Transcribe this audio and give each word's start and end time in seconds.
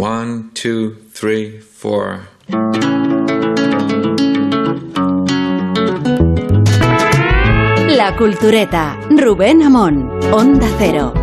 One, 0.00 0.52
two, 0.54 0.96
three, 1.12 1.60
four. 1.60 2.20
La 7.86 8.16
Cultureta, 8.16 8.98
Rubén 9.10 9.62
Amón, 9.62 10.08
Onda 10.32 10.66
Cero. 10.78 11.19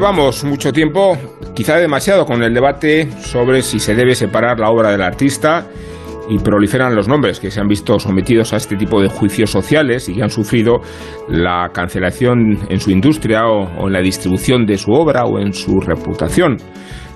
Llevamos 0.00 0.44
mucho 0.44 0.72
tiempo, 0.72 1.18
quizá 1.54 1.76
demasiado, 1.76 2.24
con 2.24 2.42
el 2.42 2.54
debate 2.54 3.10
sobre 3.20 3.60
si 3.60 3.78
se 3.78 3.94
debe 3.94 4.14
separar 4.14 4.58
la 4.58 4.70
obra 4.70 4.90
del 4.92 5.02
artista 5.02 5.66
y 6.26 6.38
proliferan 6.38 6.94
los 6.94 7.06
nombres 7.06 7.38
que 7.38 7.50
se 7.50 7.60
han 7.60 7.68
visto 7.68 7.98
sometidos 7.98 8.54
a 8.54 8.56
este 8.56 8.76
tipo 8.76 9.02
de 9.02 9.08
juicios 9.08 9.50
sociales 9.50 10.08
y 10.08 10.14
que 10.14 10.22
han 10.22 10.30
sufrido 10.30 10.80
la 11.28 11.68
cancelación 11.74 12.60
en 12.70 12.80
su 12.80 12.90
industria 12.90 13.44
o, 13.44 13.88
en 13.88 13.92
la 13.92 14.00
distribución 14.00 14.64
de 14.64 14.78
su 14.78 14.90
obra 14.90 15.24
o 15.24 15.38
en 15.38 15.52
su 15.52 15.78
reputación. 15.80 16.56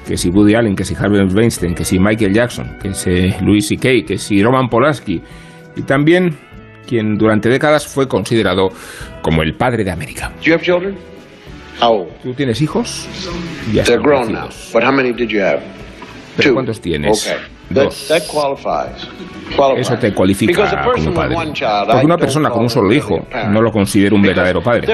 Que 0.06 0.18
si 0.18 0.28
Woody 0.28 0.54
Allen, 0.54 0.76
que 0.76 0.84
si 0.84 0.94
Harvey 0.94 1.26
Weinstein, 1.26 1.74
que 1.74 1.86
si 1.86 1.98
Michael 1.98 2.34
Jackson, 2.34 2.76
que 2.82 2.92
si 2.92 3.30
Louis 3.40 3.66
C.K., 3.66 4.06
que 4.06 4.18
si 4.18 4.42
Roman 4.42 4.68
Polanski 4.68 5.22
y 5.74 5.82
también 5.84 6.36
quien 6.86 7.16
durante 7.16 7.48
décadas 7.48 7.86
fue 7.86 8.06
considerado 8.06 8.68
como 9.22 9.40
el 9.40 9.54
padre 9.54 9.84
de 9.84 9.90
América. 9.90 10.34
¿Tú 12.22 12.34
tienes 12.34 12.60
hijos? 12.62 13.08
Ya 13.72 13.84
They're 13.84 14.02
grown 14.02 14.32
now. 14.32 14.48
But 14.72 14.84
how 14.84 14.92
many 14.92 15.12
did 15.12 15.28
you 15.28 15.42
have? 15.42 15.60
¿Pero 16.36 16.54
¿Cuántos 16.54 16.80
tienes? 16.80 17.26
Okay. 17.26 17.38
Dos. 17.70 18.08
That, 18.08 18.20
that 18.20 18.28
qualifies. 18.28 19.08
Eso 19.78 19.96
te 19.98 20.12
cualifica 20.12 20.82
como 20.94 21.14
padre. 21.14 21.36
Porque 21.86 22.04
una 22.04 22.16
persona 22.16 22.50
con 22.50 22.62
un 22.62 22.70
solo 22.70 22.92
hijo 22.92 23.26
no 23.48 23.60
lo 23.60 23.70
considera 23.70 24.14
un 24.14 24.22
verdadero 24.22 24.62
padre. 24.62 24.86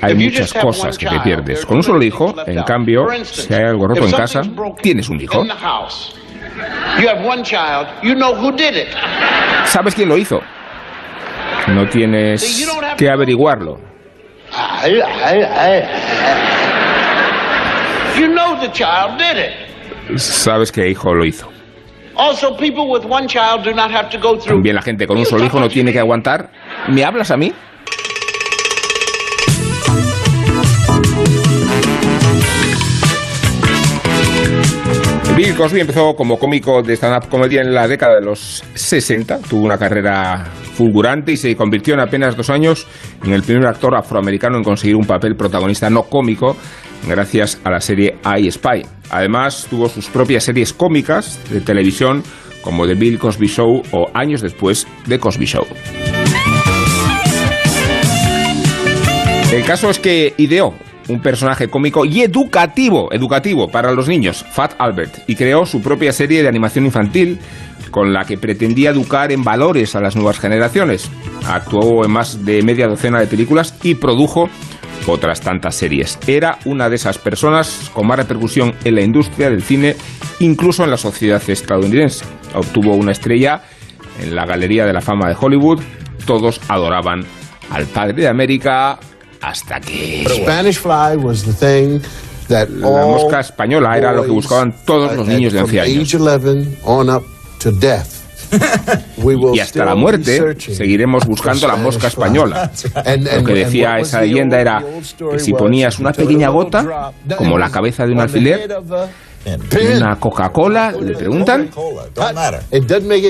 Hay 0.00 0.14
muchas 0.14 0.52
cosas 0.52 0.98
que 0.98 1.06
te 1.06 1.20
pierdes. 1.20 1.64
Con 1.64 1.78
un 1.78 1.82
solo 1.82 2.02
hijo, 2.02 2.34
en 2.46 2.62
cambio, 2.62 3.06
si 3.24 3.52
hay 3.54 3.64
algo 3.64 3.88
roto 3.88 4.04
en 4.04 4.12
casa, 4.12 4.42
tienes 4.82 5.08
un 5.08 5.20
hijo. 5.20 5.44
¿Sabes 9.66 9.94
quién 9.94 10.08
lo 10.08 10.16
hizo? 10.18 10.40
No 11.68 11.88
tienes 11.88 12.68
que 12.96 13.08
averiguarlo. 13.08 13.93
You 18.16 18.28
know 18.28 18.60
the 18.60 18.70
child 18.72 19.18
did 19.18 19.36
it. 19.36 20.18
Sabes 20.18 20.70
que 20.70 20.88
hijo 20.88 21.14
lo 21.14 21.24
hizo. 21.24 21.48
Also, 22.16 22.56
people 22.56 22.88
with 22.88 23.04
one 23.04 23.26
child 23.26 23.64
do 23.64 23.74
not 23.74 23.90
have 23.90 24.08
to 24.10 24.18
go 24.18 24.38
through. 24.38 24.56
También 24.56 24.76
la 24.76 24.82
gente 24.82 25.06
con 25.06 25.16
un 25.16 25.26
solo 25.26 25.44
hijo 25.44 25.58
no 25.58 25.68
tiene 25.68 25.92
que 25.92 25.98
aguantar. 25.98 26.50
¿Me 26.88 27.04
hablas 27.04 27.30
a 27.32 27.36
mí? 27.36 27.52
Bill 35.36 35.56
Cosby 35.56 35.80
empezó 35.80 36.14
como 36.14 36.38
cómico 36.38 36.80
de 36.80 36.94
stand-up 36.94 37.28
comedia 37.28 37.60
en 37.60 37.74
la 37.74 37.88
década 37.88 38.14
de 38.14 38.20
los 38.20 38.62
60. 38.74 39.40
Tuvo 39.40 39.64
una 39.64 39.76
carrera 39.76 40.44
fulgurante 40.76 41.32
y 41.32 41.36
se 41.36 41.56
convirtió 41.56 41.94
en 41.94 42.00
apenas 42.00 42.36
dos 42.36 42.50
años 42.50 42.86
en 43.24 43.32
el 43.32 43.42
primer 43.42 43.66
actor 43.66 43.96
afroamericano 43.96 44.58
en 44.58 44.62
conseguir 44.62 44.94
un 44.94 45.06
papel 45.06 45.34
protagonista 45.34 45.90
no 45.90 46.04
cómico 46.04 46.56
gracias 47.08 47.58
a 47.64 47.70
la 47.70 47.80
serie 47.80 48.16
I 48.24 48.48
Spy. 48.48 48.86
Además, 49.10 49.66
tuvo 49.68 49.88
sus 49.88 50.06
propias 50.06 50.44
series 50.44 50.72
cómicas 50.72 51.40
de 51.50 51.60
televisión 51.60 52.22
como 52.62 52.86
The 52.86 52.94
Bill 52.94 53.18
Cosby 53.18 53.48
Show 53.48 53.82
o 53.90 54.10
años 54.14 54.40
después 54.40 54.86
The 55.08 55.18
Cosby 55.18 55.46
Show. 55.46 55.66
El 59.52 59.64
caso 59.64 59.90
es 59.90 59.98
que 59.98 60.34
ideó 60.36 60.74
un 61.08 61.20
personaje 61.20 61.68
cómico 61.68 62.04
y 62.04 62.22
educativo, 62.22 63.12
educativo 63.12 63.68
para 63.68 63.92
los 63.92 64.08
niños, 64.08 64.44
Fat 64.50 64.74
Albert, 64.78 65.18
y 65.26 65.36
creó 65.36 65.66
su 65.66 65.82
propia 65.82 66.12
serie 66.12 66.42
de 66.42 66.48
animación 66.48 66.84
infantil 66.86 67.38
con 67.90 68.12
la 68.12 68.24
que 68.24 68.38
pretendía 68.38 68.90
educar 68.90 69.30
en 69.30 69.44
valores 69.44 69.94
a 69.94 70.00
las 70.00 70.16
nuevas 70.16 70.38
generaciones. 70.38 71.10
Actuó 71.46 72.04
en 72.04 72.10
más 72.10 72.44
de 72.44 72.62
media 72.62 72.88
docena 72.88 73.20
de 73.20 73.26
películas 73.26 73.74
y 73.82 73.94
produjo 73.94 74.48
otras 75.06 75.40
tantas 75.40 75.74
series. 75.74 76.18
Era 76.26 76.58
una 76.64 76.88
de 76.88 76.96
esas 76.96 77.18
personas 77.18 77.90
con 77.92 78.06
más 78.06 78.18
repercusión 78.18 78.74
en 78.84 78.94
la 78.94 79.02
industria 79.02 79.50
del 79.50 79.62
cine, 79.62 79.96
incluso 80.40 80.84
en 80.84 80.90
la 80.90 80.96
sociedad 80.96 81.42
estadounidense. 81.46 82.24
Obtuvo 82.54 82.94
una 82.94 83.12
estrella 83.12 83.62
en 84.20 84.34
la 84.34 84.46
Galería 84.46 84.86
de 84.86 84.92
la 84.92 85.00
Fama 85.00 85.28
de 85.28 85.36
Hollywood. 85.38 85.80
Todos 86.26 86.60
adoraban 86.68 87.24
al 87.70 87.86
padre 87.86 88.22
de 88.22 88.28
América 88.28 88.98
hasta 89.44 89.80
que... 89.80 90.24
La 92.48 92.66
mosca 92.66 93.40
española 93.40 93.96
era 93.96 94.12
lo 94.12 94.22
que 94.22 94.30
buscaban 94.30 94.74
todos 94.84 95.16
los 95.16 95.26
niños 95.26 95.52
de 95.52 95.60
11 95.60 95.80
años. 95.80 95.94
y 99.54 99.60
hasta 99.60 99.84
la 99.84 99.94
muerte 99.94 100.54
seguiremos 100.58 101.26
buscando 101.26 101.66
la 101.66 101.76
mosca 101.76 102.08
española. 102.08 102.70
Lo 103.36 103.44
que 103.44 103.54
decía 103.54 103.98
esa 103.98 104.20
leyenda 104.20 104.60
era 104.60 104.84
que 105.32 105.38
si 105.38 105.52
ponías 105.52 105.98
una 105.98 106.12
pequeña 106.12 106.48
gota, 106.50 107.12
como 107.36 107.58
la 107.58 107.70
cabeza 107.70 108.06
de 108.06 108.12
un 108.12 108.20
alfiler, 108.20 108.68
una 109.96 110.16
Coca-Cola, 110.16 110.92
le 110.92 111.14
preguntan, 111.14 111.70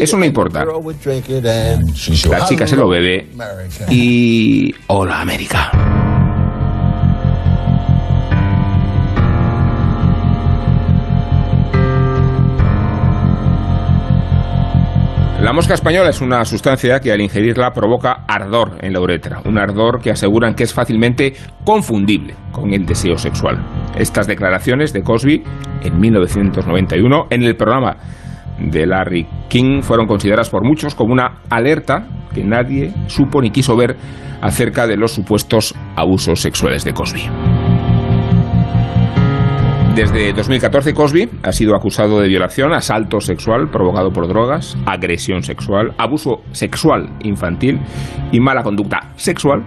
eso 0.00 0.16
no 0.16 0.24
importa. 0.24 0.64
La 0.64 2.46
chica 2.46 2.66
se 2.66 2.76
lo 2.76 2.88
bebe 2.88 3.30
y... 3.90 4.74
Hola, 4.86 5.20
América. 5.20 6.13
La 15.44 15.52
mosca 15.52 15.74
española 15.74 16.08
es 16.08 16.22
una 16.22 16.42
sustancia 16.46 17.00
que 17.00 17.12
al 17.12 17.20
ingerirla 17.20 17.72
provoca 17.72 18.24
ardor 18.26 18.78
en 18.80 18.94
la 18.94 19.00
uretra, 19.00 19.42
un 19.44 19.58
ardor 19.58 20.00
que 20.00 20.10
aseguran 20.10 20.54
que 20.54 20.62
es 20.62 20.72
fácilmente 20.72 21.34
confundible 21.66 22.34
con 22.50 22.72
el 22.72 22.86
deseo 22.86 23.18
sexual. 23.18 23.62
Estas 23.94 24.26
declaraciones 24.26 24.94
de 24.94 25.02
Cosby 25.02 25.44
en 25.82 26.00
1991 26.00 27.26
en 27.28 27.42
el 27.42 27.56
programa 27.56 27.94
de 28.58 28.86
Larry 28.86 29.26
King 29.50 29.82
fueron 29.82 30.06
consideradas 30.06 30.48
por 30.48 30.64
muchos 30.64 30.94
como 30.94 31.12
una 31.12 31.42
alerta 31.50 32.08
que 32.34 32.42
nadie 32.42 32.94
supo 33.08 33.42
ni 33.42 33.50
quiso 33.50 33.76
ver 33.76 33.98
acerca 34.40 34.86
de 34.86 34.96
los 34.96 35.12
supuestos 35.12 35.74
abusos 35.94 36.40
sexuales 36.40 36.84
de 36.84 36.94
Cosby. 36.94 37.63
Desde 39.94 40.32
2014 40.32 40.92
Cosby 40.92 41.28
ha 41.44 41.52
sido 41.52 41.76
acusado 41.76 42.20
de 42.20 42.26
violación, 42.26 42.72
asalto 42.72 43.20
sexual 43.20 43.70
provocado 43.70 44.10
por 44.10 44.26
drogas, 44.26 44.76
agresión 44.86 45.44
sexual, 45.44 45.94
abuso 45.98 46.42
sexual 46.50 47.10
infantil 47.22 47.78
y 48.32 48.40
mala 48.40 48.64
conducta 48.64 49.12
sexual 49.14 49.64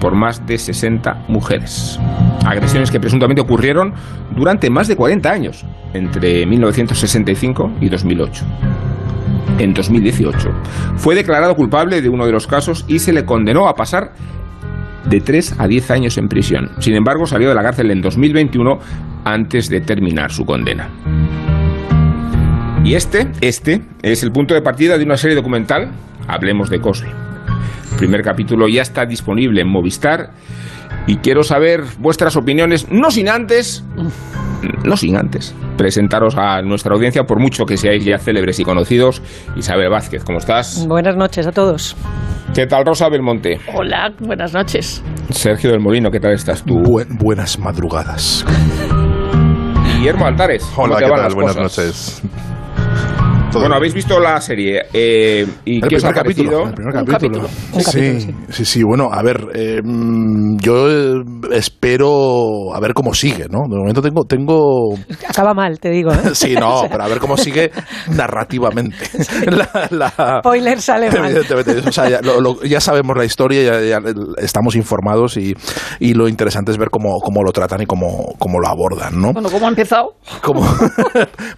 por 0.00 0.14
más 0.14 0.46
de 0.46 0.56
60 0.56 1.26
mujeres. 1.28 2.00
Agresiones 2.46 2.90
que 2.90 2.98
presuntamente 2.98 3.42
ocurrieron 3.42 3.92
durante 4.34 4.70
más 4.70 4.88
de 4.88 4.96
40 4.96 5.30
años, 5.30 5.66
entre 5.92 6.46
1965 6.46 7.72
y 7.82 7.90
2008 7.90 8.46
en 9.58 9.74
2018. 9.74 10.48
Fue 10.96 11.14
declarado 11.14 11.54
culpable 11.54 12.00
de 12.00 12.08
uno 12.08 12.24
de 12.24 12.32
los 12.32 12.46
casos 12.46 12.86
y 12.88 13.00
se 13.00 13.12
le 13.12 13.26
condenó 13.26 13.68
a 13.68 13.74
pasar 13.74 14.12
de 15.08 15.20
3 15.20 15.56
a 15.58 15.66
10 15.66 15.90
años 15.90 16.18
en 16.18 16.28
prisión. 16.28 16.70
Sin 16.78 16.94
embargo, 16.94 17.26
salió 17.26 17.48
de 17.48 17.54
la 17.54 17.62
cárcel 17.62 17.90
en 17.90 18.00
2021 18.00 18.78
antes 19.24 19.68
de 19.68 19.80
terminar 19.80 20.30
su 20.30 20.44
condena. 20.44 20.88
Y 22.84 22.94
este, 22.94 23.28
este, 23.40 23.82
es 24.02 24.22
el 24.22 24.32
punto 24.32 24.54
de 24.54 24.62
partida 24.62 24.96
de 24.96 25.04
una 25.04 25.16
serie 25.16 25.36
documental, 25.36 25.90
Hablemos 26.26 26.70
de 26.70 26.80
Cosby. 26.80 27.08
El 27.92 27.98
primer 27.98 28.22
capítulo 28.22 28.68
ya 28.68 28.82
está 28.82 29.04
disponible 29.04 29.60
en 29.60 29.68
Movistar 29.68 30.30
y 31.06 31.16
quiero 31.16 31.42
saber 31.42 31.82
vuestras 31.98 32.36
opiniones, 32.36 32.90
no 32.90 33.10
sin 33.10 33.28
antes 33.28 33.84
no 34.84 34.96
sin 34.96 35.16
antes 35.16 35.54
presentaros 35.76 36.34
a 36.36 36.60
nuestra 36.62 36.94
audiencia, 36.94 37.24
por 37.24 37.40
mucho 37.40 37.64
que 37.64 37.76
seáis 37.76 38.04
ya 38.04 38.18
célebres 38.18 38.58
y 38.58 38.64
conocidos. 38.64 39.22
Isabel 39.56 39.90
Vázquez, 39.90 40.24
¿cómo 40.24 40.38
estás? 40.38 40.86
Buenas 40.88 41.16
noches 41.16 41.46
a 41.46 41.52
todos. 41.52 41.96
¿Qué 42.54 42.66
tal 42.66 42.84
Rosa 42.84 43.08
Belmonte? 43.08 43.58
Hola, 43.72 44.12
buenas 44.18 44.52
noches. 44.52 45.02
Sergio 45.30 45.70
del 45.70 45.80
Molino, 45.80 46.10
¿qué 46.10 46.18
tal 46.18 46.32
estás 46.32 46.64
tú? 46.64 46.82
buenas 47.20 47.58
madrugadas. 47.58 48.44
Guillermo 49.98 50.26
Altares. 50.26 50.64
Hola, 50.76 50.96
¿qué 50.98 51.08
tal? 51.08 51.34
Buenas 51.34 51.56
noches. 51.56 52.22
Bueno, 53.52 53.74
habéis 53.74 53.94
visto 53.94 54.20
la 54.20 54.40
serie. 54.40 54.82
Eh, 54.92 55.46
¿Y 55.64 55.82
el 55.82 55.88
qué 55.88 55.96
os 55.96 56.04
ha 56.04 56.12
capítulo, 56.12 56.64
parecido? 56.64 56.68
El 56.68 56.74
primer 56.74 56.94
capítulo. 56.94 57.48
sí, 57.48 57.84
capítulo, 57.84 58.38
sí, 58.50 58.64
sí, 58.64 58.82
Bueno, 58.84 59.08
a 59.12 59.22
ver, 59.22 59.46
eh, 59.54 59.80
mm, 59.82 60.58
yo 60.58 60.88
eh, 60.90 61.22
espero 61.52 62.74
a 62.74 62.78
ver 62.80 62.94
cómo 62.94 63.14
sigue, 63.14 63.46
¿no? 63.50 63.60
De 63.68 63.76
momento 63.76 64.00
tengo, 64.00 64.24
tengo 64.24 64.94
Acaba 65.28 65.54
mal, 65.54 65.80
te 65.80 65.90
digo. 65.90 66.12
¿eh? 66.12 66.18
Sí, 66.34 66.54
no, 66.54 66.82
pero 66.90 67.02
a 67.02 67.08
ver 67.08 67.18
cómo 67.18 67.36
sigue 67.36 67.70
narrativamente. 68.14 68.96
La- 69.46 69.88
la- 69.90 70.38
Spoiler 70.40 70.80
sale 70.80 71.10
mal. 71.10 71.24
Evidentemente, 71.30 71.88
o 71.88 71.92
sea, 71.92 72.08
ya, 72.08 72.20
lo- 72.22 72.40
lo- 72.40 72.62
ya 72.62 72.80
sabemos 72.80 73.16
la 73.16 73.24
historia, 73.24 73.62
ya, 73.62 73.80
ya 73.80 73.98
estamos 74.38 74.76
informados 74.76 75.36
y, 75.36 75.54
y 75.98 76.14
lo 76.14 76.28
interesante 76.28 76.70
es 76.70 76.78
ver 76.78 76.90
cómo, 76.90 77.18
cómo 77.20 77.42
lo 77.42 77.50
tratan 77.52 77.82
y 77.82 77.86
cómo, 77.86 78.34
cómo 78.38 78.60
lo 78.60 78.68
abordan, 78.68 79.20
¿no? 79.20 79.32
Bueno, 79.32 79.50
¿cómo 79.50 79.66
ha 79.66 79.70
empezado? 79.70 80.14
Como- 80.42 80.64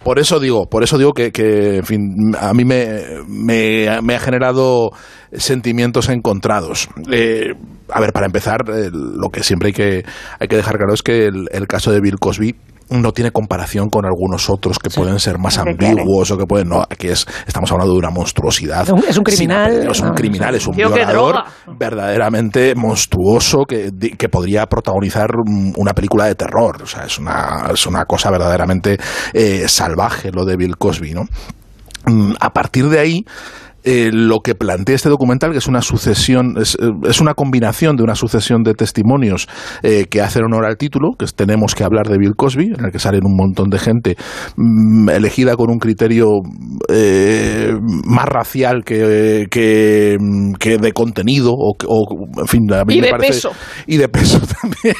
por 0.02 0.18
eso 0.18 0.40
digo, 0.40 0.66
por 0.66 0.82
eso 0.82 0.96
digo 0.96 1.12
que, 1.12 1.30
que, 1.30 1.79
en 1.80 1.84
fin, 1.86 2.36
a 2.38 2.54
mí 2.54 2.64
me, 2.64 3.02
me, 3.28 4.00
me 4.02 4.14
ha 4.14 4.20
generado 4.20 4.90
sentimientos 5.32 6.08
encontrados. 6.08 6.88
Eh, 7.12 7.52
a 7.92 8.00
ver, 8.00 8.12
para 8.12 8.26
empezar, 8.26 8.60
eh, 8.68 8.90
lo 8.92 9.28
que 9.30 9.42
siempre 9.42 9.68
hay 9.68 9.72
que, 9.72 10.04
hay 10.38 10.48
que 10.48 10.56
dejar 10.56 10.76
claro 10.76 10.94
es 10.94 11.02
que 11.02 11.26
el, 11.26 11.48
el 11.52 11.66
caso 11.66 11.90
de 11.92 12.00
Bill 12.00 12.18
Cosby 12.18 12.54
no 12.90 13.12
tiene 13.12 13.30
comparación 13.30 13.88
con 13.88 14.04
algunos 14.04 14.50
otros 14.50 14.80
que 14.80 14.90
pueden 14.90 15.20
ser 15.20 15.38
más 15.38 15.54
claro. 15.54 15.70
ambiguos 15.70 16.28
o 16.32 16.36
que 16.36 16.44
pueden 16.44 16.70
no 16.70 16.82
aquí 16.82 17.06
es 17.06 17.24
estamos 17.46 17.70
hablando 17.70 17.92
de 17.92 18.00
una 18.00 18.10
monstruosidad 18.10 18.82
Es 18.82 18.90
un- 18.90 18.98
es 18.98 19.06
un 19.06 19.12
sin 19.14 19.22
criminal, 19.22 19.64
apellido, 19.66 19.92
es 19.92 20.00
un 20.00 20.10
criminal 20.10 20.54
es 20.56 20.66
un 20.66 20.74
violador 20.74 21.36
verdaderamente 21.78 22.74
monstruoso 22.74 23.64
que, 23.64 23.92
que 24.18 24.28
podría 24.28 24.66
protagonizar 24.66 25.28
una 25.76 25.92
película 25.92 26.24
de 26.24 26.34
terror 26.34 26.82
o 26.82 26.86
sea 26.86 27.04
es 27.04 27.16
una 27.16 27.68
es 27.72 27.86
una 27.86 28.06
cosa 28.06 28.28
verdaderamente 28.32 28.98
eh, 29.34 29.68
salvaje 29.68 30.32
lo 30.32 30.44
de 30.44 30.56
Bill 30.56 30.76
Cosby 30.76 31.12
no 31.14 31.26
a 32.40 32.52
partir 32.52 32.88
de 32.88 32.98
ahí 32.98 33.26
eh, 33.84 34.10
lo 34.12 34.40
que 34.40 34.54
plantea 34.54 34.94
este 34.96 35.08
documental, 35.08 35.52
que 35.52 35.58
es 35.58 35.66
una 35.66 35.82
sucesión, 35.82 36.54
es, 36.60 36.74
eh, 36.80 36.90
es 37.08 37.20
una 37.20 37.34
combinación 37.34 37.96
de 37.96 38.02
una 38.02 38.14
sucesión 38.14 38.62
de 38.62 38.74
testimonios 38.74 39.48
eh, 39.82 40.06
que 40.10 40.20
hacen 40.20 40.44
honor 40.44 40.64
al 40.66 40.76
título, 40.76 41.10
que 41.18 41.24
es 41.24 41.34
Tenemos 41.34 41.74
que 41.74 41.84
hablar 41.84 42.06
de 42.08 42.18
Bill 42.18 42.34
Cosby, 42.36 42.72
en 42.78 42.84
el 42.84 42.92
que 42.92 42.98
salen 42.98 43.20
un 43.24 43.36
montón 43.36 43.68
de 43.70 43.78
gente 43.78 44.16
mm, 44.56 45.08
elegida 45.10 45.56
con 45.56 45.70
un 45.70 45.78
criterio 45.78 46.26
eh, 46.88 47.72
más 48.04 48.26
racial 48.26 48.84
que, 48.84 49.46
que, 49.50 50.16
que 50.58 50.78
de 50.78 50.92
contenido, 50.92 51.52
o, 51.54 51.74
en 52.40 52.46
fin, 52.46 52.72
a 52.72 52.84
mí 52.84 52.94
Y 52.96 53.00
me 53.00 53.06
de 53.06 53.10
parece- 53.12 53.32
peso. 53.32 53.50
Y 53.86 53.96
de 53.96 54.08
peso 54.08 54.40
también. 54.60 54.94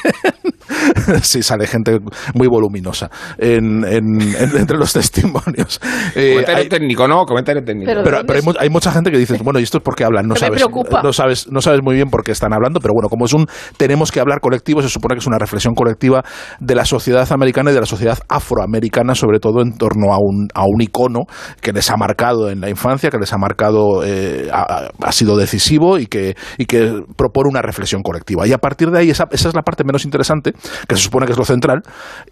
sí, 1.22 1.42
sale 1.42 1.66
gente 1.66 1.98
muy 2.34 2.48
voluminosa 2.48 3.10
en, 3.38 3.84
en- 3.84 4.20
en- 4.20 4.56
entre 4.56 4.76
los 4.78 4.92
testimonios. 4.92 5.80
Eh, 6.14 6.30
Comentario 6.32 6.62
hay- 6.62 6.68
técnico, 6.68 7.08
¿no? 7.08 7.24
Comentario 7.24 7.62
técnico. 7.64 7.90
Pero- 7.90 8.02
pero, 8.04 8.16
¿dónde 8.18 8.26
pero 8.26 8.60
hay, 8.60 8.66
es? 8.66 8.69
Hay 8.70 8.72
mucha 8.72 8.92
gente 8.92 9.10
que 9.10 9.18
dice, 9.18 9.36
bueno, 9.42 9.58
¿y 9.58 9.64
esto 9.64 9.78
es 9.78 9.84
porque 9.84 10.04
hablan? 10.04 10.26
No 10.26 10.36
sabes, 10.36 10.64
no 11.02 11.12
sabes, 11.12 11.48
no 11.50 11.60
sabes 11.60 11.80
muy 11.82 11.94
bien 11.94 12.08
por 12.08 12.22
qué 12.22 12.32
están 12.32 12.52
hablando, 12.52 12.80
pero 12.80 12.94
bueno, 12.94 13.08
como 13.08 13.26
es 13.26 13.32
un 13.32 13.46
tenemos 13.76 14.12
que 14.12 14.20
hablar 14.20 14.40
colectivo, 14.40 14.82
se 14.82 14.88
supone 14.88 15.14
que 15.14 15.20
es 15.20 15.26
una 15.26 15.38
reflexión 15.38 15.74
colectiva 15.74 16.24
de 16.60 16.74
la 16.74 16.84
sociedad 16.84 17.30
americana 17.32 17.70
y 17.70 17.74
de 17.74 17.80
la 17.80 17.86
sociedad 17.86 18.18
afroamericana, 18.28 19.14
sobre 19.14 19.40
todo 19.40 19.62
en 19.62 19.76
torno 19.76 20.12
a 20.14 20.18
un, 20.18 20.48
a 20.54 20.64
un 20.64 20.80
icono 20.80 21.20
que 21.60 21.72
les 21.72 21.90
ha 21.90 21.96
marcado 21.96 22.50
en 22.50 22.60
la 22.60 22.70
infancia, 22.70 23.10
que 23.10 23.18
les 23.18 23.32
ha 23.32 23.38
marcado, 23.38 24.04
eh, 24.04 24.48
ha, 24.52 24.88
ha 25.02 25.12
sido 25.12 25.36
decisivo 25.36 25.98
y 25.98 26.06
que, 26.06 26.36
y 26.58 26.66
que 26.66 27.02
propone 27.16 27.48
una 27.48 27.62
reflexión 27.62 28.02
colectiva. 28.02 28.46
Y 28.46 28.52
a 28.52 28.58
partir 28.58 28.90
de 28.90 28.98
ahí, 28.98 29.10
esa, 29.10 29.26
esa 29.30 29.48
es 29.48 29.54
la 29.54 29.62
parte 29.62 29.84
menos 29.84 30.04
interesante, 30.04 30.52
que 30.88 30.96
se 30.96 31.02
supone 31.02 31.26
que 31.26 31.32
es 31.32 31.38
lo 31.38 31.44
central, 31.44 31.82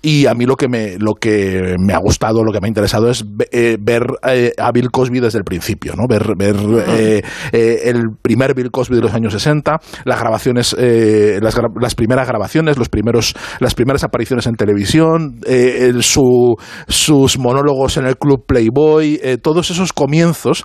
y 0.03 0.27
a 0.27 0.35
mí 0.35 0.47
lo 0.47 0.57
que 0.57 0.69
me, 0.69 0.99
lo 0.99 1.15
que 1.15 1.75
me 1.79 1.95
ha 1.95 1.99
gustado, 1.99 2.45
lo 2.45 2.53
que 2.53 2.61
me 2.61 2.67
ha 2.67 2.69
interesado 2.69 3.11
es 3.11 3.25
eh, 3.51 3.77
ver 3.81 4.03
eh, 4.29 4.53
a 4.59 4.73
Bill 4.73 4.91
Cosby 4.91 5.21
desde 5.21 5.39
el 5.39 5.45
principio, 5.45 5.95
¿no? 5.97 6.07
Ver, 6.09 6.28
ver 6.37 6.57
eh, 6.89 7.23
eh, 7.53 7.81
el 7.85 8.03
primer 8.21 8.55
Bill 8.55 8.71
Cosby 8.71 8.97
de 8.97 9.03
los 9.03 9.15
años 9.15 9.33
60, 9.33 9.79
las 10.05 10.21
grabaciones, 10.21 10.75
eh, 10.79 11.39
las, 11.43 11.95
primeras 11.95 12.27
grabaciones, 12.29 12.77
los 12.79 12.89
primeros, 12.89 13.35
las 13.61 13.75
primeras 13.75 14.05
apariciones 14.05 14.47
en 14.47 14.55
televisión, 14.55 15.41
el- 15.47 16.03
su- 16.03 16.57
sus 16.87 17.39
monólogos 17.39 17.97
en 17.97 18.07
el 18.07 18.17
club 18.17 18.45
Playboy, 18.47 19.21
todos 19.43 19.71
esos 19.71 19.93
comienzos, 19.93 20.65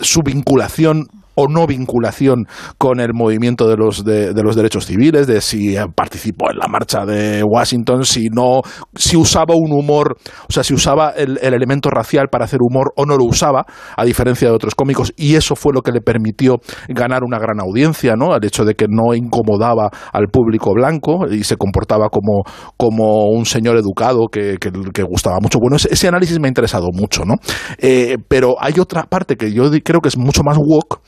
su 0.00 0.20
vinculación 0.22 1.06
o 1.34 1.46
no 1.48 1.66
vinculación 1.66 2.46
con 2.78 3.00
el 3.00 3.14
movimiento 3.14 3.68
de 3.68 3.76
los, 3.76 4.04
de, 4.04 4.32
los 4.42 4.56
derechos 4.56 4.86
civiles, 4.86 5.26
de 5.26 5.40
si 5.40 5.76
participó 5.94 6.50
en 6.50 6.58
la 6.58 6.68
marcha 6.68 7.04
de 7.04 7.42
Washington, 7.42 8.04
si 8.04 8.28
no, 8.28 8.60
si 8.94 9.16
usaba 9.16 9.54
un 9.54 9.72
humor, 9.72 10.16
o 10.48 10.52
sea, 10.52 10.64
si 10.64 10.74
usaba 10.74 11.10
el, 11.10 11.38
el 11.42 11.54
elemento 11.54 11.90
racial 11.90 12.28
para 12.30 12.44
hacer 12.44 12.60
humor 12.62 12.92
o 12.96 13.06
no 13.06 13.16
lo 13.16 13.24
usaba, 13.24 13.64
a 13.96 14.04
diferencia 14.04 14.48
de 14.48 14.54
otros 14.54 14.74
cómicos, 14.74 15.12
y 15.16 15.34
eso 15.34 15.56
fue 15.56 15.72
lo 15.72 15.82
que 15.82 15.92
le 15.92 16.00
permitió 16.00 16.56
ganar 16.88 17.22
una 17.24 17.38
gran 17.38 17.60
audiencia, 17.60 18.14
¿no? 18.16 18.34
El 18.34 18.44
hecho 18.44 18.64
de 18.64 18.74
que 18.74 18.86
no 18.88 19.14
incomodaba 19.14 19.90
al 20.12 20.28
público 20.28 20.72
blanco 20.74 21.26
y 21.30 21.44
se 21.44 21.56
comportaba 21.56 22.08
como, 22.08 22.42
como 22.76 23.26
un 23.26 23.46
señor 23.46 23.76
educado 23.76 24.26
que, 24.30 24.56
que, 24.58 25.02
gustaba 25.02 25.38
mucho. 25.40 25.58
Bueno, 25.58 25.76
ese, 25.76 26.08
análisis 26.08 26.38
me 26.38 26.46
ha 26.46 26.50
interesado 26.50 26.88
mucho, 26.92 27.24
¿no? 27.24 27.34
Eh, 27.78 28.18
pero 28.28 28.56
hay 28.60 28.74
otra 28.78 29.04
parte 29.04 29.36
que 29.36 29.52
yo 29.52 29.70
creo 29.82 30.00
que 30.00 30.08
es 30.08 30.16
mucho 30.16 30.42
más 30.42 30.56
woke, 30.58 31.00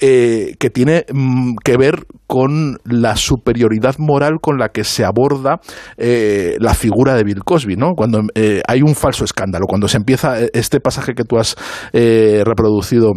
eh, 0.00 0.54
que 0.58 0.70
tiene 0.70 1.04
mm, 1.12 1.56
que 1.64 1.76
ver 1.76 2.06
con 2.26 2.78
la 2.84 3.16
superioridad 3.16 3.96
moral 3.98 4.38
con 4.40 4.58
la 4.58 4.70
que 4.70 4.84
se 4.84 5.04
aborda 5.04 5.60
eh, 5.96 6.56
la 6.58 6.74
figura 6.74 7.14
de 7.14 7.24
Bill 7.24 7.44
Cosby, 7.44 7.76
¿no? 7.76 7.94
Cuando 7.94 8.22
eh, 8.34 8.60
hay 8.66 8.82
un 8.82 8.94
falso 8.94 9.24
escándalo, 9.24 9.66
cuando 9.66 9.88
se 9.88 9.96
empieza 9.96 10.40
eh, 10.40 10.50
este 10.52 10.80
pasaje 10.80 11.14
que 11.14 11.24
tú 11.24 11.38
has 11.38 11.54
eh, 11.92 12.42
reproducido 12.44 13.12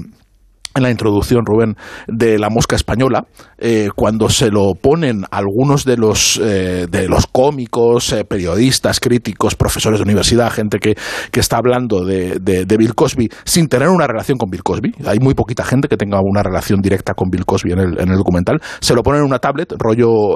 en 0.78 0.84
la 0.84 0.92
introducción, 0.92 1.46
Rubén, 1.46 1.76
de 2.08 2.40
la 2.40 2.50
mosca 2.50 2.76
española, 2.76 3.26
eh, 3.58 3.90
cuando 3.96 4.30
se 4.30 4.50
lo 4.50 4.74
ponen 4.82 5.24
algunos 5.32 5.84
de 5.86 5.98
los, 5.98 6.40
eh, 6.44 6.88
de 6.90 7.08
los 7.08 7.28
cómicos, 7.28 8.14
eh, 8.14 8.24
periodistas, 8.24 9.00
críticos, 9.00 9.56
profesores 9.56 10.00
de 10.00 10.04
universidad, 10.04 10.52
gente 10.52 10.80
que, 10.80 10.96
que 11.32 11.40
está 11.40 11.58
hablando 11.58 12.06
de, 12.06 12.40
de- 12.40 12.78
Bill 12.78 12.94
Cosby 12.94 13.28
sin 13.44 13.68
tener 13.68 13.90
una 13.90 14.06
relación 14.06 14.38
con 14.38 14.52
Bill 14.52 14.62
Cosby. 14.62 14.92
Hay 15.08 15.18
muy 15.20 15.34
poquita 15.34 15.64
gente 15.64 15.88
que 15.88 15.98
tenga 15.98 16.20
una 16.22 16.44
relación 16.44 16.80
directa 16.80 17.16
con 17.16 17.30
Bill 17.32 17.44
Cosby 17.44 17.72
en 17.72 17.80
el, 17.80 18.00
en 18.00 18.10
el 18.10 18.18
documental. 18.18 18.60
Se 18.80 18.94
lo 18.94 19.02
ponen 19.02 19.22
en 19.22 19.28
una 19.28 19.40
tablet, 19.40 19.74
rollo 19.80 20.36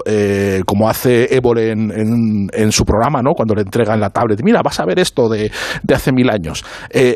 como 0.66 0.90
hace 0.90 1.36
Évole 1.36 1.70
en, 1.72 1.92
en- 1.92 2.50
en 2.52 2.72
su 2.72 2.84
programa, 2.84 3.22
¿no? 3.22 3.34
Cuando 3.36 3.54
le 3.54 3.62
entregan 3.62 4.00
la 4.00 4.10
tablet. 4.10 4.42
Mira, 4.44 4.62
vas 4.64 4.80
a 4.80 4.86
ver 4.86 4.98
esto 4.98 5.30
de, 5.30 5.52
de 5.84 5.94
hace 5.94 6.12
mil 6.12 6.32
años. 6.32 6.66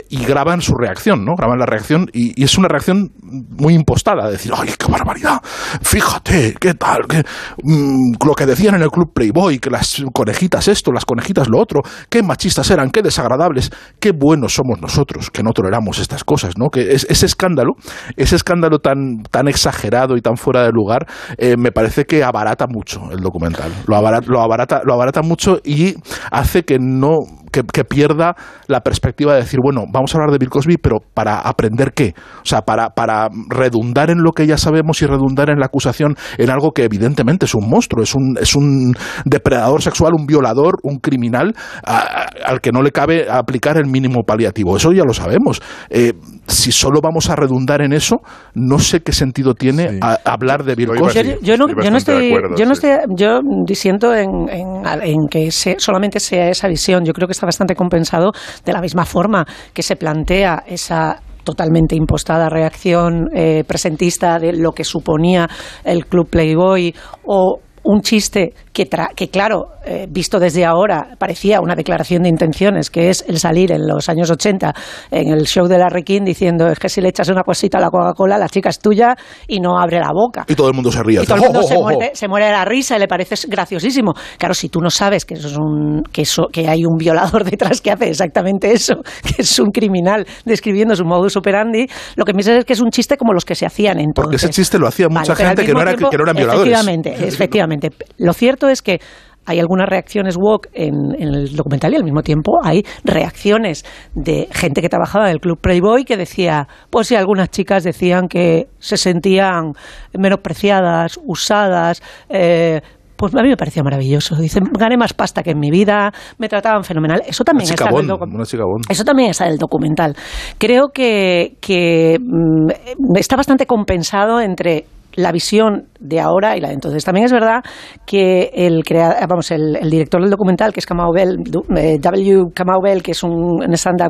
Y 0.10 0.24
graban 0.26 0.62
su 0.62 0.76
reacción, 0.76 1.26
¿no? 1.26 1.34
Graban 1.36 1.58
la 1.58 1.66
reacción 1.66 2.08
y 2.14 2.44
es 2.44 2.56
una 2.58 2.68
reacción 2.68 3.12
muy 3.24 3.74
impostada, 3.74 4.26
de 4.26 4.34
decir, 4.34 4.52
¡ay, 4.56 4.70
qué 4.78 4.92
barbaridad! 4.92 5.42
Fíjate, 5.82 6.56
qué 6.60 6.74
tal, 6.76 7.08
qué, 7.08 7.24
mm, 7.64 8.14
lo 8.26 8.34
que 8.34 8.46
decían 8.46 8.76
en 8.76 8.82
el 8.84 8.90
club 8.92 9.12
Playboy, 9.14 9.60
que 9.60 9.70
las 9.70 10.04
conejitas 10.14 10.68
esto, 10.68 10.92
las 10.92 11.06
conejitas 11.06 11.48
lo 11.50 11.60
otro, 11.60 11.82
qué 12.10 12.22
machistas 12.24 12.70
eran, 12.72 12.92
qué 12.92 13.02
desagradables, 13.02 13.72
qué 14.00 14.12
buenos 14.12 14.54
somos 14.54 14.82
nosotros, 14.82 15.32
que 15.32 15.44
no 15.44 15.52
toleramos 15.52 16.00
estas 16.00 16.24
cosas, 16.24 16.54
¿no? 16.58 16.70
Que 16.70 16.94
es- 16.94 17.08
ese 17.10 17.26
escándalo, 17.26 17.74
ese 18.16 18.36
escándalo 18.36 18.80
tan, 18.80 19.24
tan 19.32 19.48
exagerado 19.48 20.16
y 20.18 20.22
tan 20.22 20.38
fuera 20.38 20.64
de 20.64 20.72
lugar, 20.72 21.06
eh, 21.38 21.56
me 21.58 21.72
parece 21.72 22.06
que 22.06 22.24
abarata 22.24 22.66
mucho 22.68 23.12
el 23.12 23.20
documental. 23.20 23.72
Lo 23.88 23.96
abarata, 23.96 24.28
lo 24.28 24.42
abarata, 24.42 24.82
lo 24.86 24.94
abarata 24.94 25.22
mucho 25.22 25.60
y 25.64 25.96
hace 26.32 26.64
que 26.64 26.78
no 26.80 27.20
que, 27.64 27.86
pierda 27.86 28.36
la 28.68 28.82
perspectiva 28.82 29.34
de 29.34 29.42
decir, 29.42 29.60
bueno, 29.62 29.84
vamos 29.92 30.14
a 30.14 30.18
hablar 30.18 30.32
de 30.32 30.40
Bill 30.40 30.50
Cosby, 30.50 30.78
pero 30.78 30.98
para 31.14 31.40
aprender 31.40 31.94
qué? 31.94 32.14
O 32.42 32.46
sea, 32.46 32.62
para, 32.62 32.90
para 32.90 33.30
redundar 33.50 34.10
en 34.10 34.24
lo 34.24 34.32
que 34.32 34.48
ya 34.48 34.58
sabemos 34.58 35.02
y 35.02 35.06
redundar 35.06 35.50
en 35.50 35.60
la 35.60 35.68
acusación 35.68 36.16
en 36.38 36.50
algo 36.50 36.72
que 36.72 36.84
evidentemente 36.84 37.46
es 37.46 37.56
un 37.56 37.70
monstruo, 37.70 38.04
es 38.04 38.16
un, 38.16 38.38
es 38.40 38.56
un 38.56 38.94
depredador 39.24 39.82
sexual, 39.82 40.14
un 40.18 40.26
violador, 40.26 40.80
un 40.84 40.98
criminal 40.98 41.54
al 41.84 42.62
que 42.62 42.72
no 42.72 42.82
le 42.82 42.92
cabe 42.92 43.30
aplicar 43.30 43.78
el 43.78 43.86
mínimo 43.86 44.24
paliativo. 44.24 44.76
Eso 44.76 44.92
ya 44.92 45.04
lo 45.06 45.14
sabemos. 45.14 45.62
Eh, 45.90 46.14
si 46.48 46.72
solo 46.72 47.00
vamos 47.02 47.30
a 47.30 47.36
redundar 47.36 47.82
en 47.82 47.94
eso, 47.94 48.18
no 48.54 48.80
sé 48.80 49.02
qué 49.02 49.12
sentido 49.12 49.54
tiene 49.54 49.90
Sí. 49.90 50.00
a- 50.02 50.20
hablar 50.26 50.64
de 50.64 50.76
Bill 50.76 50.90
Yo 50.90 51.10
Yo, 51.42 51.58
no, 51.58 51.68
estoy 51.68 51.84
yo 51.84 51.92
no 51.92 51.98
estoy, 51.98 52.28
acuerdo, 52.28 52.56
yo 52.56 52.66
no 52.66 52.76
sí. 52.76 52.88
estoy, 52.88 53.16
yo 53.18 53.40
disiento 53.66 54.14
en, 54.16 54.30
en, 54.50 54.86
en 55.04 55.28
que 55.30 55.52
se- 55.52 55.76
solamente 55.80 56.20
sea 56.20 56.50
esa 56.50 56.68
visión. 56.68 57.04
Yo 57.04 57.14
creo 57.14 57.28
que 57.28 57.34
está 57.34 57.46
bastante 57.46 57.76
compensado 57.76 58.32
de 58.64 58.74
la 58.74 58.82
misma 58.82 59.06
forma 59.06 59.46
que 59.74 59.82
se 59.84 59.96
plantea 59.96 60.64
esa 60.68 61.20
totalmente 61.44 61.96
impostada 61.96 62.50
reacción 62.50 63.30
eh, 63.34 63.64
presentista 63.68 64.40
de 64.40 64.54
lo 64.54 64.72
que 64.72 64.84
suponía 64.84 65.48
el 65.84 66.06
Club 66.08 66.28
Playboy 66.30 66.94
o 67.26 67.60
un 67.84 68.02
chiste 68.02 68.54
que, 68.76 68.90
que 69.16 69.30
claro, 69.30 69.68
eh, 69.86 70.06
visto 70.10 70.38
desde 70.38 70.66
ahora, 70.66 71.16
parecía 71.18 71.62
una 71.62 71.76
declaración 71.76 72.24
de 72.24 72.30
intenciones, 72.30 72.90
que 72.90 73.10
es 73.10 73.24
el 73.26 73.40
salir 73.40 73.72
en 73.72 73.88
los 73.88 74.10
años 74.10 74.30
80 74.30 74.74
en 75.12 75.32
el 75.32 75.48
show 75.48 75.66
de 75.68 75.78
Larry 75.78 76.04
King 76.04 76.24
diciendo 76.26 76.68
es 76.68 76.78
que 76.78 76.90
si 76.90 77.00
le 77.00 77.08
echas 77.08 77.30
una 77.30 77.44
cosita 77.44 77.78
a 77.78 77.82
la 77.82 77.90
Coca-Cola, 77.90 78.38
la 78.38 78.50
chica 78.50 78.68
es 78.70 78.80
tuya 78.80 79.16
y 79.48 79.62
no 79.62 79.80
abre 79.80 80.00
la 80.00 80.12
boca. 80.12 80.44
Y 80.50 80.56
todo 80.56 80.68
el 80.68 80.74
mundo 80.74 80.92
se 80.92 81.02
ríe. 81.04 81.24
Y 81.24 81.26
todo 81.26 81.38
el 81.38 81.44
mundo 81.44 81.64
se, 81.64 81.78
muere, 81.78 82.12
se, 82.14 82.28
muere, 82.28 82.48
de 82.48 82.52
la 82.52 82.66
risa 82.66 82.98
y 82.98 83.00
le 83.00 83.08
parece 83.08 83.36
graciosísimo. 83.48 84.14
Claro, 84.38 84.54
si 84.54 84.68
tú 84.68 84.82
no 84.82 84.90
sabes 84.90 85.24
que, 85.24 85.36
eso 85.36 85.48
es 85.48 85.56
un, 85.56 86.04
que, 86.12 86.24
eso, 86.24 86.48
que 86.52 86.68
hay 86.68 86.84
un 86.84 86.98
violador 86.98 87.46
detrás 87.50 87.80
que 87.80 87.92
hace 87.92 88.10
exactamente 88.10 88.74
eso, 88.74 88.96
que 89.24 89.42
es 89.42 89.58
un 89.58 89.72
criminal 89.72 90.28
describiendo 90.44 90.98
su 90.98 91.06
modus 91.06 91.38
operandi, 91.38 91.88
lo 92.18 92.26
que 92.26 92.34
piensas 92.34 92.58
es 92.58 92.66
que 92.66 92.74
es 92.74 92.82
un 92.82 92.90
chiste 92.90 93.16
como 93.16 93.32
los 93.32 93.46
que 93.46 93.56
se 93.56 93.66
hacían 93.66 94.00
entonces. 94.00 94.24
Porque 94.24 94.36
ese 94.36 94.50
chiste 94.50 94.78
lo 94.78 94.88
hacía 94.88 95.08
mucha 95.08 95.34
gente 95.34 95.66
que 95.66 95.74
no, 95.74 95.82
era, 95.82 95.96
que 95.96 96.18
no 96.18 96.24
eran 96.24 96.36
violadores. 96.36 96.74
Efectivamente, 96.74 97.16
efectivamente. 97.26 97.92
Lo 98.18 98.34
cierto 98.34 98.65
es 98.70 98.82
que 98.82 99.00
hay 99.46 99.60
algunas 99.60 99.88
reacciones 99.88 100.38
woke 100.38 100.70
en, 100.74 101.16
el 101.20 101.56
documental 101.56 101.94
y 101.94 101.98
al 101.98 102.04
mismo 102.04 102.22
tiempo 102.22 102.60
hay 102.64 102.84
reacciones 103.04 103.86
de 104.14 104.48
gente 104.52 104.82
que 104.82 104.90
trabajaba 104.90 105.26
en 105.26 105.34
el 105.34 105.40
Club 105.40 105.60
Playboy 105.60 106.04
que 106.04 106.18
decía, 106.18 106.68
pues 106.90 107.08
si 107.08 107.16
algunas 107.16 107.50
chicas 107.50 107.84
decían 107.84 108.28
que 108.28 108.68
se 108.80 108.98
sentían 108.98 109.74
menospreciadas, 110.18 111.20
usadas, 111.26 112.02
eh, 112.30 112.82
pues 113.16 113.34
a 113.34 113.42
mí 113.42 113.50
me 113.50 113.56
parecía 113.56 113.82
maravilloso. 113.82 114.36
Dicen, 114.36 114.64
gané 114.78 114.98
más 114.98 115.14
pasta 115.14 115.42
que 115.42 115.52
en 115.52 115.60
mi 115.60 115.72
vida, 115.72 116.12
me 116.38 116.50
trataban 116.50 116.84
fenomenal. 116.84 117.22
Eso 117.26 117.44
también 117.44 117.70
está 117.70 117.90
en 117.90 117.98
el 117.98 118.08
documental. 118.08 118.82
Eso 118.90 119.04
también 119.06 119.30
está 119.30 119.46
en 119.46 119.52
el 119.54 119.58
documental. 119.58 120.16
Creo 120.58 120.90
que, 120.94 121.56
que 121.62 122.18
mm, 122.20 123.16
está 123.16 123.38
bastante 123.38 123.66
compensado 123.66 124.42
entre 124.42 124.86
la 125.16 125.32
visión 125.32 125.88
de 126.00 126.20
ahora 126.20 126.58
y 126.58 126.62
la 126.62 126.70
de 126.70 126.76
entonces. 126.76 127.04
También 127.04 127.26
es 127.26 127.32
verdad 127.32 127.64
que 128.06 128.52
el, 128.54 128.84
vamos, 129.28 129.52
el, 129.52 129.90
director 129.90 130.22
del 130.22 130.30
documental, 130.30 130.74
que 130.74 130.80
es 130.80 130.86
Kamau 130.86 131.12
Bell, 131.14 131.38
eh, 131.76 131.98
W. 132.00 132.52
Kamau 132.54 132.82
Bell, 132.82 133.02
que 133.02 133.12
es 133.12 133.24
un, 133.24 133.62
stand 133.74 134.02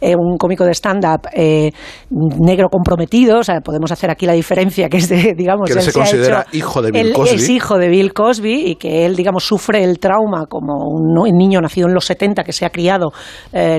eh, 0.00 0.14
un 0.16 0.36
cómico 0.38 0.64
de 0.64 0.74
stand-up 0.74 1.28
eh, 1.32 1.70
negro 2.10 2.68
comprometido, 2.68 3.38
o 3.40 3.44
sea, 3.44 3.60
podemos 3.60 3.90
hacer 3.92 4.10
aquí 4.10 4.26
la 4.26 4.32
diferencia, 4.32 4.88
que 4.88 4.98
es 4.98 5.08
de, 5.08 5.34
digamos, 5.36 5.70
que 5.70 5.80
se, 5.80 5.92
considera 5.92 6.46
hijo 6.52 6.82
de 6.82 6.92
Bill 6.92 7.12
Cosby. 7.12 7.34
Es 7.34 7.48
hijo 7.48 7.78
de 7.78 7.88
Bill 7.88 8.12
Cosby 8.12 8.70
y 8.70 8.74
que 8.76 9.06
él, 9.06 9.16
digamos, 9.16 9.44
sufre 9.44 9.82
el 9.84 9.98
trauma 9.98 10.46
como 10.48 10.88
un, 10.88 11.18
niño 11.38 11.60
nacido 11.60 11.88
en 11.88 11.94
los 11.94 12.06
70 12.06 12.42
que 12.42 12.52
se 12.52 12.64
ha 12.64 12.70
criado 12.70 13.12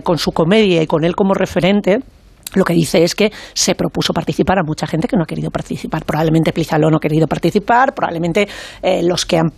con 0.04 0.18
su 0.18 0.32
comedia 0.32 0.82
y 0.82 0.88
con 0.88 1.04
él 1.04 1.16
como 1.16 1.34
referente 1.34 2.00
lo 2.56 2.64
que 2.64 2.74
dice 2.74 3.04
es 3.04 3.16
que 3.16 3.32
se 3.54 3.76
propuso 3.76 4.14
participar 4.14 4.60
a 4.60 4.64
mucha 4.64 4.88
gente 4.88 5.08
que 5.08 5.16
no 5.16 5.24
ha 5.24 5.26
querido 5.26 5.52
participar. 5.52 6.06
Probablemente 6.06 6.52
Plizaló 6.52 6.90
no 6.90 6.98
ha 6.98 7.00
querido 7.00 7.28
participar, 7.28 7.94
probablemente 7.94 8.48
eh, 8.82 9.02
los 9.04 9.26
que 9.26 9.38
han, 9.38 9.50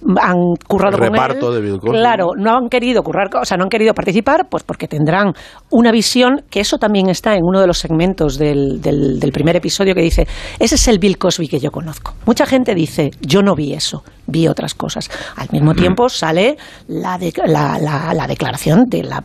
currado 0.68 0.98
con 0.98 1.16
él, 1.16 1.80
claro, 1.80 2.32
no 2.38 2.58
han 2.58 2.70
querido 2.70 3.04
currar, 3.04 3.30
o 3.40 3.46
sea, 3.46 3.58
no 3.58 3.64
han 3.64 3.70
querido 3.70 3.94
participar, 3.94 4.48
pues 4.50 4.64
porque 4.64 4.88
tendrán 4.88 5.34
una 5.70 5.92
visión 5.92 6.44
que 6.50 6.60
eso 6.60 6.78
también 6.78 7.10
está 7.10 7.36
en 7.36 7.44
uno 7.44 7.62
de 7.62 7.68
los 7.68 7.78
segmentos 7.78 8.38
del, 8.38 8.82
del, 8.82 9.32
primer 9.32 9.56
episodio 9.56 9.96
que 9.96 10.02
dice 10.02 10.28
ese 10.60 10.76
es 10.76 10.88
el 10.90 11.00
Bill 11.00 11.18
Cosby 11.18 11.48
que 11.48 11.60
yo 11.60 11.72
conozco. 11.72 12.14
Mucha 12.26 12.46
gente 12.46 12.76
dice 12.76 13.12
yo 13.22 13.42
no 13.42 13.56
vi 13.56 13.74
eso, 13.74 14.04
vi 14.28 14.48
otras 14.48 14.74
cosas. 14.74 15.10
Al 15.36 15.48
mismo 15.52 15.74
tiempo 15.74 16.10
sale 16.10 16.58
la, 16.88 17.18
la, 17.46 18.14
la, 18.14 18.28
declaración 18.28 18.86
de 18.88 19.04
la 19.04 19.24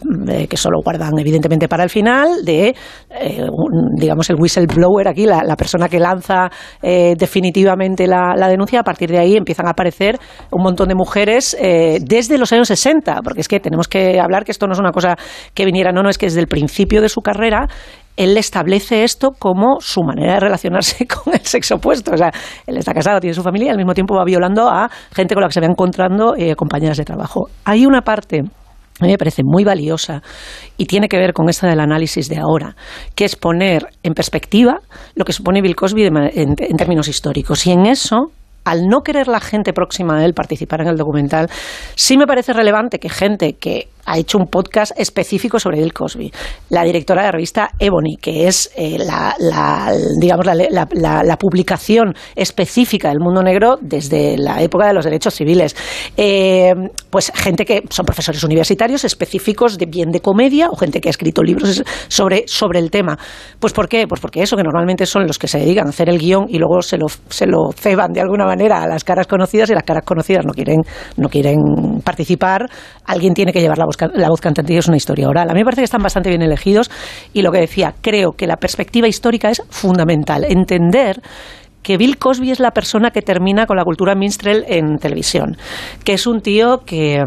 que 0.48 0.56
solo 0.56 0.80
guardan 0.82 1.18
evidentemente 1.18 1.68
para 1.68 1.84
el 1.84 1.90
final 1.90 2.44
de 2.44 2.74
eh, 3.10 3.46
digamos, 3.96 4.28
el 4.30 4.36
whistleblower 4.36 5.08
aquí, 5.08 5.26
la, 5.26 5.56
persona 5.56 5.88
que 5.88 5.98
lanza 5.98 6.50
eh, 6.82 7.14
definitivamente 7.16 8.06
la, 8.06 8.34
denuncia, 8.48 8.80
a 8.80 8.82
partir 8.82 9.10
de 9.10 9.18
ahí 9.18 9.36
empiezan 9.36 9.66
a 9.66 9.70
aparecer 9.70 10.18
un 10.50 10.62
montón 10.62 10.88
de 10.88 10.94
mujeres 10.94 11.56
eh, 11.60 11.98
desde 12.02 12.38
los 12.38 12.52
años 12.52 12.68
60, 12.68 13.20
porque 13.22 13.40
es 13.40 13.48
que 13.48 13.60
tenemos 13.60 13.88
que 13.88 14.20
hablar 14.20 14.44
que 14.44 14.52
esto 14.52 14.66
no 14.66 14.74
es 14.74 14.78
una 14.78 14.92
cosa 14.92 15.16
que 15.54 15.64
viniera, 15.64 15.92
no, 15.92 16.02
no, 16.02 16.10
es 16.10 16.18
que 16.18 16.26
desde 16.26 16.40
el 16.40 16.46
principio 16.46 17.00
de 17.00 17.08
su 17.08 17.20
carrera 17.20 17.68
él 18.16 18.36
establece 18.36 19.04
esto 19.04 19.32
como 19.38 19.80
su 19.80 20.02
manera 20.02 20.34
de 20.34 20.40
relacionarse 20.40 21.06
con 21.24 21.34
el 21.34 21.40
sexo 21.40 21.76
opuesto. 21.76 22.12
O 22.12 22.16
sea, 22.16 22.30
él 22.66 22.76
está 22.76 22.92
casado, 22.92 23.20
tiene 23.20 23.34
su 23.34 23.42
familia 23.42 23.68
y 23.68 23.70
al 23.70 23.76
mismo 23.76 23.94
tiempo 23.94 24.16
va 24.16 24.24
violando 24.24 24.68
a 24.68 24.90
gente 25.12 25.34
con 25.34 25.42
la 25.42 25.48
que 25.48 25.54
se 25.54 25.60
va 25.60 25.66
encontrando 25.66 26.34
eh, 26.36 26.54
compañeras 26.56 26.96
de 26.96 27.04
trabajo. 27.04 27.48
Hay 27.64 27.86
una 27.86 28.02
parte 28.02 28.42
a 28.98 29.04
mí 29.04 29.10
me 29.10 29.18
parece 29.18 29.42
muy 29.44 29.62
valiosa 29.62 30.22
y 30.78 30.86
tiene 30.86 31.06
que 31.06 31.18
ver 31.18 31.34
con 31.34 31.50
esta 31.50 31.68
del 31.68 31.80
análisis 31.80 32.30
de 32.30 32.38
ahora, 32.38 32.74
que 33.14 33.26
es 33.26 33.36
poner 33.36 33.88
en 34.02 34.14
perspectiva 34.14 34.80
lo 35.14 35.26
que 35.26 35.34
supone 35.34 35.60
Bill 35.60 35.76
Cosby 35.76 36.06
en 36.06 36.76
términos 36.78 37.06
históricos. 37.06 37.66
Y 37.66 37.72
en 37.72 37.84
eso 37.84 38.30
al 38.66 38.88
no 38.88 39.02
querer 39.02 39.28
la 39.28 39.38
gente 39.38 39.72
próxima 39.72 40.18
a 40.18 40.24
él 40.24 40.34
participar 40.34 40.80
en 40.80 40.88
el 40.88 40.96
documental, 40.96 41.48
sí 41.94 42.18
me 42.18 42.26
parece 42.26 42.52
relevante 42.52 42.98
que 42.98 43.08
gente 43.08 43.52
que 43.52 43.88
ha 44.06 44.18
hecho 44.18 44.38
un 44.38 44.46
podcast 44.46 44.92
específico 44.96 45.58
sobre 45.58 45.78
Bill 45.78 45.92
Cosby. 45.92 46.32
La 46.70 46.84
directora 46.84 47.22
de 47.22 47.28
la 47.28 47.32
revista 47.32 47.70
Ebony, 47.78 48.16
que 48.20 48.46
es 48.46 48.70
eh, 48.76 48.98
la, 48.98 49.34
digamos, 50.20 50.46
la, 50.46 51.36
publicación 51.38 52.14
específica 52.34 53.10
del 53.10 53.20
mundo 53.20 53.42
negro 53.42 53.76
desde 53.80 54.38
la 54.38 54.62
época 54.62 54.86
de 54.86 54.94
los 54.94 55.04
derechos 55.04 55.34
civiles. 55.34 55.76
Eh, 56.16 56.72
pues 57.10 57.30
gente 57.34 57.64
que 57.64 57.82
son 57.90 58.06
profesores 58.06 58.42
universitarios 58.42 59.04
específicos 59.04 59.76
de 59.76 59.86
bien 59.86 60.10
de 60.10 60.20
comedia 60.20 60.70
o 60.70 60.76
gente 60.76 61.00
que 61.00 61.08
ha 61.08 61.10
escrito 61.10 61.42
libros 61.42 61.82
sobre, 62.08 62.44
sobre 62.46 62.78
el 62.78 62.90
tema. 62.90 63.18
Pues 63.58 63.72
¿por 63.72 63.88
qué? 63.88 64.06
Pues 64.06 64.20
porque 64.20 64.42
eso, 64.42 64.56
que 64.56 64.62
normalmente 64.62 65.04
son 65.04 65.26
los 65.26 65.38
que 65.38 65.48
se 65.48 65.58
dedican 65.58 65.86
a 65.86 65.90
hacer 65.90 66.08
el 66.08 66.18
guion 66.18 66.46
y 66.48 66.58
luego 66.58 66.80
se 66.80 66.96
lo, 66.96 67.06
se 67.28 67.46
lo 67.46 67.72
ceban 67.74 68.12
de 68.12 68.20
alguna 68.20 68.46
manera 68.46 68.82
a 68.82 68.88
las 68.88 69.04
caras 69.04 69.26
conocidas 69.26 69.68
y 69.70 69.74
las 69.74 69.82
caras 69.82 70.04
conocidas 70.04 70.44
no 70.46 70.52
quieren, 70.52 70.82
no 71.16 71.28
quieren 71.28 71.58
participar, 72.02 72.68
alguien 73.04 73.34
tiene 73.34 73.52
que 73.52 73.60
llevar 73.60 73.78
la 73.78 73.84
voz 73.84 73.95
la 74.14 74.28
voz 74.28 74.40
cantante 74.40 74.76
es 74.76 74.88
una 74.88 74.96
historia 74.96 75.28
oral. 75.28 75.50
A 75.50 75.52
mí 75.52 75.60
me 75.60 75.64
parece 75.64 75.82
que 75.82 75.86
están 75.86 76.02
bastante 76.02 76.28
bien 76.28 76.42
elegidos 76.42 76.90
y 77.32 77.42
lo 77.42 77.52
que 77.52 77.58
decía, 77.58 77.94
creo 78.00 78.32
que 78.32 78.46
la 78.46 78.56
perspectiva 78.56 79.08
histórica 79.08 79.50
es 79.50 79.62
fundamental. 79.70 80.44
Entender 80.44 81.20
que 81.82 81.96
Bill 81.96 82.18
Cosby 82.18 82.50
es 82.50 82.58
la 82.58 82.72
persona 82.72 83.10
que 83.10 83.22
termina 83.22 83.66
con 83.66 83.76
la 83.76 83.84
cultura 83.84 84.14
minstrel 84.16 84.64
en 84.66 84.98
televisión, 84.98 85.56
que 86.04 86.14
es 86.14 86.26
un 86.26 86.40
tío 86.40 86.78
que 86.84 87.22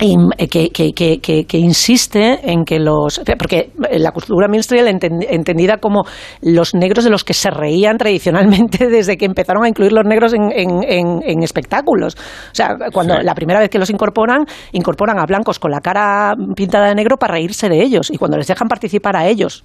eh, 0.00 0.48
que, 0.48 0.70
que, 0.70 1.20
que, 1.46 1.58
insiste 1.58 2.50
en 2.50 2.64
que 2.64 2.78
los. 2.78 3.20
Porque 3.38 3.72
la 3.92 4.12
cultura 4.12 4.48
minstrel 4.48 4.88
entendida 4.88 5.76
como 5.76 6.04
los 6.40 6.74
negros 6.74 7.04
de 7.04 7.10
los 7.10 7.22
que 7.22 7.34
se 7.34 7.50
reían 7.50 7.98
tradicionalmente 7.98 8.86
desde 8.90 9.16
que 9.16 9.26
empezaron 9.26 9.64
a 9.64 9.68
incluir 9.68 9.92
los 9.92 10.04
negros 10.04 10.32
en, 10.32 10.50
en, 10.52 11.42
espectáculos. 11.42 12.16
O 12.16 12.54
sea, 12.54 12.76
cuando 12.92 13.20
la 13.20 13.34
primera 13.34 13.60
vez 13.60 13.68
que 13.68 13.78
los 13.78 13.90
incorporan, 13.90 14.46
incorporan 14.72 15.18
a 15.18 15.26
blancos 15.26 15.58
con 15.58 15.70
la 15.70 15.80
cara 15.80 16.34
pintada 16.56 16.88
de 16.88 16.94
negro 16.94 17.16
para 17.16 17.34
reírse 17.34 17.68
de 17.68 17.82
ellos. 17.82 18.10
Y 18.10 18.16
cuando 18.16 18.36
les 18.38 18.46
dejan 18.46 18.68
participar 18.68 19.16
a 19.16 19.26
ellos 19.26 19.64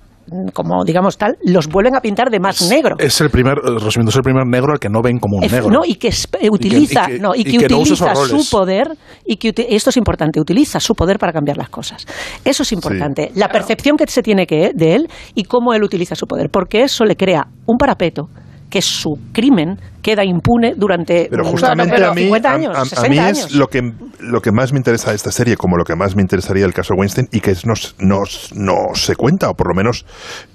como 0.54 0.84
digamos 0.84 1.18
tal, 1.18 1.38
los 1.44 1.68
vuelven 1.68 1.96
a 1.96 2.02
pintar 2.02 2.30
de 2.30 2.40
más 2.40 2.62
negro. 2.70 2.96
Es 3.00 3.22
el 3.22 3.30
primer, 3.30 3.56
resumiendo, 3.58 4.10
es 4.10 4.16
el 4.16 4.24
primer 4.24 4.46
negro 4.46 4.74
al 4.74 4.80
que 4.80 4.90
no 4.90 5.02
ven 5.02 5.20
como 5.20 5.38
un 5.38 5.42
negro. 5.42 5.70
No, 5.70 5.82
y 5.86 5.96
que 5.96 6.10
utiliza, 6.50 7.12
y 7.12 7.20
no, 7.20 7.36
y 7.36 7.44
que, 7.44 7.58
utiliza 7.58 8.16
su 8.16 8.50
poder, 8.50 8.88
y 9.26 9.38
que 9.38 9.54
esto 9.70 9.90
es 9.90 9.98
importante, 9.98 10.40
utiliza 10.40 10.80
su 10.80 10.96
poder 10.96 11.20
para 11.20 11.32
cambiar 11.32 11.58
las 11.58 11.70
cosas. 11.70 12.06
Eso 12.44 12.64
es 12.64 12.72
importante. 12.72 13.32
La 13.36 13.50
percepción 13.50 13.98
que 13.98 14.08
se 14.08 14.24
tiene 14.24 14.46
que, 14.48 14.72
de 14.74 14.96
él 14.96 15.08
y 15.34 15.44
cómo 15.44 15.74
él 15.74 15.84
utiliza 15.84 16.16
su 16.16 16.26
poder, 16.26 16.50
porque 16.50 16.84
eso 16.84 17.06
le 17.06 17.16
crea 17.16 17.48
un 17.66 17.78
parapeto 17.78 18.30
que 18.76 18.82
su 18.82 19.18
crimen 19.32 19.80
queda 20.02 20.26
impune 20.26 20.74
durante 20.76 21.30
pero 21.32 21.46
justamente 21.46 21.96
a 22.04 22.12
mí, 22.12 22.24
50 22.24 22.52
años, 22.52 22.94
a, 22.98 23.08
mí 23.08 23.18
es 23.18 23.56
lo 23.56 23.68
que 23.68 23.82
lo 24.20 24.42
que 24.42 24.52
más 24.52 24.74
me 24.74 24.80
interesa 24.80 25.12
de 25.12 25.16
esta 25.16 25.32
serie 25.32 25.56
como 25.56 25.78
lo 25.78 25.86
que 25.86 25.96
más 25.96 26.18
me 26.18 26.22
interesaría 26.22 26.66
el 26.66 26.74
caso 26.74 26.94
Weinstein 26.94 27.30
y 27.32 27.40
que 27.40 27.56
no, 27.64 27.76
no, 28.00 28.24
no 28.54 28.76
se 28.94 29.16
cuenta 29.16 29.50
o 29.50 29.54
por 29.54 29.70
lo 29.70 29.76
menos 29.76 30.06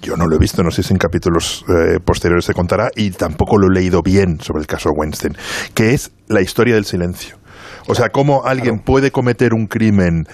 yo 0.02 0.18
no 0.18 0.26
lo 0.26 0.36
he 0.36 0.38
visto 0.38 0.62
no 0.62 0.70
sé 0.70 0.82
si 0.82 0.92
en 0.92 0.98
capítulos 0.98 1.64
eh, 1.66 1.98
posteriores 2.04 2.44
se 2.44 2.52
contará 2.52 2.90
y 2.94 3.10
tampoco 3.10 3.56
lo 3.56 3.68
he 3.68 3.74
leído 3.74 4.02
bien 4.02 4.38
sobre 4.38 4.60
el 4.60 4.66
caso 4.66 4.90
Weinstein 4.94 5.34
que 5.72 5.94
es 5.94 6.12
la 6.28 6.42
historia 6.42 6.74
del 6.74 6.84
silencio. 6.84 7.38
O 7.86 7.94
sea 7.94 8.10
cómo 8.10 8.44
alguien 8.44 8.80
puede 8.80 9.10
cometer 9.10 9.54
un 9.54 9.66
crimen 9.66 10.26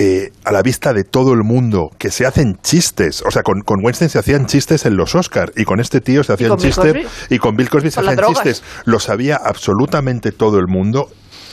eh, 0.00 0.30
a 0.44 0.52
la 0.52 0.62
vista 0.62 0.92
de 0.92 1.02
todo 1.02 1.32
el 1.32 1.42
mundo, 1.42 1.90
que 1.98 2.12
se 2.12 2.24
hacen 2.24 2.56
chistes. 2.62 3.24
O 3.26 3.32
sea, 3.32 3.42
con, 3.42 3.62
con 3.62 3.84
Weinstein 3.84 4.08
se 4.08 4.20
hacían 4.20 4.46
chistes 4.46 4.86
en 4.86 4.96
los 4.96 5.16
Oscars 5.16 5.50
y 5.56 5.64
con 5.64 5.80
este 5.80 6.00
tío 6.00 6.22
se 6.22 6.34
hacían 6.34 6.56
chistes 6.56 7.04
y 7.28 7.38
con 7.38 7.56
Bill 7.56 7.68
Cosby 7.68 7.90
se 7.90 7.98
hacían 7.98 8.18
chistes. 8.28 8.62
Lo 8.84 9.00
sabía 9.00 9.40
absolutamente 9.44 10.30
todo 10.30 10.60
el 10.60 10.68
mundo 10.68 11.08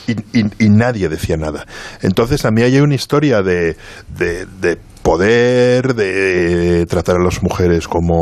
y, 0.06 0.68
nadie 0.68 1.08
decía 1.08 1.36
nada. 1.36 1.66
Entonces 2.02 2.44
a 2.44 2.52
mí 2.52 2.62
hay 2.62 2.78
una 2.78 2.94
historia 2.94 3.42
de, 3.42 3.76
de, 4.16 4.46
de 4.46 4.78
poder, 5.02 5.96
de 5.96 6.86
tratar 6.86 7.16
a 7.16 7.24
las 7.24 7.42
mujeres 7.42 7.88
como 7.88 8.14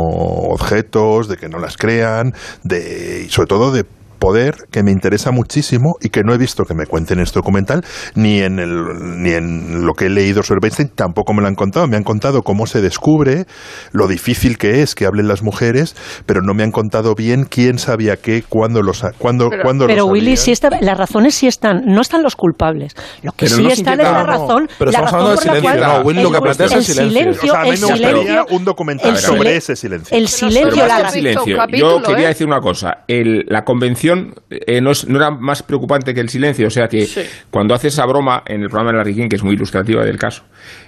objetos, 0.49 1.27
de 1.27 1.37
que 1.37 1.49
no 1.49 1.59
las 1.59 1.77
crean, 1.77 2.33
de, 2.63 3.25
y 3.27 3.29
sobre 3.29 3.45
todo 3.45 3.71
de 3.71 3.85
poder 4.25 4.55
que 4.71 4.81
me 4.81 4.91
interesa 4.91 5.29
muchísimo 5.29 5.97
y 6.01 6.09
que 6.09 6.21
no 6.23 6.33
he 6.33 6.37
visto 6.39 6.63
que 6.63 6.73
me 6.73 6.87
cuenten 6.87 7.19
en 7.19 7.25
este 7.25 7.37
documental, 7.37 7.85
ni 8.15 8.39
en, 8.39 8.57
el, 8.57 9.21
ni 9.21 9.29
en 9.33 9.85
lo 9.85 9.93
que 9.93 10.07
he 10.07 10.09
leído 10.09 10.41
sobre 10.41 10.61
Weinstein, 10.63 10.89
tampoco 10.95 11.35
me 11.35 11.43
lo 11.43 11.47
han 11.47 11.53
contado. 11.53 11.87
Me 11.87 11.95
han 11.95 12.03
contado 12.03 12.41
cómo 12.41 12.65
se 12.65 12.81
descubre, 12.81 13.45
lo 13.91 14.07
difícil 14.07 14.57
que 14.57 14.81
es 14.81 14.95
que 14.95 15.05
hablen 15.05 15.27
las 15.27 15.43
mujeres, 15.43 15.95
pero 16.25 16.41
no 16.41 16.55
me 16.55 16.63
han 16.63 16.71
contado 16.71 17.13
bien 17.13 17.45
quién 17.45 17.77
sabía 17.77 18.17
qué, 18.17 18.43
cuándo 18.49 18.81
lo 18.81 18.93
cuándo, 19.19 19.49
Pero, 19.49 19.61
cuándo 19.61 19.85
pero 19.85 20.07
Willy, 20.07 20.37
sí 20.37 20.51
está, 20.51 20.69
las 20.81 20.97
razones 20.97 21.35
sí 21.35 21.45
están, 21.45 21.83
no 21.85 22.01
están 22.01 22.23
los 22.23 22.35
culpables. 22.35 22.95
Lo 23.21 23.31
que 23.33 23.45
Pero 23.45 23.57
sí 23.57 23.63
no 23.63 23.69
está 23.69 23.91
es 23.91 23.97
la 23.99 24.11
no, 24.11 24.25
razón, 24.25 24.69
pero 24.79 24.89
la 24.89 24.99
estamos 24.99 25.11
razón 25.11 25.21
hablando 25.21 25.35
por 25.35 25.43
de 25.43 25.45
la 25.45 25.53
silencio, 25.53 25.85
cual 25.85 25.99
no, 25.99 26.07
Will, 26.07 26.23
lo 26.23 26.31
que 26.31 26.41
plantea 26.41 26.65
es 26.65 26.73
el 26.73 26.83
silencio. 26.83 27.51
O 27.51 27.53
sea, 27.53 27.61
a 27.61 27.63
mí 27.63 27.69
el 27.69 27.79
me 27.79 27.87
gustaría 27.87 28.09
silencio, 28.09 28.45
un 28.57 28.65
documental 28.65 29.09
el 29.11 29.17
sobre 29.17 29.55
ese 29.55 29.75
silencio. 29.75 30.17
El 30.17 30.23
Pero 30.25 30.37
silencio, 30.37 30.83
Pero 30.83 30.87
la 30.87 31.09
silencio. 31.09 31.57
Yo 31.75 32.01
quería 32.01 32.25
¿eh? 32.25 32.29
decir 32.29 32.47
una 32.47 32.59
cosa. 32.59 33.03
El- 33.07 33.45
la 33.47 33.63
convención 33.63 34.14
eh, 34.49 34.81
no, 34.81 34.91
es- 34.91 35.07
no 35.07 35.17
era 35.17 35.31
más 35.31 35.63
preocupante 35.63 36.13
que 36.13 36.21
el 36.21 36.29
silencio. 36.29 36.67
O 36.67 36.69
sea 36.69 36.87
que 36.87 37.05
Sí. 37.05 37.21
cuando 37.51 37.73
hace 37.73 37.87
esa 37.89 38.05
broma 38.05 38.43
en 38.45 38.61
el 38.61 38.69
programa 38.69 38.91
de 38.91 38.97
Larry 38.97 39.15
King, 39.15 39.29
que 39.29 39.35
es 39.35 39.43
muy 39.43 39.53
ilustrativa 39.55 40.03
del 40.03 40.17
caso, 40.17 40.43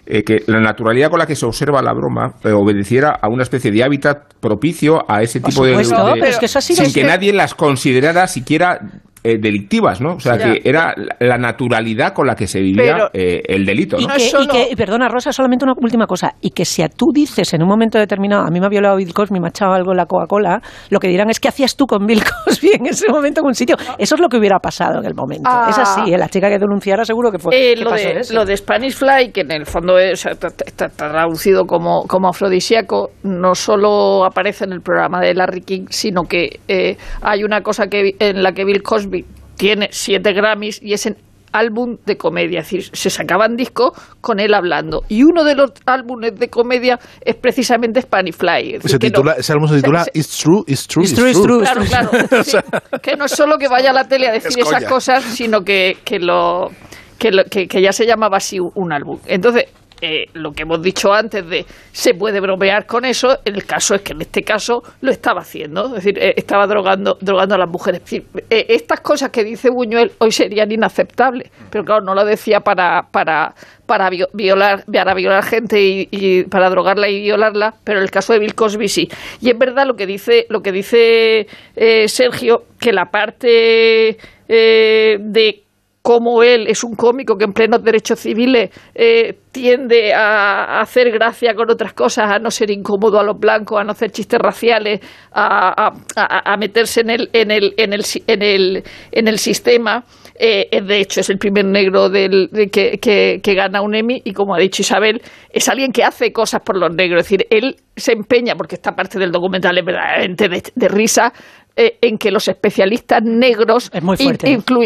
eh, 0.05 0.23
que 0.23 0.43
la 0.47 0.59
naturalidad 0.59 1.09
con 1.09 1.19
la 1.19 1.25
que 1.27 1.35
se 1.35 1.45
observa 1.45 1.81
la 1.81 1.93
broma 1.93 2.35
eh, 2.43 2.51
obedeciera 2.51 3.11
a 3.21 3.27
una 3.29 3.43
especie 3.43 3.71
de 3.71 3.83
hábitat 3.83 4.33
propicio 4.39 5.03
a 5.09 5.21
ese 5.23 5.39
tipo 5.39 5.65
de, 5.65 5.71
de- 6.15 6.19
sido 6.61 6.77
sin 6.77 6.85
que 6.85 6.91
siempre- 6.91 7.11
nadie 7.11 7.33
las 7.33 7.53
considerara 7.55 8.27
siquiera 8.27 8.79
eh, 9.23 9.37
delictivas, 9.39 10.01
¿no? 10.01 10.13
O 10.15 10.19
sea, 10.19 10.37
Ya. 10.37 10.53
que 10.53 10.61
era 10.69 10.93
la, 10.95 11.15
la 11.19 11.37
naturalidad 11.37 12.13
con 12.13 12.27
la 12.27 12.35
que 12.35 12.47
se 12.47 12.59
vivía 12.61 12.93
Pero- 12.93 13.09
eh, 13.13 13.41
el 13.47 13.65
delito, 13.65 13.97
Y 13.99 14.07
que, 14.07 14.19
solo- 14.19 14.45
y 14.45 14.47
que- 14.47 14.67
y 14.71 14.75
perdona, 14.75 15.07
Rosa, 15.09 15.31
solamente 15.31 15.65
una 15.65 15.73
última 15.77 16.05
cosa. 16.07 16.35
Y 16.41 16.51
que 16.51 16.65
si 16.65 16.81
a 16.81 16.89
tú 16.89 17.07
dices 17.13 17.53
en 17.53 17.61
un 17.63 17.67
momento 17.67 17.97
determinado, 17.97 18.43
a 18.43 18.49
mí 18.49 18.59
me 18.59 18.65
ha 18.65 18.69
violado 18.69 18.97
Bill 18.97 19.13
Cosby, 19.13 19.39
me 19.39 19.47
ha 19.47 19.49
echado 19.49 19.73
algo 19.73 19.91
en 19.91 19.97
la 19.97 20.05
Coca-Cola, 20.05 20.61
lo 20.89 20.99
que 20.99 21.07
dirán 21.07 21.29
es 21.29 21.39
que 21.39 21.47
hacías 21.47 21.75
tú 21.75 21.85
con 21.85 22.05
Bill 22.05 22.21
Cosby 22.45 22.71
en 22.73 22.85
ese 22.87 23.09
momento 23.11 23.41
en 23.41 23.47
un 23.47 23.55
sitio. 23.55 23.75
Eso 23.97 24.15
es 24.15 24.21
lo 24.21 24.29
que 24.29 24.37
hubiera 24.37 24.59
pasado 24.59 24.99
en 24.99 25.05
el 25.05 25.13
momento. 25.15 25.49
Ah. 25.51 25.67
Es 25.69 25.77
así, 25.77 26.13
¿eh? 26.13 26.17
la 26.17 26.29
chica 26.29 26.49
que 26.49 26.57
denunciara 26.59 27.03
seguro 27.05 27.31
que 27.31 27.39
fue. 27.39 27.55
Eh, 27.55 27.75
que 27.75 27.83
lo, 27.83 27.89
pasó 27.89 28.07
de, 28.07 28.19
eso. 28.19 28.33
lo 28.33 28.45
de 28.45 28.57
Spanish 28.57 28.95
Fly, 28.95 29.31
que 29.31 29.41
en 29.41 29.51
el 29.51 29.65
fondo 29.65 29.97
es, 29.97 30.25
está, 30.25 30.47
está 30.65 30.89
traducido 30.89 31.65
como, 31.65 32.03
como 32.07 32.29
afrodisíaco, 32.29 33.11
no 33.23 33.55
solo 33.55 34.25
aparece 34.25 34.65
en 34.65 34.73
el 34.73 34.81
programa 34.81 35.19
de 35.21 35.33
Larry 35.33 35.61
King, 35.61 35.85
sino 35.89 36.23
que 36.23 36.59
eh, 36.67 36.97
hay 37.21 37.43
una 37.43 37.61
cosa 37.61 37.87
que, 37.87 38.15
en 38.19 38.43
la 38.43 38.51
que 38.51 38.63
Bill 38.65 38.83
Cosby 38.83 39.06
tiene 39.55 39.89
siete 39.91 40.33
Grammys 40.33 40.81
y 40.81 40.93
es 40.93 41.05
en 41.05 41.17
álbum 41.53 41.97
de 42.05 42.17
comedia, 42.17 42.59
es 42.59 42.65
decir, 42.69 42.89
se 42.93 43.09
sacaban 43.09 43.55
discos 43.55 43.91
con 44.21 44.39
él 44.39 44.53
hablando. 44.53 45.03
Y 45.07 45.23
uno 45.23 45.43
de 45.43 45.55
los 45.55 45.71
álbumes 45.85 46.35
de 46.37 46.49
comedia 46.49 46.99
es 47.25 47.35
precisamente 47.35 48.01
Spanish 48.01 48.35
Fly. 48.35 48.75
es 48.75 48.83
Se 48.83 48.99
que 48.99 49.07
no- 49.07 49.13
titula, 49.13 49.33
ese 49.39 49.53
álbum 49.53 49.67
se 49.67 49.75
o 49.75 49.77
sea, 49.77 49.81
titula 49.81 50.03
se- 50.03 50.11
It's 50.13 50.37
True, 50.37 50.63
It's 50.67 50.87
True, 50.87 51.03
It's 51.05 51.13
true, 51.15 51.29
it's 51.31 51.41
true. 51.41 51.59
Claro, 51.61 51.81
claro. 51.85 52.09
sí. 52.43 52.57
que 53.01 53.15
no 53.15 53.25
es 53.25 53.31
solo 53.31 53.57
que 53.57 53.67
vaya 53.69 53.89
a 53.91 53.93
la 53.93 54.03
tele 54.07 54.27
a 54.27 54.33
decir 54.33 54.59
Es 54.59 54.67
esas 54.67 54.83
cosas, 54.85 55.23
sino 55.23 55.61
que, 55.61 55.97
que 56.03 56.19
lo, 56.19 56.69
que, 57.17 57.31
lo- 57.31 57.45
que- 57.45 57.67
que 57.67 57.81
ya 57.81 57.93
se 57.93 58.05
llamaba 58.05 58.37
así 58.37 58.57
un 58.59 58.91
álbum. 58.93 59.17
Entonces, 59.25 59.65
eh, 60.01 60.25
lo 60.33 60.51
que 60.51 60.63
hemos 60.63 60.81
dicho 60.81 61.13
antes 61.13 61.47
de 61.47 61.65
se 61.91 62.13
puede 62.13 62.39
bromear 62.39 62.85
con 62.85 63.05
eso, 63.05 63.39
el 63.45 63.65
caso 63.65 63.95
es 63.95 64.01
que 64.01 64.13
en 64.13 64.21
este 64.21 64.43
caso 64.43 64.83
lo 65.01 65.11
estaba 65.11 65.41
haciendo, 65.41 65.87
es 65.87 65.93
decir, 66.03 66.17
eh, 66.19 66.33
estaba 66.37 66.67
drogando, 66.67 67.17
drogando 67.19 67.55
a 67.55 67.57
las 67.57 67.69
mujeres. 67.69 68.01
Eh, 68.11 68.65
estas 68.69 69.01
cosas 69.01 69.29
que 69.31 69.43
dice 69.43 69.69
Buñuel 69.69 70.11
hoy 70.19 70.31
serían 70.31 70.71
inaceptables, 70.71 71.49
pero 71.69 71.83
claro, 71.83 72.01
no 72.01 72.13
lo 72.13 72.23
decía 72.25 72.59
para, 72.59 73.07
para, 73.11 73.55
para 73.85 74.09
vio- 74.09 74.29
violar, 74.33 74.83
para 74.91 75.13
violar 75.13 75.43
gente 75.43 75.81
y, 75.81 76.07
y 76.11 76.43
para 76.43 76.69
drogarla 76.69 77.09
y 77.09 77.21
violarla, 77.21 77.73
pero 77.83 77.99
en 77.99 78.03
el 78.03 78.11
caso 78.11 78.33
de 78.33 78.39
Bill 78.39 78.55
Cosby 78.55 78.87
sí. 78.87 79.09
Y 79.41 79.49
es 79.49 79.57
verdad 79.57 79.87
lo 79.87 79.95
que 79.95 80.05
dice, 80.05 80.45
lo 80.49 80.61
que 80.61 80.71
dice 80.71 81.47
eh, 81.75 82.07
Sergio, 82.07 82.65
que 82.79 82.93
la 82.93 83.05
parte 83.09 84.17
de 84.47 85.63
cómo 86.07 86.41
él 86.41 86.67
es 86.67 86.85
un 86.85 86.95
cómico 86.95 87.37
que 87.37 87.43
en 87.43 87.51
plenos 87.51 87.83
derechos 87.83 88.21
civiles 88.21 88.69
eh, 88.95 89.39
tiende 89.51 90.13
a, 90.13 90.79
hacer 90.79 91.11
gracia 91.11 91.53
con 91.53 91.69
otras 91.69 91.91
cosas, 91.91 92.31
a 92.31 92.39
no 92.39 92.49
ser 92.49 92.71
incómodo 92.71 93.19
a 93.19 93.23
los 93.23 93.37
blancos, 93.37 93.77
a 93.77 93.83
no 93.83 93.91
hacer 93.91 94.11
chistes 94.11 94.39
raciales, 94.39 95.01
a, 95.33 95.91
a- 96.15 96.53
a- 96.53 96.55
meterse 96.55 97.01
en 97.01 97.09
el, 97.09 97.29
en 97.33 97.51
el, 97.51 97.73
en 97.75 97.91
el, 97.91 98.05
en 98.25 98.41
el, 98.41 98.83
en 99.11 99.27
el 99.27 99.37
sistema. 99.37 100.05
Eh, 100.39 100.81
de 100.81 100.97
hecho, 101.01 101.19
es 101.19 101.29
el 101.29 101.39
primer 101.39 101.65
negro 101.65 102.09
del, 102.09 102.47
de 102.53 102.69
que, 102.69 103.41
gana 103.53 103.81
un 103.81 103.93
Emmy 103.93 104.21
y, 104.23 104.31
como 104.31 104.55
ha 104.55 104.59
dicho 104.59 104.83
Isabel, 104.83 105.21
es 105.49 105.67
alguien 105.67 105.91
que 105.91 106.05
hace 106.05 106.31
cosas 106.31 106.61
por 106.61 106.77
los 106.77 106.95
negros. 106.95 107.19
Es 107.23 107.25
decir, 107.29 107.47
él 107.49 107.75
se 107.97 108.13
empeña, 108.13 108.55
porque 108.55 108.75
esta 108.75 108.95
parte 108.95 109.19
del 109.19 109.31
documental 109.31 109.77
es 109.77 109.83
verdaderamente 109.83 110.47
de, 110.47 110.63
de 110.73 110.87
risa, 110.87 111.33
eh, 111.77 111.97
en 112.01 112.17
que 112.17 112.31
los 112.31 112.47
especialistas 112.47 113.21
negros 113.23 113.91
Es 113.93 114.03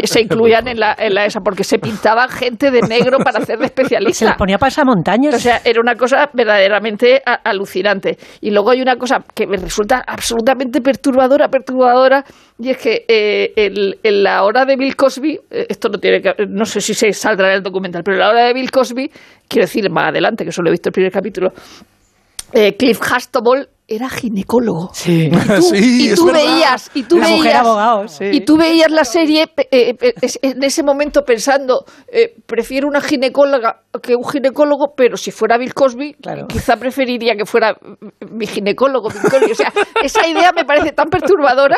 se 0.10 0.21
incluían 0.21 0.67
en 0.67 0.79
la, 0.79 0.93
en 1.00 1.13
la 1.15 1.25
esa, 1.25 1.39
porque 1.39 1.63
se 1.63 1.79
pintaban 1.79 2.27
gente 2.29 2.69
de 2.69 2.81
negro 2.81 3.17
para 3.19 3.39
hacer 3.39 3.58
de 3.58 3.67
Se 3.67 3.71
les 3.71 3.88
especialista. 3.88 4.36
ponía 4.38 4.58
montaña. 4.84 5.30
O 5.34 5.39
sea, 5.39 5.62
era 5.63 5.80
una 5.80 5.95
cosa 5.95 6.30
verdaderamente 6.34 7.21
alucinante. 7.45 8.17
Y 8.41 8.51
luego 8.51 8.71
hay 8.71 8.82
una 8.82 8.97
cosa 8.97 9.23
que 9.34 9.47
me 9.47 9.56
resulta 9.58 10.04
absolutamente 10.06 10.82
perturbadora, 10.82 11.47
perturbadora, 11.47 12.23
y 12.60 12.69
es 12.69 12.77
que 12.77 13.06
eh, 13.08 13.54
el- 13.56 13.97
en 14.04 14.23
la 14.23 14.43
hora 14.43 14.65
de 14.65 14.75
Bill 14.75 14.95
Cosby, 14.95 15.39
eh, 15.49 15.65
esto 15.69 15.88
no 15.89 15.97
tiene 15.97 16.21
que, 16.21 16.34
no 16.49 16.65
sé 16.65 16.82
si 16.82 16.93
se 16.93 17.13
saldrá 17.13 17.47
en 17.51 17.56
el 17.58 17.63
documental, 17.63 18.04
pero 18.04 18.15
en 18.15 18.19
la 18.19 18.30
hora 18.30 18.45
de 18.47 18.54
Bill 18.54 18.69
Cosby, 18.69 19.10
quiero 19.47 19.65
decir 19.65 19.89
más 19.89 20.10
adelante, 20.10 20.43
que 20.43 20.51
solo 20.51 20.67
he 20.69 20.71
visto 20.71 20.89
el 20.89 20.93
primer 20.93 21.12
capítulo, 21.12 21.54
eh, 22.54 22.75
Cliff 22.75 22.99
Huxtable 22.99 23.67
era 23.95 24.10
ginecólogo. 24.10 24.89
Sí. 24.93 25.30
Y 25.30 25.30
tú, 25.30 25.62
Sí, 25.62 26.06
y 26.06 26.10
es 26.10 26.15
tú 26.15 26.25
verdad. 26.25 26.39
veías, 26.43 26.91
y 26.93 27.04
tú 27.04 27.17
La 27.17 27.27
mujer 27.27 27.43
veías, 27.43 27.60
abogado, 27.60 28.08
sí. 28.08 28.25
y 28.32 28.41
tú 28.41 28.58
veías 28.58 28.91
la 28.91 29.04
serie 29.04 29.45
eh, 29.71 29.95
es- 30.21 30.39
en 30.41 30.63
ese 30.63 30.84
momento 30.84 31.23
pensando, 31.23 31.86
eh, 32.12 32.36
prefiero 32.45 32.88
una 32.88 33.01
ginecóloga 33.01 33.82
que 34.01 34.15
un 34.15 34.23
ginecólogo, 34.27 34.93
pero 34.95 35.17
si 35.17 35.32
fuera 35.32 35.58
Bill 35.58 35.73
Cosby, 35.73 36.13
Claro. 36.21 36.47
quizá 36.47 36.77
preferiría 36.77 37.36
que 37.36 37.45
fuera 37.45 37.75
mi 38.32 38.47
ginecólogo, 38.47 39.10
Bill 39.10 39.30
Cosby. 39.30 39.51
O 39.51 39.56
sea, 39.56 39.71
esa 40.04 40.27
idea 40.27 40.51
me 40.56 40.63
parece 40.65 40.91
tan 40.93 41.10
perturbadora. 41.10 41.75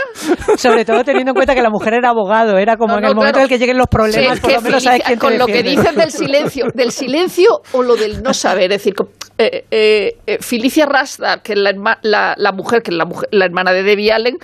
Sobre 0.57 0.85
todo 0.85 1.03
teniendo 1.03 1.31
en 1.31 1.35
cuenta 1.35 1.55
que 1.55 1.61
la 1.61 1.69
mujer 1.71 1.95
era 1.95 2.09
abogado, 2.09 2.57
era 2.57 2.77
como 2.77 2.93
No, 2.93 2.97
en 2.97 3.03
no, 3.03 3.09
el 3.09 3.15
momento 3.15 3.33
claro. 3.33 3.47
en 3.47 3.51
el 3.53 3.57
que 3.57 3.59
lleguen 3.59 3.77
los 3.77 3.87
problemas, 3.87 4.35
Sí, 4.37 4.41
por 4.41 4.53
lo 4.53 4.61
menos 4.61 4.83
sabes 4.83 5.01
quién 5.05 5.19
te 5.19 5.25
con 5.25 5.37
lo 5.37 5.45
que 5.47 5.63
dicen 5.63 5.95
del 5.95 6.11
silencio, 6.11 6.65
del 6.73 6.91
silencio 6.91 7.61
o 7.71 7.81
lo 7.83 7.95
del 7.95 8.21
no 8.21 8.33
saber, 8.33 8.71
es 8.71 8.83
decir, 8.83 8.93
eh, 9.37 9.65
eh, 9.71 10.37
Felicia 10.39 10.85
Rasta, 10.85 11.41
que 11.43 11.53
es 11.53 11.59
la, 11.59 11.73
la, 12.03 12.35
la 12.37 12.51
mujer, 12.51 12.83
que 12.83 12.91
es 12.91 12.97
la, 12.97 13.05
mujer- 13.05 13.29
la 13.31 13.45
hermana 13.45 13.73
de 13.73 13.83
Debbie 13.83 14.11
Allen, 14.11 14.37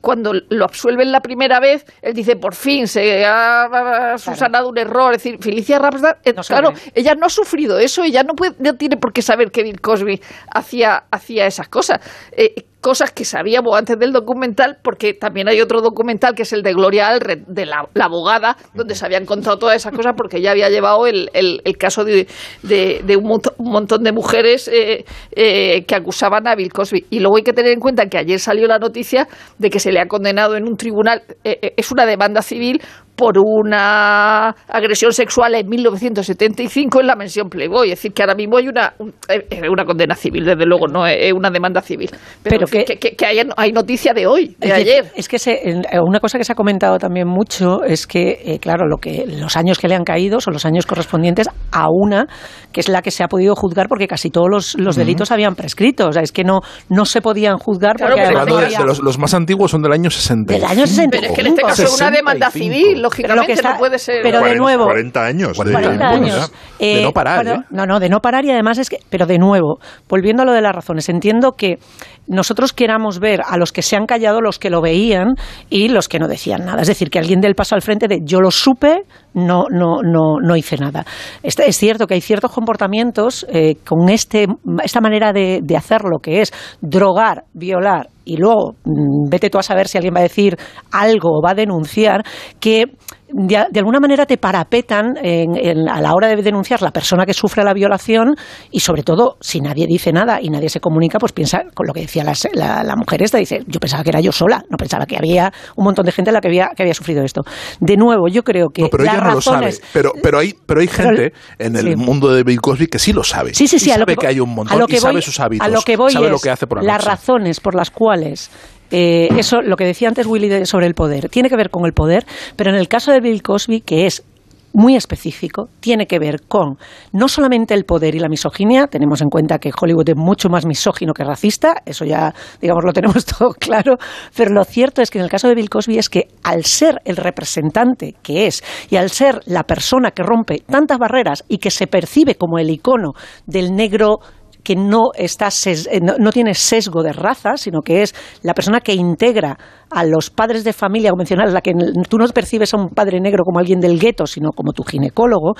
cuando 0.00 0.32
lo 0.48 0.64
absuelven 0.64 1.10
la 1.10 1.22
primera 1.22 1.58
vez, 1.58 1.84
él 2.02 2.14
dice, 2.14 2.36
por 2.36 2.54
fin, 2.54 2.86
se 2.86 3.24
ha 3.26 4.14
subsanado 4.16 4.68
un 4.68 4.78
error. 4.78 5.12
Es 5.12 5.24
decir, 5.24 5.40
Felicia 5.42 5.80
Rasta, 5.80 6.18
eh, 6.24 6.32
No 6.34 6.42
claro, 6.44 6.72
ella 6.94 7.16
no 7.16 7.26
ha 7.26 7.30
sufrido 7.30 7.80
eso, 7.80 8.04
ella 8.04 8.22
no, 8.22 8.36
puede, 8.36 8.54
no 8.60 8.76
tiene 8.76 8.96
por 8.96 9.12
qué 9.12 9.22
saber 9.22 9.50
que 9.50 9.64
Bill 9.64 9.80
Cosby 9.80 10.22
hacía, 10.52 11.02
hacía 11.10 11.46
esas 11.48 11.68
cosas. 11.68 11.98
Eh, 12.30 12.66
cosas 12.80 13.10
que 13.10 13.24
sabíamos 13.24 13.76
antes 13.76 13.98
del 13.98 14.12
documental, 14.12 14.78
porque 14.82 15.12
también 15.14 15.48
hay 15.48 15.60
otro 15.60 15.80
documental 15.80 16.34
que 16.34 16.42
es 16.42 16.52
el 16.52 16.62
de 16.62 16.72
Gloria 16.72 17.08
Alred, 17.08 17.40
de 17.48 17.66
la, 17.66 17.88
abogada, 18.00 18.56
donde 18.74 18.94
se 18.94 19.04
habían 19.04 19.26
contado 19.26 19.58
todas 19.58 19.76
esas 19.76 19.92
cosas, 19.92 20.14
porque 20.16 20.36
ella 20.38 20.52
había 20.52 20.68
llevado 20.70 21.06
el, 21.06 21.28
el- 21.34 21.60
el 21.64 21.76
caso 21.76 22.04
de, 22.04 22.26
de- 22.62 23.02
de 23.04 23.16
un 23.16 23.40
montón 23.58 24.02
de 24.04 24.12
mujeres 24.12 24.68
eh, 24.68 25.04
eh, 25.32 25.84
que 25.86 25.94
acusaban 25.96 26.46
a 26.46 26.54
Bill 26.54 26.72
Cosby. 26.72 27.06
Y 27.10 27.18
luego 27.20 27.36
hay 27.36 27.42
que 27.42 27.52
tener 27.52 27.72
en 27.72 27.80
cuenta 27.80 28.06
que 28.06 28.18
ayer 28.18 28.38
salió 28.38 28.66
la 28.68 28.78
noticia 28.78 29.26
de 29.58 29.70
que 29.70 29.80
se 29.80 29.90
le 29.90 30.00
ha 30.00 30.06
condenado 30.06 30.56
en 30.56 30.64
un 30.68 30.76
tribunal, 30.76 31.22
eh, 31.44 31.58
eh, 31.62 31.74
es 31.76 31.90
una 31.90 32.06
demanda 32.06 32.42
civil 32.42 32.80
por 33.18 33.36
una 33.36 34.50
agresión 34.68 35.12
sexual 35.12 35.56
en 35.56 35.68
1975 35.68 37.00
en 37.00 37.06
la 37.08 37.16
mansión 37.16 37.48
Playboy. 37.50 37.90
Es 37.90 37.98
decir, 37.98 38.12
que 38.12 38.22
ahora 38.22 38.36
mismo 38.36 38.56
hay 38.58 38.68
una, 38.68 38.94
un- 38.98 39.08
eh, 39.28 39.44
eh, 39.50 39.68
una 39.68 39.84
condena 39.84 40.14
civil, 40.14 40.44
desde 40.44 40.64
luego, 40.64 40.86
no 40.86 41.04
es 41.04 41.32
una 41.32 41.50
demanda 41.50 41.82
civil. 41.82 42.08
Pero, 42.44 42.58
Pero 42.60 42.66
que, 42.68 42.84
que- 42.84 42.98
que- 42.98 43.16
que 43.16 43.26
hay, 43.26 43.40
hay 43.56 43.72
noticia 43.72 44.14
de 44.14 44.26
hoy, 44.28 44.54
de 44.60 44.68
Es 44.68 44.72
ayer. 44.72 45.12
Es 45.16 45.28
que 45.28 45.38
se- 45.40 45.68
eh, 45.68 45.82
una 46.00 46.20
cosa 46.20 46.38
que 46.38 46.44
se 46.44 46.52
ha 46.52 46.54
comentado 46.54 46.96
también 46.98 47.26
mucho 47.26 47.82
es 47.82 48.06
que, 48.06 48.40
eh, 48.44 48.58
claro, 48.60 48.86
lo 48.86 48.98
que 48.98 49.24
los 49.26 49.56
años 49.56 49.78
que 49.78 49.88
le 49.88 49.96
han 49.96 50.04
caído 50.04 50.40
son 50.40 50.52
los 50.54 50.64
años 50.64 50.86
correspondientes 50.86 51.48
a 51.72 51.88
una 51.90 52.26
que 52.72 52.80
es 52.80 52.88
la 52.88 53.02
que 53.02 53.10
se 53.10 53.24
ha 53.24 53.28
podido 53.28 53.56
juzgar 53.56 53.88
porque 53.88 54.06
casi 54.06 54.30
todos 54.30 54.46
los, 54.48 54.78
los 54.78 54.94
delitos 54.94 55.32
habían 55.32 55.56
prescrito. 55.56 56.06
O 56.08 56.12
sea, 56.12 56.22
es 56.22 56.30
que 56.30 56.44
no, 56.44 56.60
no 56.88 57.04
se 57.04 57.20
podían 57.20 57.58
juzgar 57.58 57.96
Claro, 57.96 58.14
porque 58.14 58.28
pero 58.28 58.44
no 58.46 58.58
había- 58.58 58.78
de 58.78 58.84
los, 58.84 59.00
los 59.02 59.18
más 59.18 59.34
antiguos 59.34 59.72
son 59.72 59.82
del 59.82 59.92
año 59.92 60.08
60. 60.10 60.52
Del 60.54 60.64
año 60.64 60.86
65. 60.86 61.10
Pero 61.10 61.26
es 61.26 61.32
que 61.34 61.40
en 61.40 61.46
este 61.48 61.62
caso 61.62 61.82
es 61.82 62.00
una 62.00 62.10
demanda 62.10 62.50
65. 62.50 62.74
civil, 62.84 63.02
lógicamente, 63.08 63.40
lo 63.42 63.46
que 63.46 63.52
está- 63.52 63.72
no 63.72 63.78
puede 63.78 63.98
ser. 63.98 64.22
pero 64.22 64.38
de 64.38 64.42
40, 64.42 64.62
nuevo- 64.62 64.84
40 64.84 65.24
años. 65.24 65.48
de- 65.58 65.72
40 65.72 66.10
Bueno, 66.10 66.26
años. 66.26 66.52
ya. 66.78 66.86
De 66.86 67.02
no 67.02 67.12
parar, 67.12 67.42
pero- 67.44 67.56
¿eh? 67.56 67.64
No, 67.70 67.86
no, 67.86 68.00
de 68.00 68.08
no 68.08 68.20
parar 68.20 68.44
y 68.44 68.50
además 68.50 68.78
es 68.78 68.88
que, 68.90 68.98
pero 69.10 69.26
de 69.26 69.38
nuevo, 69.38 69.78
volviendo 70.08 70.42
a 70.42 70.46
lo 70.46 70.52
de 70.52 70.60
las 70.60 70.74
razones, 70.74 71.08
entiendo 71.08 71.52
que 71.52 71.78
nosotros 72.28 72.72
queramos 72.72 73.18
ver 73.18 73.40
a 73.46 73.56
los 73.56 73.72
que 73.72 73.82
se 73.82 73.96
han 73.96 74.06
callado, 74.06 74.40
los 74.40 74.58
que 74.58 74.70
lo 74.70 74.80
veían 74.80 75.34
y 75.70 75.88
los 75.88 76.08
que 76.08 76.18
no 76.18 76.28
decían 76.28 76.64
nada. 76.64 76.82
Es 76.82 76.88
decir, 76.88 77.10
que 77.10 77.18
alguien 77.18 77.40
dé 77.40 77.48
el 77.48 77.54
paso 77.54 77.74
al 77.74 77.82
frente 77.82 78.08
de 78.08 78.20
yo 78.22 78.40
lo 78.40 78.50
supe, 78.50 79.02
no, 79.34 79.64
no, 79.70 80.02
no, 80.02 80.40
no 80.40 80.56
hice 80.56 80.76
nada. 80.76 81.04
Es 81.42 81.76
cierto 81.76 82.06
que 82.06 82.14
hay 82.14 82.20
ciertos 82.20 82.52
comportamientos 82.52 83.46
eh, 83.48 83.76
con 83.84 84.08
este, 84.08 84.46
esta 84.82 85.00
manera 85.00 85.32
de, 85.32 85.60
de 85.62 85.76
hacerlo, 85.76 86.18
que 86.22 86.40
es 86.40 86.52
drogar, 86.80 87.44
violar 87.54 88.08
y 88.28 88.36
luego 88.36 88.74
mm, 88.84 89.28
vete 89.30 89.50
tú 89.50 89.58
a 89.58 89.62
saber 89.62 89.88
si 89.88 89.96
alguien 89.96 90.14
va 90.14 90.20
a 90.20 90.24
decir 90.24 90.56
algo 90.92 91.38
o 91.38 91.42
va 91.42 91.52
a 91.52 91.54
denunciar, 91.54 92.22
que 92.60 92.84
de, 93.30 93.56
alguna 93.78 94.00
manera 94.00 94.26
te 94.26 94.38
parapetan 94.38 95.16
a 95.18 96.00
la 96.00 96.14
hora 96.14 96.28
de 96.28 96.42
denunciar 96.42 96.80
la 96.82 96.90
persona 96.90 97.26
que 97.26 97.34
sufre 97.34 97.62
la 97.62 97.74
violación 97.74 98.34
y 98.70 98.80
sobre 98.80 99.02
todo 99.02 99.36
si 99.40 99.60
nadie 99.60 99.86
dice 99.86 100.12
nada 100.12 100.40
y 100.40 100.48
nadie 100.48 100.68
se 100.68 100.80
comunica 100.80 101.18
pues 101.18 101.32
piensa 101.32 101.64
con 101.74 101.86
lo 101.86 101.92
que 101.92 102.00
decía 102.00 102.24
la, 102.24 102.94
mujer 102.96 103.22
esta 103.22 103.38
dice 103.38 103.60
yo 103.66 103.80
pensaba 103.80 104.02
que 104.02 104.10
era 104.10 104.20
yo 104.20 104.32
sola 104.32 104.62
no 104.70 104.76
pensaba 104.76 105.06
que 105.06 105.16
había 105.16 105.52
un 105.76 105.84
montón 105.84 106.06
de 106.06 106.12
gente 106.12 106.32
la 106.32 106.40
que 106.40 106.48
había 106.48 106.70
que 106.74 106.82
había 106.82 106.94
sufrido 106.94 107.22
esto 107.22 107.42
de 107.80 107.96
nuevo 107.96 108.28
yo 108.28 108.42
creo 108.42 108.68
que 108.70 108.82
no, 108.82 108.88
pero 108.88 109.04
ella 109.04 109.20
no 109.20 109.34
lo 109.34 109.40
sabe 109.40 109.74
pero 109.92 110.12
pero 110.22 110.38
hay 110.38 110.54
pero 110.66 110.80
hay 110.80 110.88
gente 110.88 111.32
en 111.58 111.76
el 111.76 111.96
mundo 111.96 112.32
de 112.32 112.42
Bill 112.44 112.60
Cosby 112.60 112.86
que 112.86 112.98
sí 112.98 113.12
lo 113.12 113.24
sabe 113.24 113.54
sí 113.54 113.68
sí 113.68 113.78
sí 113.78 113.90
sabe 113.90 114.16
que, 114.16 114.26
hay 114.26 114.40
un 114.40 114.54
montón 114.54 114.84
y 114.88 114.96
sabe 114.96 115.22
sus 115.22 115.38
hábitos 115.38 115.66
a 115.66 115.70
lo 115.70 115.82
que 115.82 115.96
voy 115.96 116.12
sabe 116.12 116.30
lo 116.30 116.38
que 116.38 116.50
hace 116.50 116.66
por 116.66 116.82
la 116.82 116.94
las 116.94 117.04
razones 117.04 117.60
por 117.60 117.74
las 117.74 117.90
cuales 117.90 118.50
eh, 118.90 119.28
eso, 119.36 119.60
lo 119.60 119.76
que 119.76 119.84
decía 119.84 120.08
antes 120.08 120.26
Willy 120.26 120.64
sobre 120.66 120.86
el 120.86 120.94
poder, 120.94 121.28
tiene 121.28 121.48
que 121.48 121.56
ver 121.56 121.70
con 121.70 121.84
el 121.86 121.92
poder, 121.92 122.24
pero 122.56 122.70
en 122.70 122.76
el 122.76 122.88
caso 122.88 123.12
de 123.12 123.20
Bill 123.20 123.42
Cosby, 123.42 123.80
que 123.80 124.06
es 124.06 124.24
muy 124.72 124.96
específico, 124.96 125.68
tiene 125.80 126.06
que 126.06 126.18
ver 126.18 126.42
con 126.46 126.76
no 127.12 127.28
solamente 127.28 127.74
el 127.74 127.84
poder 127.84 128.14
y 128.14 128.20
la 128.20 128.28
misoginia, 128.28 128.86
tenemos 128.86 129.20
en 129.22 129.28
cuenta 129.28 129.58
que 129.58 129.70
Hollywood 129.78 130.10
es 130.10 130.16
mucho 130.16 130.48
más 130.48 130.66
misógino 130.66 131.14
que 131.14 131.24
racista, 131.24 131.82
eso 131.84 132.04
ya, 132.04 132.34
digamos, 132.60 132.84
lo 132.84 132.92
tenemos 132.92 133.24
todo 133.38 133.50
claro, 133.54 133.96
pero 134.36 134.52
lo 134.52 134.64
cierto 134.64 135.02
es 135.02 135.10
que 135.10 135.18
en 135.18 135.24
el 135.24 135.30
caso 135.30 135.48
de 135.48 135.54
Bill 135.54 135.70
Cosby 135.70 135.98
es 135.98 136.08
que 136.08 136.28
al 136.42 136.64
ser 136.64 137.00
el 137.04 137.16
representante 137.16 138.14
que 138.22 138.46
es 138.46 138.62
y 138.90 138.96
al 138.96 139.10
ser 139.10 139.40
la 139.46 139.64
persona 139.64 140.10
que 140.10 140.22
rompe 140.22 140.62
tantas 140.66 140.98
barreras 140.98 141.44
y 141.48 141.58
que 141.58 141.70
se 141.70 141.86
percibe 141.86 142.36
como 142.36 142.58
el 142.58 142.70
icono 142.70 143.14
del 143.46 143.74
negro 143.74 144.20
que 144.68 144.76
no, 144.76 145.12
está 145.14 145.48
eh, 145.48 145.98
no, 146.02 146.30
tiene 146.30 146.52
sesgo 146.52 147.02
de 147.02 147.14
raza, 147.14 147.56
sino 147.56 147.80
que 147.80 148.02
es 148.02 148.14
la 148.42 148.52
persona 148.52 148.80
que 148.80 148.92
integra 148.92 149.56
a 149.90 150.04
los 150.04 150.28
padres 150.28 150.62
de 150.62 150.74
familia 150.74 151.08
convencionales, 151.08 151.54
la 151.54 151.62
que 151.62 151.72
tú 152.06 152.18
no 152.18 152.28
percibes 152.28 152.74
a 152.74 152.76
un 152.76 152.90
padre 152.90 153.18
negro 153.18 153.44
como 153.44 153.60
alguien 153.60 153.80
del 153.80 153.98
gueto, 153.98 154.26
sino 154.26 154.50
como 154.50 154.72
tu 154.72 154.82
ginecólogo, 154.82 155.54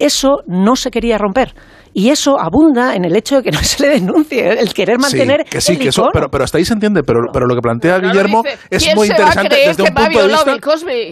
eso 0.00 0.42
no 0.46 0.74
se 0.74 0.90
quería 0.90 1.18
romper. 1.18 1.54
Y 1.92 2.10
eso 2.10 2.38
abunda 2.38 2.94
en 2.94 3.04
el 3.04 3.16
hecho 3.16 3.36
de 3.36 3.42
que 3.42 3.50
no 3.50 3.58
se 3.62 3.82
le 3.82 4.00
denuncie, 4.00 4.60
el 4.60 4.72
querer 4.72 4.98
mantener. 4.98 5.44
Sí, 5.44 5.50
que 5.50 5.60
sí, 5.60 5.76
que 5.76 5.88
eso, 5.88 6.08
pero, 6.12 6.28
pero 6.30 6.44
hasta 6.44 6.58
ahí 6.58 6.64
se 6.64 6.72
entiende. 6.72 7.02
Pero, 7.02 7.20
pero 7.32 7.46
lo 7.46 7.54
que 7.54 7.60
plantea 7.60 7.98
Guillermo 7.98 8.42
es 8.70 8.94
muy 8.94 9.08
interesante 9.08 9.56
desde 9.56 9.82
un 9.82 9.88
punto 9.94 10.18
de 10.20 10.28
vista. 10.28 10.56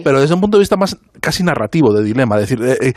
Pero 0.03 0.21
desde 0.21 0.33
un 0.33 0.41
punto 0.41 0.57
de 0.57 0.61
vista 0.61 0.77
más 0.77 0.97
casi 1.21 1.43
narrativo 1.43 1.93
de 1.93 2.03
dilema. 2.03 2.39
Es 2.39 2.49
decir, 2.49 2.65
eh, 2.65 2.77
eh, 2.81 2.93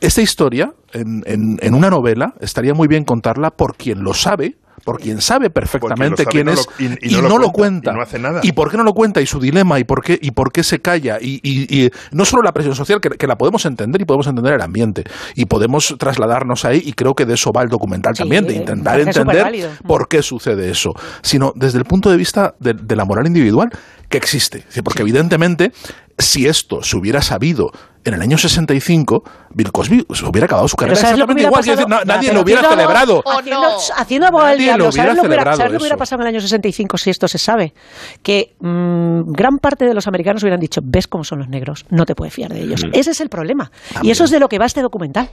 esta 0.00 0.22
historia 0.22 0.72
en, 0.92 1.22
en, 1.26 1.58
en 1.60 1.74
una 1.74 1.90
novela 1.90 2.34
estaría 2.40 2.74
muy 2.74 2.88
bien 2.88 3.04
contarla 3.04 3.50
por 3.50 3.76
quien 3.76 4.02
lo 4.02 4.14
sabe 4.14 4.56
por 4.84 5.00
quien 5.00 5.20
sabe 5.20 5.50
perfectamente 5.50 6.24
quién 6.26 6.48
es 6.48 6.66
y, 6.78 7.14
no, 7.14 7.38
lo, 7.38 7.50
cuenta. 7.52 7.94
Y, 8.42 8.52
por 8.52 8.70
qué 8.70 8.76
no 8.76 8.84
lo 8.84 8.92
cuenta? 8.92 9.20
Y 9.20 9.26
su 9.26 9.40
dilema, 9.40 9.78
y 9.78 9.84
por 9.84 10.02
qué, 10.02 10.18
y 10.20 10.30
por 10.30 10.52
qué 10.52 10.62
se 10.62 10.80
calla. 10.80 11.18
Y, 11.20 11.90
no 12.12 12.24
solo 12.24 12.42
la 12.42 12.52
presión 12.52 12.74
social, 12.74 13.00
que, 13.00 13.26
la 13.26 13.36
podemos 13.36 13.64
entender 13.66 14.00
y 14.00 14.04
podemos 14.04 14.26
entender 14.26 14.54
el 14.54 14.62
ambiente. 14.62 15.04
Y 15.34 15.46
podemos 15.46 15.94
trasladarnos 15.98 16.64
ahí, 16.64 16.82
y 16.84 16.92
creo 16.92 17.14
que 17.14 17.26
de 17.26 17.34
eso 17.34 17.52
va 17.52 17.62
el 17.62 17.68
documental 17.68 18.14
también, 18.14 18.46
de 18.46 18.54
intentar 18.54 19.00
entender 19.00 19.70
por 19.86 20.08
qué 20.08 20.22
sucede 20.22 20.70
eso. 20.70 20.94
Sino 21.22 21.52
desde 21.54 21.78
el 21.78 21.84
punto 21.84 22.10
de 22.10 22.16
vista 22.16 22.54
de, 22.58 22.74
de 22.74 22.96
la 22.96 23.04
moral 23.04 23.26
individual 23.26 23.70
que 24.08 24.18
existe. 24.18 24.64
Porque 24.82 25.02
evidentemente 25.02 25.72
si 26.20 26.46
esto 26.46 26.82
se 26.82 26.96
hubiera 26.96 27.22
sabido 27.22 27.72
en 28.04 28.14
el 28.14 28.22
año 28.22 28.38
65, 28.38 29.22
Bill 29.50 29.72
Cosby 29.72 30.06
se 30.12 30.24
hubiera 30.24 30.46
acabado 30.46 30.66
su 30.68 30.76
carrera 30.76 30.98
exactamente 30.98 31.42
igual. 31.42 31.62
Decir, 31.62 31.86
nadie 32.06 32.32
lo 32.32 32.40
hubiera 32.40 32.62
celebrado. 32.68 33.22
Haciendo, 33.26 33.76
haciendo 33.96 34.26
abogado 34.28 34.50
del 34.50 34.58
diablo, 34.58 34.92
¿sabes 34.92 35.16
lo, 35.16 35.22
hubiera, 35.22 35.54
¿sabes 35.54 35.72
lo 35.72 35.78
que 35.78 35.82
hubiera 35.82 35.96
pasado 35.96 36.22
en 36.22 36.28
el 36.28 36.34
año 36.34 36.40
65 36.40 36.96
si 36.96 37.10
esto 37.10 37.28
se 37.28 37.38
sabe? 37.38 37.74
Que 38.22 38.54
mmm, 38.60 39.32
gran 39.32 39.58
parte 39.58 39.84
de 39.84 39.94
los 39.94 40.06
americanos 40.06 40.42
hubieran 40.42 40.60
dicho, 40.60 40.80
ves 40.82 41.06
cómo 41.06 41.24
son 41.24 41.40
los 41.40 41.48
negros, 41.48 41.84
no 41.90 42.06
te 42.06 42.14
puedes 42.14 42.32
fiar 42.32 42.52
de 42.52 42.62
ellos. 42.62 42.84
Mm. 42.84 42.90
Ese 42.92 43.10
es 43.10 43.20
el 43.20 43.28
problema. 43.28 43.70
Y 44.02 44.10
eso 44.10 44.24
es 44.24 44.30
de 44.30 44.40
lo 44.40 44.48
que 44.48 44.58
va 44.58 44.66
este 44.66 44.80
documental. 44.80 45.28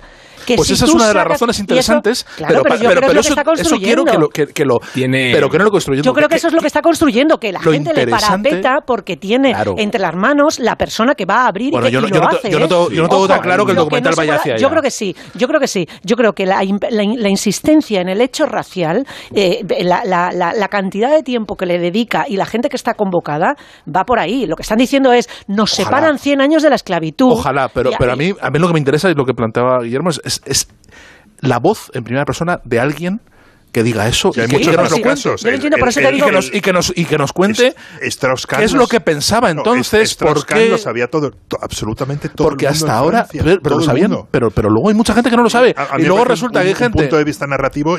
Que 0.46 0.56
pues 0.56 0.68
si 0.68 0.74
esa 0.74 0.86
es 0.86 0.94
una 0.94 1.08
de 1.08 1.14
las 1.14 1.26
razones 1.26 1.60
interesantes. 1.60 2.26
pero, 2.38 2.64
pero, 2.64 2.76
yo 2.76 2.90
creo 2.90 3.12
que 3.12 3.20
eso, 3.20 3.36
eso, 3.54 3.78
quiero 3.78 4.06
que 4.06 4.18
lo, 4.18 4.30
que, 4.30 4.66
lo 4.66 4.80
tiene... 4.94 5.32
pero 5.34 5.50
que 5.50 5.58
no 5.58 5.66
lo 5.66 5.72
construyendo. 5.72 6.06
Yo 6.06 6.14
creo 6.14 6.30
que, 6.30 6.36
eso 6.36 6.48
es 6.48 6.54
lo 6.54 6.62
que 6.62 6.68
está 6.68 6.82
construyendo, 6.82 7.38
que 7.38 7.52
la 7.52 7.60
gente 7.60 7.94
le 7.94 8.08
parapeta 8.08 8.80
porque 8.86 9.18
tiene 9.18 9.54
entre 9.78 10.00
las 10.00 10.16
manos 10.16 10.60
la 10.60 10.76
persona 10.76 11.16
que 11.16 11.26
va 11.26 11.44
a 11.44 11.48
abrir 11.48 11.74
y 11.74 11.80
que 11.82 11.92
lo 11.92 12.28
hace. 12.28 12.57
Yo 12.60 13.04
no 13.04 13.10
tengo 13.10 13.28
tan 13.28 13.42
claro 13.42 13.66
que 13.66 13.72
el 13.72 13.78
documental 13.78 14.14
vaya 14.16 14.36
hacia 14.36 14.54
allá. 14.54 14.62
Yo 14.62 14.70
creo 14.70 14.82
que 14.82 14.92
sí, 14.92 15.16
yo 15.36 15.48
creo 15.48 15.60
que 15.60 15.68
sí. 15.68 15.88
Yo 16.04 16.16
creo 16.16 16.34
que 16.34 16.46
la, 16.46 16.64
insistencia 16.64 18.02
en 18.02 18.10
el 18.10 18.22
hecho 18.22 18.46
racial, 18.46 19.06
eh, 19.34 19.64
la, 19.84 20.68
cantidad 20.70 21.12
de 21.12 21.24
tiempo 21.24 21.56
que 21.56 21.66
le 21.66 21.80
dedica 21.80 22.26
y 22.28 22.38
la 22.38 22.46
gente 22.46 22.70
que 22.70 22.76
está 22.76 22.94
convocada 22.94 23.56
va 23.88 24.04
por 24.04 24.20
ahí. 24.20 24.46
Lo 24.46 24.56
que 24.56 24.64
están 24.64 24.78
diciendo 24.78 25.14
es, 25.14 25.30
nos 25.48 25.72
separan 25.72 26.20
100 26.20 26.42
años 26.42 26.64
de 26.64 26.70
la 26.70 26.76
esclavitud. 26.76 27.32
Ojalá, 27.32 27.70
pero, 27.70 27.92
pero 27.98 28.14
a, 28.14 28.16
mí, 28.16 28.34
a 28.40 28.50
mí 28.50 28.60
lo 28.60 28.68
que 28.68 28.74
me 28.74 28.80
interesa 28.80 29.10
y 29.10 29.14
lo 29.14 29.26
que 29.26 29.34
planteaba 29.34 29.80
Guillermo 29.82 30.10
es 30.10 30.68
la 31.42 31.60
voz 31.60 31.92
en 31.94 32.04
primera 32.04 32.26
persona 32.26 32.60
de 32.64 32.80
alguien 32.80 33.22
que 33.72 33.84
diga 33.84 34.08
eso 34.08 34.32
y, 34.36 34.40
hay 34.40 34.48
muchos 34.48 34.76
casos. 35.02 35.46
y, 35.46 36.62
que 36.62 36.74
nos, 36.74 36.92
y 36.96 37.06
que 37.06 37.18
nos 37.18 37.34
cuente 37.34 37.76
qué 38.00 38.64
es 38.64 38.74
lo 38.74 38.88
que 38.88 39.00
pensaba 39.00 39.50
entonces. 39.50 40.16
porque 40.16 40.70
lo 40.70 40.78
sabía 40.78 41.08
todo, 41.08 41.32
absolutamente 41.62 42.30
todo. 42.30 42.48
Porque 42.48 42.68
hasta 42.68 42.98
ahora, 42.98 43.28
pero, 43.32 43.78
lo 43.78 43.82
sabían, 43.82 44.12
pero, 44.32 44.50
pero 44.52 44.70
luego 44.70 44.90
hay 44.90 44.96
mucha 44.96 45.14
gente 45.14 45.30
que 45.30 45.38
no 45.38 45.44
lo 45.44 45.50
sabe. 45.50 45.76
y 45.98 46.04
luego 46.04 46.26
resulta 46.26 46.62
que 46.62 46.70
hay 46.70 46.76
gente. 46.76 46.98
Un 46.98 47.04
punto 47.04 47.18
de 47.18 47.24
vista 47.24 47.46
narrativo 47.48 47.98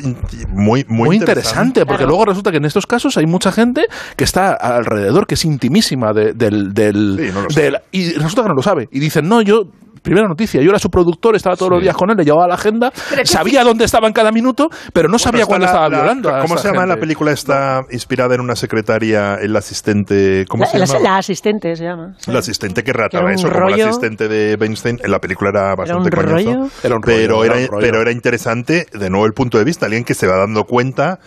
muy, 0.48 0.85
muy, 0.88 1.16
interesante, 1.16 1.85
porque 1.87 2.04
luego 2.04 2.24
resulta 2.24 2.50
que 2.50 2.59
en 2.59 2.64
estos 2.64 2.87
casos 2.87 3.16
hay 3.16 3.26
mucha 3.26 3.52
gente 3.52 3.87
que 4.16 4.24
está 4.24 4.52
alrededor, 4.52 5.26
que 5.26 5.35
es 5.35 5.44
intimísima 5.44 6.12
del. 6.12 6.37
del, 6.74 7.81
y 7.92 8.12
resulta 8.14 8.42
que 8.42 8.48
no 8.48 8.54
lo 8.54 8.62
sabe. 8.62 8.88
Y 8.90 9.00
dicen, 9.00 9.28
no, 9.28 9.42
yo 9.42 9.64
primera 10.08 10.26
noticia. 10.26 10.62
Yo 10.62 10.70
era 10.70 10.78
su 10.78 10.88
productor, 10.88 11.36
estaba 11.36 11.54
todos 11.54 11.72
los 11.72 11.82
días 11.82 11.94
con 11.94 12.10
él, 12.10 12.16
le 12.16 12.24
llevaba 12.24 12.48
la 12.48 12.54
agenda, 12.54 12.90
sabía 13.24 13.62
dónde 13.62 13.84
estaba 13.84 14.06
en 14.06 14.14
cada 14.14 14.32
minuto, 14.32 14.68
pero 14.92 15.08
no 15.08 15.18
sabía 15.18 15.44
cuándo 15.44 15.66
estaba 15.66 15.88
violando. 15.88 16.30
¿Cómo 16.40 16.56
se 16.56 16.68
llama 16.68 16.86
la 16.86 16.96
película? 16.96 17.32
Está 17.32 17.82
inspirada 17.90 18.34
en 18.34 18.40
una 18.40 18.56
secretaria, 18.56 19.34
el 19.34 19.54
asistente. 19.54 20.46
¿Cómo 20.48 20.64
la, 20.64 20.70
se 20.70 20.78
llama? 20.78 21.00
La 21.00 21.16
asistente 21.18 21.76
se 21.76 21.84
llama. 21.84 22.14
La 22.26 22.38
asistente 22.38 22.82
que 22.82 22.92
rataba 22.92 23.32
eso, 23.32 23.50
como 23.50 23.68
el 23.68 23.80
asistente 23.82 24.28
de 24.28 24.56
Weinstein. 24.58 24.98
En 25.02 25.10
la 25.10 25.18
película 25.18 25.50
era 25.50 25.74
bastante 25.74 26.08
¿Era. 26.08 26.40
Era 26.82 26.96
un 26.96 27.02
pero, 27.02 27.44
era, 27.44 27.54
pero 27.78 28.00
era 28.00 28.10
interesante, 28.10 28.86
de 28.92 29.10
nuevo, 29.10 29.26
el 29.26 29.32
punto 29.32 29.58
de 29.58 29.64
vista. 29.64 29.86
Alguien 29.86 30.04
que 30.04 30.14
se 30.14 30.26
va 30.26 30.36
dando 30.38 30.64
cuenta 30.64 31.18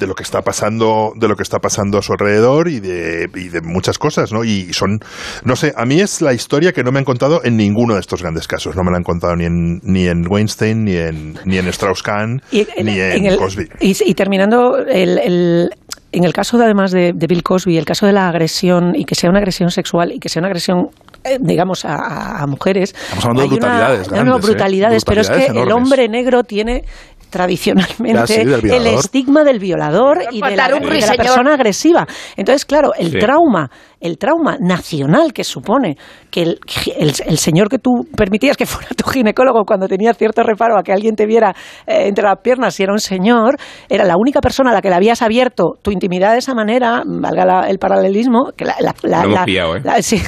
de 0.00 0.06
lo 0.06 0.14
que 0.14 0.22
está 0.22 0.40
pasando, 0.40 1.12
de 1.14 1.28
lo 1.28 1.36
que 1.36 1.42
está 1.42 1.58
pasando 1.58 1.98
a 1.98 2.02
su 2.02 2.12
alrededor 2.12 2.68
y 2.68 2.80
de, 2.80 3.28
y 3.34 3.48
de 3.48 3.60
muchas 3.60 3.98
cosas, 3.98 4.32
¿no? 4.32 4.42
Y 4.42 4.72
son, 4.72 4.98
no 5.44 5.54
sé, 5.54 5.72
a 5.76 5.84
mí 5.84 6.00
es 6.00 6.22
la 6.22 6.32
historia 6.32 6.72
que 6.72 6.82
no 6.82 6.90
me 6.90 6.98
han 6.98 7.04
contado 7.04 7.42
en 7.44 7.56
ninguno 7.56 7.94
de 7.94 8.00
estos 8.00 8.22
grandes 8.22 8.48
casos. 8.48 8.74
No 8.74 8.82
me 8.82 8.90
la 8.90 8.96
han 8.96 9.04
contado 9.04 9.36
ni 9.36 9.44
en, 9.44 9.80
ni 9.82 10.08
en 10.08 10.24
Weinstein, 10.26 10.84
ni 10.84 10.96
en, 10.96 11.38
ni 11.44 11.58
en 11.58 11.68
Strauss-Kahn, 11.68 12.42
ni 12.50 12.98
en, 12.98 13.36
Cosby. 13.36 13.68
Y, 13.80 14.14
terminando, 14.14 14.78
el, 14.78 15.70
en 16.12 16.24
el 16.24 16.32
caso 16.32 16.58
de, 16.58 16.64
además 16.64 16.90
de, 16.90 17.12
Bill 17.12 17.42
Cosby, 17.42 17.76
el 17.76 17.84
caso 17.84 18.06
de 18.06 18.12
la 18.12 18.28
agresión 18.28 18.94
y 18.96 19.04
que 19.04 19.14
sea 19.14 19.30
una 19.30 19.38
agresión 19.38 19.70
sexual 19.70 20.12
y 20.12 20.18
que 20.18 20.28
sea 20.28 20.40
una 20.40 20.48
agresión 20.48 20.88
eh, 21.22 21.36
digamos 21.38 21.84
a, 21.84 22.46
mujeres 22.48 22.94
estamos 22.94 23.24
hablando 23.26 23.42
de 23.42 23.48
brutalidades 23.48 24.10
no, 24.10 24.36
¿eh? 24.36 24.40
brutalidades, 24.40 25.04
pero 25.04 25.20
es 25.20 25.28
que 25.28 25.46
el 25.46 25.70
hombre 25.70 26.08
negro 26.08 26.44
tiene 26.44 26.84
tradicionalmente 27.30 28.42
el 28.42 28.86
estigma 28.86 29.44
del 29.44 29.58
violador 29.58 30.18
y 30.30 30.40
de 30.40 30.56
la, 30.56 30.68
persona 31.16 31.54
agresiva. 31.54 32.06
Entonces, 32.36 32.64
claro, 32.64 32.92
el 32.98 33.18
trauma, 33.18 33.70
el 34.00 34.18
trauma 34.18 34.56
nacional 34.60 35.32
que 35.32 35.44
supone 35.44 35.96
que 36.30 36.42
el, 36.42 36.58
el, 36.96 37.38
señor 37.38 37.68
que 37.68 37.78
tú 37.78 37.90
permitías 38.16 38.56
que 38.56 38.66
fuera 38.66 38.88
tu 38.96 39.08
ginecólogo 39.08 39.64
cuando 39.64 39.86
tenía 39.88 40.12
cierto 40.14 40.42
reparo 40.42 40.78
a 40.78 40.82
que 40.82 40.92
alguien 40.92 41.16
te 41.16 41.26
viera 41.26 41.54
eh, 41.86 42.06
entre 42.06 42.24
las 42.24 42.38
piernas 42.40 42.74
si 42.74 42.82
era 42.82 42.92
un 42.92 43.00
señor, 43.00 43.56
era 43.88 44.04
la 44.04 44.16
única 44.16 44.40
persona 44.40 44.70
a 44.70 44.74
la 44.74 44.82
que 44.82 44.90
le 44.90 44.96
habías 44.96 45.22
abierto 45.22 45.74
tu 45.82 45.90
intimidad 45.90 46.32
de 46.32 46.38
esa 46.38 46.54
manera, 46.54 47.02
valga 47.06 47.68
el 47.68 47.78
paralelismo, 47.78 48.52
que 48.56 48.64
la... 48.64 48.74
la, 49.02 49.98
¿eh? 49.98 50.02
sí. 50.02 50.20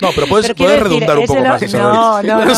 No, 0.00 0.10
pero 0.14 0.26
puedes, 0.26 0.52
puedes 0.54 0.80
redundar 0.80 1.18
un 1.18 1.26
poco 1.26 1.40
más. 1.40 1.72
No, 1.72 2.22
no, 2.22 2.44
no. 2.44 2.54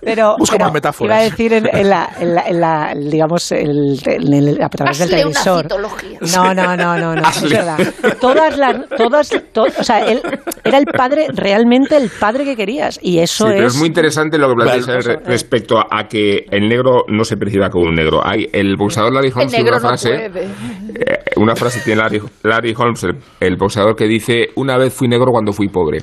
Pero, 0.00 0.36
Busca 0.38 0.58
más 0.58 0.72
metáforas. 0.72 1.16
Iba 1.16 1.20
a 1.20 1.30
decir 1.30 1.52
en, 1.52 1.66
en, 1.66 1.90
la, 1.90 2.10
en, 2.18 2.60
la, 2.60 2.94
digamos, 2.94 3.52
el, 3.52 4.00
el, 4.06 4.62
a 4.62 4.68
través 4.68 4.98
del 4.98 5.10
televisor. 5.10 5.66
no, 6.20 6.54
no, 6.54 6.76
no, 6.76 6.96
no, 6.96 7.14
no, 7.14 7.28
es 7.28 7.42
verdad. 7.42 7.78
Todas 8.20 8.56
las, 8.56 8.76
todas, 9.02 9.32
o 9.78 9.84
sea, 9.84 10.00
él 10.06 10.22
era 10.64 10.78
el 10.78 10.86
padre, 10.86 11.26
realmente 11.32 11.96
el 11.96 12.10
padre 12.10 12.44
que 12.44 12.56
querías. 12.56 12.98
Y 13.02 13.18
eso 13.18 13.46
sí, 13.46 13.50
es. 13.50 13.56
Pero 13.56 13.66
es 13.68 13.76
muy 13.76 13.88
interesante 13.88 14.38
lo 14.38 14.48
que 14.48 14.54
planteas 14.54 15.06
respecto 15.24 15.78
a 15.78 16.06
que 16.08 16.46
el 16.50 16.68
negro 16.68 17.04
no 17.08 17.24
se 17.24 17.36
perciba 17.36 17.70
como 17.70 17.86
un 17.86 17.94
negro. 17.94 18.20
Hay, 18.24 18.48
el 18.52 18.76
boxeador 18.76 19.12
la 19.12 19.20
dijo 19.20 19.40
en 19.40 19.66
una 19.66 19.80
frase. 19.80 20.30
Una 21.36 21.54
frase 21.54 21.80
tiene 21.80 22.02
Larry, 22.42 22.74
Holmes, 22.76 23.06
el, 23.40 23.56
boxeador, 23.56 23.94
que 23.94 24.06
dice, 24.06 24.48
una 24.56 24.76
vez 24.78 24.92
fui 24.92 25.08
negro 25.08 25.30
cuando 25.30 25.52
fui 25.52 25.68
pobre. 25.68 25.98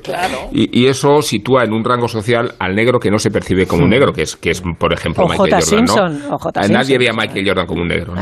Y, 0.51 0.83
eso 0.83 1.21
sitúa 1.21 1.63
en 1.63 1.73
un 1.73 1.83
rango 1.83 2.07
social 2.07 2.53
al 2.59 2.75
negro 2.75 2.99
que 2.99 3.09
no 3.09 3.17
se 3.17 3.31
percibe 3.31 3.65
como 3.65 3.83
un 3.83 3.89
negro, 3.89 4.11
que 4.11 4.23
es, 4.23 4.35
que 4.35 4.51
es 4.51 4.61
por 4.77 4.93
ejemplo, 4.93 5.25
Michael 5.27 5.87
Jordan. 5.87 6.21
Nadie 6.69 6.97
veía 6.97 7.11
a 7.11 7.13
Michael 7.13 7.47
Jordan 7.47 7.65
como 7.65 7.81
un 7.81 7.87
negro. 7.87 8.13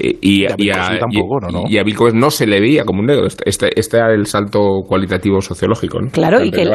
y, 0.00 0.46
a, 0.46 1.82
Bill 1.84 1.96
Cosby 1.96 2.18
no 2.18 2.30
se 2.30 2.46
le 2.46 2.60
veía 2.60 2.84
como 2.84 3.00
un 3.00 3.06
negro. 3.06 3.26
Este, 3.26 3.48
este, 3.48 3.78
este 3.78 3.98
era 3.98 4.12
el 4.12 4.26
salto 4.26 4.80
cualitativo 4.86 5.40
sociológico. 5.40 5.98
Claro, 6.10 6.42
y 6.42 6.50
que 6.50 6.66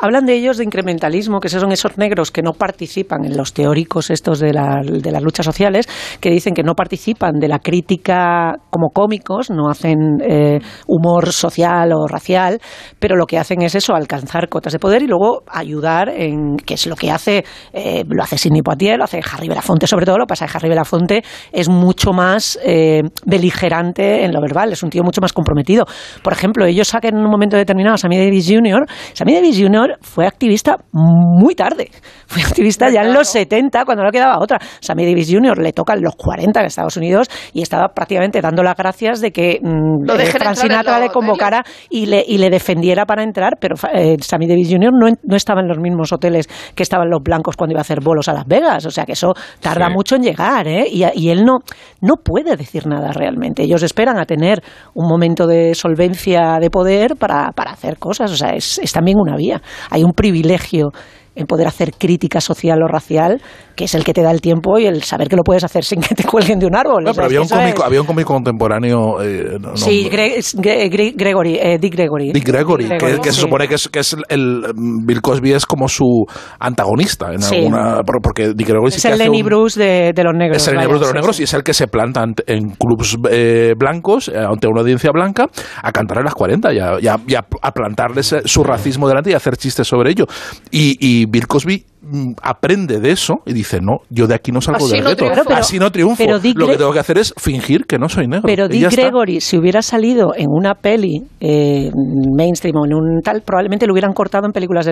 hablan 0.00 0.26
de 0.26 0.34
ellos 0.34 0.58
de 0.58 0.64
incrementalismo, 0.64 1.40
que 1.40 1.48
son 1.48 1.72
esos 1.72 1.96
negros 1.96 2.30
que 2.30 2.42
no 2.42 2.52
participan 2.52 3.24
en 3.24 3.36
los 3.36 3.52
teóricos 3.52 4.10
estos 4.10 4.40
de, 4.40 4.52
la, 4.52 4.80
de 4.84 5.10
las 5.12 5.22
luchas 5.22 5.46
sociales, 5.46 5.88
que 6.20 6.30
dicen 6.30 6.54
que 6.54 6.62
no 6.62 6.74
participan 6.74 7.38
de 7.38 7.48
la 7.48 7.60
crítica 7.60 8.57
como 8.70 8.90
cómicos, 8.90 9.50
no 9.50 9.68
hacen 9.70 10.20
eh, 10.22 10.58
humor 10.86 11.32
social 11.32 11.92
o 11.92 12.06
racial, 12.06 12.60
pero 12.98 13.16
lo 13.16 13.26
que 13.26 13.38
hacen 13.38 13.62
es 13.62 13.74
eso, 13.74 13.94
alcanzar 13.94 14.48
cotas 14.48 14.72
de 14.72 14.78
poder 14.78 15.02
y 15.02 15.06
luego 15.06 15.42
ayudar 15.48 16.08
en, 16.08 16.56
que 16.56 16.74
es 16.74 16.86
lo 16.86 16.96
que 16.96 17.10
hace, 17.10 17.44
eh, 17.72 18.04
lo 18.08 18.22
hace 18.22 18.38
Sidney 18.38 18.62
Poitier, 18.62 18.98
lo 18.98 19.04
hace 19.04 19.20
Harry 19.32 19.48
Belafonte 19.48 19.86
sobre 19.86 20.06
todo, 20.06 20.18
lo 20.18 20.24
que 20.24 20.30
pasa 20.30 20.46
que 20.46 20.52
Harry 20.56 20.68
Belafonte 20.68 21.22
es 21.52 21.68
mucho 21.68 22.12
más 22.12 22.58
eh, 22.64 23.02
beligerante 23.24 24.24
en 24.24 24.32
lo 24.32 24.40
verbal, 24.40 24.72
es 24.72 24.82
un 24.82 24.90
tío 24.90 25.02
mucho 25.02 25.20
más 25.20 25.32
comprometido. 25.32 25.86
Por 26.22 26.32
ejemplo, 26.32 26.64
ellos 26.64 26.88
sacan 26.88 27.16
en 27.16 27.24
un 27.24 27.30
momento 27.30 27.56
determinado 27.56 27.94
a 27.94 27.98
Sammy 27.98 28.18
Davis 28.18 28.48
Jr., 28.48 28.86
Sammy 29.14 29.34
Davis 29.34 29.58
Jr. 29.58 29.98
fue 30.00 30.26
activista 30.26 30.76
muy 30.92 31.54
tarde, 31.54 31.90
fue 32.26 32.42
activista 32.42 32.90
ya 32.90 33.02
en 33.02 33.12
los 33.12 33.28
70 33.28 33.84
cuando 33.84 34.04
no 34.04 34.10
quedaba 34.10 34.38
otra. 34.38 34.58
Sammy 34.80 35.06
Davis 35.06 35.30
Jr. 35.32 35.58
le 35.58 35.72
toca 35.72 35.94
en 35.94 36.02
los 36.02 36.14
40 36.16 36.60
en 36.60 36.66
Estados 36.66 36.96
Unidos 36.96 37.28
y 37.52 37.62
estaba 37.62 37.88
prácticamente 37.88 38.40
dando 38.48 38.62
las 38.62 38.76
gracias 38.76 39.20
de 39.20 39.30
que 39.30 39.60
mm, 39.62 40.10
eh, 40.10 40.26
Frank 40.26 40.54
Sinatra 40.54 40.98
le 40.98 41.10
convocara 41.10 41.62
y 41.90 42.06
le, 42.06 42.24
y 42.26 42.38
le 42.38 42.50
defendiera 42.50 43.04
para 43.04 43.22
entrar, 43.22 43.58
pero 43.60 43.76
eh, 43.94 44.16
Sammy 44.20 44.46
Davis 44.46 44.68
Jr. 44.70 44.90
No, 44.92 45.08
no, 45.22 45.36
estaba 45.36 45.60
en 45.60 45.68
los 45.68 45.78
mismos 45.78 46.12
hoteles 46.12 46.48
que 46.74 46.82
estaban 46.82 47.10
los 47.10 47.22
blancos 47.22 47.56
cuando 47.56 47.72
iba 47.72 47.80
a 47.80 47.82
hacer 47.82 48.00
bolos 48.00 48.28
a 48.28 48.32
Las 48.32 48.46
Vegas, 48.46 48.86
o 48.86 48.90
sea 48.90 49.04
que 49.04 49.12
eso 49.12 49.34
tarda 49.60 49.90
mucho 49.90 50.16
en 50.16 50.22
llegar, 50.22 50.66
¿eh? 50.66 50.86
Y, 50.90 51.04
y, 51.14 51.30
él 51.30 51.44
no, 51.44 51.58
no 52.00 52.14
puede 52.16 52.56
decir 52.56 52.86
nada 52.86 53.12
realmente. 53.12 53.62
Ellos 53.62 53.82
esperan 53.82 54.18
a 54.18 54.24
tener 54.24 54.62
un 54.94 55.06
momento 55.08 55.46
de 55.46 55.74
solvencia 55.74 56.58
de 56.60 56.70
poder 56.70 57.16
para, 57.16 57.52
para 57.52 57.72
hacer 57.72 57.98
cosas, 57.98 58.32
o 58.32 58.36
sea, 58.36 58.50
es, 58.50 58.78
es 58.78 58.92
también 58.92 59.18
una 59.20 59.36
vía. 59.36 59.60
Hay 59.90 60.04
un 60.04 60.12
privilegio 60.12 60.90
en 61.38 61.46
poder 61.46 61.68
hacer 61.68 61.92
crítica 61.92 62.40
social 62.40 62.82
o 62.82 62.88
racial, 62.88 63.40
que 63.78 63.84
es 63.84 63.94
el 63.94 64.02
que 64.02 64.12
te 64.12 64.22
da 64.22 64.32
el 64.32 64.40
tiempo 64.40 64.76
y 64.80 64.86
el 64.86 65.04
saber 65.04 65.28
que 65.28 65.36
lo 65.36 65.44
puedes 65.44 65.62
hacer 65.62 65.84
sin 65.84 66.00
que 66.00 66.12
te 66.12 66.24
cuelguen 66.24 66.58
de 66.58 66.66
un 66.66 66.74
árbol. 66.74 67.04
No, 67.04 67.14
pero 67.14 67.26
había, 67.26 67.40
un 67.40 67.48
cómico, 67.48 67.84
había 67.84 68.00
un 68.00 68.06
cómico 68.08 68.34
contemporáneo. 68.34 69.22
Eh, 69.22 69.56
sí, 69.74 70.08
Gregory, 70.10 71.58
eh, 71.62 71.78
Dick 71.80 71.94
Gregory. 71.94 72.32
Dick 72.32 72.44
Gregory, 72.44 72.88
que, 73.22 73.32
se 73.32 73.40
supone 73.40 73.68
que 73.68 73.76
es, 73.76 73.88
que 73.88 74.00
es 74.00 74.16
el. 74.28 74.64
Bill 74.74 75.22
Cosby 75.22 75.52
es 75.52 75.64
como 75.64 75.88
su 75.88 76.26
antagonista 76.58 77.32
en 77.32 77.44
alguna. 77.44 78.02
Porque 78.02 78.52
Dick 78.52 78.66
Gregory 78.66 78.88
es 78.88 79.04
el 79.04 79.16
Lenny 79.16 79.44
Bruce 79.44 79.78
de, 79.78 80.24
los 80.24 80.34
negros. 80.34 80.56
Es 80.56 80.66
el 80.66 80.74
Lenny 80.74 80.86
Bruce 80.88 81.00
de 81.00 81.06
los 81.06 81.14
negros 81.14 81.38
y 81.38 81.44
es 81.44 81.54
el 81.54 81.62
que 81.62 81.72
se 81.72 81.86
planta 81.86 82.24
en 82.46 82.70
clubs 82.70 83.16
eh, 83.30 83.74
blancos, 83.78 84.28
ante 84.28 84.66
una 84.66 84.80
audiencia 84.80 85.12
blanca, 85.12 85.46
a 85.80 85.92
cantar 85.92 86.18
a 86.18 86.22
las 86.22 86.34
40 86.34 86.72
y 86.72 86.78
a, 87.06 87.14
a, 87.62 87.72
plantarles 87.72 88.34
su 88.44 88.64
racismo 88.64 89.06
delante 89.06 89.30
y 89.30 89.34
a 89.34 89.36
hacer 89.36 89.56
chistes 89.56 89.86
sobre 89.86 90.10
ello. 90.10 90.26
y 90.72 91.26
Bill 91.26 91.46
Cosby 91.46 91.84
mm, 92.02 92.32
aprende 92.42 92.98
de 92.98 93.12
eso 93.12 93.42
y 93.46 93.52
dice, 93.52 93.67
no, 93.80 93.98
yo 94.10 94.26
de 94.26 94.34
aquí 94.34 94.52
no 94.52 94.60
salgo 94.60 94.88
de 94.88 95.00
reto, 95.00 95.26
así 95.54 95.78
no 95.78 95.90
triunfo. 95.90 96.24
Lo 96.24 96.66
que 96.66 96.76
tengo 96.76 96.92
que 96.92 96.98
hacer 96.98 97.18
es 97.18 97.34
fingir 97.36 97.84
que 97.86 97.98
no 97.98 98.08
soy 98.08 98.26
negro. 98.26 98.42
Pero 98.46 98.68
Dick 98.68 98.90
Gregory, 98.90 99.40
si 99.40 99.56
hubiera 99.58 99.82
salido 99.82 100.32
en 100.36 100.46
una 100.48 100.74
peli 100.74 101.22
eh, 101.40 101.90
mainstream 102.36 102.76
o 102.76 102.86
en 102.86 102.94
un 102.94 103.20
tal, 103.22 103.42
probablemente 103.42 103.86
lo 103.86 103.92
hubieran 103.92 104.12
cortado 104.12 104.46
en 104.46 104.52
películas 104.52 104.88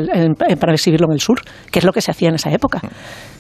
para 0.59 0.73
exhibirlo 0.73 1.07
en 1.09 1.13
el 1.13 1.21
sur, 1.21 1.41
que 1.71 1.79
es 1.79 1.85
lo 1.85 1.93
que 1.93 2.01
se 2.01 2.11
hacía 2.11 2.29
en 2.29 2.35
esa 2.37 2.51
época 2.51 2.83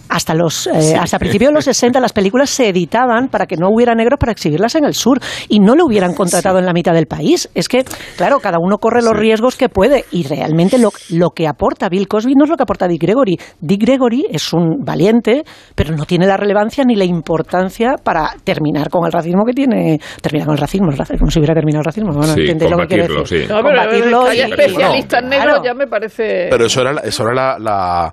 hasta 0.09 0.35
los 0.35 0.67
eh, 0.67 0.97
hasta 0.97 1.19
principios 1.19 1.51
de 1.51 1.55
los 1.55 1.65
60 1.65 2.01
las 2.01 2.13
películas 2.13 2.51
se 2.51 2.69
editaban 2.69 3.29
para 3.29 3.47
que 3.47 3.57
no 3.57 3.69
hubiera 3.71 3.95
negros 3.95 4.19
para 4.19 4.33
exhibirlas 4.33 4.75
en 4.75 4.85
el 4.85 4.95
sur 4.95 5.19
y 5.49 5.59
no 5.61 5.75
lo 5.75 5.87
hubieran 5.87 6.15
contratado 6.15 6.59
en 6.59 6.67
la 6.67 6.73
mitad 6.73 6.93
del 6.93 7.07
país. 7.07 7.49
Es 7.55 7.69
que, 7.69 7.85
claro, 8.17 8.39
cada 8.41 8.59
uno 8.61 8.79
corre 8.79 9.03
los 9.03 9.17
riesgos 9.17 9.57
que 9.57 9.69
puede 9.69 10.05
y 10.11 10.25
realmente 10.25 10.79
lo, 10.79 10.91
lo, 11.11 11.31
que 11.31 11.47
aporta 11.49 11.89
Bill 11.89 12.09
Cosby 12.09 12.35
no 12.35 12.45
es 12.45 12.51
lo 12.51 12.57
que 12.57 12.63
aporta 12.63 12.89
Dick 12.89 13.03
Gregory. 13.03 13.39
Dick 13.61 13.81
Gregory 13.81 14.27
es 14.31 14.53
un 14.53 14.85
valiente, 14.85 15.26
pero 15.75 15.95
no 15.95 16.05
tiene 16.05 16.27
la 16.27 16.37
relevancia 16.37 16.85
ni 16.85 16.97
la 16.97 17.05
importancia 17.05 17.95
para 18.03 18.35
terminar 18.45 18.89
con 18.91 19.05
el 19.07 19.13
racismo 19.13 19.45
que 19.45 19.53
tiene. 19.53 19.99
Terminar 20.21 20.47
con 20.47 20.55
el 20.55 20.61
racismo, 20.61 20.89
como 21.19 21.31
si 21.31 21.39
hubiera 21.39 21.55
terminado 21.55 21.81
el 21.81 21.87
racismo. 21.87 22.13
Bueno, 22.13 22.35
sí, 22.35 22.47
lo 22.47 22.79
que 22.79 22.87
quiere 22.87 23.09
decir. 23.09 23.51
No, 23.51 23.63
pero, 23.63 24.31
especialistas 24.31 25.23
negros 25.25 25.61
ya 25.65 25.75
me 25.75 25.87
parece. 25.87 26.49
Pero 26.51 26.67
eso 26.67 26.81
era, 26.81 27.01
eso 27.01 27.23
era 27.25 27.35
la 27.35 27.57
la 27.59 28.13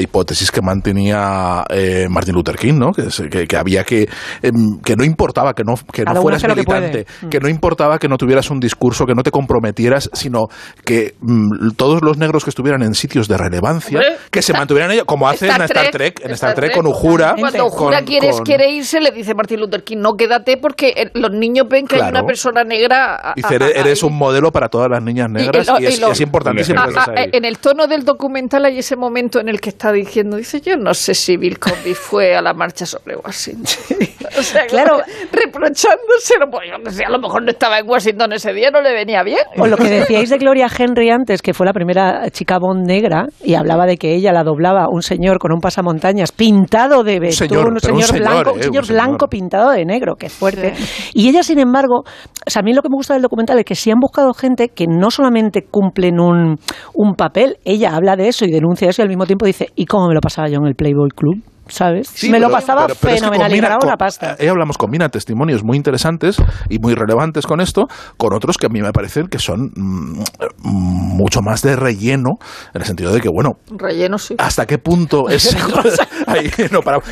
hipótesis 0.00 0.50
que 0.50 0.60
mantenía 0.60 1.64
eh, 1.68 2.06
Martin 2.08 2.34
Luther 2.34 2.56
King, 2.56 2.74
¿no? 2.78 2.92
Que, 2.92 3.46
que, 3.46 3.56
había 3.56 3.84
que 3.84 4.08
em, 4.42 4.80
que 4.84 4.96
no 4.96 5.04
importaba 5.04 5.54
que 5.54 5.62
no 5.64 5.74
que 5.92 6.04
no 6.04 6.20
fueras 6.20 6.42
militante, 6.44 7.06
que, 7.30 7.38
no 7.38 7.48
importaba 7.48 7.98
que 7.98 8.08
no 8.08 8.16
tuvieras 8.16 8.50
un 8.50 8.58
discurso, 8.58 9.06
que 9.06 9.14
no 9.14 9.22
te 9.22 9.30
comprometieras, 9.30 10.10
sino 10.12 10.48
que 10.84 11.14
mm, 11.20 11.72
todos 11.76 12.02
los 12.02 12.18
negros 12.18 12.44
que 12.44 12.50
estuvieran 12.50 12.82
en 12.82 12.94
sitios 12.94 13.28
de 13.28 13.36
relevancia, 13.36 14.00
que 14.30 14.42
se 14.42 14.52
mantuvieran 14.52 14.90
ellos, 14.90 15.04
como 15.04 15.28
hacen 15.28 15.50
en 15.50 15.62
Star 15.62 15.90
Trek, 15.90 16.20
en 16.24 16.32
Star, 16.32 16.54
Trek, 16.54 16.74
con 16.74 16.86
Uhura. 16.86 17.34
Cuando 17.38 17.66
Uhura 17.66 18.02
quiere 18.02 18.70
irse, 18.70 19.00
le 19.00 19.10
dice 19.12 19.34
Martin 19.34 19.60
Luther 19.60 19.84
King, 19.84 19.98
no 19.98 20.14
quédate 20.14 20.56
porque 20.56 20.94
eh, 20.96 21.10
los 21.14 21.30
niños 21.30 21.66
ven 21.68 21.86
que 21.86 21.96
hay 21.96 22.10
una 22.10 22.24
persona 22.24 22.64
negra. 22.64 23.34
Dice, 23.36 23.56
eres 23.56 24.02
un 24.02 24.16
modelo 24.16 24.50
para 24.50 24.68
todas 24.68 24.90
las 24.90 25.02
niñas 25.02 25.28
negras 25.30 25.68
y, 25.78 25.86
es, 25.86 26.00
es, 26.00 26.20
importantísimo. 26.20 26.80
en 27.16 27.44
el 27.44 27.58
tono 27.58 27.86
del 27.86 28.04
documental 28.04 28.64
hay 28.64 28.79
ese 28.80 28.96
momento 28.96 29.40
en 29.40 29.48
el 29.48 29.60
que 29.60 29.70
está 29.70 29.92
diciendo, 29.92 30.36
dice, 30.36 30.60
yo 30.60 30.76
no 30.76 30.92
sé 30.94 31.14
si 31.14 31.36
Bill 31.36 31.58
Cosby 31.58 31.94
fue 31.94 32.34
a 32.34 32.42
la 32.42 32.52
marcha 32.52 32.84
sobre 32.86 33.16
Washington. 33.16 33.66
o 34.38 34.42
sea, 34.42 34.66
claro, 34.66 34.98
reprochándoselo, 35.32 36.50
pues 36.50 36.68
yo 36.70 36.78
no 36.78 36.90
sé, 36.90 37.04
a 37.04 37.10
lo 37.10 37.18
mejor 37.18 37.42
no 37.42 37.50
estaba 37.50 37.78
en 37.78 37.88
Washington 37.88 38.32
ese 38.32 38.52
día, 38.52 38.70
no 38.70 38.80
le 38.80 38.92
venía 38.92 39.22
bien. 39.22 39.40
O 39.58 39.66
lo 39.66 39.76
que 39.76 39.88
decíais 39.88 40.30
de 40.30 40.38
Gloria 40.38 40.68
Henry 40.76 41.10
antes, 41.10 41.42
que 41.42 41.54
fue 41.54 41.66
la 41.66 41.72
primera 41.72 42.28
chica 42.30 42.58
Bond 42.58 42.86
negra, 42.86 43.26
y 43.42 43.54
hablaba 43.54 43.86
de 43.86 43.96
que 43.96 44.14
ella 44.14 44.32
la 44.32 44.44
doblaba 44.44 44.86
un 44.90 45.02
señor 45.02 45.38
con 45.38 45.52
un 45.52 45.60
pasamontañas 45.60 46.32
pintado 46.32 47.02
de 47.02 47.20
betún, 47.20 47.72
un 47.72 47.80
señor, 47.80 48.18
blanco, 48.18 48.52
un 48.52 48.62
señor 48.62 48.86
blanco 48.86 49.28
pintado 49.28 49.70
de 49.70 49.84
negro, 49.84 50.16
que 50.16 50.26
es 50.26 50.32
fuerte. 50.32 50.74
Y 51.14 51.28
ella, 51.28 51.42
sin 51.42 51.58
embargo, 51.58 52.04
o 52.46 52.50
sea, 52.50 52.60
a 52.60 52.62
mí 52.62 52.72
lo 52.72 52.82
que 52.82 52.88
me 52.88 52.96
gusta 52.96 53.14
del 53.14 53.22
documental 53.22 53.58
es 53.58 53.64
que 53.64 53.74
si 53.74 53.90
han 53.90 53.98
buscado 54.00 54.32
gente 54.34 54.68
que 54.68 54.86
no 54.86 55.10
solamente 55.10 55.62
cumplen 55.70 56.20
un, 56.20 56.56
un 56.94 57.14
papel, 57.14 57.58
ella 57.64 57.94
habla 57.94 58.16
de 58.16 58.28
eso 58.28 58.44
y 58.44 58.50
denuncia 58.50 58.88
eso 58.88 59.02
y 59.02 59.04
al 59.04 59.08
mismo 59.08 59.26
tiempo 59.26 59.46
dice, 59.46 59.68
¿y 59.74 59.86
cómo 59.86 60.08
me 60.08 60.14
lo 60.14 60.20
pasaba 60.20 60.48
yo 60.48 60.58
en 60.58 60.66
el 60.66 60.74
Playboy 60.74 61.10
Club? 61.10 61.42
¿Sabes? 61.70 62.12
me 62.28 62.40
lo 62.40 62.50
pasaba 62.50 62.88
fenomenal 62.88 63.54
y 63.54 63.60
ganaba 63.60 63.84
una 63.84 63.96
pasta. 63.96 64.36
Eh, 64.38 64.48
hablamos, 64.48 64.78
combina 64.78 65.08
testimonios 65.08 65.64
muy 65.64 65.76
interesantes 65.76 66.36
y 66.68 66.78
muy 66.78 66.94
relevantes 66.94 67.46
con 67.46 67.60
esto, 67.60 67.86
con 68.16 68.34
otros 68.34 68.56
que 68.56 68.66
a 68.66 68.68
mí 68.68 68.80
me 68.80 68.92
parecen 68.92 69.28
que 69.28 69.38
son 69.38 69.72
mm, 69.74 70.22
mucho 70.62 71.40
más 71.42 71.62
de 71.62 71.76
relleno, 71.76 72.38
en 72.74 72.80
el 72.80 72.86
sentido 72.86 73.12
de 73.12 73.20
que, 73.20 73.28
bueno, 73.28 73.58
relleno 73.70 74.18
sí. 74.18 74.34
¿Hasta 74.38 74.66
qué 74.66 74.78
punto 74.78 75.28
es 75.30 75.56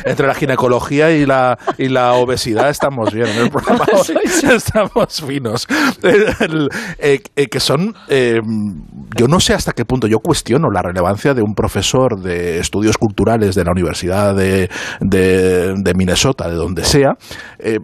entre 0.05 0.27
la 0.27 0.33
ginecología 0.33 1.11
y 1.11 1.25
la 1.25 1.57
y 1.77 1.89
la 1.89 2.13
obesidad 2.13 2.69
estamos 2.69 3.13
bien 3.13 3.27
en 3.27 3.43
el 3.43 3.49
programa, 3.49 3.85
estamos 4.53 5.23
finos, 5.25 5.67
eh, 6.03 7.19
eh, 7.35 7.47
que 7.47 7.59
son, 7.59 7.95
yo 8.09 9.27
no 9.27 9.39
sé 9.39 9.53
hasta 9.53 9.73
qué 9.73 9.85
punto 9.85 10.07
yo 10.07 10.19
cuestiono 10.19 10.69
la 10.71 10.81
relevancia 10.81 11.33
de 11.33 11.41
un 11.41 11.53
profesor 11.53 12.19
de 12.21 12.59
estudios 12.59 12.97
culturales 12.97 13.55
de 13.55 13.63
la 13.63 13.71
Universidad 13.71 14.35
de 14.35 14.48
de, 14.99 15.93
Minnesota, 15.95 16.49
de 16.49 16.55
donde 16.55 16.83
sea, 16.83 17.13
eh, 17.59 17.79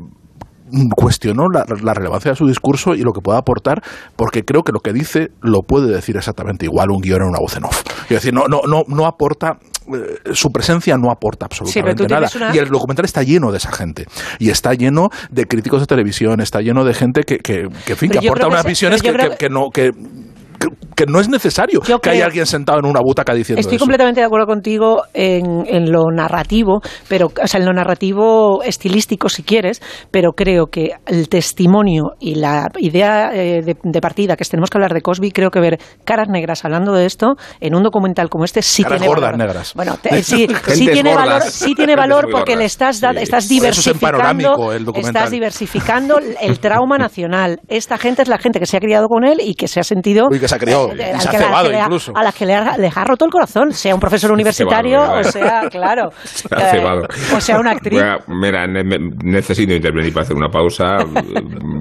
cuestionó 0.96 1.46
la, 1.50 1.64
relevancia 1.94 2.32
de 2.32 2.38
su 2.38 2.48
discurso 2.48 2.96
y 2.96 3.02
lo 3.02 3.14
que 3.14 3.22
pueda 3.22 3.38
aportar, 3.38 3.82
porque 4.16 4.44
creo 4.44 4.64
que 4.64 4.72
lo 4.72 4.80
que 4.80 4.94
dice 4.94 5.30
lo 5.42 5.62
puede 5.62 5.94
decir 5.94 6.18
exactamente 6.18 6.66
igual 6.66 6.92
un 6.92 7.02
guion 7.02 7.22
en 7.22 7.30
una 7.30 7.40
voz 7.40 7.56
en 7.58 7.66
off. 7.66 7.84
Es 8.04 8.10
decir, 8.10 8.34
no, 8.34 8.48
no, 8.48 8.62
no, 8.68 8.84
no 8.88 9.06
aporta 9.06 9.58
eh, 9.94 10.34
su 10.34 10.50
presencia 10.50 10.98
no 10.98 11.12
aporta 11.12 11.46
absolutamente 11.46 12.08
nada. 12.08 12.28
Y 12.54 12.58
el 12.58 12.70
documental 12.70 13.06
está 13.06 13.22
lleno 13.22 13.52
de 13.52 13.58
esa 13.58 13.72
gente. 13.72 14.08
Y 14.40 14.50
está 14.50 14.74
lleno 14.74 15.10
de 15.30 15.46
críticos 15.46 15.82
de 15.82 15.86
televisión, 15.86 16.42
está 16.42 16.62
lleno 16.62 16.84
de 16.84 16.94
gente 16.96 17.22
que, 17.22 17.38
que, 17.38 17.70
fin, 17.96 18.10
que 18.10 18.18
aporta 18.18 18.48
unas 18.48 18.66
visiones 18.66 19.04
que, 19.04 19.14
que, 19.38 19.50
no, 19.50 19.70
que 19.70 19.92
que 20.96 21.06
no 21.06 21.20
es 21.20 21.30
necesario 21.30 21.82
que 21.82 22.10
haya 22.10 22.26
alguien 22.26 22.46
sentado 22.46 22.80
en 22.80 22.86
una 22.86 23.02
butaca 23.02 23.34
diciendo 23.34 23.60
Estoy 23.60 23.78
completamente 23.78 24.22
de 24.22 24.26
acuerdo 24.26 24.48
contigo 24.48 25.04
en, 25.14 25.66
en, 25.68 25.92
lo 25.92 26.06
narrativo, 26.12 26.82
pero, 27.08 27.28
o 27.28 27.48
sea, 27.48 27.60
en 27.60 27.66
lo 27.66 27.74
narrativo 27.74 28.64
estilístico, 28.64 29.30
si 29.30 29.44
quieres, 29.44 29.82
pero 30.12 30.32
creo 30.32 30.68
que 30.68 30.92
el 31.06 31.28
testimonio 31.30 32.14
y 32.20 32.36
la 32.36 32.70
idea 32.78 33.32
eh, 33.34 33.62
de, 33.62 34.02
partida, 34.02 34.36
que 34.36 34.46
tenemos 34.46 34.70
que 34.70 34.78
hablar 34.78 34.94
de 34.94 35.02
Cosby, 35.02 35.32
creo 35.32 35.52
que 35.52 35.60
ver 35.60 35.80
caras 36.06 36.30
negras 36.30 36.64
hablando 36.64 36.94
de 36.94 37.06
esto 37.06 37.36
en 37.60 37.76
un 37.76 37.84
documental 37.84 38.30
como 38.30 38.46
este 38.46 38.62
sí 38.62 38.84
caras 38.84 39.00
tiene 39.00 39.08
gordas 39.08 39.32
valor. 39.32 39.48
negras. 39.48 39.74
Bueno, 39.76 39.98
sí, 40.22 40.48
sí 40.68 40.88
tiene 40.88 41.14
valor, 41.14 41.42
sí 41.42 41.76
tiene 41.76 41.96
valor 41.96 42.28
porque 42.32 42.56
le 42.56 42.66
estás, 42.66 43.02
estás 43.04 43.50
diversificando, 43.50 44.72
el 44.72 44.86
estás 44.96 45.32
diversificando 45.32 46.20
el 46.42 46.60
trauma 46.60 46.98
nacional. 46.98 47.60
Esta 47.68 47.98
gente 47.98 48.22
es 48.22 48.28
la 48.28 48.38
gente 48.38 48.60
que 48.60 48.66
se 48.66 48.78
ha 48.78 48.80
criado 48.80 49.08
con 49.08 49.26
él 49.26 49.40
y 49.42 49.56
que 49.56 49.68
se 49.68 49.80
ha 49.80 49.84
sentido... 49.84 50.28
Uy, 50.32 50.40
que 50.40 50.48
se 50.48 50.55
ha 50.56 50.60
criado, 50.60 50.92
y 50.94 51.22
se 51.22 51.30
ha 51.30 51.32
cebado 51.32 51.72
incluso. 51.72 52.12
A 52.16 52.24
las 52.24 52.34
que 52.34 52.46
le 52.46 52.54
ha, 52.54 52.76
ha, 52.96 53.04
roto 53.04 53.26
el 53.26 53.32
corazón, 53.32 53.72
sea 53.72 53.94
un 53.94 54.00
profesor 54.00 54.32
universitario 54.32 55.02
o 55.02 55.24
sea, 55.24 55.68
claro, 55.72 56.10
eh, 56.52 56.84
o 57.36 57.40
sea 57.40 57.60
una 57.60 57.72
actriz. 57.72 58.02
mira, 58.28 58.68
necesito 58.68 59.74
intervenir 59.74 60.14
para 60.14 60.24
hacer 60.24 60.36
una 60.36 60.50
pausa. 60.50 60.98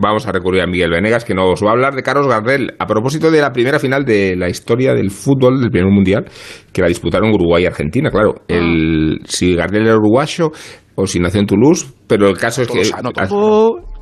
Vamos 0.01 0.27
a 0.27 0.33
recurrir 0.33 0.63
a 0.63 0.67
Miguel 0.67 0.91
Venegas, 0.91 1.25
que 1.25 1.35
nos 1.35 1.63
va 1.63 1.71
a 1.71 1.73
hablar 1.73 1.95
de 1.95 2.03
Carlos 2.03 2.29
Gardel. 2.29 2.75
A 2.79 2.87
propósito 2.87 3.31
de 3.31 3.41
la 3.41 3.53
primera 3.53 3.79
final 3.79 4.05
de 4.05 4.37
la 4.37 4.49
historia 4.49 4.95
del 4.95 5.11
fútbol 5.11 5.61
del 5.61 5.71
primer 5.71 5.91
mundial, 5.91 6.25
que 6.73 6.83
la 6.83 6.89
disputaron 6.89 7.33
Uruguay 7.33 7.65
y 7.65 7.67
Argentina, 7.67 8.11
claro. 8.11 8.35
El, 8.49 9.21
si 9.27 9.55
Gardel 9.55 9.87
era 9.87 9.97
uruguayo, 9.97 10.51
o 10.97 11.07
si 11.07 11.19
nació 11.19 11.41
en 11.41 11.47
Toulouse, 11.47 11.87
pero 12.07 12.29
el 12.29 12.39
caso 12.39 12.63
es 12.63 12.69
que 12.69 12.83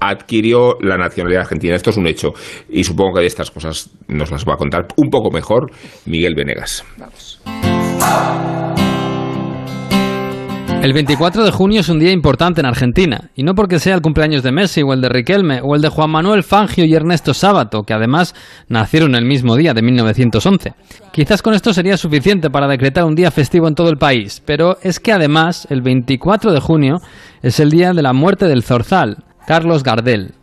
adquirió 0.08 0.76
la 0.80 0.96
nacionalidad 0.96 1.42
argentina. 1.42 1.74
Esto 1.74 1.90
es 1.90 1.96
un 1.96 2.06
hecho. 2.06 2.32
Y 2.68 2.84
supongo 2.84 3.14
que 3.14 3.20
de 3.20 3.26
estas 3.26 3.50
cosas 3.50 3.90
nos 4.08 4.30
las 4.30 4.44
va 4.44 4.54
a 4.54 4.56
contar 4.56 4.88
un 4.96 5.10
poco 5.10 5.30
mejor 5.30 5.70
Miguel 6.06 6.34
Venegas. 6.34 6.84
El 10.82 10.94
24 10.94 11.44
de 11.44 11.52
junio 11.52 11.80
es 11.80 11.88
un 11.88 12.00
día 12.00 12.10
importante 12.10 12.60
en 12.60 12.66
Argentina, 12.66 13.30
y 13.36 13.44
no 13.44 13.54
porque 13.54 13.78
sea 13.78 13.94
el 13.94 14.00
cumpleaños 14.00 14.42
de 14.42 14.50
Messi 14.50 14.82
o 14.82 14.92
el 14.92 15.00
de 15.00 15.08
Riquelme 15.08 15.60
o 15.62 15.76
el 15.76 15.80
de 15.80 15.88
Juan 15.88 16.10
Manuel 16.10 16.42
Fangio 16.42 16.84
y 16.84 16.92
Ernesto 16.92 17.34
Sábato, 17.34 17.84
que 17.84 17.94
además 17.94 18.34
nacieron 18.66 19.14
el 19.14 19.24
mismo 19.24 19.54
día 19.54 19.74
de 19.74 19.82
1911. 19.82 20.72
Quizás 21.12 21.40
con 21.40 21.54
esto 21.54 21.72
sería 21.72 21.96
suficiente 21.96 22.50
para 22.50 22.66
decretar 22.66 23.04
un 23.04 23.14
día 23.14 23.30
festivo 23.30 23.68
en 23.68 23.76
todo 23.76 23.90
el 23.90 23.96
país, 23.96 24.42
pero 24.44 24.76
es 24.82 24.98
que 24.98 25.12
además 25.12 25.68
el 25.70 25.82
24 25.82 26.52
de 26.52 26.58
junio 26.58 26.96
es 27.42 27.60
el 27.60 27.70
día 27.70 27.92
de 27.92 28.02
la 28.02 28.12
muerte 28.12 28.48
del 28.48 28.64
Zorzal, 28.64 29.18
Carlos 29.46 29.82
Gardel, 29.82 30.34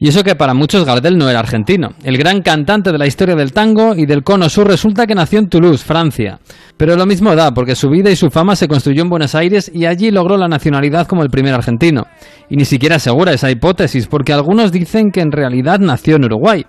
y 0.00 0.08
eso 0.08 0.22
que 0.22 0.36
para 0.36 0.54
muchos 0.54 0.84
Gardel 0.84 1.18
no 1.18 1.28
era 1.28 1.40
argentino. 1.40 1.90
El 2.04 2.18
gran 2.18 2.40
cantante 2.42 2.92
de 2.92 2.98
la 2.98 3.06
historia 3.08 3.34
del 3.34 3.52
tango 3.52 3.96
y 3.96 4.06
del 4.06 4.22
cono 4.22 4.48
sur 4.48 4.68
resulta 4.68 5.06
que 5.06 5.14
nació 5.16 5.40
en 5.40 5.48
Toulouse, 5.48 5.84
Francia. 5.84 6.38
Pero 6.76 6.94
lo 6.94 7.04
mismo 7.04 7.34
da, 7.34 7.52
porque 7.52 7.74
su 7.74 7.88
vida 7.88 8.08
y 8.08 8.14
su 8.14 8.30
fama 8.30 8.54
se 8.54 8.68
construyó 8.68 9.02
en 9.02 9.10
Buenos 9.10 9.34
Aires 9.34 9.70
y 9.74 9.86
allí 9.86 10.12
logró 10.12 10.36
la 10.36 10.46
nacionalidad 10.46 11.08
como 11.08 11.24
el 11.24 11.30
primer 11.30 11.52
argentino. 11.52 12.06
Y 12.48 12.56
ni 12.56 12.64
siquiera 12.64 12.96
asegura 12.96 13.32
esa 13.32 13.50
hipótesis, 13.50 14.06
porque 14.06 14.32
algunos 14.32 14.70
dicen 14.70 15.10
que 15.10 15.20
en 15.20 15.32
realidad 15.32 15.80
nació 15.80 16.14
en 16.14 16.26
Uruguay. 16.26 16.64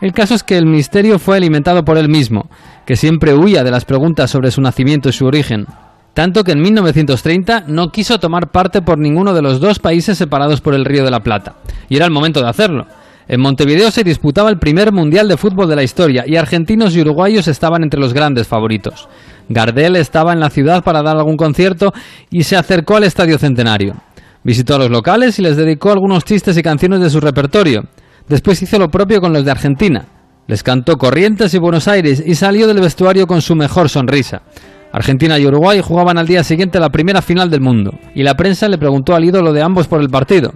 El 0.00 0.12
caso 0.12 0.34
es 0.34 0.42
que 0.42 0.58
el 0.58 0.66
misterio 0.66 1.20
fue 1.20 1.36
alimentado 1.36 1.84
por 1.84 1.96
él 1.96 2.08
mismo, 2.08 2.50
que 2.86 2.96
siempre 2.96 3.34
huía 3.34 3.62
de 3.62 3.70
las 3.70 3.84
preguntas 3.84 4.32
sobre 4.32 4.50
su 4.50 4.60
nacimiento 4.60 5.08
y 5.08 5.12
su 5.12 5.26
origen 5.26 5.66
tanto 6.14 6.44
que 6.44 6.52
en 6.52 6.62
1930 6.62 7.64
no 7.66 7.88
quiso 7.88 8.18
tomar 8.18 8.50
parte 8.50 8.82
por 8.82 8.98
ninguno 8.98 9.34
de 9.34 9.42
los 9.42 9.60
dos 9.60 9.80
países 9.80 10.16
separados 10.16 10.60
por 10.60 10.74
el 10.74 10.84
Río 10.84 11.04
de 11.04 11.10
la 11.10 11.20
Plata, 11.20 11.56
y 11.88 11.96
era 11.96 12.06
el 12.06 12.12
momento 12.12 12.40
de 12.40 12.48
hacerlo. 12.48 12.86
En 13.26 13.40
Montevideo 13.40 13.90
se 13.90 14.04
disputaba 14.04 14.50
el 14.50 14.58
primer 14.58 14.92
Mundial 14.92 15.28
de 15.28 15.36
Fútbol 15.36 15.68
de 15.68 15.76
la 15.76 15.82
historia 15.82 16.24
y 16.26 16.36
argentinos 16.36 16.94
y 16.94 17.00
uruguayos 17.00 17.48
estaban 17.48 17.82
entre 17.82 17.98
los 17.98 18.12
grandes 18.12 18.46
favoritos. 18.46 19.08
Gardel 19.48 19.96
estaba 19.96 20.32
en 20.32 20.40
la 20.40 20.50
ciudad 20.50 20.84
para 20.84 21.02
dar 21.02 21.16
algún 21.16 21.36
concierto 21.36 21.92
y 22.30 22.44
se 22.44 22.56
acercó 22.56 22.96
al 22.96 23.04
Estadio 23.04 23.38
Centenario. 23.38 23.94
Visitó 24.42 24.74
a 24.74 24.78
los 24.78 24.90
locales 24.90 25.38
y 25.38 25.42
les 25.42 25.56
dedicó 25.56 25.90
algunos 25.90 26.24
chistes 26.24 26.56
y 26.58 26.62
canciones 26.62 27.00
de 27.00 27.08
su 27.08 27.18
repertorio. 27.18 27.84
Después 28.28 28.60
hizo 28.60 28.78
lo 28.78 28.90
propio 28.90 29.20
con 29.20 29.32
los 29.32 29.44
de 29.44 29.50
Argentina. 29.50 30.04
Les 30.46 30.62
cantó 30.62 30.98
Corrientes 30.98 31.54
y 31.54 31.58
Buenos 31.58 31.88
Aires 31.88 32.22
y 32.24 32.34
salió 32.34 32.66
del 32.66 32.80
vestuario 32.80 33.26
con 33.26 33.40
su 33.40 33.54
mejor 33.54 33.88
sonrisa. 33.88 34.42
Argentina 34.94 35.36
y 35.40 35.44
Uruguay 35.44 35.80
jugaban 35.80 36.18
al 36.18 36.28
día 36.28 36.44
siguiente 36.44 36.78
la 36.78 36.88
primera 36.88 37.20
final 37.20 37.50
del 37.50 37.60
mundo, 37.60 37.98
y 38.14 38.22
la 38.22 38.36
prensa 38.36 38.68
le 38.68 38.78
preguntó 38.78 39.16
al 39.16 39.24
ídolo 39.24 39.52
de 39.52 39.60
ambos 39.60 39.88
por 39.88 40.00
el 40.00 40.08
partido. 40.08 40.52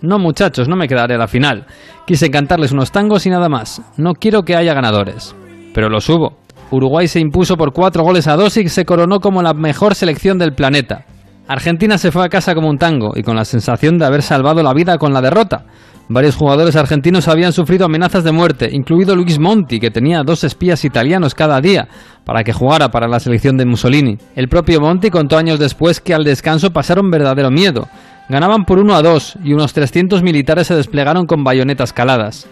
No 0.00 0.20
muchachos, 0.20 0.68
no 0.68 0.76
me 0.76 0.86
quedaré 0.86 1.16
a 1.16 1.18
la 1.18 1.26
final. 1.26 1.66
Quise 2.06 2.30
cantarles 2.30 2.70
unos 2.70 2.92
tangos 2.92 3.26
y 3.26 3.30
nada 3.30 3.48
más. 3.48 3.82
No 3.96 4.14
quiero 4.14 4.44
que 4.44 4.54
haya 4.54 4.74
ganadores. 4.74 5.34
Pero 5.74 5.88
los 5.88 6.08
hubo. 6.08 6.38
Uruguay 6.70 7.08
se 7.08 7.18
impuso 7.18 7.56
por 7.56 7.72
cuatro 7.72 8.04
goles 8.04 8.28
a 8.28 8.36
dos 8.36 8.56
y 8.58 8.68
se 8.68 8.84
coronó 8.84 9.18
como 9.18 9.42
la 9.42 9.54
mejor 9.54 9.96
selección 9.96 10.38
del 10.38 10.52
planeta. 10.52 11.06
Argentina 11.46 11.98
se 11.98 12.10
fue 12.10 12.24
a 12.24 12.28
casa 12.28 12.54
como 12.54 12.68
un 12.68 12.78
tango 12.78 13.12
y 13.14 13.22
con 13.22 13.36
la 13.36 13.44
sensación 13.44 13.98
de 13.98 14.06
haber 14.06 14.22
salvado 14.22 14.62
la 14.62 14.72
vida 14.72 14.98
con 14.98 15.12
la 15.12 15.20
derrota, 15.20 15.66
Varios 16.06 16.36
jugadores 16.36 16.76
argentinos 16.76 17.28
habían 17.28 17.54
sufrido 17.54 17.86
amenazas 17.86 18.24
de 18.24 18.32
muerte, 18.32 18.68
incluido 18.70 19.16
Luis 19.16 19.38
Monti, 19.38 19.80
que 19.80 19.90
tenía 19.90 20.22
dos 20.22 20.44
espías 20.44 20.84
italianos 20.84 21.34
cada 21.34 21.62
día 21.62 21.88
para 22.26 22.44
que 22.44 22.52
jugara 22.52 22.90
para 22.90 23.08
la 23.08 23.20
selección 23.20 23.56
de 23.56 23.64
Mussolini. 23.64 24.18
El 24.36 24.48
propio 24.48 24.82
Monti 24.82 25.08
contó 25.08 25.38
años 25.38 25.58
después 25.58 26.02
que 26.02 26.12
al 26.12 26.24
descanso 26.24 26.72
pasaron 26.72 27.10
verdadero 27.10 27.50
miedo. 27.50 27.88
Ganaban 28.28 28.64
por 28.64 28.80
1 28.80 28.94
a 28.94 29.00
2 29.00 29.38
y 29.44 29.54
unos 29.54 29.72
300 29.72 30.22
militares 30.22 30.66
se 30.66 30.76
desplegaron 30.76 31.24
con 31.24 31.42
bayonetas 31.42 31.94
caladas. 31.94 32.46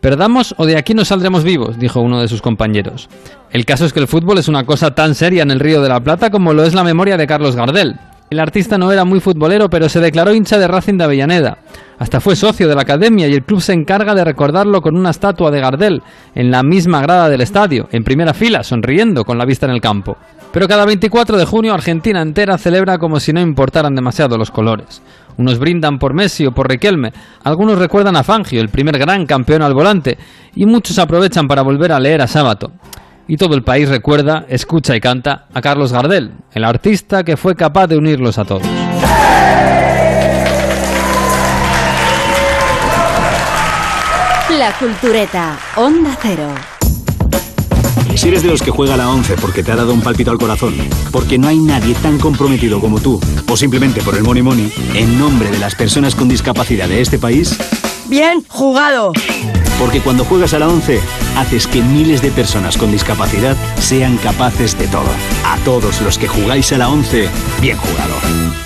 Perdamos 0.00 0.54
o 0.56 0.64
de 0.64 0.78
aquí 0.78 0.94
no 0.94 1.04
saldremos 1.04 1.44
vivos, 1.44 1.78
dijo 1.78 2.00
uno 2.00 2.22
de 2.22 2.28
sus 2.28 2.40
compañeros. 2.40 3.10
El 3.50 3.66
caso 3.66 3.84
es 3.84 3.92
que 3.92 4.00
el 4.00 4.08
fútbol 4.08 4.38
es 4.38 4.48
una 4.48 4.64
cosa 4.64 4.94
tan 4.94 5.14
seria 5.14 5.42
en 5.42 5.50
el 5.50 5.60
Río 5.60 5.82
de 5.82 5.90
la 5.90 6.00
Plata 6.00 6.30
como 6.30 6.54
lo 6.54 6.64
es 6.64 6.72
la 6.72 6.84
memoria 6.84 7.18
de 7.18 7.26
Carlos 7.26 7.56
Gardel. 7.56 7.96
El 8.28 8.40
artista 8.40 8.76
no 8.76 8.90
era 8.90 9.04
muy 9.04 9.20
futbolero, 9.20 9.70
pero 9.70 9.88
se 9.88 10.00
declaró 10.00 10.34
hincha 10.34 10.58
de 10.58 10.66
Racing 10.66 10.98
de 10.98 11.04
Avellaneda. 11.04 11.58
Hasta 11.98 12.20
fue 12.20 12.34
socio 12.34 12.66
de 12.66 12.74
la 12.74 12.82
academia 12.82 13.28
y 13.28 13.34
el 13.34 13.44
club 13.44 13.60
se 13.60 13.72
encarga 13.72 14.16
de 14.16 14.24
recordarlo 14.24 14.82
con 14.82 14.96
una 14.96 15.10
estatua 15.10 15.52
de 15.52 15.60
Gardel 15.60 16.02
en 16.34 16.50
la 16.50 16.64
misma 16.64 17.00
grada 17.00 17.28
del 17.28 17.40
estadio, 17.40 17.88
en 17.92 18.02
primera 18.02 18.34
fila, 18.34 18.64
sonriendo 18.64 19.24
con 19.24 19.38
la 19.38 19.44
vista 19.44 19.66
en 19.66 19.72
el 19.72 19.80
campo. 19.80 20.16
Pero 20.52 20.66
cada 20.66 20.84
24 20.84 21.36
de 21.36 21.44
junio 21.44 21.72
Argentina 21.72 22.20
entera 22.20 22.58
celebra 22.58 22.98
como 22.98 23.20
si 23.20 23.32
no 23.32 23.40
importaran 23.40 23.94
demasiado 23.94 24.36
los 24.36 24.50
colores. 24.50 25.02
Unos 25.38 25.60
brindan 25.60 26.00
por 26.00 26.12
Messi 26.12 26.46
o 26.46 26.52
por 26.52 26.68
Riquelme, 26.68 27.12
algunos 27.44 27.78
recuerdan 27.78 28.16
a 28.16 28.24
Fangio, 28.24 28.60
el 28.60 28.70
primer 28.70 28.98
gran 28.98 29.24
campeón 29.24 29.62
al 29.62 29.74
volante, 29.74 30.18
y 30.56 30.66
muchos 30.66 30.98
aprovechan 30.98 31.46
para 31.46 31.62
volver 31.62 31.92
a 31.92 32.00
leer 32.00 32.22
a 32.22 32.26
Sábato. 32.26 32.72
Y 33.28 33.36
todo 33.36 33.54
el 33.56 33.62
país 33.64 33.88
recuerda, 33.88 34.46
escucha 34.48 34.94
y 34.94 35.00
canta 35.00 35.46
a 35.52 35.60
Carlos 35.60 35.92
Gardel, 35.92 36.32
el 36.52 36.64
artista 36.64 37.24
que 37.24 37.36
fue 37.36 37.56
capaz 37.56 37.88
de 37.88 37.96
unirlos 37.96 38.38
a 38.38 38.44
todos. 38.44 38.62
La 44.58 44.72
Cultureta, 44.78 45.58
Onda 45.76 46.16
Cero. 46.22 46.54
Si 48.14 48.28
eres 48.28 48.42
de 48.42 48.48
los 48.48 48.62
que 48.62 48.70
juega 48.70 48.96
la 48.96 49.10
11 49.10 49.34
porque 49.36 49.62
te 49.62 49.72
ha 49.72 49.76
dado 49.76 49.92
un 49.92 50.00
palpito 50.00 50.30
al 50.30 50.38
corazón, 50.38 50.74
porque 51.10 51.36
no 51.36 51.48
hay 51.48 51.58
nadie 51.58 51.94
tan 51.96 52.18
comprometido 52.18 52.80
como 52.80 53.00
tú, 53.00 53.20
o 53.50 53.56
simplemente 53.56 54.00
por 54.02 54.16
el 54.16 54.22
money 54.22 54.42
money, 54.42 54.72
en 54.94 55.18
nombre 55.18 55.50
de 55.50 55.58
las 55.58 55.74
personas 55.74 56.14
con 56.14 56.28
discapacidad 56.28 56.88
de 56.88 57.00
este 57.00 57.18
país... 57.18 57.58
Bien 58.08 58.42
jugado. 58.48 59.12
Porque 59.78 60.00
cuando 60.00 60.24
juegas 60.24 60.54
a 60.54 60.58
la 60.58 60.68
11, 60.68 61.00
haces 61.36 61.66
que 61.66 61.82
miles 61.82 62.22
de 62.22 62.30
personas 62.30 62.76
con 62.76 62.90
discapacidad 62.90 63.56
sean 63.78 64.16
capaces 64.18 64.78
de 64.78 64.86
todo. 64.88 65.10
A 65.44 65.58
todos 65.64 66.00
los 66.00 66.16
que 66.16 66.28
jugáis 66.28 66.72
a 66.72 66.78
la 66.78 66.88
11, 66.88 67.28
bien 67.60 67.76
jugado. 67.76 68.65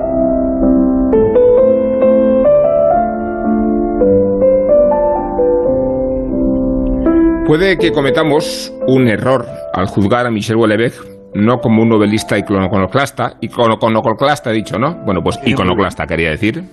Puede 7.51 7.77
que 7.77 7.91
cometamos 7.91 8.71
un 8.87 9.09
error 9.09 9.45
al 9.73 9.87
juzgar 9.87 10.25
a 10.25 10.31
Michel 10.31 10.55
Houellebecq 10.55 10.93
no 11.33 11.57
como 11.57 11.81
un 11.81 11.89
novelista 11.89 12.37
iconoclasta, 12.37 13.33
iconoclasta 13.41 14.51
he 14.51 14.53
dicho, 14.53 14.79
¿no? 14.79 15.03
Bueno, 15.03 15.19
pues 15.21 15.37
iconoclasta 15.45 16.05
quería 16.05 16.29
decir, 16.29 16.63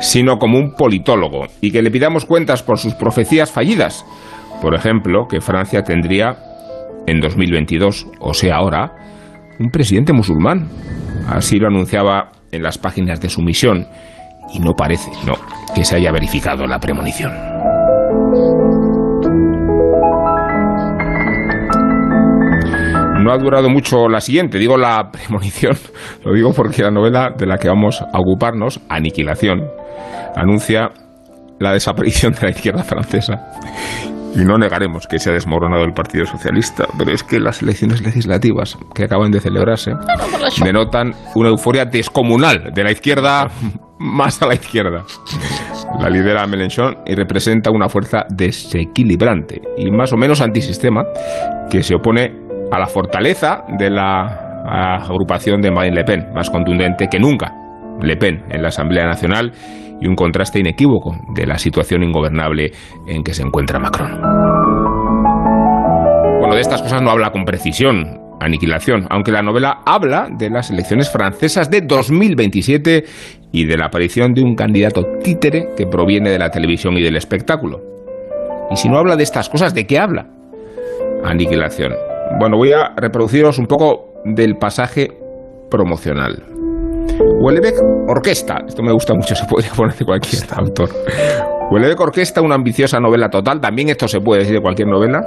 sino 0.00 0.38
como 0.38 0.56
un 0.56 0.72
politólogo 0.72 1.48
y 1.60 1.70
que 1.70 1.82
le 1.82 1.90
pidamos 1.90 2.24
cuentas 2.24 2.62
por 2.62 2.78
sus 2.78 2.94
profecías 2.94 3.52
fallidas. 3.52 4.06
Por 4.62 4.74
ejemplo, 4.74 5.26
que 5.28 5.42
Francia 5.42 5.82
tendría 5.82 6.38
en 7.06 7.20
2022, 7.20 8.06
o 8.18 8.32
sea 8.32 8.56
ahora, 8.56 8.92
un 9.60 9.68
presidente 9.68 10.14
musulmán. 10.14 10.70
Así 11.28 11.58
lo 11.58 11.66
anunciaba 11.66 12.30
en 12.50 12.62
las 12.62 12.78
páginas 12.78 13.20
de 13.20 13.28
su 13.28 13.42
misión 13.42 13.86
y 14.54 14.60
no 14.60 14.72
parece, 14.72 15.10
no, 15.26 15.34
que 15.74 15.84
se 15.84 15.96
haya 15.96 16.10
verificado 16.12 16.66
la 16.66 16.78
premonición. 16.78 17.30
No 23.28 23.34
ha 23.34 23.36
durado 23.36 23.68
mucho 23.68 24.08
la 24.08 24.22
siguiente, 24.22 24.58
digo 24.58 24.78
la 24.78 25.10
premonición, 25.12 25.76
lo 26.24 26.32
digo 26.32 26.54
porque 26.54 26.80
la 26.80 26.90
novela 26.90 27.28
de 27.36 27.44
la 27.44 27.58
que 27.58 27.68
vamos 27.68 28.00
a 28.00 28.18
ocuparnos, 28.18 28.80
Aniquilación, 28.88 29.68
anuncia 30.34 30.88
la 31.60 31.74
desaparición 31.74 32.32
de 32.32 32.40
la 32.40 32.50
izquierda 32.52 32.82
francesa. 32.84 33.34
Y 34.34 34.46
no 34.46 34.56
negaremos 34.56 35.06
que 35.06 35.18
se 35.18 35.28
ha 35.28 35.34
desmoronado 35.34 35.84
el 35.84 35.92
Partido 35.92 36.24
Socialista, 36.24 36.86
pero 36.96 37.12
es 37.12 37.22
que 37.22 37.38
las 37.38 37.60
elecciones 37.60 38.00
legislativas 38.00 38.78
que 38.94 39.04
acaban 39.04 39.30
de 39.30 39.40
celebrarse 39.40 39.90
denotan 40.64 41.12
una 41.34 41.50
euforia 41.50 41.84
descomunal 41.84 42.72
de 42.72 42.82
la 42.82 42.92
izquierda 42.92 43.50
más 43.98 44.40
a 44.40 44.46
la 44.46 44.54
izquierda. 44.54 45.04
La 46.00 46.08
lidera 46.08 46.46
Mélenchon 46.46 47.00
y 47.04 47.14
representa 47.14 47.70
una 47.70 47.90
fuerza 47.90 48.24
desequilibrante 48.30 49.60
y 49.76 49.90
más 49.90 50.14
o 50.14 50.16
menos 50.16 50.40
antisistema 50.40 51.04
que 51.68 51.82
se 51.82 51.94
opone 51.94 52.47
a 52.70 52.78
la 52.78 52.86
fortaleza 52.86 53.64
de 53.78 53.90
la 53.90 54.48
agrupación 55.08 55.60
de 55.60 55.70
Marine 55.70 55.96
Le 55.96 56.04
Pen, 56.04 56.32
más 56.34 56.50
contundente 56.50 57.08
que 57.08 57.18
nunca. 57.18 57.54
Le 58.00 58.16
Pen 58.16 58.44
en 58.50 58.62
la 58.62 58.68
Asamblea 58.68 59.06
Nacional 59.06 59.52
y 60.00 60.06
un 60.06 60.14
contraste 60.14 60.60
inequívoco 60.60 61.16
de 61.34 61.46
la 61.46 61.58
situación 61.58 62.02
ingobernable 62.02 62.70
en 63.06 63.22
que 63.22 63.34
se 63.34 63.42
encuentra 63.42 63.78
Macron. 63.78 64.20
Bueno, 66.38 66.54
de 66.54 66.60
estas 66.60 66.82
cosas 66.82 67.02
no 67.02 67.10
habla 67.10 67.30
con 67.30 67.44
precisión, 67.44 68.20
aniquilación, 68.40 69.06
aunque 69.10 69.32
la 69.32 69.42
novela 69.42 69.80
habla 69.84 70.28
de 70.30 70.50
las 70.50 70.70
elecciones 70.70 71.10
francesas 71.10 71.70
de 71.70 71.80
2027 71.80 73.04
y 73.50 73.64
de 73.66 73.76
la 73.76 73.86
aparición 73.86 74.34
de 74.34 74.42
un 74.42 74.54
candidato 74.54 75.02
títere 75.22 75.70
que 75.76 75.86
proviene 75.86 76.30
de 76.30 76.38
la 76.38 76.50
televisión 76.50 76.96
y 76.96 77.02
del 77.02 77.16
espectáculo. 77.16 77.80
Y 78.70 78.76
si 78.76 78.88
no 78.88 78.98
habla 78.98 79.16
de 79.16 79.24
estas 79.24 79.48
cosas, 79.48 79.74
¿de 79.74 79.86
qué 79.86 79.98
habla? 79.98 80.28
Aniquilación. 81.24 81.92
Bueno, 82.36 82.56
voy 82.56 82.72
a 82.72 82.92
reproduciros 82.96 83.58
un 83.58 83.66
poco 83.66 84.12
del 84.24 84.56
pasaje 84.56 85.08
promocional. 85.70 86.44
Huelebec 87.40 87.74
Orquesta, 88.08 88.58
esto 88.66 88.82
me 88.82 88.92
gusta 88.92 89.14
mucho, 89.14 89.34
se 89.34 89.46
podría 89.46 89.70
poner 89.72 89.96
de 89.96 90.04
cualquier 90.04 90.42
autor. 90.54 90.90
Huelebec 91.70 92.00
Orquesta, 92.00 92.40
una 92.40 92.54
ambiciosa 92.54 92.98
novela 93.00 93.28
total, 93.28 93.60
también 93.60 93.88
esto 93.88 94.08
se 94.08 94.20
puede 94.20 94.40
decir 94.40 94.56
de 94.56 94.62
cualquier 94.62 94.88
novela, 94.88 95.22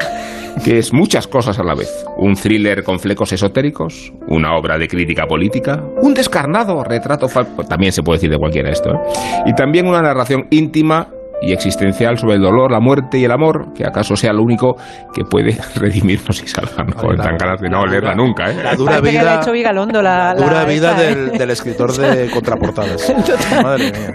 que 0.64 0.78
es 0.78 0.94
muchas 0.94 1.28
cosas 1.28 1.60
a 1.60 1.64
la 1.64 1.76
vez. 1.76 2.06
Un 2.18 2.36
thriller 2.36 2.84
con 2.84 3.00
flecos 3.00 3.32
esotéricos, 3.34 4.12
una 4.28 4.56
obra 4.56 4.78
de 4.78 4.88
crítica 4.88 5.26
política, 5.28 5.84
un 6.02 6.14
descarnado 6.14 6.84
retrato 6.84 7.28
falso, 7.28 7.64
también 7.68 7.92
se 7.92 8.02
puede 8.02 8.18
decir 8.18 8.32
de 8.32 8.38
cualquiera 8.38 8.72
esto, 8.72 8.90
¿eh? 8.90 9.00
y 9.48 9.54
también 9.54 9.88
una 9.88 10.02
narración 10.02 10.48
íntima 10.50 11.10
y 11.42 11.54
existencial 11.54 12.18
sobre 12.18 12.36
el 12.36 12.42
dolor, 12.42 12.72
la 12.72 12.80
muerte 12.80 13.18
y 13.18 13.26
el 13.26 13.32
amor, 13.32 13.74
que 13.74 13.84
acaso 13.84 14.16
sea 14.16 14.32
lo 14.32 14.44
único 14.44 14.76
que 15.14 15.24
puede 15.24 15.58
redimirnos 15.76 16.42
y 16.44 16.48
salvarnos. 16.48 16.96
Con 16.96 17.18
tan 17.18 17.36
ganas 17.38 17.60
de 17.60 17.70
no 17.70 17.86
leerla 17.86 18.14
nunca, 18.14 18.52
¿eh? 18.52 18.64
La 18.64 18.76
dura 18.76 19.02
vida, 19.02 19.42
dura 19.42 20.66
vida 20.66 20.94
del, 20.94 21.50
escritor 21.50 21.92
de 21.94 22.30
contraportadas. 22.30 23.12
Madre 23.64 23.92
mía. 23.92 24.14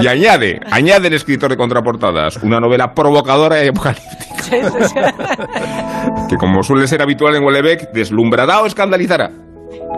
Y 0.00 0.06
añade, 0.06 0.60
añade 0.70 1.08
el 1.08 1.14
escritor 1.14 1.50
de 1.50 1.56
contraportadas, 1.56 2.36
una 2.42 2.60
novela 2.60 2.94
provocadora 2.94 3.64
y 3.64 3.68
apocalíptica. 3.68 5.12
que 6.28 6.36
como 6.36 6.62
suele 6.62 6.86
ser 6.86 7.02
habitual 7.02 7.34
en 7.34 7.44
Huelebec, 7.44 7.90
deslumbrará 7.92 8.62
o 8.62 8.66
escandalizará 8.66 9.30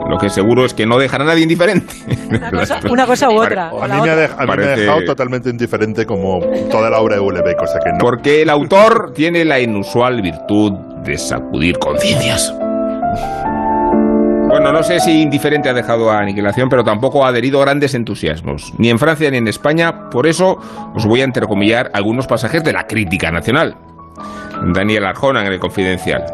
lo 0.09 0.19
que 0.19 0.29
seguro 0.31 0.65
es 0.65 0.75
que 0.75 0.87
no 0.87 0.99
dejará 0.99 1.25
a 1.25 1.29
nadie 1.29 1.43
indiferente. 1.43 1.95
Una 2.29 2.51
cosa, 3.07 3.31
u 3.31 3.41
otra. 3.41 3.69
a 3.69 3.89
mí, 3.89 4.01
me 4.03 4.11
ha, 4.11 4.17
dejado 4.17 5.05
totalmente 5.05 5.51
indiferente 5.51 6.05
como 6.07 6.41
toda 6.71 6.91
la 6.91 7.01
obra 7.01 7.17
de 7.17 7.21
Ulebeck, 7.21 7.63
o 7.63 7.67
sea 7.67 7.81
que 7.81 7.93
no. 7.93 7.99
Porque 7.99 8.43
el 8.43 8.51
autor 8.51 9.13
tiene 9.15 9.45
la 9.45 9.61
inusual 9.61 10.21
virtud 10.21 10.73
de 11.05 11.17
sacudir 11.19 11.79
conciencias. 11.79 12.53
Bueno, 14.49 14.71
no 14.71 14.83
sé 14.83 15.01
si 15.01 15.23
indiferente 15.23 15.71
ha 15.71 15.73
dejado 15.73 16.11
a 16.11 16.19
Aniquilación, 16.19 16.69
pero 16.69 16.85
tampoco 16.85 17.25
ha 17.25 17.29
adherido 17.29 17.59
grandes 17.61 17.95
entusiasmos, 17.95 18.75
ni 18.77 18.91
en 18.91 18.99
Francia 18.99 19.31
ni 19.31 19.39
en 19.39 19.49
España. 19.49 20.11
Por 20.11 20.27
eso 20.27 20.59
os 20.95 21.07
voy 21.07 21.23
a 21.23 21.25
entrecomillar 21.25 21.91
algunos 21.95 22.27
pasajes 22.27 22.63
de 22.63 22.75
la 22.75 22.87
crítica 22.87 23.31
nacional. 23.31 23.77
Daniel 24.75 25.05
Arjona 25.05 25.41
en 25.45 25.53
el 25.53 25.59
Confidencial. 25.59 26.25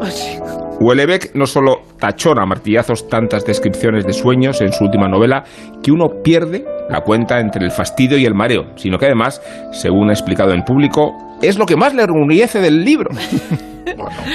Huelebec 0.79 1.35
no 1.35 1.45
solo 1.45 1.81
tachona 1.99 2.43
a 2.43 2.45
martillazos 2.45 3.09
tantas 3.09 3.45
descripciones 3.45 4.05
de 4.05 4.13
sueños 4.13 4.61
en 4.61 4.71
su 4.71 4.85
última 4.85 5.09
novela 5.09 5.43
que 5.83 5.91
uno 5.91 6.07
pierde 6.23 6.65
la 6.89 7.01
cuenta 7.01 7.39
entre 7.39 7.65
el 7.65 7.71
fastidio 7.71 8.17
y 8.17 8.25
el 8.25 8.33
mareo, 8.33 8.71
sino 8.75 8.97
que 8.97 9.05
además, 9.05 9.41
según 9.71 10.09
ha 10.09 10.13
explicado 10.13 10.53
en 10.53 10.63
público, 10.63 11.11
es 11.41 11.57
lo 11.57 11.65
que 11.65 11.75
más 11.75 11.93
le 11.93 12.03
enorgullece 12.03 12.59
del 12.59 12.83
libro. 12.83 13.09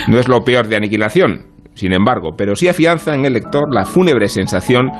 No 0.09 0.19
es 0.19 0.27
lo 0.27 0.43
peor 0.43 0.67
de 0.67 0.77
aniquilación, 0.77 1.47
sin 1.75 1.93
embargo, 1.93 2.35
pero 2.37 2.57
sí 2.57 2.67
afianza 2.67 3.15
en 3.15 3.25
el 3.25 3.35
lector 3.35 3.73
la 3.73 3.85
fúnebre 3.85 4.29
sensación 4.29 4.91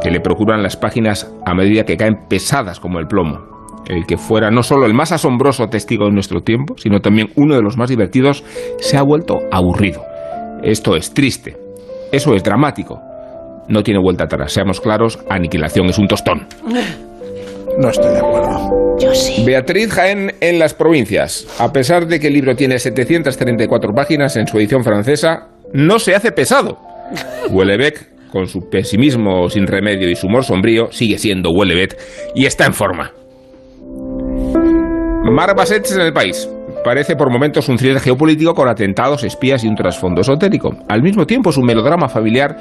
que 0.00 0.10
le 0.10 0.20
procuran 0.20 0.62
las 0.62 0.76
páginas 0.76 1.32
a 1.44 1.54
medida 1.54 1.84
que 1.84 1.96
caen 1.96 2.26
pesadas 2.28 2.78
como 2.78 3.00
el 3.00 3.08
plomo. 3.08 3.53
El 3.88 4.06
que 4.06 4.16
fuera 4.16 4.50
no 4.50 4.62
solo 4.62 4.86
el 4.86 4.94
más 4.94 5.12
asombroso 5.12 5.68
testigo 5.68 6.06
de 6.06 6.12
nuestro 6.12 6.40
tiempo, 6.40 6.74
sino 6.78 7.00
también 7.00 7.28
uno 7.36 7.54
de 7.54 7.62
los 7.62 7.76
más 7.76 7.90
divertidos, 7.90 8.44
se 8.78 8.96
ha 8.96 9.02
vuelto 9.02 9.38
aburrido 9.52 10.02
esto 10.64 10.96
es 10.96 11.12
triste. 11.12 11.56
Eso 12.10 12.34
es 12.34 12.42
dramático. 12.42 13.00
No 13.68 13.82
tiene 13.82 14.00
vuelta 14.00 14.24
atrás. 14.24 14.52
Seamos 14.52 14.80
claros, 14.80 15.18
aniquilación 15.28 15.88
es 15.88 15.98
un 15.98 16.08
tostón. 16.08 16.46
No 17.78 17.88
estoy 17.88 18.12
de 18.12 18.18
acuerdo. 18.18 18.98
Yo 18.98 19.14
sí. 19.14 19.42
Beatriz 19.44 19.92
Jaén 19.92 20.32
en 20.40 20.58
las 20.58 20.74
provincias. 20.74 21.46
A 21.58 21.72
pesar 21.72 22.06
de 22.06 22.20
que 22.20 22.28
el 22.28 22.34
libro 22.34 22.54
tiene 22.54 22.78
734 22.78 23.92
páginas 23.92 24.36
en 24.36 24.46
su 24.46 24.56
edición 24.58 24.84
francesa, 24.84 25.48
no 25.72 25.98
se 25.98 26.14
hace 26.14 26.32
pesado. 26.32 26.78
Huelebec, 27.50 28.30
con 28.30 28.46
su 28.46 28.60
pesimismo 28.70 29.48
sin 29.50 29.66
remedio 29.66 30.08
y 30.08 30.14
su 30.14 30.28
humor 30.28 30.44
sombrío, 30.44 30.92
sigue 30.92 31.18
siendo 31.18 31.50
Huelebec 31.50 31.98
y 32.34 32.46
está 32.46 32.64
en 32.64 32.74
forma. 32.74 33.12
Mar 35.30 35.54
en 35.58 36.00
el 36.00 36.12
país 36.12 36.48
parece 36.84 37.16
por 37.16 37.30
momentos 37.30 37.68
un 37.68 37.76
thriller 37.76 37.98
geopolítico 37.98 38.54
con 38.54 38.68
atentados, 38.68 39.24
espías 39.24 39.64
y 39.64 39.68
un 39.68 39.74
trasfondo 39.74 40.20
esotérico. 40.20 40.76
Al 40.88 41.02
mismo 41.02 41.26
tiempo 41.26 41.50
es 41.50 41.56
un 41.56 41.64
melodrama 41.64 42.08
familiar 42.08 42.56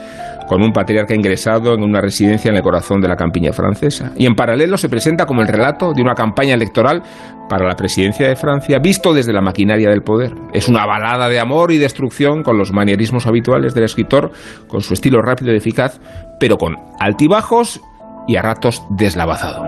con 0.47 0.61
un 0.63 0.71
patriarca 0.71 1.13
ingresado 1.13 1.73
en 1.73 1.83
una 1.83 1.99
residencia 1.99 2.49
en 2.49 2.55
el 2.55 2.63
corazón 2.63 3.01
de 3.01 3.09
la 3.09 3.15
campiña 3.15 3.51
francesa. 3.51 4.13
Y 4.15 4.25
en 4.25 4.35
paralelo 4.35 4.77
se 4.77 4.89
presenta 4.89 5.25
como 5.25 5.41
el 5.41 5.47
relato 5.49 5.91
de 5.93 6.01
una 6.01 6.15
campaña 6.15 6.53
electoral 6.55 7.03
para 7.49 7.67
la 7.67 7.75
presidencia 7.75 8.27
de 8.27 8.35
Francia 8.35 8.79
visto 8.79 9.13
desde 9.13 9.33
la 9.33 9.41
maquinaria 9.41 9.89
del 9.89 10.01
poder. 10.01 10.33
Es 10.53 10.69
una 10.69 10.85
balada 10.85 11.27
de 11.27 11.39
amor 11.39 11.71
y 11.71 11.77
destrucción 11.77 12.43
con 12.43 12.57
los 12.57 12.71
manierismos 12.71 13.27
habituales 13.27 13.73
del 13.73 13.83
escritor, 13.83 14.31
con 14.67 14.81
su 14.81 14.93
estilo 14.93 15.21
rápido 15.21 15.53
y 15.53 15.57
eficaz, 15.57 15.99
pero 16.39 16.57
con 16.57 16.77
altibajos 16.99 17.81
y 18.27 18.37
a 18.37 18.41
ratos 18.41 18.83
deslavazado. 18.89 19.63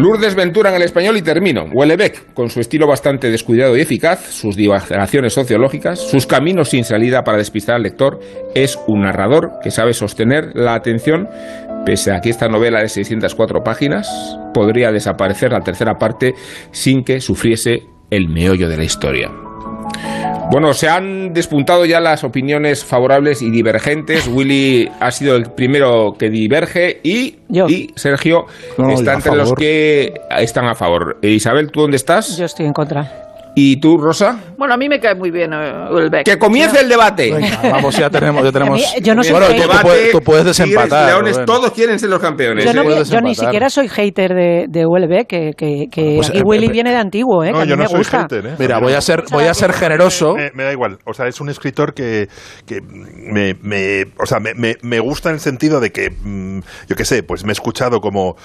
Lourdes 0.00 0.34
Ventura 0.34 0.70
en 0.70 0.76
el 0.76 0.82
español 0.82 1.18
y 1.18 1.22
termino. 1.22 1.66
Huelebec, 1.70 2.32
con 2.32 2.48
su 2.48 2.60
estilo 2.60 2.86
bastante 2.86 3.30
descuidado 3.30 3.76
y 3.76 3.82
eficaz, 3.82 4.30
sus 4.30 4.56
divagaciones 4.56 5.34
sociológicas, 5.34 6.00
sus 6.00 6.26
caminos 6.26 6.70
sin 6.70 6.84
salida 6.84 7.22
para 7.22 7.36
despistar 7.36 7.76
al 7.76 7.82
lector, 7.82 8.18
es 8.54 8.78
un 8.86 9.02
narrador 9.02 9.58
que 9.62 9.70
sabe 9.70 9.92
sostener 9.92 10.52
la 10.54 10.74
atención, 10.74 11.28
pese 11.84 12.12
a 12.12 12.20
que 12.20 12.30
esta 12.30 12.48
novela 12.48 12.80
de 12.80 12.88
604 12.88 13.62
páginas 13.62 14.08
podría 14.54 14.90
desaparecer 14.90 15.52
la 15.52 15.60
tercera 15.60 15.96
parte 15.98 16.32
sin 16.70 17.04
que 17.04 17.20
sufriese 17.20 17.80
el 18.10 18.30
meollo 18.30 18.70
de 18.70 18.78
la 18.78 18.84
historia. 18.84 19.49
Bueno, 20.50 20.72
se 20.72 20.88
han 20.88 21.32
despuntado 21.32 21.84
ya 21.84 22.00
las 22.00 22.24
opiniones 22.24 22.84
favorables 22.84 23.40
y 23.40 23.50
divergentes. 23.50 24.26
Willy 24.26 24.90
ha 24.98 25.12
sido 25.12 25.36
el 25.36 25.44
primero 25.44 26.14
que 26.18 26.28
diverge 26.28 27.00
y, 27.04 27.38
y 27.48 27.88
Sergio 27.94 28.46
está 28.92 29.14
entre 29.14 29.36
los 29.36 29.52
que 29.54 30.12
están 30.38 30.66
a 30.66 30.74
favor. 30.74 31.18
Isabel, 31.22 31.70
¿tú 31.70 31.82
dónde 31.82 31.96
estás? 31.96 32.36
Yo 32.36 32.46
estoy 32.46 32.66
en 32.66 32.72
contra. 32.72 33.29
¿Y 33.54 33.80
tú, 33.80 33.98
Rosa? 33.98 34.38
Bueno, 34.56 34.74
a 34.74 34.76
mí 34.76 34.88
me 34.88 35.00
cae 35.00 35.14
muy 35.14 35.30
bien 35.30 35.52
uh, 35.52 36.10
¡Que 36.24 36.38
comience 36.38 36.80
el 36.80 36.88
debate! 36.88 37.32
vamos, 37.62 37.96
ya 37.96 38.08
tenemos... 38.08 38.44
Ya 38.44 38.52
tenemos 38.52 38.80
yo 39.02 39.14
no 39.14 39.24
soy 39.24 39.32
bueno, 39.32 39.46
tú, 40.12 40.20
puedes, 40.20 40.44
desempatar. 40.44 41.08
Leones, 41.08 41.44
todos 41.44 41.72
quieren 41.72 41.98
ser 41.98 42.10
los 42.10 42.20
campeones. 42.20 42.64
Yo, 42.64 42.82
¿eh? 42.82 43.04
yo 43.04 43.20
ni 43.20 43.34
siquiera 43.34 43.68
soy 43.68 43.88
hater 43.88 44.34
de, 44.34 44.66
de 44.68 44.86
ULB, 44.86 45.26
que, 45.26 45.52
que, 45.56 45.86
que 45.90 46.14
pues, 46.16 46.30
aquí 46.30 46.38
eh, 46.38 46.42
Willy 46.44 46.66
eh, 46.66 46.72
viene 46.72 46.90
de 46.90 46.96
antiguo, 46.96 47.42
¿eh? 47.42 47.50
No, 47.50 47.58
que 47.58 47.62
a 47.62 47.64
mí 47.64 47.70
yo 47.70 47.76
no 47.76 47.82
me 47.82 47.88
soy 47.88 47.98
gusta. 47.98 48.22
Hater, 48.22 48.46
¿eh? 48.46 48.54
Mira, 48.58 48.78
voy 48.78 48.92
a 48.92 49.00
ser, 49.00 49.24
voy 49.30 49.44
a 49.44 49.54
ser 49.54 49.72
generoso. 49.72 50.34
Me, 50.54 50.64
da 50.64 50.72
igual. 50.72 50.98
O 51.04 51.14
sea, 51.14 51.26
es 51.26 51.40
un 51.40 51.48
escritor 51.48 51.94
que, 51.94 52.28
que 52.66 52.80
me, 52.82 53.54
me, 53.62 54.04
o 54.18 54.26
sea, 54.26 54.38
me, 54.38 54.54
me, 54.54 55.00
gusta 55.00 55.30
en 55.30 55.36
el 55.36 55.40
sentido 55.40 55.80
de 55.80 55.90
que, 55.90 56.10
mm, 56.10 56.60
yo 56.88 56.96
qué 56.96 57.04
sé, 57.04 57.22
pues 57.22 57.44
me 57.44 57.50
he 57.50 57.52
escuchado 57.52 58.00
como 58.00 58.36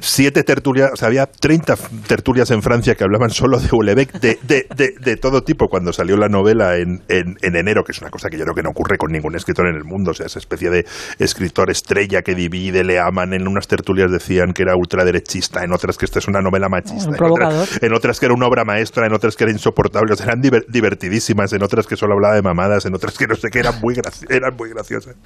siete 0.00 0.44
tertulias, 0.44 0.90
o 0.92 0.96
sea, 0.96 1.08
había 1.08 1.26
30 1.26 1.76
tertulias 2.06 2.50
en 2.50 2.62
Francia 2.62 2.94
que 2.94 3.04
hablaban 3.04 3.30
solo 3.30 3.58
de 3.58 3.68
ULB 3.70 4.13
de, 4.20 4.38
de, 4.42 4.94
de, 5.00 5.16
todo 5.16 5.42
tipo. 5.42 5.68
Cuando 5.68 5.92
salió 5.92 6.16
la 6.16 6.28
novela 6.28 6.76
en, 6.76 7.02
en, 7.08 7.36
enero, 7.42 7.82
que 7.84 7.92
es 7.92 8.00
una 8.00 8.10
cosa 8.10 8.28
que 8.28 8.38
yo 8.38 8.44
creo 8.44 8.54
que 8.54 8.62
no 8.62 8.70
ocurre 8.70 8.96
con 8.96 9.12
ningún 9.12 9.34
escritor 9.34 9.68
en 9.68 9.76
el 9.76 9.84
mundo, 9.84 10.12
o 10.12 10.14
sea, 10.14 10.26
esa 10.26 10.38
especie 10.38 10.70
de 10.70 10.86
escritor 11.18 11.70
estrella 11.70 12.22
que 12.22 12.34
divide, 12.34 12.84
le 12.84 12.98
aman, 12.98 13.32
en 13.34 13.48
unas 13.48 13.66
tertulias 13.66 14.10
decían 14.10 14.52
que 14.52 14.62
era 14.62 14.74
ultraderechista, 14.76 15.64
en 15.64 15.72
otras 15.72 15.98
que 15.98 16.04
esta 16.04 16.18
es 16.18 16.28
una 16.28 16.40
novela 16.40 16.68
machista, 16.68 17.16
en 17.80 17.92
otras, 17.92 18.20
que 18.20 18.26
era 18.26 18.34
una 18.34 18.46
obra 18.46 18.64
maestra, 18.64 19.06
en 19.06 19.14
otras 19.14 19.36
que 19.36 19.44
era 19.44 19.52
insoportable, 19.52 20.12
o 20.12 20.16
sea, 20.16 20.26
eran 20.26 20.40
divertidísimas, 20.40 21.52
en 21.52 21.62
otras 21.62 21.86
que 21.86 21.96
solo 21.96 22.14
hablaba 22.14 22.34
de 22.34 22.42
mamadas, 22.42 22.86
en 22.86 22.94
otras 22.94 23.16
que 23.16 23.26
no 23.26 23.34
sé 23.34 23.48
qué, 23.50 23.60
eran 23.60 23.80
muy, 23.80 23.94
eran 24.28 24.54
muy 24.56 24.70
graciosas. 24.70 25.16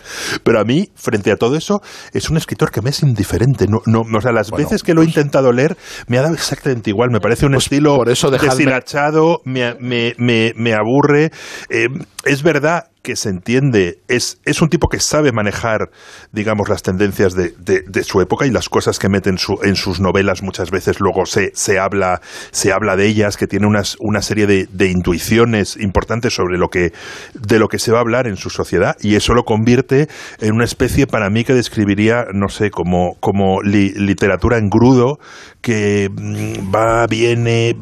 Pero 0.42 0.60
a 0.60 0.64
mí, 0.64 0.90
frente 0.94 1.30
a 1.30 1.36
todo 1.36 1.56
eso, 1.56 1.80
es 2.12 2.30
un 2.30 2.36
escritor 2.36 2.70
que 2.70 2.82
me 2.82 2.90
es 2.90 3.02
indiferente. 3.02 3.66
No, 3.68 3.82
no, 3.86 4.00
o 4.00 4.20
sea, 4.20 4.32
las 4.32 4.50
veces 4.50 4.82
que 4.82 4.94
lo 4.94 5.02
he 5.02 5.04
pues 5.04 5.16
intentado 5.16 5.52
leer, 5.52 5.76
me 6.06 6.18
ha 6.18 6.22
dado 6.22 6.34
exactamente 6.34 6.90
igual. 6.90 7.10
Me 7.10 7.20
parece 7.20 7.46
un 7.46 7.52
pues 7.52 7.64
estilo 7.64 7.96
por 7.96 8.08
eso 8.08 8.30
deshilachado, 8.78 9.42
me, 9.44 9.74
me, 9.74 10.14
me, 10.18 10.52
me 10.56 10.74
aburre. 10.74 11.30
Eh, 11.68 11.88
es 12.24 12.42
verdad 12.42 12.88
que 13.02 13.16
se 13.16 13.28
entiende, 13.28 14.00
es, 14.08 14.40
es 14.44 14.60
un 14.60 14.68
tipo 14.68 14.88
que 14.88 15.00
sabe 15.00 15.32
manejar, 15.32 15.90
digamos, 16.32 16.68
las 16.68 16.82
tendencias 16.82 17.34
de, 17.34 17.52
de, 17.58 18.04
su 18.04 18.20
época 18.20 18.46
y 18.46 18.50
las 18.50 18.68
cosas 18.68 18.98
que 18.98 19.08
mete 19.08 19.30
en, 19.30 19.38
su, 19.38 19.58
en 19.62 19.76
sus 19.76 20.00
novelas 20.00 20.42
muchas 20.42 20.70
veces 20.70 21.00
luego 21.00 21.26
se, 21.26 21.52
se, 21.54 21.78
habla, 21.78 22.20
se 22.50 22.72
habla 22.72 22.96
de 22.96 23.06
ellas, 23.06 23.36
que 23.36 23.46
tiene 23.46 23.66
unas, 23.66 23.96
una 24.00 24.22
serie 24.22 24.46
de, 24.46 24.68
de, 24.70 24.88
intuiciones 24.90 25.76
importantes 25.76 26.34
sobre 26.34 26.58
lo 26.58 26.68
que, 26.68 26.92
de 27.34 27.58
lo 27.58 27.68
que 27.68 27.78
se 27.78 27.92
va 27.92 27.98
a 27.98 28.00
hablar 28.02 28.26
en 28.26 28.36
su 28.36 28.50
sociedad 28.50 28.96
y 29.00 29.16
eso 29.16 29.34
lo 29.34 29.44
convierte 29.44 30.08
en 30.40 30.54
una 30.54 30.64
especie 30.64 31.06
para 31.06 31.30
mí 31.30 31.44
que 31.44 31.54
describiría, 31.54 32.26
no 32.32 32.48
sé, 32.48 32.70
como, 32.70 33.16
como 33.20 33.62
literatura 33.62 34.58
en 34.58 34.68
grudo, 34.68 35.18
que 35.60 36.08
mm, 36.10 36.74
va, 36.74 37.06
viene, 37.06 37.74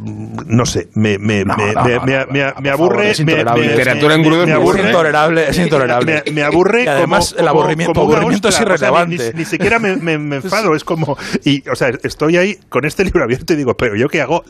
no 0.46 0.66
sé, 0.66 0.88
me, 0.94 1.18
me, 1.18 1.44
me, 1.44 2.70
aburre. 2.70 3.12
literatura 3.14 4.14
en 4.14 4.22
grudo 4.22 4.46
me 4.46 4.52
aburre 4.52 4.92
intolerable, 5.06 5.48
es 5.48 5.58
intolerable. 5.66 6.22
Me, 6.32 6.42
aburre. 6.42 6.84
Y 6.84 6.88
además, 6.88 7.34
el 7.38 7.48
aburrimiento, 7.48 8.48
es 8.48 8.60
irrelevante. 8.60 9.32
ni, 9.34 9.44
siquiera 9.44 9.78
me, 9.78 10.12
enfado, 10.36 10.74
es 10.74 10.84
como. 10.84 11.16
Y, 11.44 11.68
o 11.68 11.74
sea, 11.74 11.90
estoy 12.02 12.36
ahí 12.36 12.56
con 12.68 12.84
este 12.84 13.04
libro 13.04 13.24
abierto 13.24 13.52
y 13.52 13.56
digo, 13.56 13.74
pero 13.74 13.96
¿yo 13.96 14.08
qué 14.08 14.20
hago? 14.20 14.42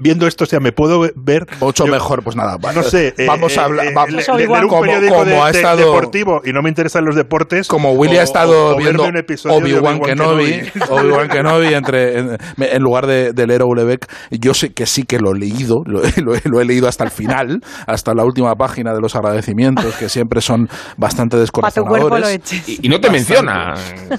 viendo 0.00 0.26
esto, 0.26 0.44
o 0.44 0.46
sea, 0.46 0.60
me 0.60 0.72
puedo 0.72 1.08
ver. 1.14 1.46
Mucho 1.60 1.86
mejor, 1.86 2.22
pues 2.22 2.36
nada. 2.36 2.58
No 2.74 2.82
sé. 2.82 3.14
Eh, 3.18 3.26
vamos 3.26 3.56
a 3.56 3.62
eh, 3.62 3.64
hablar. 3.64 3.86
Eh, 3.86 3.92
vamos, 3.94 4.28
le, 4.36 4.48
un 4.48 4.68
como, 4.68 4.80
periódico 4.82 5.24
de, 5.24 5.36
ha 5.36 5.50
estado, 5.50 5.78
deportivo 5.78 6.40
y 6.44 6.52
no 6.52 6.62
me 6.62 6.68
interesan 6.68 7.04
los 7.04 7.16
deportes. 7.16 7.68
Como 7.68 7.92
Willy 7.92 8.16
ha 8.18 8.22
estado 8.22 8.76
viendo 8.76 9.04
Obi-Wan 9.04 10.00
Kenobi, 10.00 10.62
Obi-Wan 10.88 11.28
Kenobi, 11.28 11.74
entre, 11.74 12.18
en, 12.18 12.82
lugar 12.82 13.06
de, 13.06 13.46
leer 13.46 13.62
Ulebeck, 13.62 14.06
yo 14.30 14.54
sé 14.54 14.72
que 14.72 14.86
sí 14.86 15.04
que 15.04 15.18
lo 15.18 15.32
he 15.32 15.38
leído, 15.38 15.82
lo 15.86 16.60
he 16.60 16.64
leído 16.64 16.88
hasta 16.88 17.04
el 17.04 17.10
final, 17.10 17.60
hasta 17.86 18.14
la 18.14 18.24
última 18.24 18.54
página 18.54 18.92
de 18.92 19.00
los 19.00 19.14
agradecimientos 19.14 19.83
que 19.98 20.08
siempre 20.08 20.40
son 20.40 20.68
bastante 20.96 21.36
descorazonadores. 21.36 22.40
Y, 22.68 22.86
y, 22.86 22.88
no 22.88 23.00
te 23.00 23.10
menciona. 23.10 23.74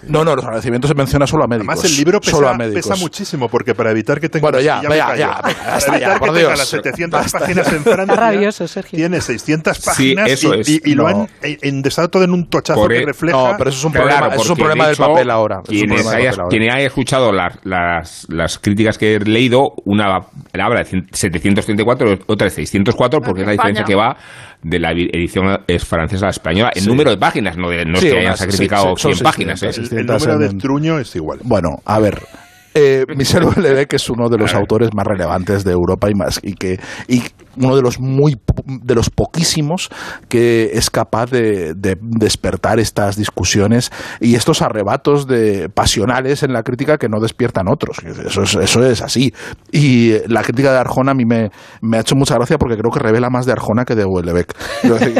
No, 0.08 0.24
no, 0.24 0.36
los 0.36 0.44
agradecimientos 0.46 0.90
se 0.90 0.96
menciona 0.96 1.28
solo 1.28 1.44
a 1.44 1.48
médicos. 1.48 1.70
Además, 1.70 1.92
el 1.92 1.98
libro 1.98 2.20
pesa, 2.20 2.58
pesa 2.74 2.96
muchísimo, 2.96 3.48
porque 3.50 3.74
para 3.74 3.92
evitar 3.92 4.20
que 4.20 4.30
tenga... 4.30 4.44
Bueno, 4.44 4.60
ya, 4.60 4.82
ya, 4.82 5.16
ya, 5.16 5.32
hasta 5.32 6.00
ya, 6.00 6.20
por 6.20 6.34
Dios. 6.34 6.58
las 6.58 6.68
700 6.68 7.32
páginas 7.32 7.74
en 7.74 7.84
Francia, 7.84 8.16
rabioso, 8.16 8.68
Sergio. 8.68 8.98
tiene 8.98 9.22
600 9.22 9.80
páginas 9.80 10.30
eso 10.30 10.56
y, 10.56 10.60
es. 10.60 10.70
y, 10.70 10.82
y 10.86 10.94
lo 10.96 11.08
han 11.08 11.28
endesado 11.42 12.10
todo 12.10 12.24
en 12.24 12.32
un 12.32 12.50
tochazo 12.50 12.88
que 12.88 12.98
e- 12.98 13.06
refleja... 13.06 13.38
No, 13.38 13.56
pero 13.58 13.70
eso 13.70 13.80
es 13.80 13.86
un 13.86 13.92
problema, 13.94 14.28
eso 14.28 14.44
es 14.44 14.50
un 14.50 14.58
problema 14.58 14.88
del 14.88 14.98
papel 14.98 15.30
ahora. 15.30 15.62
Quienes 15.66 16.06
haya 16.08 16.86
escuchado 16.86 17.32
las, 17.32 18.26
las 18.30 18.60
críticas 18.60 18.98
que 18.98 19.16
he 19.16 19.20
leído, 19.20 19.74
una 19.86 20.06
habla 20.54 20.84
de 20.84 21.04
734, 21.12 22.20
otra 22.28 22.46
de 22.46 22.52
604, 22.52 23.20
porque 23.22 23.42
es 23.42 23.48
la 23.48 23.54
diferencia 23.54 23.84
que 23.84 23.96
va 23.96 24.18
de 24.64 24.80
la 24.80 24.92
edición 24.92 25.60
es 25.68 25.86
francesa 25.86 26.26
a 26.26 26.28
la 26.28 26.32
española 26.32 26.72
en 26.76 26.86
número 26.86 27.12
de 27.12 27.18
páginas, 27.18 27.58
no, 27.58 27.70
de, 27.70 27.86
no 27.86 27.98
es 27.98 28.04
que 28.04 28.20
hayan 28.20 28.38
sacrificado 28.38 28.96
100 28.96 29.20
páginas. 29.20 29.64
¿eh? 29.64 29.72
El, 29.92 30.06
número 30.06 30.38
de 30.38 30.50
Truño 30.56 31.00
es 31.00 31.16
igual. 31.16 31.40
Bueno, 31.44 31.82
a 31.86 32.00
ver, 32.00 32.22
eh, 32.76 33.06
Michel 33.16 33.44
Houellebecq 33.44 33.94
es 33.94 34.10
uno 34.10 34.28
de 34.28 34.38
los 34.38 34.54
autores 34.54 34.90
más 34.94 35.08
relevantes 35.08 35.64
de 35.64 35.72
Europa 35.72 36.10
y 36.10 36.14
más 36.14 36.42
y 36.44 36.56
que 36.56 36.78
y 37.08 37.24
uno 37.56 37.76
de 37.76 37.82
los 37.82 38.02
muy 38.02 38.38
de 38.66 38.96
los 38.96 39.10
poquísimos 39.10 39.90
que 40.28 40.72
es 40.74 40.90
capaz 40.90 41.32
de, 41.32 41.74
despertar 41.74 42.80
estas 42.80 43.16
discusiones 43.16 43.92
y 44.20 44.36
estos 44.36 44.62
arrebatos 44.62 45.26
de 45.26 45.70
pasionales 45.70 46.44
en 46.44 46.52
la 46.52 46.64
crítica 46.64 46.98
que 46.98 47.08
no 47.08 47.22
despiertan 47.22 47.70
otros. 47.70 48.00
Eso 48.04 48.44
es, 48.44 48.56
eso 48.56 48.86
es 48.86 49.02
así. 49.02 49.34
Y 49.72 50.14
la 50.28 50.44
crítica 50.44 50.74
de 50.74 50.80
Arjona 50.80 51.12
a 51.12 51.16
mí 51.16 51.24
me, 51.24 51.50
ha 51.94 52.00
hecho 52.02 52.16
mucha 52.16 52.36
gracia 52.36 52.58
porque 52.58 52.78
creo 52.78 52.92
que 52.92 53.00
revela 53.00 53.30
más 53.30 53.46
de 53.46 53.54
Arjona 53.54 53.86
que 53.86 53.96
de 53.96 54.04
Houellebecq. 54.04 54.54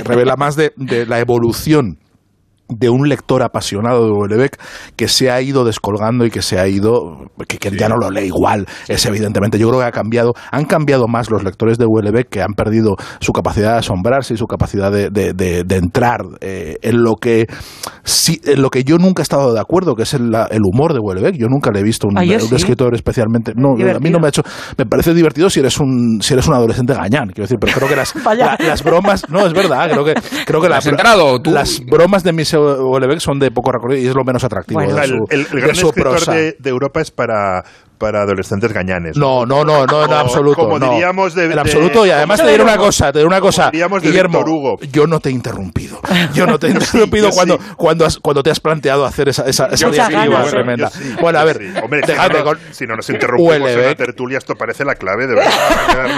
revela 0.04 0.36
más 0.36 0.58
de, 0.58 0.74
de 0.76 1.06
la 1.06 1.20
evolución 1.20 2.00
de 2.68 2.90
un 2.90 3.08
lector 3.08 3.44
apasionado 3.44 4.06
de 4.06 4.12
Houellebecq 4.12 4.58
que 4.96 5.08
se 5.08 5.30
ha 5.30 5.40
ido 5.42 5.64
descolgando 5.66 6.26
y 6.26 6.32
que 6.32 6.42
se 6.42 6.60
ha 6.60 6.68
ido 6.68 7.30
que, 7.48 7.60
ya 7.72 7.88
no 7.90 7.98
lo 7.98 8.10
lee 8.10 8.26
igual 8.26 8.66
es 8.88 9.06
evidentemente. 9.06 9.60
Yo 9.60 9.68
creo 9.70 9.82
que 9.82 9.86
ha 9.86 9.92
cambiado 9.92 10.34
han 10.52 10.66
cambiado 10.66 11.08
más 11.08 11.30
los 11.30 11.44
lectores 11.44 11.78
de 11.78 11.86
Houellebecq 11.86 12.30
que 12.30 12.42
han 12.42 12.54
perdido 12.54 12.96
su 13.20 13.34
capacidad 13.34 13.74
de 13.74 13.80
asombrarse 13.80 14.34
y 14.34 14.38
su 14.38 14.48
capacidad 14.48 14.92
de, 14.92 15.10
de, 15.10 15.76
entrar 15.76 16.22
eh, 16.42 16.78
en 16.82 17.04
lo 17.04 17.16
que 17.16 17.48
sí, 18.04 18.42
en 18.46 18.62
lo 18.62 18.70
que 18.70 18.84
yo 18.84 18.98
nunca 18.98 19.22
he 19.22 19.24
estado 19.24 19.54
de 19.54 19.60
acuerdo 19.60 19.96
que 19.96 20.04
es 20.04 20.14
el, 20.14 20.34
el 20.50 20.62
humor 20.64 20.94
de 20.94 21.00
Houellebecq 21.00 21.36
yo 21.36 21.48
nunca 21.48 21.72
le 21.72 21.82
he 21.82 21.84
visto 21.84 22.08
un, 22.08 22.18
escritor 22.18 22.96
especialmente 22.96 23.54
no 23.56 23.74
a 23.74 24.00
mí 24.00 24.10
no 24.10 24.20
me 24.20 24.28
ha 24.28 24.30
hecho 24.30 24.42
me 24.78 24.86
parece 24.86 25.14
divertido 25.14 25.50
si 25.50 25.60
eres 25.60 25.78
un 25.80 26.20
si 26.22 26.34
eres 26.34 26.48
un 26.48 26.56
adolescente 26.56 26.94
gañán 26.94 27.28
quiero 27.28 27.44
decir 27.44 27.58
pero 27.60 27.74
creo 27.74 27.90
que 27.90 27.96
las, 27.96 28.14
las 28.60 28.84
bromas 28.84 29.30
no 29.30 29.46
es 29.46 29.54
verdad 29.54 29.90
creo 29.92 30.06
que 30.06 30.14
creo 30.46 30.62
que 30.62 30.70
las, 30.70 30.86
las 31.46 31.86
bromas 31.86 32.24
de 32.24 32.34
mis 32.34 32.55
Houellebecq 32.58 33.20
son 33.20 33.40
de 33.40 33.52
poco 33.52 33.72
recorrido 33.72 34.02
y 34.02 34.08
es 34.08 34.16
lo 34.16 34.24
menos 34.24 34.44
atractivo 34.44 34.82
de 34.82 35.08
su, 35.08 35.28
el, 35.30 35.48
el, 35.52 35.62
gran 35.62 35.72
escritor 35.72 36.26
de, 36.26 36.56
de, 36.60 36.70
Europa 36.70 37.02
es 37.02 37.12
para 37.12 37.64
para 37.98 38.22
adolescentes 38.22 38.72
gañanes. 38.74 39.18
No, 39.18 39.46
no, 39.46 39.64
no, 39.64 39.86
no, 39.86 40.06
en 40.06 40.14
absoluto. 40.14 40.62
Como 40.62 40.80
diríamos 40.80 41.36
de, 41.36 41.46
En 41.46 41.60
absoluto, 41.60 42.06
y 42.06 42.12
además 42.12 42.42
te 42.42 42.50
diré 42.50 42.64
una 42.64 42.78
cosa, 42.78 43.12
te 43.12 43.20
diré 43.20 43.28
una 43.28 43.42
cosa. 43.42 43.72
Guillermo, 43.72 44.40
Hugo. 44.40 44.78
yo 44.92 45.08
no 45.08 45.20
te 45.20 45.30
he 45.30 45.32
interrumpido. 45.32 46.00
Yo 46.34 46.46
no 46.46 46.60
te 46.60 46.68
he 46.68 46.70
interrumpido 46.72 47.30
cuando, 47.32 47.60
cuando, 47.78 48.06
has, 48.06 48.18
cuando 48.20 48.44
te 48.44 48.52
has 48.52 48.60
planteado 48.60 49.06
hacer 49.06 49.30
esa, 49.30 49.46
esa, 49.46 49.70
tremenda. 49.70 50.92
Bueno, 51.22 51.40
a 51.40 51.44
ver, 51.44 51.60
Hombre, 51.84 52.02
si, 52.06 52.14
no, 52.14 52.54
si 52.72 52.86
no 52.86 52.96
nos 52.96 53.10
interrumpimos 53.10 53.70
en 53.70 53.82
la 53.82 53.96
tertulia, 53.96 54.38
esto 54.38 54.56
parece 54.56 54.86
la 54.86 54.96
clave, 54.96 55.28
de 55.28 55.36
verdad. 55.36 55.52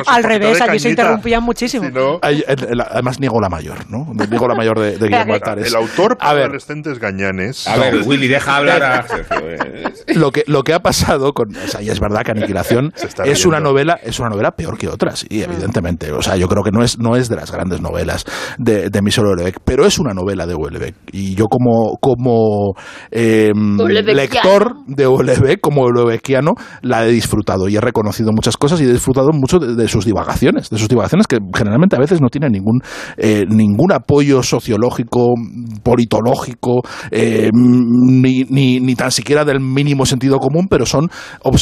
Al 0.06 0.24
revés, 0.24 0.62
allí 0.62 0.80
se 0.80 0.90
interrumpían 0.90 1.44
muchísimo. 1.44 1.88
además, 2.22 3.20
niego 3.20 3.40
la 3.40 3.50
mayor, 3.50 3.90
¿no? 3.90 4.08
Niego 4.14 4.48
la 4.48 4.56
mayor 4.56 4.80
de, 4.80 4.98
Guillermo 5.08 5.34
Altares. 5.34 5.68
El 5.68 5.76
autor 5.76 6.18
para 6.18 6.32
adolescentes 6.32 7.00
gañanes. 7.00 7.68
A 7.68 7.78
ver, 7.78 8.02
Willy, 8.06 8.28
deja 8.28 8.58
hablar 8.58 8.84
a 8.84 9.06
Lo 10.08 10.32
que, 10.32 10.44
lo 10.48 10.64
que 10.64 10.74
ha 10.74 10.80
pasado 10.80 11.34
con 11.34 11.56
y 11.82 11.90
es 11.90 12.00
verdad 12.00 12.22
que 12.24 12.32
Aniquilación 12.32 12.94
es 13.26 13.46
una 13.46 13.60
novela, 13.60 14.00
es 14.04 14.20
una 14.20 14.30
novela 14.30 14.52
peor 14.52 14.78
que 14.78 14.88
otras, 14.88 15.26
y 15.30 15.42
evidentemente, 15.42 16.12
o 16.12 16.22
sea, 16.22 16.36
yo 16.38 16.48
creo 16.48 16.64
que 16.64 16.72
no 16.72 16.84
es, 16.84 16.98
no 16.98 17.16
es 17.16 17.30
de 17.30 17.36
las 17.36 17.52
grandes 17.52 17.82
novelas 17.82 18.26
de, 18.58 18.90
de 18.90 19.02
Michel 19.02 19.26
Houellebecq, 19.26 19.60
pero 19.64 19.86
es 19.86 20.00
una 20.00 20.14
novela 20.14 20.46
de 20.46 20.54
Houellebecq, 20.54 20.96
y 21.12 21.36
yo 21.36 21.46
como, 21.46 21.98
como 22.02 22.74
em, 23.12 23.78
lector 23.78 24.76
de 24.88 25.06
Houellebecq, 25.06 25.62
como 25.62 25.84
Houellebecquiano, 25.84 26.54
la 26.82 27.06
he 27.06 27.12
disfrutado 27.12 27.68
y 27.68 27.76
he 27.76 27.82
reconocido 27.82 28.32
muchas 28.32 28.58
cosas 28.58 28.80
y 28.82 28.86
he 28.86 28.92
disfrutado 28.92 29.30
mucho 29.34 29.60
de, 29.60 29.88
sus 29.88 30.06
divagaciones, 30.06 30.70
de 30.70 30.78
sus 30.78 30.88
divagaciones 30.88 31.28
que 31.28 31.38
generalmente 31.54 31.96
a 31.96 32.00
veces 32.00 32.22
no 32.22 32.30
tienen 32.30 32.52
ningún, 32.52 32.82
eh, 33.18 33.46
ningún 33.48 33.92
apoyo 33.92 34.44
sociológico, 34.44 35.34
politológico, 35.84 36.82
eh, 37.12 37.50
ni, 37.54 38.44
ni, 38.50 38.80
ni 38.80 38.96
tan 38.96 39.12
siquiera 39.12 39.46
del 39.46 39.60
mínimo 39.60 40.06
sentido 40.06 40.40
común, 40.40 40.68
pero 40.70 40.86
son 40.86 41.10
observaciones 41.42 41.57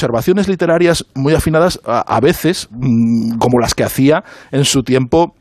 literarias 0.48 1.06
muy 1.14 1.34
afinadas 1.34 1.80
a, 1.86 2.20
veces, 2.20 2.68
mm, 2.72 3.38
como 3.38 3.60
las 3.60 3.74
que 3.74 3.84
hacía 3.84 4.24
en 4.52 4.66
su 4.66 4.84
tiempo 4.84 5.36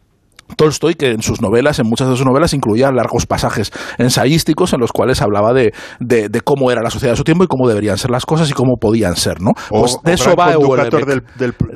Tolstoy, 0.56 0.94
que 0.94 1.10
en 1.10 1.22
sus 1.22 1.40
novelas, 1.40 1.78
en 1.78 1.86
muchas 1.88 2.08
de 2.08 2.16
sus 2.16 2.26
novelas, 2.26 2.54
incluía 2.54 2.90
largos 2.92 3.26
pasajes 3.26 3.72
ensayísticos 3.98 4.72
en 4.72 4.80
los 4.80 4.92
cuales 4.92 5.22
hablaba 5.22 5.52
de, 5.52 5.72
de, 6.00 6.40
cómo 6.42 6.70
era 6.70 6.82
la 6.82 6.90
sociedad 6.90 7.12
de 7.12 7.16
su 7.16 7.24
tiempo 7.24 7.44
y 7.44 7.46
cómo 7.46 7.68
deberían 7.68 7.98
ser 7.98 8.10
las 8.10 8.26
cosas 8.26 8.50
y 8.50 8.52
cómo 8.52 8.76
podían 8.76 9.16
ser, 9.16 9.40
¿no? 9.40 9.52
Pues 9.68 9.98
de, 10.04 10.12
eso 10.12 10.34
va 10.36 10.52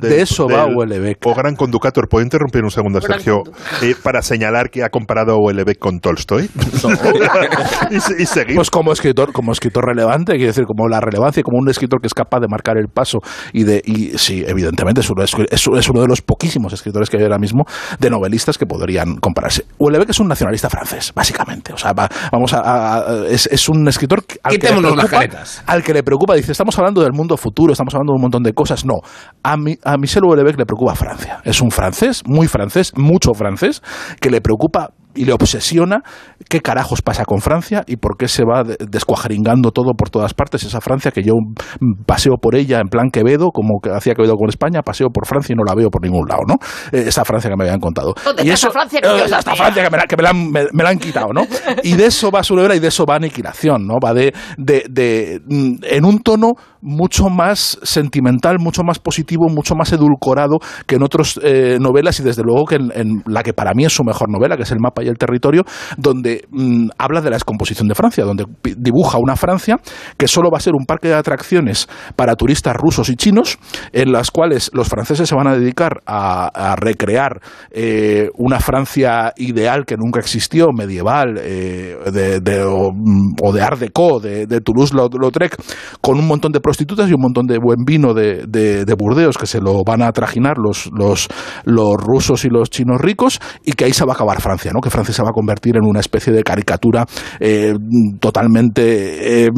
de 0.01 0.21
eso 0.21 0.47
va 0.47 0.65
Houellebecq. 0.65 1.27
O 1.27 1.35
gran 1.35 1.57
conductor. 1.57 1.79
¿Puedo 2.09 2.23
interrumpir 2.23 2.63
un 2.65 2.71
segundo, 2.71 3.01
Sergio, 3.01 3.43
eh, 3.83 3.95
para 4.03 4.23
señalar 4.23 4.71
que 4.71 4.83
ha 4.83 4.91
comparado 4.91 5.33
a 5.33 5.37
Houellebecq 5.37 5.79
con 5.79 6.01
Tolstoy? 6.01 6.51
y, 7.91 8.27
seguir. 8.27 8.57
Pues 8.57 8.71
como 8.71 8.93
escritor, 8.93 9.33
como 9.33 9.53
escritor 9.53 9.87
relevante, 9.87 10.33
quiere 10.33 10.49
decir, 10.49 10.65
como 10.65 10.89
la 10.89 11.01
relevancia, 11.01 11.43
como 11.43 11.59
un 11.59 11.69
escritor 11.69 12.01
que 12.01 12.07
es 12.07 12.15
capaz 12.15 12.41
de 12.41 12.49
marcar 12.49 12.77
el 12.79 12.89
paso 12.89 13.19
y 13.53 13.65
de, 13.65 13.83
y 13.85 14.19
sí, 14.19 14.45
evidentemente 14.47 15.01
es 15.01 15.11
uno, 15.11 15.23
es, 15.23 15.35
es 15.51 15.89
uno 15.89 16.01
de 16.01 16.09
los 16.09 16.21
poquísimos 16.21 16.73
escritores 16.73 17.11
que 17.11 17.17
hay 17.17 17.23
ahora 17.23 17.39
mismo 17.39 17.65
de 17.99 18.11
novelistas 18.11 18.59
que 18.59 18.67
podrían 18.69 19.17
compararse. 19.17 19.65
Houellebecq 19.79 20.11
es 20.11 20.21
un 20.21 20.29
nacionalista 20.29 20.69
francés, 20.71 21.13
básicamente. 21.15 21.73
O 21.73 21.77
sea, 21.77 21.93
vamos 22.31 22.53
a, 22.53 23.25
es, 23.29 23.69
un 23.69 23.89
escritor 23.89 24.25
al 24.43 24.59
que, 24.59 24.71
le 24.71 24.81
preocupa, 24.81 25.21
al 25.67 25.83
que 25.83 25.95
le 25.95 26.03
preocupa, 26.03 26.35
dice, 26.35 26.53
estamos 26.53 26.79
hablando 26.79 27.03
del 27.03 27.13
mundo 27.13 27.37
futuro, 27.37 27.73
estamos 27.73 27.95
hablando 27.95 28.13
de 28.13 28.17
un 28.17 28.23
montón 28.23 28.43
de 28.43 28.53
cosas. 28.53 28.85
No, 28.85 29.01
a, 29.43 29.57
a 29.85 29.97
Michel 29.97 30.25
Houellebecq 30.25 30.59
le 30.59 30.67
preocupa 30.67 30.95
Francia. 30.95 31.41
Es 31.45 31.61
un 31.61 31.71
francés, 31.71 32.23
muy 32.27 32.47
francés, 32.47 32.93
mucho 32.97 33.35
francés, 33.35 33.83
que 34.21 34.31
le 34.31 34.41
preocupa 34.41 34.91
y 35.15 35.25
le 35.25 35.33
obsesiona 35.33 36.03
qué 36.49 36.61
carajos 36.61 37.03
pasa 37.03 37.25
con 37.25 37.41
Francia 37.41 37.83
y 37.87 37.97
por 37.97 38.17
qué 38.17 38.29
se 38.29 38.45
va 38.45 38.63
descuajeringando 38.65 39.71
todo 39.71 39.93
por 39.97 40.11
todas 40.11 40.35
partes. 40.35 40.63
Esa 40.63 40.81
Francia 40.81 41.11
que 41.11 41.23
yo 41.23 41.35
paseo 42.07 42.35
por 42.41 42.55
ella 42.55 42.79
en 42.81 42.89
plan 42.89 43.11
Quevedo, 43.11 43.49
como 43.53 43.81
que 43.81 43.91
hacía 43.91 44.15
Quevedo 44.15 44.37
con 44.37 44.49
España, 44.49 44.83
paseo 44.83 45.09
por 45.09 45.27
Francia 45.27 45.53
y 45.53 45.57
no 45.57 45.65
la 45.65 45.75
veo 45.75 45.91
por 45.91 46.03
ningún 46.03 46.29
lado, 46.29 46.43
¿no? 46.47 46.55
Eh, 46.93 47.05
esa 47.09 47.25
Francia 47.25 47.51
que 47.51 47.57
me 47.57 47.65
habían 47.65 47.81
contado. 47.81 48.15
y 48.43 48.51
eso, 48.51 48.71
Francia 48.71 49.01
que, 49.01 49.25
esta 49.25 49.55
Francia 49.55 49.83
que, 49.85 49.91
me, 49.91 50.03
que 50.05 50.17
me, 50.17 50.23
la 50.23 50.31
han, 50.31 50.51
me, 50.51 50.83
la 50.83 50.91
han, 50.91 50.99
quitado, 50.99 51.33
¿no? 51.33 51.43
Y 51.83 51.95
de 51.95 52.07
eso 52.07 52.31
va 52.31 52.43
su 52.43 52.59
y 52.59 52.79
de 52.79 52.89
eso 52.89 53.05
va 53.07 53.17
Aniquilación, 53.17 53.87
¿no? 53.87 53.99
Va 54.05 54.13
de, 54.13 54.35
de, 54.57 54.85
de 54.89 55.41
mm, 55.47 55.77
en 55.83 56.05
un 56.05 56.21
tono 56.23 56.55
mucho 56.81 57.29
más 57.29 57.79
sentimental, 57.83 58.59
mucho 58.59 58.83
más 58.83 58.99
positivo, 58.99 59.49
mucho 59.49 59.75
más 59.75 59.93
edulcorado 59.93 60.59
que 60.87 60.97
en 60.97 61.03
otras 61.03 61.39
eh, 61.43 61.79
novelas 61.81 62.21
y 62.21 62.23
desde 62.23 62.43
luego 62.43 62.65
que 62.67 62.77
en, 62.77 63.23
la 63.27 63.43
que 63.43 63.53
para 63.53 63.73
mí 63.75 63.85
es 63.85 63.93
su 63.93 64.05
mejor 64.05 64.31
novela, 64.31 64.57
que 64.57 64.63
es 64.63 64.71
El 64.71 64.81
mapa 64.81 65.03
y 65.03 65.09
el 65.09 65.19
territorio, 65.19 65.65
donde 65.97 66.47
mm, 66.51 66.91
habla 66.99 67.21
de 67.21 67.31
la 67.31 67.37
descomposición 67.37 67.89
de 67.89 67.95
Francia, 67.95 68.25
donde 68.25 68.45
dibuja 68.77 69.19
una 69.19 69.37
Francia 69.37 69.77
que 70.17 70.29
solo 70.29 70.51
va 70.51 70.59
a 70.59 70.61
ser 70.61 70.75
un 70.75 70.87
parque 70.87 71.09
de 71.09 71.15
atracciones 71.15 71.89
para 72.17 72.35
turistas 72.35 72.75
rusos 72.77 73.09
y 73.09 73.17
chinos, 73.17 73.59
en 73.93 74.13
las 74.13 74.31
cuales 74.31 74.71
los 74.73 74.89
franceses 74.89 75.29
se 75.29 75.35
van 75.35 75.49
a 75.49 75.57
dedicar 75.57 76.03
a, 76.07 76.77
recrear 76.77 77.41
eh, 77.71 78.29
una 78.37 78.61
Francia 78.61 79.33
ideal 79.37 79.85
que 79.85 79.97
nunca 79.97 80.21
existió, 80.21 80.69
medieval, 80.73 81.39
eh, 81.39 81.97
de, 82.13 82.65
mm, 82.65 83.37
o, 83.43 83.53
de 83.53 83.63
Art 83.63 83.79
Deco, 83.79 84.21
de, 84.21 84.47
de 84.47 84.61
Toulouse-Lautrec, 84.61 85.57
con 86.01 86.19
un 86.19 86.27
montón 86.27 86.53
de 86.53 86.61
prostitutas 86.69 87.09
y 87.09 87.15
un 87.15 87.23
montón 87.23 87.47
de 87.47 87.57
buen 87.57 87.79
vino 87.87 88.13
de, 88.13 88.45
de, 88.47 88.95
Burdeos 88.95 89.39
que 89.39 89.47
se 89.47 89.59
lo 89.59 89.85
van 89.85 90.03
a 90.03 90.13
trajinar 90.13 90.59
los, 90.59 90.91
los, 90.93 91.29
los 91.65 91.95
rusos 91.97 92.45
y 92.45 92.51
los 92.51 92.69
chinos 92.69 93.01
ricos 93.01 93.41
y 93.65 93.73
que 93.73 93.87
ahí 93.87 93.95
se 93.95 94.05
va 94.05 94.13
a 94.13 94.17
acabar 94.17 94.43
Francia, 94.43 94.71
¿no? 94.75 94.83
que 94.83 94.91
Francia 94.91 95.15
se 95.15 95.23
va 95.23 95.31
a 95.31 95.33
convertir 95.33 95.77
en 95.77 95.85
una 95.87 96.01
especie 96.01 96.31
de 96.31 96.43
caricatura 96.43 97.07
eh, 97.41 97.75
totalmente 98.21 99.47
eh, 99.47 99.51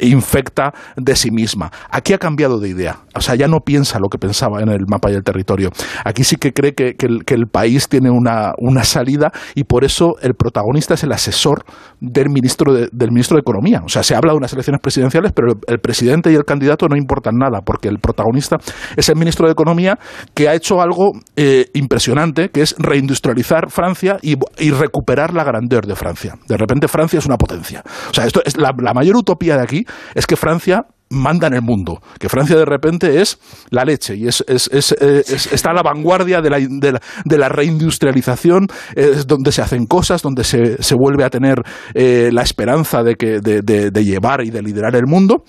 infecta 0.00 0.74
de 0.96 1.16
sí 1.16 1.30
misma. 1.30 1.70
Aquí 1.90 2.12
ha 2.12 2.18
cambiado 2.18 2.60
de 2.60 2.68
idea, 2.68 2.98
o 3.14 3.22
sea, 3.22 3.34
ya 3.36 3.48
no 3.48 3.60
piensa 3.60 3.98
lo 3.98 4.08
que 4.10 4.18
pensaba 4.18 4.60
en 4.60 4.68
el 4.68 4.84
mapa 4.86 5.10
y 5.10 5.14
el 5.14 5.22
territorio. 5.22 5.70
Aquí 6.04 6.24
sí 6.24 6.36
que 6.36 6.52
cree 6.52 6.74
que, 6.74 6.94
que, 6.94 7.34
el, 7.34 7.46
país 7.46 7.88
tiene 7.88 8.10
una, 8.10 8.52
una, 8.58 8.84
salida 8.84 9.32
y 9.54 9.64
por 9.64 9.84
eso 9.84 10.16
el 10.20 10.34
protagonista 10.34 10.92
es 10.92 11.04
el 11.04 11.12
asesor 11.12 11.64
del 12.00 12.28
ministro 12.28 12.74
de, 12.74 12.88
del 12.92 13.12
ministro 13.12 13.36
de 13.36 13.40
Economía. 13.40 13.80
O 13.82 13.88
sea, 13.88 14.02
se 14.02 14.14
habla 14.14 14.32
de 14.32 14.36
unas 14.36 14.52
elecciones 14.52 14.82
presidenciales, 14.82 15.32
pero 15.32 15.54
el 15.66 15.78
presidente 15.78 16.17
y 16.26 16.34
el 16.34 16.44
candidato 16.44 16.86
no 16.88 16.96
importan 16.96 17.36
nada, 17.36 17.60
porque 17.64 17.88
el 17.88 17.98
protagonista 17.98 18.56
es 18.96 19.08
el 19.08 19.16
ministro 19.16 19.46
de 19.46 19.52
Economía 19.52 19.98
que 20.34 20.48
ha 20.48 20.54
hecho 20.54 20.80
algo 20.80 21.12
eh, 21.36 21.66
impresionante, 21.74 22.50
que 22.50 22.62
es 22.62 22.74
reindustrializar 22.78 23.70
Francia 23.70 24.18
y, 24.22 24.36
recuperar 24.70 25.34
la 25.34 25.44
grandeur 25.44 25.86
de 25.86 25.96
Francia. 25.96 26.34
De 26.46 26.56
repente 26.56 26.88
Francia 26.88 27.18
es 27.18 27.26
una 27.26 27.36
potencia. 27.36 27.82
O 28.10 28.14
sea, 28.14 28.26
esto 28.26 28.42
es 28.44 28.56
la, 28.56 28.72
mayor 28.94 29.16
utopía 29.16 29.56
de 29.56 29.62
aquí 29.62 29.84
es 30.14 30.26
que 30.26 30.36
Francia 30.36 30.84
manda 31.10 31.46
en 31.46 31.54
el 31.54 31.62
mundo, 31.62 32.00
que 32.18 32.28
Francia 32.28 32.56
de 32.56 32.64
repente 32.66 33.20
es 33.20 33.38
la 33.70 33.84
leche 33.84 34.14
y 34.14 34.28
es, 34.28 34.44
está 34.46 35.70
a 35.70 35.74
la 35.74 35.82
vanguardia 35.82 36.42
de 36.42 36.50
la, 36.50 36.58
de 36.58 37.38
la, 37.38 37.48
reindustrialización, 37.48 38.66
es 38.94 39.26
donde 39.26 39.52
se 39.52 39.62
hacen 39.62 39.86
cosas, 39.86 40.20
donde 40.22 40.44
se, 40.44 40.94
vuelve 40.94 41.24
a 41.24 41.30
tener 41.30 41.62
eh, 41.94 42.28
la 42.32 42.42
esperanza 42.42 43.02
de, 43.02 43.14
que, 43.14 43.40
de 43.40 44.04
llevar 44.04 44.42
y 44.44 44.50
de 44.50 44.62
liderar 44.62 44.94
el 44.96 45.06
mundo. 45.06 45.44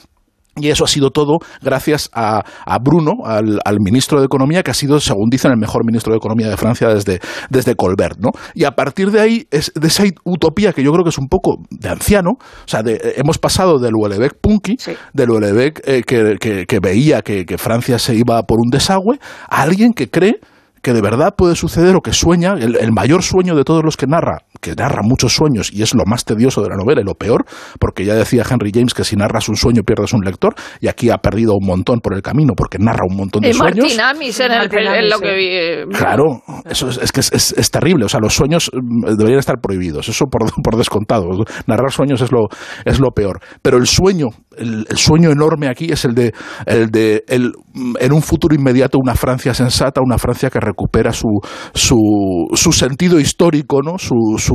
Y 0.55 0.69
eso 0.69 0.83
ha 0.83 0.87
sido 0.87 1.11
todo 1.11 1.37
gracias 1.61 2.09
a, 2.13 2.43
Bruno, 2.81 3.25
al, 3.25 3.77
ministro 3.79 4.19
de 4.19 4.25
Economía, 4.25 4.61
que 4.61 4.71
ha 4.71 4.73
sido, 4.73 4.99
según 4.99 5.29
dicen, 5.29 5.51
el 5.51 5.57
mejor 5.57 5.85
ministro 5.85 6.11
de 6.11 6.17
Economía 6.17 6.49
de 6.49 6.57
Francia 6.57 6.89
desde, 6.89 7.19
desde 7.49 7.75
Colbert. 7.75 8.17
¿no? 8.19 8.31
Y 8.53 8.65
a 8.65 8.71
partir 8.71 9.11
de 9.11 9.21
ahí, 9.21 9.47
es 9.51 9.71
de 9.73 9.87
esa 9.87 10.03
utopía 10.25 10.73
que 10.73 10.83
yo 10.83 10.91
creo 10.91 11.03
que 11.03 11.11
es 11.11 11.17
un 11.17 11.27
poco 11.27 11.57
de 11.69 11.89
anciano, 11.89 12.31
o 12.31 12.67
sea, 12.67 12.83
hemos 12.85 13.37
pasado 13.37 13.79
del 13.79 13.93
Houellebecq 13.93 14.39
punky, 14.41 14.77
del 15.13 15.29
Houellebecq 15.29 15.81
eh, 15.85 16.03
que, 16.03 16.65
que, 16.65 16.79
veía 16.79 17.21
que, 17.21 17.45
que 17.45 17.57
Francia 17.57 17.97
se 17.99 18.15
iba 18.15 18.41
por 18.43 18.57
un 18.59 18.69
desagüe, 18.69 19.19
a 19.47 19.61
alguien 19.61 19.93
que 19.93 20.09
cree 20.09 20.39
que 20.81 20.93
de 20.93 21.01
verdad 21.01 21.35
puede 21.37 21.55
suceder 21.55 21.95
o 21.95 22.01
que 22.01 22.13
sueña, 22.13 22.53
el, 22.53 22.91
mayor 22.91 23.23
sueño 23.23 23.55
de 23.55 23.63
todos 23.63 23.83
los 23.83 23.97
que 23.97 24.07
narra, 24.07 24.39
que 24.61 24.75
narra 24.75 25.01
muchos 25.03 25.33
sueños 25.33 25.71
y 25.73 25.81
es 25.81 25.93
lo 25.93 26.03
más 26.05 26.25
tedioso 26.25 26.61
de 26.61 26.69
la 26.69 26.75
novela 26.75 27.01
y 27.01 27.03
lo 27.03 27.15
peor, 27.15 27.45
porque 27.79 28.05
ya 28.05 28.15
decía 28.15 28.43
Henry 28.49 28.71
James 28.73 28.93
que 28.93 29.03
si 29.03 29.15
narras 29.15 29.49
un 29.49 29.55
sueño 29.55 29.83
pierdes 29.83 30.13
un 30.13 30.21
lector 30.21 30.55
y 30.81 30.87
aquí 30.87 31.09
ha 31.09 31.17
perdido 31.17 31.53
un 31.53 31.65
montón 31.65 31.99
por 31.99 32.13
el 32.13 32.21
camino 32.21 32.53
porque 32.55 32.77
narra 32.79 33.05
un 33.09 33.15
montón 33.15 33.41
de 33.41 33.53
sueños. 33.53 33.85
Martin 33.85 34.01
Amis 34.01 34.39
en, 34.39 34.51
el, 34.51 35.09
lo 35.09 35.19
que 35.19 35.35
vi. 35.35 35.47
Eh, 35.47 35.85
claro, 35.91 36.41
eso 36.65 36.89
es, 36.89 37.11
que 37.11 37.19
es, 37.19 37.71
terrible, 37.71 38.05
o 38.05 38.09
sea, 38.09 38.19
los 38.19 38.33
sueños 38.33 38.69
mm, 38.73 39.15
deberían 39.15 39.39
estar 39.39 39.57
prohibidos, 39.61 40.09
eso 40.09 40.25
por, 40.25 40.41
por 40.63 40.77
descontado, 40.77 41.25
narrar 41.67 41.91
sueños 41.91 42.21
es 42.21 42.31
lo, 42.31 42.47
es 42.85 42.99
lo 42.99 43.11
peor, 43.11 43.39
pero 43.61 43.77
el 43.77 43.87
sueño, 43.87 44.27
el, 44.57 44.85
sueño 44.95 45.31
enorme 45.31 45.67
aquí 45.67 45.91
es 45.91 46.05
el 46.05 46.13
de, 46.15 46.33
el 46.65 46.89
de 46.89 47.23
el, 47.27 47.53
en 47.99 48.11
un 48.11 48.21
futuro 48.21 48.55
inmediato 48.55 48.97
una 49.01 49.15
Francia 49.15 49.53
sensata, 49.53 50.01
una 50.03 50.17
Francia 50.17 50.49
que 50.49 50.59
recupera 50.59 51.11
su, 51.13 51.39
su, 51.73 52.47
su 52.53 52.71
sentido 52.71 53.19
histórico, 53.19 53.81
¿no? 53.81 53.97
su, 53.97 54.15
su, 54.37 54.48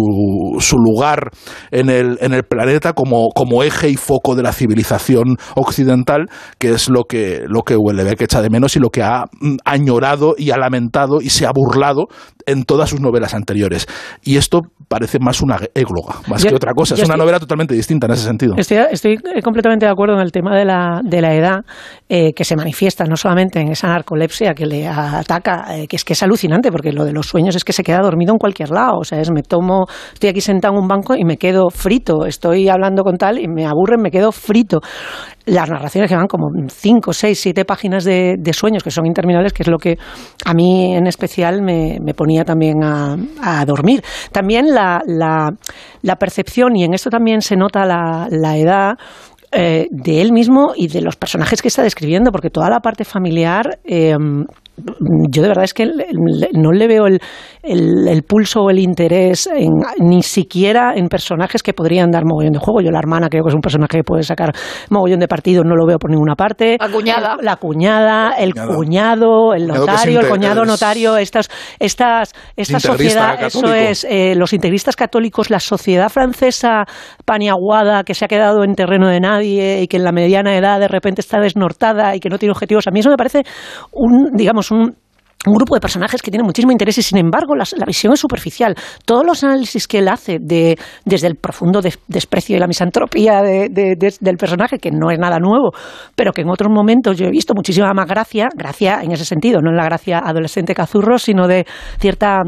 su 0.61 0.77
lugar 0.77 1.31
en 1.71 1.91
el, 1.91 2.19
en 2.21 2.33
el 2.33 2.45
planeta 2.45 2.93
como, 2.93 3.29
como 3.35 3.63
eje 3.63 3.89
y 3.89 3.97
foco 3.97 4.35
de 4.35 4.43
la 4.43 4.53
civilización 4.53 5.37
occidental, 5.57 6.27
que 6.59 6.71
es 6.71 6.89
lo 6.89 7.05
que, 7.05 7.43
lo 7.47 7.63
que 7.63 7.75
Houellebecq 7.75 8.23
echa 8.23 8.43
de 8.43 8.51
menos 8.51 8.77
y 8.77 8.81
lo 8.81 8.91
que 8.91 9.03
ha 9.03 9.25
mm, 9.41 9.57
añorado 9.65 10.35
y 10.37 10.51
ha 10.51 10.57
lamentado 10.57 11.21
y 11.21 11.31
se 11.31 11.47
ha 11.47 11.53
burlado 11.53 12.07
en 12.47 12.65
todas 12.65 12.91
sus 12.91 13.01
novelas 13.01 13.35
anteriores. 13.35 13.87
Y 14.23 14.37
esto 14.37 14.63
parece 14.89 15.19
más 15.19 15.41
una 15.41 15.59
égloga, 15.75 16.17
más 16.29 16.45
que 16.45 16.55
otra 16.55 16.73
cosa. 16.73 16.95
Es 16.95 17.05
una 17.05 17.17
novela 17.17 17.41
totalmente 17.41 17.75
distinta 17.75 18.07
en 18.07 18.13
ese 18.13 18.25
sentido. 18.25 18.55
Estoy, 18.57 19.19
completamente 19.43 19.87
de 19.87 19.93
acuerdo 19.93 20.15
en 20.15 20.21
el 20.21 20.31
tema 20.31 20.57
de 20.57 20.65
la, 20.65 21.01
de 21.03 21.21
la 21.21 21.35
edad, 21.35 21.61
eh, 22.09 22.33
que 22.33 22.45
se 22.45 22.57
manifiesta 22.57 23.05
no 23.05 23.17
solamente 23.17 23.61
en 23.61 23.69
esa 23.69 23.89
narcolepsia 23.89 24.55
que 24.55 24.67
le 24.67 24.87
ataca, 24.87 25.77
eh, 25.77 25.87
que 25.87 25.97
es 25.97 26.05
que 26.05 26.13
es 26.13 26.23
alucinante, 26.23 26.71
porque 26.71 26.93
lo 26.93 27.05
de 27.05 27.13
los 27.13 27.27
sueños 27.27 27.57
es 27.57 27.65
que 27.65 27.73
se 27.73 27.83
queda 27.83 28.01
dormido 28.01 28.33
en 28.33 28.39
cualquier 28.39 28.71
lado. 28.71 28.99
O 28.99 29.05
sea, 29.05 29.21
es 29.21 29.31
me 29.31 29.43
tomo, 29.43 29.87
estoy 30.13 30.31
aquí 30.31 30.41
sentado 30.41 30.75
en 30.75 30.83
un 30.83 30.89
banco 30.89 31.15
y 31.17 31.25
me 31.25 31.37
quedo 31.37 31.71
frito. 31.71 32.27
Estoy 32.27 32.69
hablando 32.69 33.03
con 33.03 33.17
tal 33.17 33.39
y 33.39 33.49
me 33.49 33.67
aburren, 33.67 34.01
me 34.01 34.11
quedo 34.11 34.33
frito 34.33 34.81
las 35.47 35.69
narraciones 35.69 36.11
que 36.11 36.17
van 36.17 36.27
como 36.27 36.49
cinco, 36.69 37.13
seis, 37.13 37.39
siete 37.41 37.65
páginas 37.65 38.05
de, 38.05 38.39
sueños 38.53 38.83
que 38.83 38.91
son 38.91 39.07
interminables, 39.07 39.53
que 39.53 39.63
es 39.63 39.69
lo 39.69 39.79
que 39.79 39.99
a 40.45 40.55
mí 40.55 40.95
en 40.95 41.07
especial 41.07 41.63
me, 41.63 41.99
ponía 42.15 42.45
también 42.45 42.83
a, 42.83 43.65
dormir. 43.67 44.03
También 44.33 44.75
la, 44.75 45.03
la, 45.07 46.17
percepción, 46.17 46.77
y 46.77 46.85
en 46.85 46.95
esto 46.95 47.11
también 47.11 47.43
se 47.43 47.57
nota 47.57 47.85
la, 47.85 48.29
la 48.31 48.57
edad, 48.57 48.95
eh, 49.57 49.87
de 49.91 50.21
él 50.21 50.33
mismo 50.33 50.73
y 50.75 50.89
de 50.89 51.01
los 51.01 51.15
personajes 51.15 51.63
que 51.63 51.69
está 51.69 51.83
describiendo, 51.83 52.33
porque 52.33 52.51
toda 52.51 52.69
la 52.69 52.81
parte 52.81 53.05
familiar 53.05 53.79
eh, 53.85 54.17
yo 54.77 55.43
de 55.43 55.49
verdad 55.49 55.65
es 55.65 55.75
que 55.75 55.87
no 56.53 56.73
le 56.73 56.89
veo 56.89 57.07
el, 57.07 57.21
el, 57.63 58.23
pulso 58.23 58.63
o 58.63 58.71
el 58.71 58.79
interés 58.81 59.49
ni 59.99 60.23
siquiera 60.23 60.95
en 60.97 61.09
personajes 61.09 61.63
que 61.63 61.73
podrían 61.73 62.11
dar 62.11 62.25
mogollón 62.25 62.53
de 62.53 62.59
juego. 62.59 62.81
Yo 62.81 62.91
la 62.91 62.99
hermana 62.99 63.29
creo 63.29 63.45
que 63.45 63.51
es 63.51 63.55
un 63.55 63.61
personaje 63.61 63.99
que 63.99 64.05
puede 64.05 64.25
sacar 64.25 64.53
mogollón 64.91 65.21
de 65.21 65.29
partido, 65.29 65.63
no 65.63 65.77
lo 65.77 65.87
veo 65.87 65.99
por 65.99 66.11
ninguna 66.11 66.35
parte. 66.35 66.77
La 66.81 66.89
cuñada. 66.89 67.37
La 67.41 67.57
cuñada, 67.57 68.33
el 68.37 68.53
cuñado, 68.55 69.55
el 69.55 69.67
notario, 69.69 70.21
el 70.21 70.29
cuñado 70.29 70.65
notario, 70.65 71.17
estas, 71.17 71.49
estas, 71.79 72.33
esta 72.57 72.81
sociedad, 72.81 73.43
eso 73.45 73.73
es, 73.73 74.05
eh, 74.09 74.35
los 74.37 74.53
integristas 74.53 74.97
católicos, 74.97 75.51
la 75.51 75.61
sociedad 75.61 76.09
francesa 76.09 76.85
paniaguada 77.25 78.03
que 78.03 78.15
se 78.15 78.25
ha 78.25 78.29
quedado 78.29 78.65
en 78.65 78.75
terreno 78.75 79.09
de 79.09 79.21
nadie 79.21 79.83
y 79.83 79.87
que 79.87 79.99
en 79.99 80.05
la 80.05 80.13
mediana 80.13 80.57
edad 80.57 80.81
de 80.81 80.89
repente 80.89 81.21
está 81.21 81.39
desnortada 81.39 82.17
y 82.17 82.21
que 82.21 82.29
no 82.29 82.39
tiene 82.39 82.53
objetivos. 82.53 82.87
A 82.89 82.91
mí 82.91 83.01
eso 83.01 83.11
me 83.11 83.17
parece 83.17 83.43
un, 83.93 84.31
digamos, 84.35 84.64
un, 84.71 84.97
grupo 85.47 85.75
de 85.75 85.81
personajes 85.81 86.23
que 86.23 86.31
tiene 86.31 86.43
muchísimo 86.43 86.73
interés 86.73 86.97
y 86.97 87.03
sin 87.03 87.19
embargo 87.19 87.55
la, 87.55 87.67
visión 87.87 88.15
es 88.15 88.21
superficial. 88.21 88.75
Todos 89.05 89.27
los 89.27 89.45
análisis 89.45 89.87
que 89.87 89.99
él 89.99 90.09
hace 90.09 90.39
de, 90.41 90.79
desde 91.05 91.27
el 91.27 91.37
profundo 91.37 91.83
desprecio 92.09 92.57
y 92.57 92.59
la 92.59 92.67
misantropía 92.67 93.43
del 93.43 94.37
personaje, 94.39 94.79
que 94.79 94.91
no 94.91 95.11
es 95.11 95.19
nada 95.19 95.39
nuevo, 95.39 95.73
pero 96.17 96.33
que 96.33 96.41
en 96.41 96.49
otros 96.49 96.73
momentos 96.73 97.19
yo 97.19 97.27
he 97.27 97.31
visto 97.31 97.53
muchísima 97.55 97.93
más 97.93 98.07
gracia, 98.07 98.49
gracia 98.57 99.01
en 99.03 99.13
ese 99.13 99.27
sentido, 99.27 99.61
no 99.61 99.69
en 99.69 99.77
la 99.77 99.85
gracia 99.85 100.19
adolescente 100.19 100.75
cazurro, 100.75 101.19
sino 101.19 101.47
de 101.47 101.67
cierta 101.99 102.41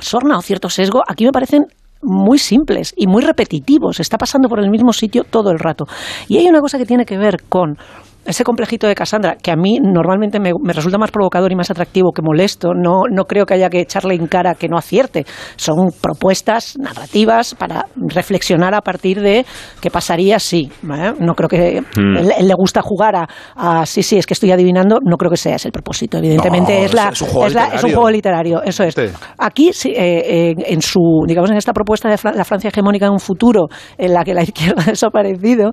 sorna 0.00 0.36
o 0.38 0.42
cierto 0.42 0.68
sesgo, 0.68 1.02
aquí 1.06 1.24
me 1.24 1.30
parecen 1.30 1.66
muy 2.04 2.38
simples 2.38 2.92
y 2.96 3.06
muy 3.06 3.22
repetitivos. 3.22 4.00
Está 4.00 4.18
pasando 4.18 4.48
por 4.48 4.60
el 4.60 4.70
mismo 4.70 4.92
sitio 4.92 5.24
todo 5.24 5.50
el 5.50 5.58
rato. 5.58 5.86
Y 6.28 6.38
hay 6.38 6.46
una 6.46 6.60
cosa 6.60 6.78
que 6.78 6.86
tiene 6.86 7.04
que 7.04 7.16
ver 7.16 7.36
con 7.48 7.76
ese 8.24 8.44
complejito 8.44 8.86
de 8.86 8.94
Cassandra, 8.94 9.36
que 9.40 9.50
a 9.50 9.56
mí 9.56 9.78
normalmente 9.82 10.40
me, 10.40 10.52
resulta 10.72 10.98
más 10.98 11.10
provocador 11.10 11.52
y 11.52 11.56
más 11.56 11.70
atractivo 11.70 12.12
que 12.12 12.22
molesto, 12.22 12.72
no, 12.74 13.02
no 13.10 13.24
creo 13.24 13.46
que 13.46 13.54
haya 13.54 13.68
que 13.68 13.80
echarle 13.80 14.14
en 14.14 14.26
cara 14.26 14.54
que 14.54 14.68
no 14.68 14.76
acierte. 14.76 15.24
Son 15.56 15.90
propuestas 16.00 16.76
narrativas 16.78 17.54
para 17.54 17.86
reflexionar 17.96 18.74
a 18.74 18.80
partir 18.80 19.20
de 19.20 19.44
qué 19.80 19.90
pasaría 19.90 20.38
si. 20.38 20.70
No 20.82 21.34
creo 21.34 21.48
que 21.48 21.80
hmm. 21.80 22.16
él, 22.16 22.48
le 22.48 22.54
gusta 22.54 22.82
jugar 22.82 23.14
a, 23.56 23.86
sí, 23.86 24.02
sí, 24.02 24.16
es 24.16 24.26
que 24.26 24.34
estoy 24.34 24.52
adivinando, 24.52 24.98
no 25.02 25.16
creo 25.16 25.30
que 25.30 25.36
sea 25.36 25.56
ese 25.56 25.68
el 25.68 25.72
propósito. 25.72 26.18
Evidentemente 26.18 26.84
es, 26.84 26.94
la, 26.94 27.08
es, 27.08 27.22
un 27.22 27.28
juego 27.28 28.10
literario, 28.10 28.62
eso 28.62 28.84
es. 28.84 28.94
Aquí, 29.38 29.70
eh, 29.84 30.54
en, 30.56 30.82
su, 30.82 31.24
digamos, 31.26 31.50
en 31.50 31.56
esta 31.56 31.72
propuesta 31.72 32.08
de 32.08 32.18
la 32.34 32.44
Francia 32.44 32.68
hegemónica 32.68 33.06
en 33.06 33.12
un 33.12 33.20
futuro 33.20 33.68
en 33.98 34.12
la 34.12 34.24
que 34.24 34.34
la 34.34 34.42
izquierda 34.42 34.82
ha 34.86 34.90
desaparecido, 34.90 35.70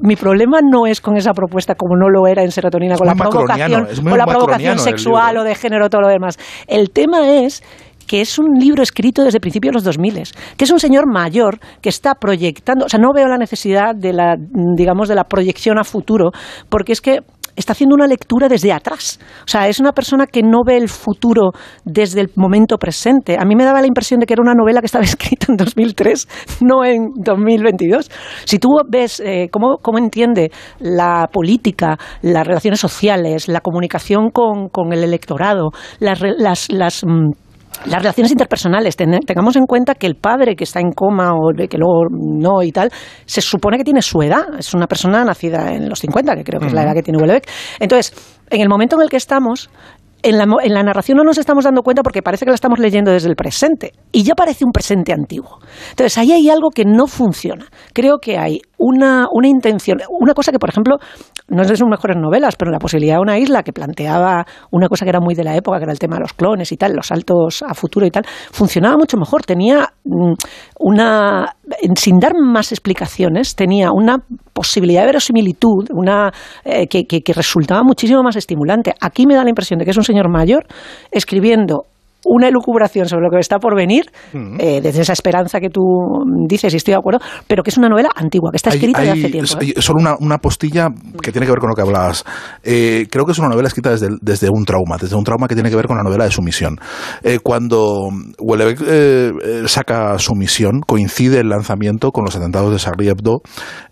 mi 0.00 0.16
problema 0.16 0.60
no 0.62 0.86
es 0.86 1.00
con 1.00 1.16
esa 1.16 1.32
propuesta 1.32 1.74
como 1.74 1.96
no 1.96 2.08
lo 2.08 2.26
era 2.26 2.42
en 2.42 2.50
serotonina, 2.50 2.96
con 2.96 3.06
la 3.06 3.14
provocación, 3.14 3.86
con 4.02 4.18
la 4.18 4.26
provocación 4.26 4.78
sexual 4.78 5.36
o 5.38 5.44
de 5.44 5.54
género, 5.54 5.88
todo 5.88 6.02
lo 6.02 6.08
demás. 6.08 6.38
El 6.66 6.90
tema 6.90 7.28
es 7.28 7.62
que 8.06 8.20
es 8.20 8.38
un 8.38 8.58
libro 8.58 8.82
escrito 8.82 9.24
desde 9.24 9.40
principios 9.40 9.72
de 9.72 9.74
los 9.76 9.84
2000, 9.84 10.22
que 10.56 10.64
es 10.64 10.70
un 10.70 10.78
señor 10.78 11.04
mayor 11.10 11.58
que 11.80 11.88
está 11.88 12.14
proyectando, 12.14 12.86
o 12.86 12.88
sea, 12.88 13.00
no 13.00 13.12
veo 13.14 13.26
la 13.28 13.38
necesidad 13.38 13.94
de 13.94 14.12
la, 14.12 14.36
digamos, 14.76 15.08
de 15.08 15.14
la 15.14 15.24
proyección 15.24 15.78
a 15.78 15.84
futuro, 15.84 16.30
porque 16.68 16.92
es 16.92 17.00
que 17.00 17.20
está 17.56 17.72
haciendo 17.72 17.94
una 17.94 18.06
lectura 18.06 18.48
desde 18.48 18.72
atrás. 18.72 19.18
O 19.44 19.48
sea, 19.48 19.68
es 19.68 19.80
una 19.80 19.92
persona 19.92 20.26
que 20.26 20.42
no 20.42 20.62
ve 20.64 20.76
el 20.76 20.88
futuro 20.88 21.52
desde 21.84 22.20
el 22.20 22.30
momento 22.36 22.78
presente. 22.78 23.36
A 23.38 23.44
mí 23.44 23.54
me 23.56 23.64
daba 23.64 23.80
la 23.80 23.86
impresión 23.86 24.20
de 24.20 24.26
que 24.26 24.34
era 24.34 24.42
una 24.42 24.54
novela 24.54 24.80
que 24.80 24.86
estaba 24.86 25.04
escrita 25.04 25.46
en 25.48 25.56
2003, 25.56 26.28
no 26.60 26.84
en 26.84 27.10
2022. 27.16 28.10
Si 28.44 28.58
tú 28.58 28.68
ves 28.88 29.20
eh, 29.20 29.48
cómo, 29.50 29.98
entiende 29.98 30.50
la 30.80 31.28
política, 31.32 31.96
las 32.22 32.46
relaciones 32.46 32.80
sociales, 32.80 33.48
la 33.48 33.60
comunicación 33.60 34.30
con, 34.30 34.92
el 34.92 35.04
electorado, 35.04 35.70
las, 36.00 36.20
las, 36.68 37.04
mm, 37.04 37.30
las 37.86 38.00
relaciones 38.00 38.32
interpersonales, 38.32 38.96
tengamos 38.96 39.56
en 39.56 39.66
cuenta 39.66 39.94
que 39.94 40.06
el 40.06 40.16
padre 40.16 40.56
que 40.56 40.64
está 40.64 40.80
en 40.80 40.92
coma 40.92 41.32
o 41.32 41.52
que 41.52 41.78
luego 41.78 42.06
no 42.10 42.62
y 42.62 42.72
tal, 42.72 42.90
se 43.26 43.40
supone 43.40 43.76
que 43.76 43.84
tiene 43.84 44.02
su 44.02 44.22
edad, 44.22 44.44
es 44.58 44.72
una 44.74 44.86
persona 44.86 45.24
nacida 45.24 45.72
en 45.72 45.88
los 45.88 45.98
50, 46.00 46.36
que 46.36 46.44
creo 46.44 46.60
que 46.60 46.66
es 46.66 46.72
la 46.72 46.82
edad 46.82 46.94
que 46.94 47.02
tiene 47.02 47.18
Wellebeck. 47.18 47.48
Entonces, 47.80 48.14
en 48.50 48.60
el 48.60 48.68
momento 48.68 48.96
en 48.96 49.02
el 49.02 49.10
que 49.10 49.16
estamos, 49.16 49.70
en 50.24 50.38
la, 50.38 50.46
en 50.62 50.72
la, 50.72 50.82
narración 50.82 51.18
no 51.18 51.24
nos 51.24 51.36
estamos 51.36 51.64
dando 51.64 51.82
cuenta 51.82 52.02
porque 52.02 52.22
parece 52.22 52.46
que 52.46 52.50
la 52.50 52.54
estamos 52.54 52.78
leyendo 52.78 53.12
desde 53.12 53.28
el 53.28 53.36
presente 53.36 53.92
y 54.10 54.22
ya 54.22 54.34
parece 54.34 54.64
un 54.64 54.72
presente 54.72 55.12
antiguo. 55.12 55.58
Entonces 55.90 56.16
ahí 56.16 56.32
hay 56.32 56.48
algo 56.48 56.70
que 56.70 56.84
no 56.84 57.06
funciona. 57.06 57.66
Creo 57.92 58.18
que 58.18 58.38
hay 58.38 58.60
una, 58.78 59.26
una 59.30 59.48
intención, 59.48 59.98
una 60.08 60.34
cosa 60.34 60.50
que, 60.50 60.58
por 60.58 60.70
ejemplo, 60.70 60.96
no 61.48 61.62
es 61.62 61.68
de 61.68 61.76
sus 61.76 61.88
mejores 61.88 62.16
novelas, 62.16 62.56
pero 62.56 62.70
la 62.70 62.78
posibilidad 62.78 63.16
de 63.16 63.20
una 63.20 63.38
isla 63.38 63.62
que 63.62 63.72
planteaba 63.72 64.46
una 64.70 64.88
cosa 64.88 65.04
que 65.04 65.10
era 65.10 65.20
muy 65.20 65.34
de 65.34 65.44
la 65.44 65.56
época, 65.56 65.78
que 65.78 65.84
era 65.84 65.92
el 65.92 65.98
tema 65.98 66.16
de 66.16 66.22
los 66.22 66.32
clones 66.32 66.72
y 66.72 66.76
tal, 66.76 66.94
los 66.94 67.06
saltos 67.06 67.62
a 67.62 67.74
futuro 67.74 68.06
y 68.06 68.10
tal, 68.10 68.24
funcionaba 68.26 68.96
mucho 68.96 69.16
mejor. 69.16 69.42
Tenía 69.42 69.88
mm, 70.04 70.32
una, 70.80 71.54
sin 71.96 72.18
dar 72.18 72.32
más 72.34 72.72
explicaciones, 72.72 73.54
tenía 73.54 73.90
una 73.92 74.18
posibilidad 74.52 75.02
de 75.02 75.06
verosimilitud 75.06 75.88
una, 75.90 76.32
eh, 76.64 76.86
que, 76.86 77.04
que 77.04 77.32
resultaba 77.32 77.82
muchísimo 77.82 78.22
más 78.22 78.36
estimulante. 78.36 78.94
Aquí 79.00 79.26
me 79.26 79.34
da 79.34 79.44
la 79.44 79.50
impresión 79.50 79.78
de 79.78 79.84
que 79.84 79.90
es 79.90 79.96
un 79.96 80.04
señor 80.14 80.28
mayor 80.28 80.66
escribiendo 81.10 81.86
una 82.24 82.48
elucubración 82.48 83.08
sobre 83.08 83.24
lo 83.24 83.30
que 83.30 83.38
está 83.38 83.58
por 83.58 83.74
venir, 83.76 84.10
eh, 84.58 84.80
desde 84.82 85.02
esa 85.02 85.12
esperanza 85.12 85.60
que 85.60 85.68
tú 85.70 85.82
dices, 86.46 86.72
y 86.72 86.76
estoy 86.76 86.92
de 86.92 86.98
acuerdo, 86.98 87.20
pero 87.46 87.62
que 87.62 87.70
es 87.70 87.78
una 87.78 87.88
novela 87.88 88.10
antigua, 88.14 88.50
que 88.50 88.56
está 88.56 88.70
escrita 88.70 89.00
desde 89.00 89.12
hace 89.12 89.30
tiempo. 89.30 89.58
¿eh? 89.60 89.74
Solo 89.78 90.00
una, 90.00 90.16
una, 90.18 90.38
postilla 90.38 90.88
que 91.22 91.32
tiene 91.32 91.46
que 91.46 91.52
ver 91.52 91.60
con 91.60 91.70
lo 91.70 91.74
que 91.74 91.82
hablabas. 91.82 92.24
Eh, 92.62 93.06
creo 93.10 93.24
que 93.24 93.32
es 93.32 93.38
una 93.38 93.48
novela 93.48 93.68
escrita 93.68 93.90
desde, 93.90 94.08
desde 94.20 94.48
un 94.50 94.64
trauma, 94.64 94.96
desde 95.00 95.16
un 95.16 95.24
trauma 95.24 95.48
que 95.48 95.54
tiene 95.54 95.70
que 95.70 95.76
ver 95.76 95.86
con 95.86 95.96
la 95.96 96.02
novela 96.02 96.24
de 96.24 96.30
Sumisión. 96.30 96.76
cuando 97.42 98.08
Wellebeck 98.38 99.68
saca 99.68 100.18
Sumisión, 100.18 100.80
coincide 100.86 101.40
el 101.40 101.48
lanzamiento 101.48 102.10
con 102.10 102.24
los 102.24 102.36
atentados 102.36 102.72
de 102.72 102.78
Charlie 102.78 103.08
Hebdo 103.08 103.40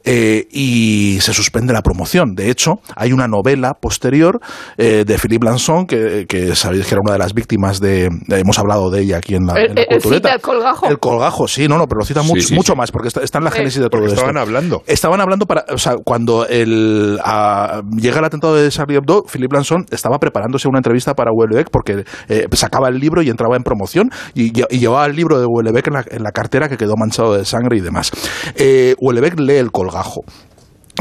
y 0.05 1.19
se 1.21 1.33
suspende 1.33 1.73
la 1.73 1.83
promoción. 1.83 2.35
De 2.35 2.51
hecho, 2.51 2.81
hay 2.97 3.13
una 3.13 3.29
novela 3.29 3.75
posterior 3.81 4.41
de 4.77 5.19
Philippe 5.21 5.47
Lanson, 5.47 5.87
que, 5.87 6.27
que 6.29 6.55
sabéis 6.55 6.87
que 6.87 6.95
era 6.95 7.01
una 7.03 7.13
de 7.13 7.19
las 7.19 7.35
víctimas 7.35 7.81
de, 7.81 8.09
hemos 8.29 8.59
hablado 8.59 8.91
de 8.91 9.03
ella 9.03 9.19
aquí 9.19 9.35
en 9.35 9.47
la, 9.47 9.55
el, 9.55 9.79
el 9.79 10.41
colgajo. 10.41 10.87
El 10.87 10.99
colgajo, 10.99 11.49
sí, 11.49 11.69
no, 11.69 11.79
no, 11.79 11.87
pero 11.87 12.01
lo 12.01 12.05
cita 12.05 12.23
mucho, 12.23 12.55
mucho 12.55 12.77
más, 12.77 12.91
porque 12.91 13.09
está, 13.09 13.39
en 13.39 13.45
la 13.45 13.51
génesis 13.51 13.81
de 13.81 13.89
todo 13.89 14.03
esto. 14.03 14.15
Estaban 14.15 14.37
hablando. 14.37 14.83
Estaban 14.87 15.21
hablando 15.21 15.47
para, 15.47 15.65
o 15.73 15.79
sea, 15.79 15.97
cuando 16.05 16.47
el, 16.47 17.19
llega 17.97 18.19
el 18.19 18.25
atentado 18.25 18.55
de 18.55 18.69
Charlie 18.71 18.97
Hebdo, 18.97 19.25
Philip 19.25 19.53
Lanson 19.53 19.87
estaba 19.91 20.19
preparándose 20.19 20.69
una 20.69 20.79
entrevista 20.79 21.15
para 21.15 21.31
Wellebeck 21.33 21.71
porque 21.71 22.05
eh, 22.29 22.47
sacaba 22.53 22.89
el 22.89 22.99
libro 22.99 23.23
y 23.23 23.31
entraba 23.31 23.57
en 23.57 23.63
promoción 23.63 24.11
y, 24.35 24.53
llevaba 24.53 25.07
el 25.07 25.17
libro 25.17 25.39
de 25.39 25.47
Wellebeck 25.47 25.87
en 25.89 25.93
la, 25.95 26.05
en 26.11 26.23
la, 26.23 26.33
cartera 26.33 26.69
que 26.69 26.77
quedó 26.77 26.95
manchado 26.97 27.35
de 27.35 27.45
sangre 27.45 27.77
y 27.77 27.81
demás. 27.81 28.11
Eh, 28.57 28.95
Wellebeck 29.01 29.39
lee 29.39 29.57
el 29.57 29.71
colgajo 29.71 30.25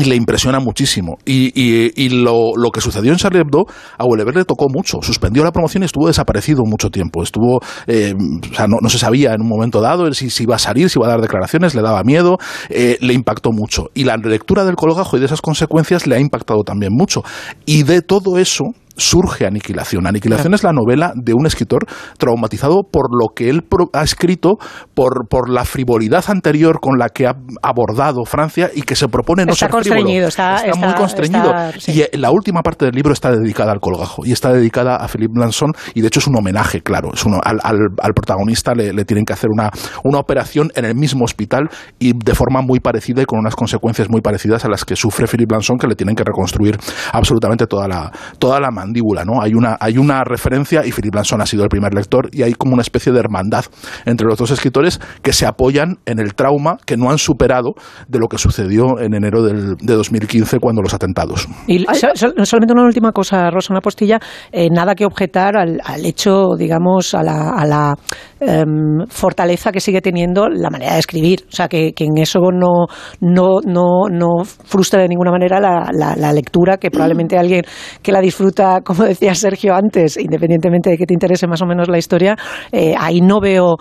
le 0.06 0.16
impresiona 0.16 0.60
muchísimo. 0.60 1.18
Y, 1.26 1.52
y, 1.56 2.10
lo, 2.10 2.52
lo, 2.56 2.72
que 2.72 2.82
sucedió 2.82 3.12
en 3.12 3.18
Charlie 3.18 3.42
Hebdo 3.42 3.66
a 3.98 4.06
Wellever 4.06 4.36
le 4.36 4.46
tocó 4.46 4.68
mucho. 4.70 5.00
Suspendió 5.02 5.44
la 5.44 5.52
promoción 5.52 5.84
y 5.84 5.86
estuvo 5.86 6.08
desaparecido 6.08 6.64
mucho 6.66 6.90
tiempo. 6.90 7.24
Estuvo, 7.24 7.60
eh, 7.88 8.14
o 8.14 8.56
sea, 8.56 8.68
no, 8.68 8.78
no, 8.82 8.90
se 8.90 8.98
sabía 8.98 9.34
en 9.34 9.42
un 9.42 9.48
momento 9.48 9.82
dado 9.82 10.12
si, 10.14 10.30
si, 10.30 10.44
iba 10.44 10.56
a 10.56 10.60
salir, 10.60 10.90
si 10.90 11.00
iba 11.00 11.08
a 11.08 11.12
dar 11.12 11.22
declaraciones, 11.22 11.76
le 11.76 11.82
daba 11.82 12.04
miedo, 12.04 12.38
eh, 12.70 12.98
le 13.02 13.14
impactó 13.14 13.52
mucho. 13.52 13.90
Y 13.94 14.04
la 14.04 14.18
lectura 14.18 14.66
del 14.66 14.76
colgajo 14.76 15.18
y 15.18 15.20
de 15.20 15.26
esas 15.26 15.42
consecuencias 15.42 16.08
le 16.08 16.16
ha 16.16 16.20
impactado 16.20 16.64
también 16.64 16.94
mucho. 16.94 17.24
Y 17.66 17.84
de 17.84 18.02
todo 18.02 18.38
eso, 18.38 18.74
surge 18.96 19.46
Aniquilación. 19.46 20.08
Aniquilación 20.08 20.54
es 20.54 20.64
la 20.64 20.74
novela 20.74 21.14
de 21.16 21.34
un 21.34 21.46
escritor 21.46 21.86
traumatizado 22.18 22.84
por 22.90 23.08
lo 23.12 23.34
que 23.36 23.50
él 23.50 23.64
ha 23.94 24.04
escrito, 24.04 24.58
por, 24.94 25.28
por 25.30 25.50
la 25.50 25.66
frivolidad 25.66 26.24
anterior 26.28 26.80
con 26.80 26.98
la 26.98 27.10
que 27.10 27.28
ha 27.28 27.36
abordado 27.62 28.26
Francia 28.26 28.70
y 28.74 28.82
que 28.84 28.96
se 28.96 29.08
propone 29.08 29.46
no 29.46 29.56
ser 29.56 29.72
frívolo. 29.72 30.10
Está, 30.28 30.64
muy 30.78 30.94
constreñido. 30.94 31.54
Y 31.88 32.18
la 32.18 32.32
última 32.32 32.62
parte 32.62 32.86
del 32.86 32.96
libro 32.96 33.14
está 33.14 33.32
dedicada 33.32 33.72
al 33.72 33.80
colgajo 33.80 34.26
y 34.26 34.32
está 34.32 34.52
dedicada 34.52 34.98
a 34.98 35.08
Philippe 35.08 35.40
Lanson 35.40 35.72
y 35.94 36.02
de 36.02 36.08
hecho 36.08 36.20
es 36.20 36.28
un 36.28 36.38
homenaje, 36.38 36.82
claro. 36.82 37.12
Es 37.14 37.26
al, 37.26 37.60
al, 37.64 38.14
protagonista 38.14 38.74
le, 38.74 38.94
le, 38.94 39.06
tienen 39.06 39.26
que 39.26 39.34
hacer 39.34 39.50
una, 39.52 39.72
una 40.04 40.20
operación 40.20 40.72
en 40.76 40.86
el 40.86 40.96
mismo 40.96 41.24
hospital 41.24 41.70
y 42.00 42.14
de 42.14 42.36
forma 42.36 42.62
muy 42.62 42.80
parecida 42.80 43.22
y 43.22 43.26
con 43.26 43.40
unas 43.40 43.56
consecuencias 43.56 44.10
muy 44.10 44.22
parecidas 44.22 44.66
a 44.66 44.70
las 44.70 44.86
que 44.86 44.96
sufre 44.96 45.28
Philippe 45.28 45.54
Lanson 45.54 45.78
que 45.78 45.88
le 45.88 45.96
tienen 45.96 46.16
que 46.16 46.24
reconstruir 46.24 46.78
absolutamente 47.14 47.68
toda 47.68 47.88
la, 47.88 48.12
toda 48.40 48.60
la 48.60 48.72
mandíbula, 48.82 49.24
¿no? 49.24 49.42
Hay 49.42 49.54
una, 49.54 49.78
hay 49.80 49.98
una 49.98 50.24
referencia, 50.24 50.86
y 50.86 50.92
Philip 50.92 51.14
Lanson 51.14 51.42
ha 51.42 51.46
sido 51.46 51.64
el 51.64 51.70
primer 51.70 51.94
lector, 51.94 52.30
y 52.32 52.42
hay 52.42 52.54
como 52.54 52.74
una 52.74 52.82
especie 52.82 53.12
de 53.12 53.20
hermandad 53.20 53.66
entre 54.06 54.28
los 54.28 54.38
dos 54.38 54.52
escritores 54.52 55.00
que 55.22 55.34
se 55.34 55.46
apoyan 55.46 56.00
en 56.06 56.20
el 56.20 56.34
trauma 56.34 56.78
que 56.86 56.98
no 56.98 57.12
han 57.12 57.18
superado 57.18 57.76
de 58.08 58.20
lo 58.20 58.28
que 58.28 58.38
sucedió 58.38 59.00
en 59.00 59.14
enero 59.14 59.44
del, 59.44 59.76
de 59.78 59.94
2015 59.94 60.60
cuando 60.60 60.82
los 60.82 60.94
atentados. 60.94 61.48
Y 61.68 61.86
solamente 61.86 62.74
una 62.74 62.86
última 62.86 63.12
cosa, 63.12 63.50
Rosa, 63.52 63.74
una 63.74 63.82
postilla, 63.82 64.20
eh, 64.52 64.70
nada 64.72 64.96
que 64.96 65.06
objetar 65.06 65.56
al, 65.58 66.06
hecho, 66.06 66.56
digamos, 66.58 67.14
a 67.14 67.24
la, 67.24 67.50
a 67.52 67.66
la 67.66 67.96
em, 68.40 69.06
fortaleza 69.08 69.72
que 69.72 69.80
sigue 69.80 70.02
teniendo 70.02 70.50
la 70.50 70.70
manera 70.70 70.94
de 70.94 71.00
escribir. 71.00 71.46
O 71.48 71.56
sea, 71.56 71.68
que, 71.68 71.94
en 71.98 72.18
eso 72.18 72.40
no, 72.52 72.88
no, 73.20 73.60
no, 73.64 74.10
no 74.10 74.44
frustra 74.44 75.02
de 75.02 75.08
ninguna 75.08 75.32
manera 75.32 75.60
la, 75.60 76.16
la 76.18 76.34
lectura 76.34 76.78
que 76.78 76.90
probablemente 76.90 77.38
alguien 77.38 77.62
que 78.02 78.12
la 78.12 78.22
disfruta 78.22 78.71
como 78.86 79.04
decía 79.04 79.36
Sergio 79.36 79.76
antes, 79.76 80.18
independientemente 80.18 80.90
de 80.92 80.98
que 80.98 81.06
te 81.06 81.14
interese 81.14 81.48
más 81.48 81.62
o 81.62 81.66
menos 81.66 81.90
la 81.90 81.98
historia, 81.98 82.36
eh, 82.72 82.94
ahí 82.98 83.22
no 83.22 83.40
veo 83.40 83.78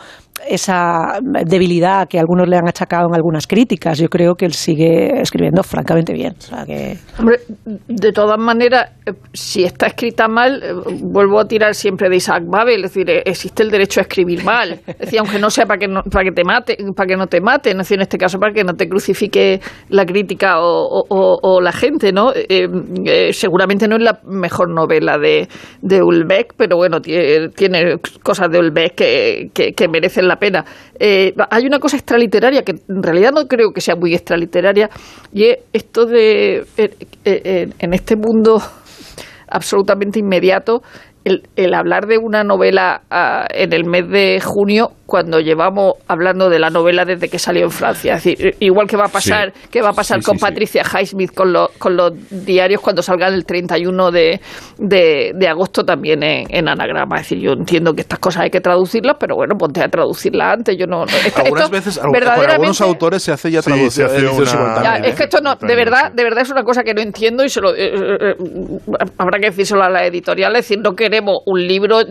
esa 0.48 1.18
debilidad 1.44 2.08
que 2.08 2.18
algunos 2.18 2.48
le 2.48 2.56
han 2.56 2.68
achacado 2.68 3.08
en 3.08 3.14
algunas 3.14 3.46
críticas. 3.46 3.98
Yo 3.98 4.08
creo 4.08 4.34
que 4.34 4.46
él 4.46 4.52
sigue 4.52 5.20
escribiendo 5.20 5.62
francamente 5.62 6.12
bien. 6.12 6.34
Hombre, 7.18 7.38
de 7.88 8.12
todas 8.12 8.38
maneras, 8.38 8.90
eh, 9.06 9.12
si 9.32 9.64
está 9.64 9.86
escrita 9.86 10.28
mal, 10.28 10.62
eh, 10.62 10.72
vuelvo 11.02 11.40
a 11.40 11.46
tirar 11.46 11.74
siempre 11.74 12.08
de 12.08 12.16
Isaac 12.16 12.44
Babel, 12.46 12.84
es 12.84 12.94
decir, 12.94 13.10
existe 13.24 13.62
el 13.62 13.70
derecho 13.70 14.00
a 14.00 14.02
escribir 14.02 14.44
mal. 14.44 14.80
Es 15.00 15.06
decir, 15.06 15.20
aunque 15.20 15.38
no 15.38 15.48
sea 15.48 15.64
para 15.64 15.78
que, 15.78 15.88
no, 15.88 16.02
para 16.02 16.24
que 16.24 16.32
te 16.32 16.44
mate, 16.44 16.76
para 16.94 17.06
que 17.06 17.16
no 17.16 17.26
te 17.26 17.40
maten, 17.40 17.78
decir, 17.78 17.96
en 17.96 18.02
este 18.02 18.18
caso 18.18 18.38
para 18.38 18.52
que 18.52 18.64
no 18.64 18.74
te 18.74 18.88
crucifique 18.88 19.60
la 19.88 20.04
crítica 20.04 20.56
o, 20.58 21.60
la 21.62 21.72
gente, 21.72 22.12
¿no? 22.12 22.32
seguramente 23.32 23.88
no 23.88 23.96
es 23.96 24.02
la 24.02 24.20
mejor 24.24 24.68
novela 24.68 25.18
de, 25.18 25.48
de 25.80 26.02
Ulbeck, 26.02 26.54
pero 26.56 26.76
bueno, 26.76 27.00
tiene, 27.00 27.96
cosas 28.22 28.50
de 28.50 28.58
Ulbeck 28.58 28.94
que, 28.94 29.72
que, 29.74 29.88
merecen 29.88 30.28
la 30.30 30.36
pena. 30.36 30.64
Eh, 30.98 31.34
hay 31.50 31.66
una 31.66 31.78
cosa 31.78 31.96
extraliteraria 31.96 32.62
que 32.62 32.72
en 32.72 33.02
realidad 33.02 33.32
no 33.32 33.46
creo 33.46 33.72
que 33.72 33.80
sea 33.80 33.96
muy 33.96 34.14
extraliteraria 34.14 34.88
y 35.32 35.44
es 35.44 35.58
esto 35.72 36.06
de, 36.06 36.64
en 37.24 37.94
este 37.94 38.16
mundo 38.16 38.62
absolutamente 39.48 40.18
inmediato, 40.18 40.82
el, 41.24 41.42
el 41.56 41.74
hablar 41.74 42.06
de 42.06 42.18
una 42.18 42.44
novela 42.44 43.02
ah, 43.10 43.46
en 43.50 43.72
el 43.72 43.84
mes 43.84 44.08
de 44.08 44.40
junio 44.40 44.92
cuando 45.10 45.40
llevamos 45.40 45.94
hablando 46.06 46.48
de 46.48 46.60
la 46.60 46.70
novela 46.70 47.04
desde 47.04 47.28
que 47.28 47.40
salió 47.40 47.64
en 47.64 47.72
Francia. 47.72 48.14
Es 48.14 48.22
decir, 48.22 48.54
igual 48.60 48.86
que 48.86 48.96
va 48.96 49.06
a 49.06 49.08
pasar, 49.08 49.52
que 49.68 49.82
va 49.82 49.88
a 49.88 49.92
pasar 49.92 50.22
con 50.22 50.38
Patricia 50.38 50.82
Highsmith 50.82 51.34
con, 51.34 51.52
con 51.78 51.96
los 51.96 52.12
diarios 52.30 52.80
cuando 52.80 53.02
salgan 53.02 53.34
el 53.34 53.44
31 53.44 54.12
de, 54.12 54.40
de, 54.78 55.48
agosto 55.48 55.84
también 55.84 56.22
en, 56.22 56.68
anagrama. 56.68 57.16
Es 57.16 57.22
decir, 57.22 57.40
yo 57.40 57.52
entiendo 57.52 57.92
que 57.92 58.02
estas 58.02 58.20
cosas 58.20 58.44
hay 58.44 58.50
que 58.50 58.60
traducirlas, 58.60 59.16
pero 59.18 59.34
bueno, 59.34 59.56
ponte 59.58 59.82
a 59.82 59.88
traducirlas 59.88 60.54
antes. 60.54 60.76
Yo 60.78 60.86
no, 60.86 61.04
Algunas 61.36 61.70
veces, 61.70 61.98
algunos 61.98 62.80
autores 62.80 63.22
se 63.24 63.32
hace 63.32 63.50
ya 63.50 63.62
traducción. 63.62 64.10
Es 65.04 65.14
que 65.16 65.24
esto 65.24 65.40
no, 65.40 65.56
de 65.56 65.74
verdad, 65.74 66.12
de 66.12 66.22
verdad 66.22 66.42
es 66.42 66.50
una 66.50 66.62
cosa 66.62 66.84
que 66.84 66.94
no 66.94 67.00
entiendo 67.00 67.44
y 67.44 67.48
se 67.48 67.60
lo, 67.60 67.74
eh, 67.74 67.90
eh, 67.94 68.16
eh, 68.20 68.36
habrá 69.18 69.40
que 69.40 69.46
decírselo 69.46 69.82
a 69.82 69.90
la 69.90 70.06
editorial. 70.06 70.54
Es 70.54 70.68
decir, 70.68 70.78
no 70.78 70.94
queremos 70.94 71.38
un 71.46 71.66
libro 71.66 72.02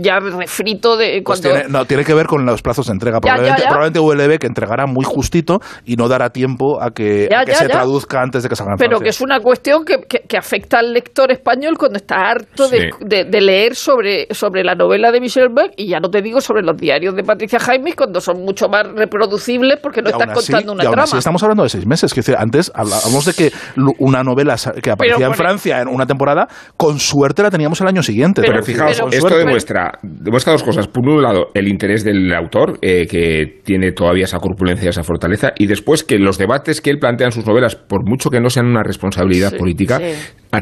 ya 0.00 0.20
refrito 0.20 0.96
de 0.96 1.20
pues 1.24 1.40
cuando... 1.40 1.68
no, 1.68 1.84
tiene 1.84 2.04
que 2.04 2.14
ver 2.14 2.26
con 2.26 2.43
los 2.52 2.62
plazos 2.62 2.86
de 2.86 2.92
entrega. 2.92 3.20
Probablemente, 3.20 4.00
ULB 4.00 4.38
que 4.38 4.46
entregará 4.46 4.86
muy 4.86 5.04
justito 5.04 5.60
y 5.84 5.96
no 5.96 6.08
dará 6.08 6.30
tiempo 6.30 6.82
a 6.82 6.90
que, 6.90 7.28
se 7.52 7.68
traduzca 7.68 8.20
antes 8.20 8.42
de 8.42 8.48
que 8.48 8.56
salga 8.56 8.72
en 8.72 8.78
Pero 8.78 9.00
que 9.00 9.08
es 9.08 9.20
una 9.20 9.40
cuestión 9.40 9.84
que, 9.84 10.00
que, 10.02 10.36
afecta 10.36 10.78
al 10.78 10.92
lector 10.92 11.30
español 11.30 11.76
cuando 11.78 11.96
está 11.96 12.16
harto 12.16 12.68
de, 12.68 12.90
de, 13.00 13.40
leer 13.40 13.74
sobre, 13.74 14.26
sobre 14.30 14.64
la 14.64 14.74
novela 14.74 15.12
de 15.12 15.20
Michel 15.20 15.48
Beck 15.54 15.72
y 15.76 15.88
ya 15.88 16.00
no 16.00 16.10
te 16.10 16.22
digo 16.22 16.40
sobre 16.40 16.62
los 16.62 16.76
diarios 16.76 17.14
de 17.14 17.22
Patricia 17.22 17.58
Jaime 17.58 17.94
cuando 17.94 18.20
son 18.20 18.42
mucho 18.44 18.68
más 18.68 18.86
reproducibles 18.94 19.78
porque 19.80 20.02
no 20.02 20.10
estás 20.10 20.32
contando 20.34 20.72
una 20.72 20.84
trama. 20.84 21.18
estamos 21.18 21.42
hablando 21.42 21.62
de 21.62 21.68
seis 21.68 21.86
meses. 21.86 22.12
Que 22.12 22.22
antes 22.36 22.70
hablábamos 22.74 23.24
de 23.26 23.34
que 23.34 23.52
una 23.98 24.22
novela 24.22 24.56
que 24.82 24.90
aparecía 24.90 25.26
en 25.26 25.34
Francia 25.34 25.80
en 25.80 25.88
una 25.88 26.06
temporada, 26.06 26.48
con 26.76 26.98
suerte 26.98 27.42
la 27.42 27.50
teníamos 27.50 27.80
el 27.80 27.88
año 27.88 28.02
siguiente. 28.02 28.42
Pero, 28.42 28.62
fijaos, 28.62 29.02
esto 29.10 29.36
demuestra, 29.36 29.98
demuestra 30.02 30.52
dos 30.52 30.62
cosas. 30.62 30.86
Por 30.86 31.08
un 31.08 31.22
lado, 31.22 31.48
el 31.54 31.68
interés 31.68 32.04
del 32.04 32.32
autor, 32.34 32.78
eh, 32.82 33.06
que 33.06 33.60
tiene 33.64 33.92
todavía 33.92 34.24
esa 34.24 34.38
corpulencia, 34.38 34.90
esa 34.90 35.02
fortaleza, 35.02 35.52
y 35.56 35.66
después 35.66 36.04
que 36.04 36.18
los 36.18 36.38
debates 36.38 36.80
que 36.80 36.90
él 36.90 36.98
plantea 36.98 37.26
en 37.26 37.32
sus 37.32 37.46
novelas, 37.46 37.76
por 37.76 38.08
mucho 38.08 38.30
que 38.30 38.40
no 38.40 38.50
sean 38.50 38.66
una 38.66 38.82
responsabilidad 38.82 39.56
política, 39.56 40.00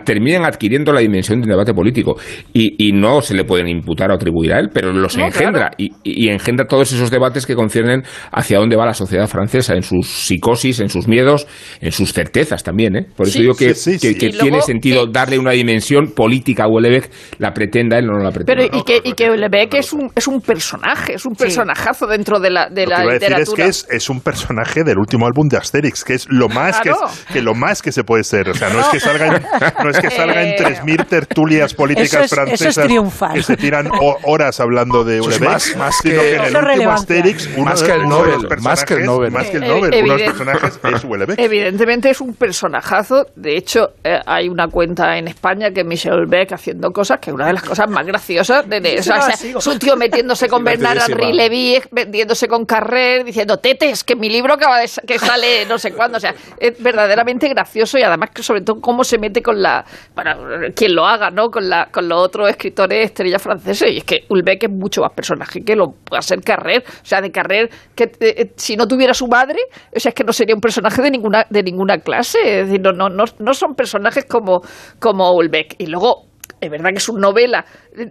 terminan 0.01 0.45
adquiriendo 0.45 0.93
la 0.93 1.01
dimensión 1.01 1.41
de 1.41 1.45
un 1.45 1.51
debate 1.51 1.75
político. 1.75 2.17
Y, 2.53 2.93
no 2.93 3.23
se 3.23 3.35
le 3.35 3.45
pueden 3.45 3.69
imputar 3.69 4.11
o 4.11 4.15
atribuir 4.15 4.53
a 4.53 4.59
él, 4.59 4.69
pero 4.73 4.93
los 4.93 5.17
engendra. 5.17 5.71
Y, 5.77 6.29
engendra 6.29 6.67
todos 6.67 6.93
esos 6.93 7.11
debates 7.11 7.47
que 7.47 7.55
conciernen 7.55 8.03
hacia 8.31 8.59
dónde 8.59 8.77
va 8.77 8.87
la 8.87 8.95
sociedad 8.95 9.27
francesa, 9.27 9.75
en 9.75 9.83
sus 9.83 10.07
psicosis, 10.07 10.81
en 10.81 10.89
sus 10.89 11.09
miedos, 11.09 11.47
en 11.81 11.93
sus 11.93 12.13
certezas 12.13 12.63
también. 12.63 12.97
¿eh? 12.97 13.07
Por 13.17 13.29
eso 13.29 13.41
digo 13.41 13.55
que, 13.55 13.75
tiene 13.75 14.61
sentido 14.61 15.07
darle 15.07 15.39
una 15.39 15.53
dimensión 15.53 16.13
política 16.15 16.65
a 16.65 16.67
Houellebecq, 16.67 17.11
la 17.39 17.53
pretenda 17.53 17.99
él 17.99 18.09
o 18.09 18.13
no 18.13 18.25
la 18.25 18.31
pretenda. 18.31 18.63
Pero, 18.63 18.79
y 18.79 18.85
que, 18.85 19.09
y 19.09 19.13
que 19.15 19.29
Houellebecq 19.29 19.75
es 19.75 19.93
un, 19.93 20.11
es 20.15 20.27
un 20.27 20.41
personaje, 20.41 21.15
es 21.15 21.27
un 21.27 21.35
personajazo 21.63 22.07
dentro 22.07 22.41
de 22.41 22.51
la, 22.51 22.69
de 22.69 22.87
la 22.87 23.05
literatura. 23.05 23.43
es 23.43 23.55
que 23.55 23.67
es, 23.67 23.87
es, 23.91 24.11
un 24.11 24.21
personaje 24.21 24.85
del 24.85 24.99
último 24.99 25.27
álbum 25.27 25.49
de 25.49 25.57
Asterix, 25.57 26.05
que 26.05 26.15
es 26.15 26.27
lo 26.29 26.49
más 26.49 26.81
que, 26.81 26.93
que, 27.33 27.41
lo 27.41 27.55
más 27.55 27.83
que 27.83 27.93
se 27.93 28.05
puede 28.05 28.25
ser. 28.25 28.49
O 28.49 28.55
sea, 28.55 28.71
no 28.71 28.81
es 28.81 28.87
que 28.87 29.01
salga 29.01 29.41
no 29.83 29.91
es 29.91 29.99
que 29.99 30.11
salga 30.11 30.43
en 30.43 30.57
3.000 30.57 31.07
tertulias 31.07 31.75
políticas 31.75 32.31
francesas 32.31 32.89
que 33.35 33.43
se 33.43 33.57
tiran 33.57 33.89
horas 34.25 34.61
hablando 34.61 35.05
de 35.05 35.21
Houellebecq, 35.21 35.49
más, 35.49 35.77
más 35.77 36.01
que, 36.03 36.11
que 36.11 36.35
en 36.37 36.45
el 36.45 36.57
último 36.57 36.91
Asterix, 36.91 37.59
más 37.59 37.83
que 37.83 37.93
el 37.93 38.09
Nobel, 38.09 38.49
más 38.61 38.85
que 38.85 38.95
el 38.95 39.05
Nobel, 39.05 39.31
más 39.31 39.47
que 39.49 39.57
el 39.59 39.67
Nobel, 39.67 40.05
uno 40.05 40.17
de 40.17 40.19
los 40.19 40.23
personajes 40.23 40.81
es 40.83 41.05
Houellebecq. 41.05 41.39
Evidentemente 41.39 42.11
es 42.11 42.21
un 42.21 42.35
personajazo. 42.35 43.27
De 43.37 43.57
hecho, 43.57 43.91
eh, 44.05 44.19
hay 44.27 44.49
una 44.49 44.69
cuenta 44.69 45.17
en 45.19 45.29
España 45.29 45.71
que 45.71 45.81
es 45.81 45.87
Michel 45.87 46.27
Beck 46.29 46.53
haciendo 46.53 46.91
cosas 46.91 47.19
que 47.21 47.31
es 47.31 47.35
una 47.35 47.47
de 47.47 47.55
las 47.55 47.63
cosas 47.63 47.89
más 47.89 48.07
graciosas. 48.07 48.69
De, 48.69 48.81
de, 48.81 48.99
o 48.99 49.03
sea, 49.03 49.29
es 49.29 49.67
un 49.67 49.79
tío 49.79 49.97
metiéndose 49.97 50.49
con 50.49 50.65
Bernard 50.65 50.99
Henri 51.09 51.33
Levy, 51.53 51.79
vendiéndose 51.91 52.49
con 52.49 52.65
Carrer, 52.65 53.25
diciendo 53.25 53.59
tetes, 53.59 54.05
que 54.05 54.17
mi 54.17 54.29
libro 54.29 54.55
acaba 54.55 54.79
de, 54.79 54.91
que 55.07 55.19
sale 55.19 55.67
no 55.67 55.79
sé 55.79 55.93
cuándo. 55.93 56.17
O 56.17 56.21
sea, 56.21 56.35
es 56.59 56.83
verdaderamente 56.83 57.49
gracioso 57.49 57.99
y 57.99 58.03
además 58.03 58.31
que 58.31 58.43
sobre 58.43 58.63
todo 58.63 58.81
cómo 58.81 59.05
se 59.05 59.19
mete 59.19 59.43
con 59.43 59.61
la 59.61 59.85
para 60.15 60.37
quien 60.75 60.95
lo 60.95 61.07
haga, 61.07 61.31
¿no? 61.31 61.51
Con, 61.51 61.69
la, 61.69 61.89
con 61.93 62.09
los 62.09 62.19
otros 62.21 62.49
escritores 62.49 63.07
estrellas 63.07 63.43
franceses. 63.43 63.91
Y 63.93 63.99
es 63.99 64.05
que 64.05 64.25
Ulbeck 64.29 64.65
es 64.65 64.71
mucho 64.71 65.03
más 65.03 65.13
personaje 65.13 65.63
que 65.65 65.77
lo 65.77 65.93
puede 66.05 66.23
ser 66.23 66.41
Carrer. 66.41 66.83
O 66.87 67.05
sea, 67.05 67.21
de 67.21 67.31
Carrer, 67.31 67.71
que 67.95 68.05
eh, 68.05 68.11
eh, 68.21 68.53
si 68.57 68.77
no 68.77 68.87
tuviera 68.87 69.15
su 69.15 69.27
madre, 69.27 69.59
o 69.95 70.01
sea, 70.01 70.11
es 70.11 70.15
que 70.15 70.25
no 70.25 70.33
sería 70.33 70.55
un 70.55 70.61
personaje 70.61 71.03
de 71.03 71.11
ninguna, 71.11 71.47
de 71.49 71.63
ninguna 71.63 71.99
clase. 71.99 72.39
Es 72.61 72.67
decir, 72.67 72.81
no, 72.81 72.93
no, 72.93 73.09
no, 73.09 73.25
no 73.39 73.55
son 73.55 73.75
personajes 73.75 74.25
como, 74.25 74.63
como 74.99 75.33
Ulbeck. 75.33 75.77
Y 75.79 75.87
luego, 75.87 76.32
es 76.63 76.71
verdad 76.71 76.91
que 76.91 76.99
es 76.99 77.09
una 77.09 77.21
novela. 77.23 77.65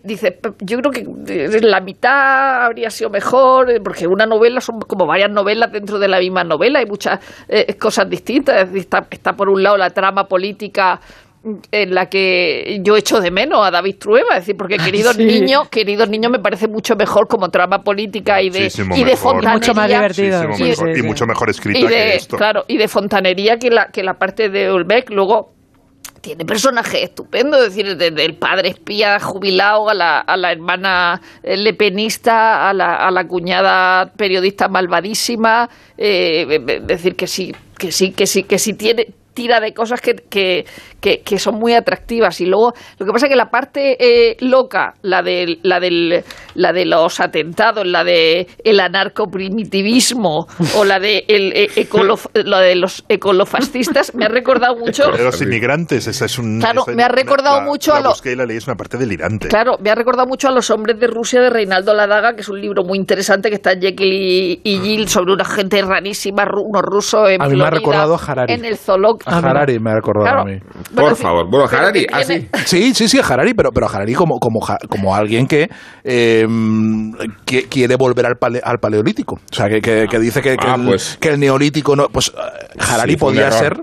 Dice, 0.04 0.39
yo 0.60 0.78
creo 0.80 0.91
que 0.91 1.62
la 1.62 1.80
mitad 1.80 2.66
habría 2.66 2.89
sido 2.89 3.10
mejor, 3.10 3.82
porque 3.82 4.06
una 4.08 4.26
novela 4.26 4.60
son 4.60 4.82
como 4.82 5.06
varias 5.06 5.32
novelas 5.32 5.72
dentro 5.72 5.97
de 5.97 6.10
la 6.10 6.20
misma 6.20 6.43
novela, 6.43 6.80
hay 6.80 6.86
muchas 6.86 7.20
eh, 7.47 7.76
cosas 7.76 8.10
distintas. 8.10 8.74
Está, 8.76 9.08
está 9.10 9.34
por 9.34 9.49
un 9.49 9.64
lado 9.64 9.78
la 9.78 9.89
trama 9.89 10.26
política 10.26 10.99
en 11.72 11.95
la 11.95 12.08
que 12.08 12.82
yo 12.84 12.95
echo 12.95 13.20
de 13.20 13.32
menos 13.32 13.66
a 13.66 13.72
David 13.72 13.95
Trueba, 13.97 14.36
es 14.36 14.41
decir, 14.41 14.58
porque 14.58 14.78
queridos 14.86 15.18
niños, 15.18 15.70
queridos 15.70 16.10
niños 16.10 16.30
me 16.30 16.39
parece 16.39 16.68
mucho 16.68 16.95
mejor 16.97 17.28
como 17.30 17.49
trama 17.49 17.80
política 17.80 18.41
y 18.41 18.49
de, 18.49 18.70
y 18.95 19.04
de 19.06 19.16
fontanería. 19.16 19.54
Mucho 19.54 19.74
más 19.74 19.88
divertido. 19.88 20.97
y, 20.97 21.02
mucho 21.04 21.26
mejor 21.26 21.49
escrita 21.49 21.88
que 21.88 22.16
esto. 22.16 22.36
Claro, 22.36 22.66
y 22.68 22.78
de 22.78 22.88
fontanería 22.89 23.58
que 23.58 23.70
la, 23.70 23.88
que 23.88 24.04
la 24.04 24.16
parte 24.16 24.49
de 24.49 24.72
Ulbeck. 24.72 25.10
Luego, 25.10 25.54
tiene 26.22 26.45
personajes 26.45 27.03
estupendos, 27.03 27.61
es 27.61 27.76
decir, 27.76 27.97
desde 27.97 28.26
el 28.26 28.38
padre 28.38 28.69
espía 28.69 29.19
jubilado 29.19 29.89
a 29.89 29.93
la, 29.93 30.19
a 30.19 30.38
la 30.38 30.51
hermana 30.51 31.22
lepenista, 31.43 32.69
a 32.69 32.74
la, 32.74 32.95
a 32.95 33.11
la 33.11 33.26
cuñada 33.26 34.11
periodista 34.15 34.67
malvadísima, 34.67 35.67
eh, 35.97 36.59
decir, 36.86 37.15
que 37.15 37.28
sí, 37.28 37.53
que 37.78 37.91
sí, 37.91 38.11
que 38.11 38.28
sí, 38.28 38.43
que 38.43 38.59
sí 38.59 38.74
tiene, 38.74 39.07
tira 39.34 39.59
de 39.59 39.74
cosas 39.74 40.01
que, 40.01 40.15
que, 40.30 40.65
que, 40.99 41.39
son 41.39 41.55
muy 41.55 41.74
atractivas. 41.74 42.41
Y 42.41 42.45
luego, 42.45 42.74
lo 42.97 43.05
que 43.05 43.11
pasa 43.11 43.26
es 43.26 43.30
que 43.32 43.36
la 43.36 43.49
parte 43.49 43.97
eh, 43.99 44.38
loca, 44.41 44.93
la 45.01 45.22
de, 45.22 45.59
la, 45.63 45.80
del, 45.80 46.24
la 46.56 46.74
de 46.74 46.86
los 46.86 47.20
atentados, 47.20 47.86
la 47.86 48.04
de 48.04 48.47
el 48.64 48.80
anarcoprimitivismo 48.80 50.47
o 50.76 50.86
la 50.86 50.99
de, 50.99 51.26
el, 51.28 51.54
eh, 51.56 51.88
la 52.45 52.60
de 52.60 52.76
los 52.76 53.04
ecolofascistas, 53.10 54.16
me 54.16 54.26
ha 54.26 54.30
recordado 54.30 54.76
mucho... 54.76 55.12
de 55.12 55.24
los 55.24 55.41
inmigrantes, 55.41 56.08
esa 56.08 56.26
es 56.26 56.38
un... 56.38 56.60
Claro, 56.60 56.84
me 56.88 57.04
ha 57.04 57.10
recordado 57.10 57.62
mucho 57.62 57.93
a 57.93 58.02
los... 58.02 58.22
que 58.22 58.36
la 58.36 58.45
ley 58.45 58.58
es 58.58 58.68
una 58.68 58.76
parte 58.76 58.97
delirante. 58.97 59.47
Claro, 59.47 59.78
me 59.80 59.89
ha 59.89 59.95
recordado 59.95 60.28
mucho 60.28 60.47
a 60.47 60.52
Los 60.52 60.70
hombres 60.70 60.99
de 60.99 61.08
Rusia 61.08 61.41
de 61.41 61.49
Reinaldo 61.49 61.93
Ladaga, 61.93 62.34
que 62.34 62.41
es 62.41 62.49
un 62.49 62.60
libro 62.60 62.84
muy 62.84 62.97
interesante 62.97 63.49
que 63.49 63.56
está 63.56 63.74
en 63.74 63.82
Jekyll 63.82 64.14
y, 64.14 64.62
y 64.64 64.80
Jill 64.80 65.08
sobre 65.08 65.34
una 65.34 65.45
gente 65.45 65.82
rarísima, 65.82 66.45
unos 66.45 66.82
rusos 66.84 67.30
en 67.30 67.41
A 67.41 67.47
mí 67.47 67.58
me 67.58 67.66
ha 67.66 67.70
recordado 67.70 68.16
a 68.16 68.18
Harari. 68.18 68.54
En 68.54 68.66
el 68.66 68.78
zoológico. 68.78 69.30
A 69.30 69.38
Harari 69.38 69.80
me 69.80 69.91
ha 69.91 69.95
recordado 69.95 70.41
a 70.41 70.45
mí. 70.45 70.60
Por 70.95 71.16
favor. 71.16 71.49
Bueno, 71.49 71.66
Harari, 71.66 72.08
así. 72.12 72.47
Ah, 72.52 72.60
sí, 72.66 72.93
sí, 72.93 73.08
sí, 73.08 73.20
Harari, 73.24 73.54
pero, 73.54 73.72
pero 73.72 73.88
Harari 73.88 74.14
como, 74.14 74.39
como, 74.39 74.60
como 74.89 75.16
alguien 75.16 75.47
que, 75.47 75.70
eh, 76.04 76.40
que 77.45 77.63
quiere 77.67 77.95
volver 77.95 78.25
al, 78.25 78.37
al 78.63 78.77
paleolítico. 78.79 79.35
O 79.35 79.55
sea, 79.55 79.67
que, 79.67 79.81
que, 79.81 80.19
dice 80.19 80.41
que, 80.41 80.57
que, 80.57 80.67
ah, 80.67 80.75
el, 80.77 80.85
pues. 80.85 81.17
que, 81.19 81.29
el, 81.29 81.39
neolítico 81.39 81.95
no. 81.95 82.07
Pues 82.09 82.29
eh, 82.29 82.77
Harari 82.79 83.15
podía, 83.15 83.51
ser, 83.51 83.79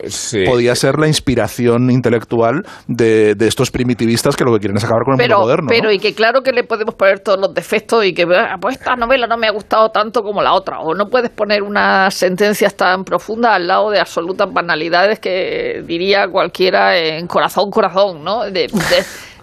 podía 0.47 0.75
ser 0.75 0.99
la 0.99 1.09
inspiración 1.09 1.91
intelectual 1.91 2.63
de, 2.87 3.35
de, 3.35 3.49
estos 3.49 3.71
primitivistas 3.71 4.37
que 4.37 4.45
lo 4.45 4.53
que 4.53 4.61
quieren 4.61 4.77
es 4.77 4.85
acabar 4.85 5.05
con 5.05 5.21
el 5.21 5.29
mundo 5.29 5.43
moderno. 5.43 5.67
Pero, 5.69 5.93
y 5.93 5.99
que 5.99 6.15
claro 6.15 6.43
que 6.43 6.53
le 6.53 6.65
podemos 6.65 6.95
poner 6.95 7.21
todos 7.21 7.39
los 7.41 7.55
defectos 7.55 8.05
y 8.05 8.13
que, 8.13 8.23
ah, 8.23 8.57
pues 8.61 8.77
esta 8.77 8.97
novela 8.97 9.27
no 9.27 9.37
me 9.37 9.47
ha 9.47 9.53
gustado 9.53 9.91
tanto 9.91 10.23
como 10.23 10.43
la 10.43 10.53
otra. 10.53 10.81
O 10.81 10.95
no 10.95 11.07
puedes 11.07 11.31
poner 11.31 11.63
unas 11.63 12.15
sentencias 12.15 12.75
tan 12.75 13.05
profundas 13.05 13.53
al 13.53 13.67
lado 13.67 13.91
de 13.91 14.01
absolutas 14.01 14.53
banalidades 14.53 15.19
que 15.19 15.83
diría 15.87 16.29
cualquiera 16.29 16.97
en 16.99 17.27
corazón, 17.27 17.71
corazón, 17.71 18.25
¿no? 18.25 18.43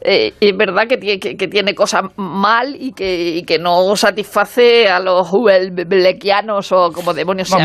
Eh, 0.08 0.34
es 0.39 0.56
verdad 0.56 0.88
que 0.88 0.97
tiene, 0.97 1.20
que, 1.20 1.47
tiene 1.47 1.74
cosas 1.74 2.03
mal 2.16 2.76
y 2.80 2.91
que, 2.91 3.41
que 3.47 3.58
no 3.58 3.95
satisface 3.95 4.88
a 4.88 4.99
los 4.99 5.28
Hubelbeckianos 5.32 6.72
o 6.72 6.91
como 6.91 7.14
demonios 7.14 7.49
sea. 7.49 7.58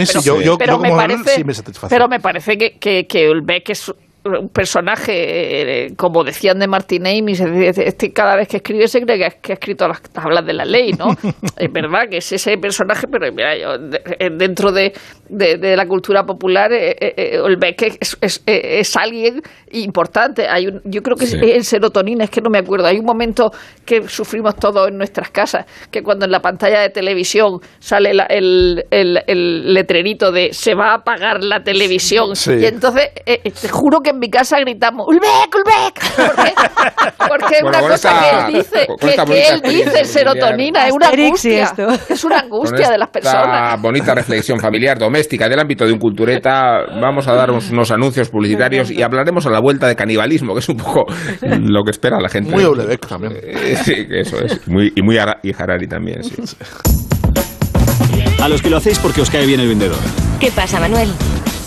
pero, 0.59 0.79
me 0.79 0.91
parece, 0.91 1.45
pero 1.89 2.09
me 2.09 2.19
parece 2.19 2.57
que, 2.57 2.79
que, 2.79 3.07
que 3.07 3.73
es 3.73 3.93
un 4.25 4.49
personaje, 4.51 5.87
eh, 5.87 5.95
como 5.97 6.25
decían 6.25 6.59
de 6.59 6.67
Martin 6.67 7.07
Amis, 7.07 7.41
este 7.41 8.13
cada 8.13 8.37
vez 8.37 8.49
que 8.49 8.59
escribe 8.59 8.87
se 8.87 9.01
cree 9.01 9.19
que, 9.19 9.53
ha 9.53 9.55
escrito 9.55 9.89
las 9.89 10.03
tablas 10.03 10.45
de 10.45 10.53
la 10.53 10.65
ley, 10.65 10.93
¿no? 10.93 11.07
es 11.57 11.73
verdad 11.73 12.09
que 12.11 12.19
es 12.19 12.33
ese 12.33 12.59
personaje, 12.59 13.07
pero 13.09 13.27
eh, 13.27 14.31
dentro 14.37 14.73
de, 14.73 14.93
de, 15.29 15.77
la 15.77 15.87
cultura 15.87 16.25
popular, 16.25 16.73
eh, 16.73 16.97
eh 17.01 17.41
es, 18.01 18.19
es, 18.21 18.43
es, 18.47 18.97
alguien 18.97 19.43
importante. 19.73 20.47
Hay 20.49 20.69
yo 20.85 21.03
creo 21.03 21.17
que 21.17 21.25
es 21.25 21.35
el 21.35 21.65
serotonina, 21.65 22.25
es 22.25 22.31
que 22.31 22.41
no 22.43 22.51
me 22.51 22.59
acuerdo. 22.59 22.87
Hay 22.87 22.99
un 22.99 23.07
momento 23.07 23.51
que 23.87 24.07
sufrimos 24.09 24.57
todos 24.57 24.89
en 24.89 24.99
nuestras 24.99 25.31
casas, 25.31 25.65
que 25.91 26.03
cuando 26.03 26.27
en 26.27 26.31
la 26.31 26.41
pantalla 26.41 26.81
de 26.81 26.91
televisión 26.91 27.61
sale 27.79 28.11
el, 28.11 28.85
el, 28.91 29.23
el, 29.27 29.73
letrerito 29.73 30.31
de 30.31 30.53
se 30.53 30.75
va 30.75 30.91
a 30.91 30.95
apagar 30.97 31.43
la 31.43 31.63
televisión, 31.63 32.33
y 32.47 32.67
entonces 32.67 33.11
te 33.25 33.69
juro 33.69 34.01
que 34.01 34.10
que 34.11 34.15
en 34.15 34.19
mi 34.19 34.31
casa 34.31 34.59
gritamos 34.61 35.07
¡Ulbeck, 35.07 35.55
Ulbeck! 35.55 36.01
Porque, 37.29 37.57
es 37.57 37.63
una 37.63 37.81
cosa 37.81 38.21
que 38.21 38.31
él 38.31 38.55
dice, 38.55 38.89
que, 38.99 39.49
él 39.49 39.61
dice 39.63 40.05
serotonina, 40.05 40.89
es 40.89 40.93
una 40.93 41.09
angustia. 41.09 41.73
Es 42.09 42.25
una 42.25 42.41
angustia 42.41 42.91
de 42.91 42.99
las 42.99 43.09
personas. 43.09 43.81
bonita 43.81 44.15
reflexión 44.15 44.59
familiar, 44.59 44.99
doméstica, 44.99 45.49
del 45.49 45.59
ámbito 45.59 45.87
de 45.87 45.93
un 45.93 45.99
cultureta, 45.99 46.85
vamos 47.01 47.29
a 47.29 47.35
dar 47.35 47.51
unos 47.51 47.91
anuncios 47.91 48.29
publicitarios 48.29 48.91
y 48.91 49.03
hablaremos 49.03 49.47
a 49.47 49.51
la 49.51 49.61
vuelta 49.61 49.87
de 49.87 49.97
canibalismo, 49.97 50.55
que 50.55 50.61
es 50.61 50.69
un 50.69 50.77
poco 50.77 51.07
lo 51.43 51.85
que 51.85 51.91
espera 51.91 52.21
la 52.21 52.29
gente. 52.29 52.51
Muy 52.51 52.65
Ulbeck 52.65 53.07
también. 53.07 53.37
Eh, 53.43 53.77
sí, 53.85 54.07
eso 54.11 54.43
es. 54.43 54.67
Muy, 54.67 54.93
y 54.95 55.03
muy 55.03 55.19
y 55.43 55.55
Harari 55.57 55.87
también, 55.87 56.25
sí. 56.25 56.35
A 58.41 58.49
los 58.49 58.63
que 58.63 58.71
lo 58.71 58.79
hacéis 58.79 58.99
porque 58.99 59.21
os 59.21 59.31
cae 59.31 59.47
bien 59.47 59.61
el 59.61 59.69
vendedor. 59.69 59.99
¿Qué 60.41 60.51
pasa, 60.51 60.81
Manuel? 60.81 61.11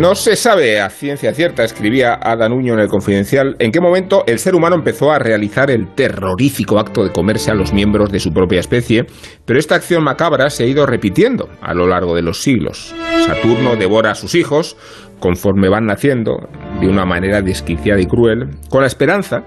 No 0.00 0.14
se 0.14 0.34
sabe 0.34 0.80
a 0.80 0.88
ciencia 0.88 1.34
cierta, 1.34 1.62
escribía 1.62 2.18
Ada 2.22 2.48
Nuño 2.48 2.72
en 2.72 2.80
el 2.80 2.88
Confidencial, 2.88 3.56
en 3.58 3.70
qué 3.70 3.82
momento 3.82 4.24
el 4.26 4.38
ser 4.38 4.54
humano 4.54 4.74
empezó 4.74 5.10
a 5.10 5.18
realizar 5.18 5.70
el 5.70 5.94
terrorífico 5.94 6.78
acto 6.78 7.04
de 7.04 7.12
comerse 7.12 7.50
a 7.50 7.54
los 7.54 7.74
miembros 7.74 8.10
de 8.10 8.18
su 8.18 8.32
propia 8.32 8.60
especie, 8.60 9.04
pero 9.44 9.58
esta 9.58 9.74
acción 9.74 10.02
macabra 10.02 10.48
se 10.48 10.64
ha 10.64 10.66
ido 10.66 10.86
repitiendo 10.86 11.50
a 11.60 11.74
lo 11.74 11.86
largo 11.86 12.14
de 12.14 12.22
los 12.22 12.42
siglos. 12.42 12.94
Saturno 13.26 13.76
devora 13.76 14.12
a 14.12 14.14
sus 14.14 14.34
hijos 14.34 14.74
conforme 15.18 15.68
van 15.68 15.84
naciendo 15.84 16.48
de 16.80 16.88
una 16.88 17.04
manera 17.04 17.42
desquiciada 17.42 18.00
y 18.00 18.06
cruel, 18.06 18.48
con 18.70 18.80
la 18.80 18.86
esperanza 18.86 19.44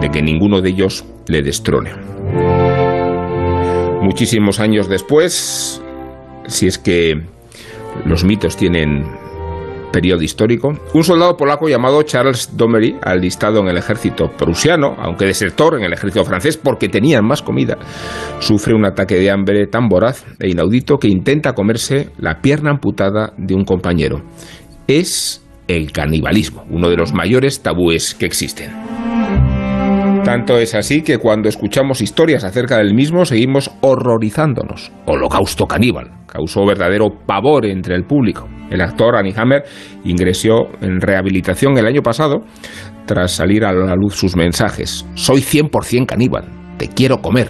de 0.00 0.08
que 0.08 0.22
ninguno 0.22 0.60
de 0.60 0.70
ellos 0.70 1.04
le 1.26 1.42
destrone. 1.42 1.90
Muchísimos 4.02 4.60
años 4.60 4.88
después, 4.88 5.82
si 6.46 6.68
es 6.68 6.78
que 6.78 7.20
los 8.04 8.22
mitos 8.22 8.56
tienen 8.56 9.19
periodo 9.90 10.22
histórico, 10.22 10.72
un 10.94 11.04
soldado 11.04 11.36
polaco 11.36 11.68
llamado 11.68 12.02
Charles 12.02 12.56
Domery, 12.56 12.96
alistado 13.02 13.60
en 13.60 13.68
el 13.68 13.76
ejército 13.76 14.30
prusiano, 14.30 14.96
aunque 14.98 15.26
desertor 15.26 15.78
en 15.78 15.84
el 15.84 15.92
ejército 15.92 16.24
francés 16.24 16.56
porque 16.56 16.88
tenían 16.88 17.24
más 17.24 17.42
comida, 17.42 17.76
sufre 18.38 18.74
un 18.74 18.86
ataque 18.86 19.16
de 19.16 19.30
hambre 19.30 19.66
tan 19.66 19.88
voraz 19.88 20.24
e 20.38 20.48
inaudito 20.48 20.98
que 20.98 21.08
intenta 21.08 21.52
comerse 21.52 22.10
la 22.18 22.40
pierna 22.40 22.70
amputada 22.70 23.32
de 23.36 23.54
un 23.54 23.64
compañero. 23.64 24.22
Es 24.86 25.44
el 25.68 25.92
canibalismo, 25.92 26.64
uno 26.70 26.90
de 26.90 26.96
los 26.96 27.12
mayores 27.12 27.62
tabúes 27.62 28.14
que 28.14 28.26
existen. 28.26 28.72
Tanto 30.24 30.58
es 30.58 30.74
así 30.74 31.02
que 31.02 31.18
cuando 31.18 31.48
escuchamos 31.48 32.00
historias 32.02 32.44
acerca 32.44 32.76
del 32.76 32.94
mismo 32.94 33.24
seguimos 33.24 33.70
horrorizándonos. 33.80 34.92
Holocausto 35.06 35.66
caníbal. 35.66 36.19
Causó 36.30 36.64
verdadero 36.64 37.08
pavor 37.26 37.66
entre 37.66 37.96
el 37.96 38.04
público. 38.04 38.48
El 38.70 38.80
actor 38.82 39.16
Annie 39.16 39.34
Hammer 39.36 39.64
ingresó 40.04 40.68
en 40.80 41.00
rehabilitación 41.00 41.76
el 41.76 41.86
año 41.86 42.02
pasado 42.02 42.44
tras 43.04 43.32
salir 43.32 43.64
a 43.64 43.72
la 43.72 43.96
luz 43.96 44.14
sus 44.14 44.36
mensajes. 44.36 45.04
Soy 45.14 45.40
100% 45.40 46.06
caníbal. 46.06 46.44
Te 46.78 46.88
quiero 46.88 47.20
comer. 47.20 47.48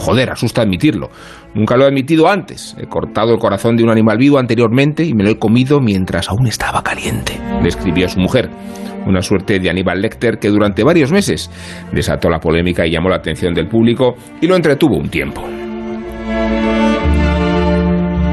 Joder, 0.00 0.30
asusta 0.30 0.60
admitirlo. 0.60 1.08
Nunca 1.54 1.76
lo 1.76 1.84
he 1.84 1.88
admitido 1.88 2.28
antes. 2.28 2.76
He 2.78 2.86
cortado 2.86 3.32
el 3.32 3.38
corazón 3.38 3.76
de 3.76 3.84
un 3.84 3.90
animal 3.90 4.18
vivo 4.18 4.38
anteriormente 4.38 5.02
y 5.04 5.14
me 5.14 5.24
lo 5.24 5.30
he 5.30 5.38
comido 5.38 5.80
mientras 5.80 6.28
aún 6.28 6.46
estaba 6.46 6.82
caliente, 6.82 7.38
le 7.62 7.68
escribió 7.68 8.06
a 8.06 8.10
su 8.10 8.20
mujer 8.20 8.50
una 9.06 9.22
suerte 9.22 9.58
de 9.58 9.70
Aníbal 9.70 10.02
Lecter 10.02 10.38
que 10.38 10.48
durante 10.48 10.84
varios 10.84 11.10
meses 11.10 11.50
desató 11.90 12.28
la 12.28 12.38
polémica 12.38 12.86
y 12.86 12.90
llamó 12.90 13.08
la 13.08 13.16
atención 13.16 13.54
del 13.54 13.66
público 13.66 14.14
y 14.42 14.46
lo 14.46 14.56
entretuvo 14.56 14.96
un 14.96 15.08
tiempo. 15.08 15.42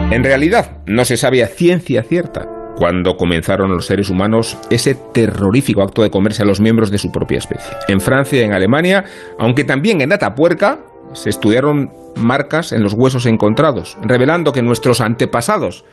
En 0.09 0.23
realidad, 0.23 0.77
no 0.85 1.03
se 1.03 1.17
sabe 1.17 1.43
a 1.43 1.47
ciencia 1.47 2.01
cierta 2.01 2.47
cuando 2.77 3.17
comenzaron 3.17 3.71
los 3.71 3.87
seres 3.87 4.09
humanos 4.09 4.57
ese 4.69 4.95
terrorífico 4.95 5.81
acto 5.81 6.01
de 6.01 6.09
comerse 6.09 6.43
a 6.43 6.45
los 6.45 6.61
miembros 6.61 6.91
de 6.91 6.97
su 6.97 7.11
propia 7.11 7.39
especie. 7.39 7.75
En 7.89 7.99
Francia 7.99 8.39
y 8.39 8.45
en 8.45 8.53
Alemania, 8.53 9.03
aunque 9.37 9.65
también 9.65 9.99
en 9.99 10.13
Atapuerca, 10.13 10.79
se 11.11 11.29
estudiaron 11.29 11.91
marcas 12.15 12.71
en 12.71 12.83
los 12.83 12.93
huesos 12.93 13.25
encontrados, 13.25 13.97
revelando 14.01 14.53
que 14.53 14.61
nuestros 14.61 15.01
antepasados 15.01 15.83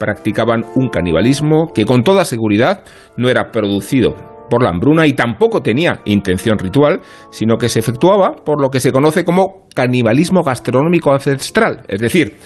practicaban 0.00 0.64
un 0.74 0.88
canibalismo 0.88 1.72
que 1.72 1.84
con 1.84 2.02
toda 2.02 2.24
seguridad 2.24 2.82
no 3.16 3.28
era 3.28 3.52
producido 3.52 4.16
por 4.50 4.64
la 4.64 4.70
hambruna 4.70 5.06
y 5.06 5.12
tampoco 5.12 5.62
tenía 5.62 6.00
intención 6.04 6.58
ritual, 6.58 7.00
sino 7.30 7.58
que 7.58 7.68
se 7.68 7.78
efectuaba 7.78 8.34
por 8.44 8.60
lo 8.60 8.70
que 8.70 8.80
se 8.80 8.90
conoce 8.90 9.24
como 9.24 9.68
canibalismo 9.74 10.42
gastronómico 10.42 11.12
ancestral, 11.12 11.84
es 11.88 12.00
decir, 12.00 12.36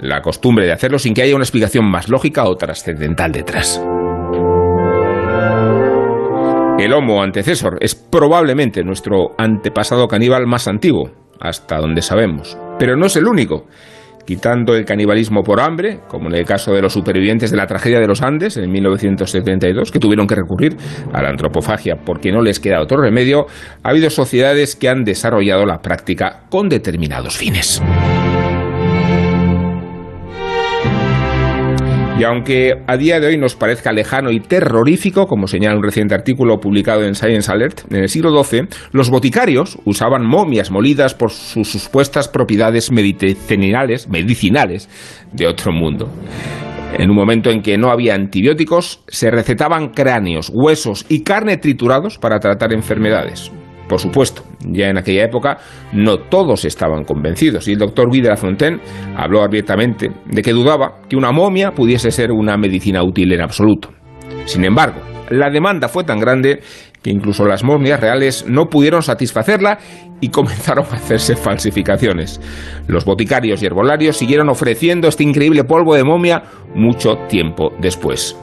la 0.00 0.20
costumbre 0.22 0.66
de 0.66 0.72
hacerlo 0.72 0.98
sin 0.98 1.14
que 1.14 1.22
haya 1.22 1.34
una 1.34 1.44
explicación 1.44 1.90
más 1.90 2.08
lógica 2.08 2.44
o 2.44 2.56
trascendental 2.56 3.32
detrás. 3.32 3.80
El 6.78 6.94
Homo 6.94 7.22
antecesor 7.22 7.76
es 7.80 7.94
probablemente 7.94 8.82
nuestro 8.82 9.34
antepasado 9.36 10.08
caníbal 10.08 10.46
más 10.46 10.66
antiguo, 10.66 11.10
hasta 11.38 11.76
donde 11.76 12.00
sabemos, 12.00 12.56
pero 12.78 12.96
no 12.96 13.06
es 13.06 13.16
el 13.16 13.26
único 13.26 13.66
quitando 14.30 14.76
el 14.76 14.84
canibalismo 14.84 15.42
por 15.42 15.60
hambre, 15.60 16.00
como 16.06 16.28
en 16.28 16.36
el 16.36 16.44
caso 16.44 16.72
de 16.72 16.80
los 16.80 16.92
supervivientes 16.92 17.50
de 17.50 17.56
la 17.56 17.66
tragedia 17.66 17.98
de 17.98 18.06
los 18.06 18.22
Andes 18.22 18.56
en 18.56 18.70
1972, 18.70 19.90
que 19.90 19.98
tuvieron 19.98 20.28
que 20.28 20.36
recurrir 20.36 20.76
a 21.12 21.20
la 21.20 21.30
antropofagia 21.30 21.96
porque 22.04 22.30
no 22.30 22.40
les 22.40 22.60
queda 22.60 22.80
otro 22.80 23.00
remedio, 23.00 23.46
ha 23.82 23.90
habido 23.90 24.08
sociedades 24.08 24.76
que 24.76 24.88
han 24.88 25.02
desarrollado 25.02 25.66
la 25.66 25.80
práctica 25.80 26.44
con 26.48 26.68
determinados 26.68 27.36
fines. 27.36 27.82
Y 32.20 32.24
aunque 32.24 32.82
a 32.86 32.98
día 32.98 33.18
de 33.18 33.28
hoy 33.28 33.38
nos 33.38 33.54
parezca 33.54 33.92
lejano 33.92 34.30
y 34.30 34.40
terrorífico, 34.40 35.26
como 35.26 35.46
señala 35.46 35.78
un 35.78 35.82
reciente 35.82 36.14
artículo 36.14 36.60
publicado 36.60 37.02
en 37.02 37.14
Science 37.14 37.50
Alert, 37.50 37.90
en 37.90 38.02
el 38.02 38.10
siglo 38.10 38.44
XII, 38.44 38.66
los 38.92 39.08
boticarios 39.08 39.78
usaban 39.86 40.26
momias 40.26 40.70
molidas 40.70 41.14
por 41.14 41.30
sus 41.30 41.70
supuestas 41.70 42.28
propiedades 42.28 42.92
medicinales, 42.92 44.06
medicinales 44.10 44.90
de 45.32 45.46
otro 45.46 45.72
mundo. 45.72 46.10
En 46.98 47.08
un 47.08 47.16
momento 47.16 47.48
en 47.48 47.62
que 47.62 47.78
no 47.78 47.90
había 47.90 48.16
antibióticos, 48.16 49.02
se 49.08 49.30
recetaban 49.30 49.88
cráneos, 49.88 50.52
huesos 50.52 51.06
y 51.08 51.22
carne 51.22 51.56
triturados 51.56 52.18
para 52.18 52.38
tratar 52.38 52.74
enfermedades. 52.74 53.50
Por 53.90 53.98
supuesto, 53.98 54.44
ya 54.60 54.88
en 54.88 54.98
aquella 54.98 55.24
época 55.24 55.58
no 55.92 56.18
todos 56.18 56.64
estaban 56.64 57.02
convencidos 57.02 57.66
y 57.66 57.72
el 57.72 57.78
doctor 57.80 58.06
Guy 58.06 58.20
de 58.20 58.28
la 58.28 58.36
Fontaine 58.36 58.78
habló 59.16 59.42
abiertamente 59.42 60.12
de 60.26 60.42
que 60.42 60.52
dudaba 60.52 61.00
que 61.08 61.16
una 61.16 61.32
momia 61.32 61.72
pudiese 61.72 62.12
ser 62.12 62.30
una 62.30 62.56
medicina 62.56 63.02
útil 63.02 63.32
en 63.32 63.40
absoluto. 63.40 63.90
Sin 64.44 64.64
embargo, 64.64 65.00
la 65.30 65.50
demanda 65.50 65.88
fue 65.88 66.04
tan 66.04 66.20
grande 66.20 66.60
que 67.02 67.10
incluso 67.10 67.44
las 67.46 67.64
momias 67.64 67.98
reales 67.98 68.44
no 68.46 68.66
pudieron 68.66 69.02
satisfacerla 69.02 69.78
y 70.20 70.28
comenzaron 70.28 70.84
a 70.88 70.94
hacerse 70.94 71.34
falsificaciones. 71.34 72.40
Los 72.86 73.04
boticarios 73.04 73.60
y 73.60 73.66
herbolarios 73.66 74.16
siguieron 74.16 74.50
ofreciendo 74.50 75.08
este 75.08 75.24
increíble 75.24 75.64
polvo 75.64 75.96
de 75.96 76.04
momia 76.04 76.44
mucho 76.76 77.16
tiempo 77.28 77.72
después. 77.80 78.36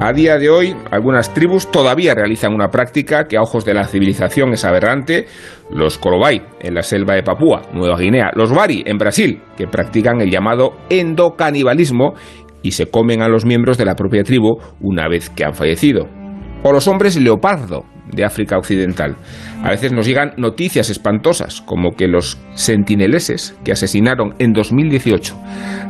A 0.00 0.12
día 0.12 0.38
de 0.38 0.48
hoy, 0.48 0.76
algunas 0.92 1.34
tribus 1.34 1.72
todavía 1.72 2.14
realizan 2.14 2.54
una 2.54 2.68
práctica 2.68 3.26
que 3.26 3.36
a 3.36 3.42
ojos 3.42 3.64
de 3.64 3.74
la 3.74 3.84
civilización 3.84 4.52
es 4.52 4.64
aberrante. 4.64 5.26
Los 5.72 5.98
Korobai 5.98 6.40
en 6.60 6.74
la 6.74 6.82
selva 6.82 7.14
de 7.14 7.24
Papúa, 7.24 7.62
Nueva 7.74 7.98
Guinea, 7.98 8.30
los 8.36 8.54
Bari 8.54 8.84
en 8.86 8.96
Brasil, 8.96 9.42
que 9.56 9.66
practican 9.66 10.20
el 10.20 10.30
llamado 10.30 10.76
endocanibalismo 10.88 12.14
y 12.62 12.70
se 12.70 12.86
comen 12.86 13.22
a 13.22 13.28
los 13.28 13.44
miembros 13.44 13.76
de 13.76 13.86
la 13.86 13.96
propia 13.96 14.22
tribu 14.22 14.58
una 14.80 15.08
vez 15.08 15.30
que 15.30 15.44
han 15.44 15.54
fallecido. 15.54 16.06
O 16.62 16.70
los 16.70 16.86
hombres 16.86 17.20
leopardo 17.20 17.84
de 18.06 18.24
África 18.24 18.56
Occidental. 18.56 19.16
A 19.64 19.70
veces 19.70 19.92
nos 19.92 20.06
llegan 20.06 20.32
noticias 20.36 20.90
espantosas, 20.90 21.60
como 21.60 21.96
que 21.96 22.06
los 22.06 22.38
sentineleses 22.54 23.58
que 23.64 23.72
asesinaron 23.72 24.34
en 24.38 24.52
2018 24.52 25.36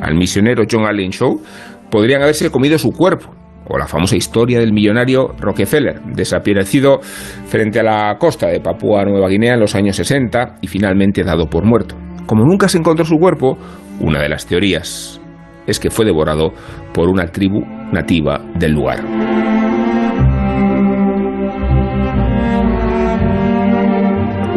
al 0.00 0.14
misionero 0.14 0.64
John 0.68 0.86
Allen 0.86 1.10
Shaw 1.10 1.42
podrían 1.90 2.22
haberse 2.22 2.50
comido 2.50 2.78
su 2.78 2.90
cuerpo 2.90 3.37
o 3.68 3.78
la 3.78 3.86
famosa 3.86 4.16
historia 4.16 4.60
del 4.60 4.72
millonario 4.72 5.34
Rockefeller, 5.38 6.00
desaparecido 6.02 7.00
frente 7.00 7.80
a 7.80 7.82
la 7.82 8.16
costa 8.18 8.48
de 8.48 8.60
Papúa 8.60 9.04
Nueva 9.04 9.28
Guinea 9.28 9.54
en 9.54 9.60
los 9.60 9.74
años 9.74 9.96
60 9.96 10.56
y 10.62 10.66
finalmente 10.66 11.24
dado 11.24 11.48
por 11.48 11.64
muerto. 11.64 11.96
Como 12.26 12.44
nunca 12.44 12.68
se 12.68 12.78
encontró 12.78 13.04
su 13.04 13.18
cuerpo, 13.18 13.58
una 14.00 14.20
de 14.20 14.28
las 14.28 14.46
teorías 14.46 15.20
es 15.66 15.78
que 15.78 15.90
fue 15.90 16.04
devorado 16.04 16.52
por 16.92 17.08
una 17.08 17.26
tribu 17.26 17.62
nativa 17.92 18.40
del 18.54 18.72
lugar. 18.72 19.57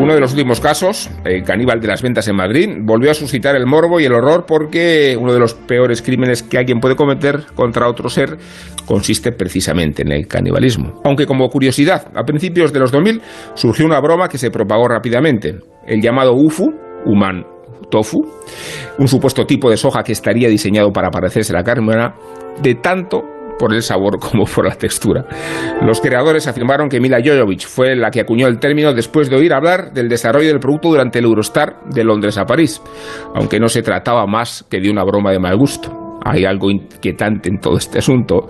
Uno 0.02 0.16
de 0.16 0.20
los 0.20 0.32
últimos 0.32 0.60
casos, 0.60 1.12
el 1.26 1.44
caníbal 1.44 1.80
de 1.80 1.88
las 1.88 2.02
ventas 2.02 2.28
en 2.28 2.36
Madrid, 2.36 2.68
volvió 2.82 3.12
a 3.12 3.14
suscitar 3.14 3.56
el 3.56 3.68
morbo 3.68 4.00
y 4.00 4.06
el 4.06 4.14
horror 4.14 4.46
porque 4.48 5.16
uno 5.16 5.32
de 5.32 5.40
los 5.40 5.54
peores 5.54 6.02
crímenes 6.02 6.42
que 6.42 6.58
alguien 6.58 6.80
puede 6.80 6.96
cometer 6.96 7.46
contra 7.54 7.88
otro 7.88 8.10
ser 8.10 8.40
consiste 8.88 9.32
precisamente 9.32 10.02
en 10.02 10.12
el 10.12 10.28
canibalismo. 10.28 11.00
Aunque 11.06 11.28
como 11.28 11.48
curiosidad, 11.50 12.08
a 12.16 12.24
principios 12.24 12.74
de 12.74 12.80
los 12.80 12.92
2000 12.92 13.22
surgió 13.54 13.86
una 13.86 14.00
broma 14.00 14.28
que 14.28 14.40
se 14.40 14.50
propagó 14.50 14.88
rápidamente, 14.88 15.60
el 15.86 16.02
llamado 16.02 16.34
UFU, 16.34 16.74
Human 17.06 17.46
Tofu, 17.92 18.22
un 18.98 19.08
supuesto 19.08 19.46
tipo 19.46 19.70
de 19.70 19.78
soja 19.78 20.02
que 20.02 20.14
estaría 20.14 20.50
diseñado 20.50 20.92
para 20.92 21.12
parecerse 21.12 21.54
a 21.54 21.58
la 21.58 21.64
carne 21.64 21.94
de 22.60 22.74
tanto 22.74 23.22
por 23.62 23.76
el 23.76 23.84
sabor 23.84 24.20
como 24.20 24.46
por 24.46 24.66
la 24.66 24.76
textura. 24.76 25.24
Los 25.86 26.02
creadores 26.02 26.48
afirmaron 26.48 26.90
que 26.90 27.00
Mila 27.00 27.20
Jovovich 27.24 27.68
fue 27.68 27.96
la 27.96 28.10
que 28.10 28.22
acuñó 28.22 28.48
el 28.48 28.58
término 28.58 28.92
después 28.92 29.30
de 29.30 29.36
oír 29.36 29.54
hablar 29.54 29.94
del 29.94 30.10
desarrollo 30.10 30.48
del 30.48 30.60
producto 30.60 30.90
durante 30.90 31.20
el 31.20 31.26
Eurostar 31.26 31.78
de 31.86 32.04
Londres 32.04 32.40
a 32.40 32.46
París, 32.46 32.82
aunque 33.36 33.60
no 33.60 33.70
se 33.70 33.84
trataba 33.84 34.26
más 34.26 34.66
que 34.68 34.80
de 34.80 34.90
una 34.90 35.04
broma 35.04 35.32
de 35.32 35.40
mal 35.40 35.56
gusto. 35.58 36.18
Hay 36.26 36.44
algo 36.44 36.72
inquietante 36.72 37.50
en 37.50 37.60
todo 37.60 37.78
este 37.78 38.00
asunto. 38.00 38.48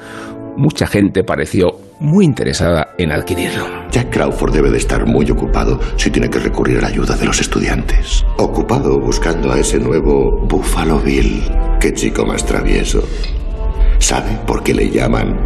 Mucha 0.55 0.87
gente 0.87 1.23
pareció 1.23 1.71
muy 1.99 2.25
interesada 2.25 2.93
en 2.97 3.11
adquirirlo. 3.11 3.65
Jack 3.91 4.13
Crawford 4.13 4.53
debe 4.53 4.71
de 4.71 4.77
estar 4.77 5.05
muy 5.05 5.29
ocupado 5.29 5.79
si 5.97 6.09
tiene 6.09 6.29
que 6.29 6.39
recurrir 6.39 6.77
a 6.77 6.81
la 6.81 6.87
ayuda 6.87 7.17
de 7.17 7.25
los 7.25 7.39
estudiantes. 7.41 8.25
Ocupado 8.37 8.97
buscando 8.99 9.51
a 9.51 9.59
ese 9.59 9.77
nuevo 9.77 10.45
Buffalo 10.47 10.99
Bill. 10.99 11.43
Qué 11.79 11.93
chico 11.93 12.25
más 12.25 12.45
travieso. 12.45 13.03
¿Sabe 14.01 14.31
por 14.47 14.63
qué 14.63 14.73
le 14.73 14.89
llaman 14.89 15.37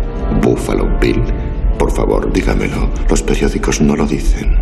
Buffalo 0.42 0.88
Bill? 1.00 1.22
Por 1.78 1.92
favor, 1.92 2.32
dígamelo. 2.32 2.90
Los 3.10 3.22
periódicos 3.22 3.82
no 3.82 3.98
lo 3.98 4.08
dicen. 4.08 4.58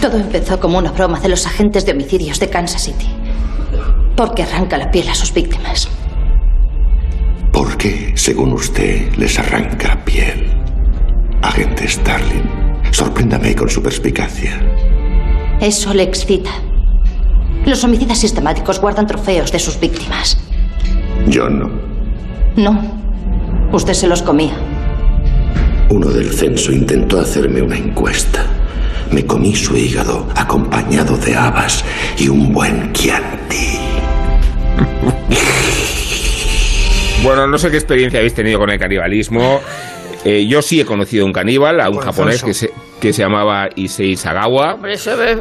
Todo 0.00 0.16
empezó 0.16 0.58
como 0.60 0.78
una 0.78 0.92
broma 0.92 1.18
de 1.18 1.28
los 1.28 1.44
agentes 1.44 1.84
de 1.84 1.92
homicidios 1.92 2.38
de 2.38 2.48
Kansas 2.48 2.82
City. 2.82 3.08
Porque 4.16 4.44
arranca 4.44 4.78
la 4.78 4.92
piel 4.92 5.08
a 5.08 5.14
sus 5.14 5.34
víctimas. 5.34 5.88
¿Por 7.52 7.76
qué, 7.76 8.12
según 8.14 8.52
usted, 8.52 9.12
les 9.16 9.36
arranca 9.38 9.88
la 9.88 10.04
piel? 10.04 10.46
Agente 11.42 11.88
Starling, 11.88 12.48
sorpréndame 12.92 13.56
con 13.56 13.68
su 13.68 13.82
perspicacia. 13.82 14.52
Eso 15.60 15.92
le 15.92 16.04
excita. 16.04 16.52
Los 17.66 17.82
homicidas 17.82 18.18
sistemáticos 18.18 18.80
guardan 18.80 19.08
trofeos 19.08 19.50
de 19.50 19.58
sus 19.58 19.80
víctimas. 19.80 20.38
Yo 21.26 21.50
no. 21.50 21.89
No, 22.56 22.80
usted 23.72 23.94
se 23.94 24.06
los 24.06 24.22
comía. 24.22 24.54
Uno 25.88 26.08
del 26.08 26.30
censo 26.30 26.72
intentó 26.72 27.20
hacerme 27.20 27.62
una 27.62 27.76
encuesta. 27.76 28.44
Me 29.10 29.26
comí 29.26 29.54
su 29.56 29.76
hígado 29.76 30.28
acompañado 30.36 31.16
de 31.16 31.34
habas 31.34 31.84
y 32.18 32.28
un 32.28 32.52
buen 32.52 32.92
chianti. 32.92 33.78
Bueno, 37.22 37.46
no 37.46 37.58
sé 37.58 37.70
qué 37.70 37.76
experiencia 37.76 38.18
habéis 38.18 38.32
tenido 38.32 38.58
con 38.58 38.70
el 38.70 38.78
canibalismo. 38.78 39.60
Eh, 40.24 40.46
yo 40.46 40.62
sí 40.62 40.80
he 40.80 40.86
conocido 40.86 41.26
un 41.26 41.34
caníbal, 41.34 41.78
a 41.80 41.90
un 41.90 41.98
japonés 41.98 42.42
que 42.42 42.54
se, 42.54 42.72
que 43.00 43.12
se 43.12 43.22
llamaba 43.22 43.68
Issei 43.74 44.14
Sagawa. 44.16 44.76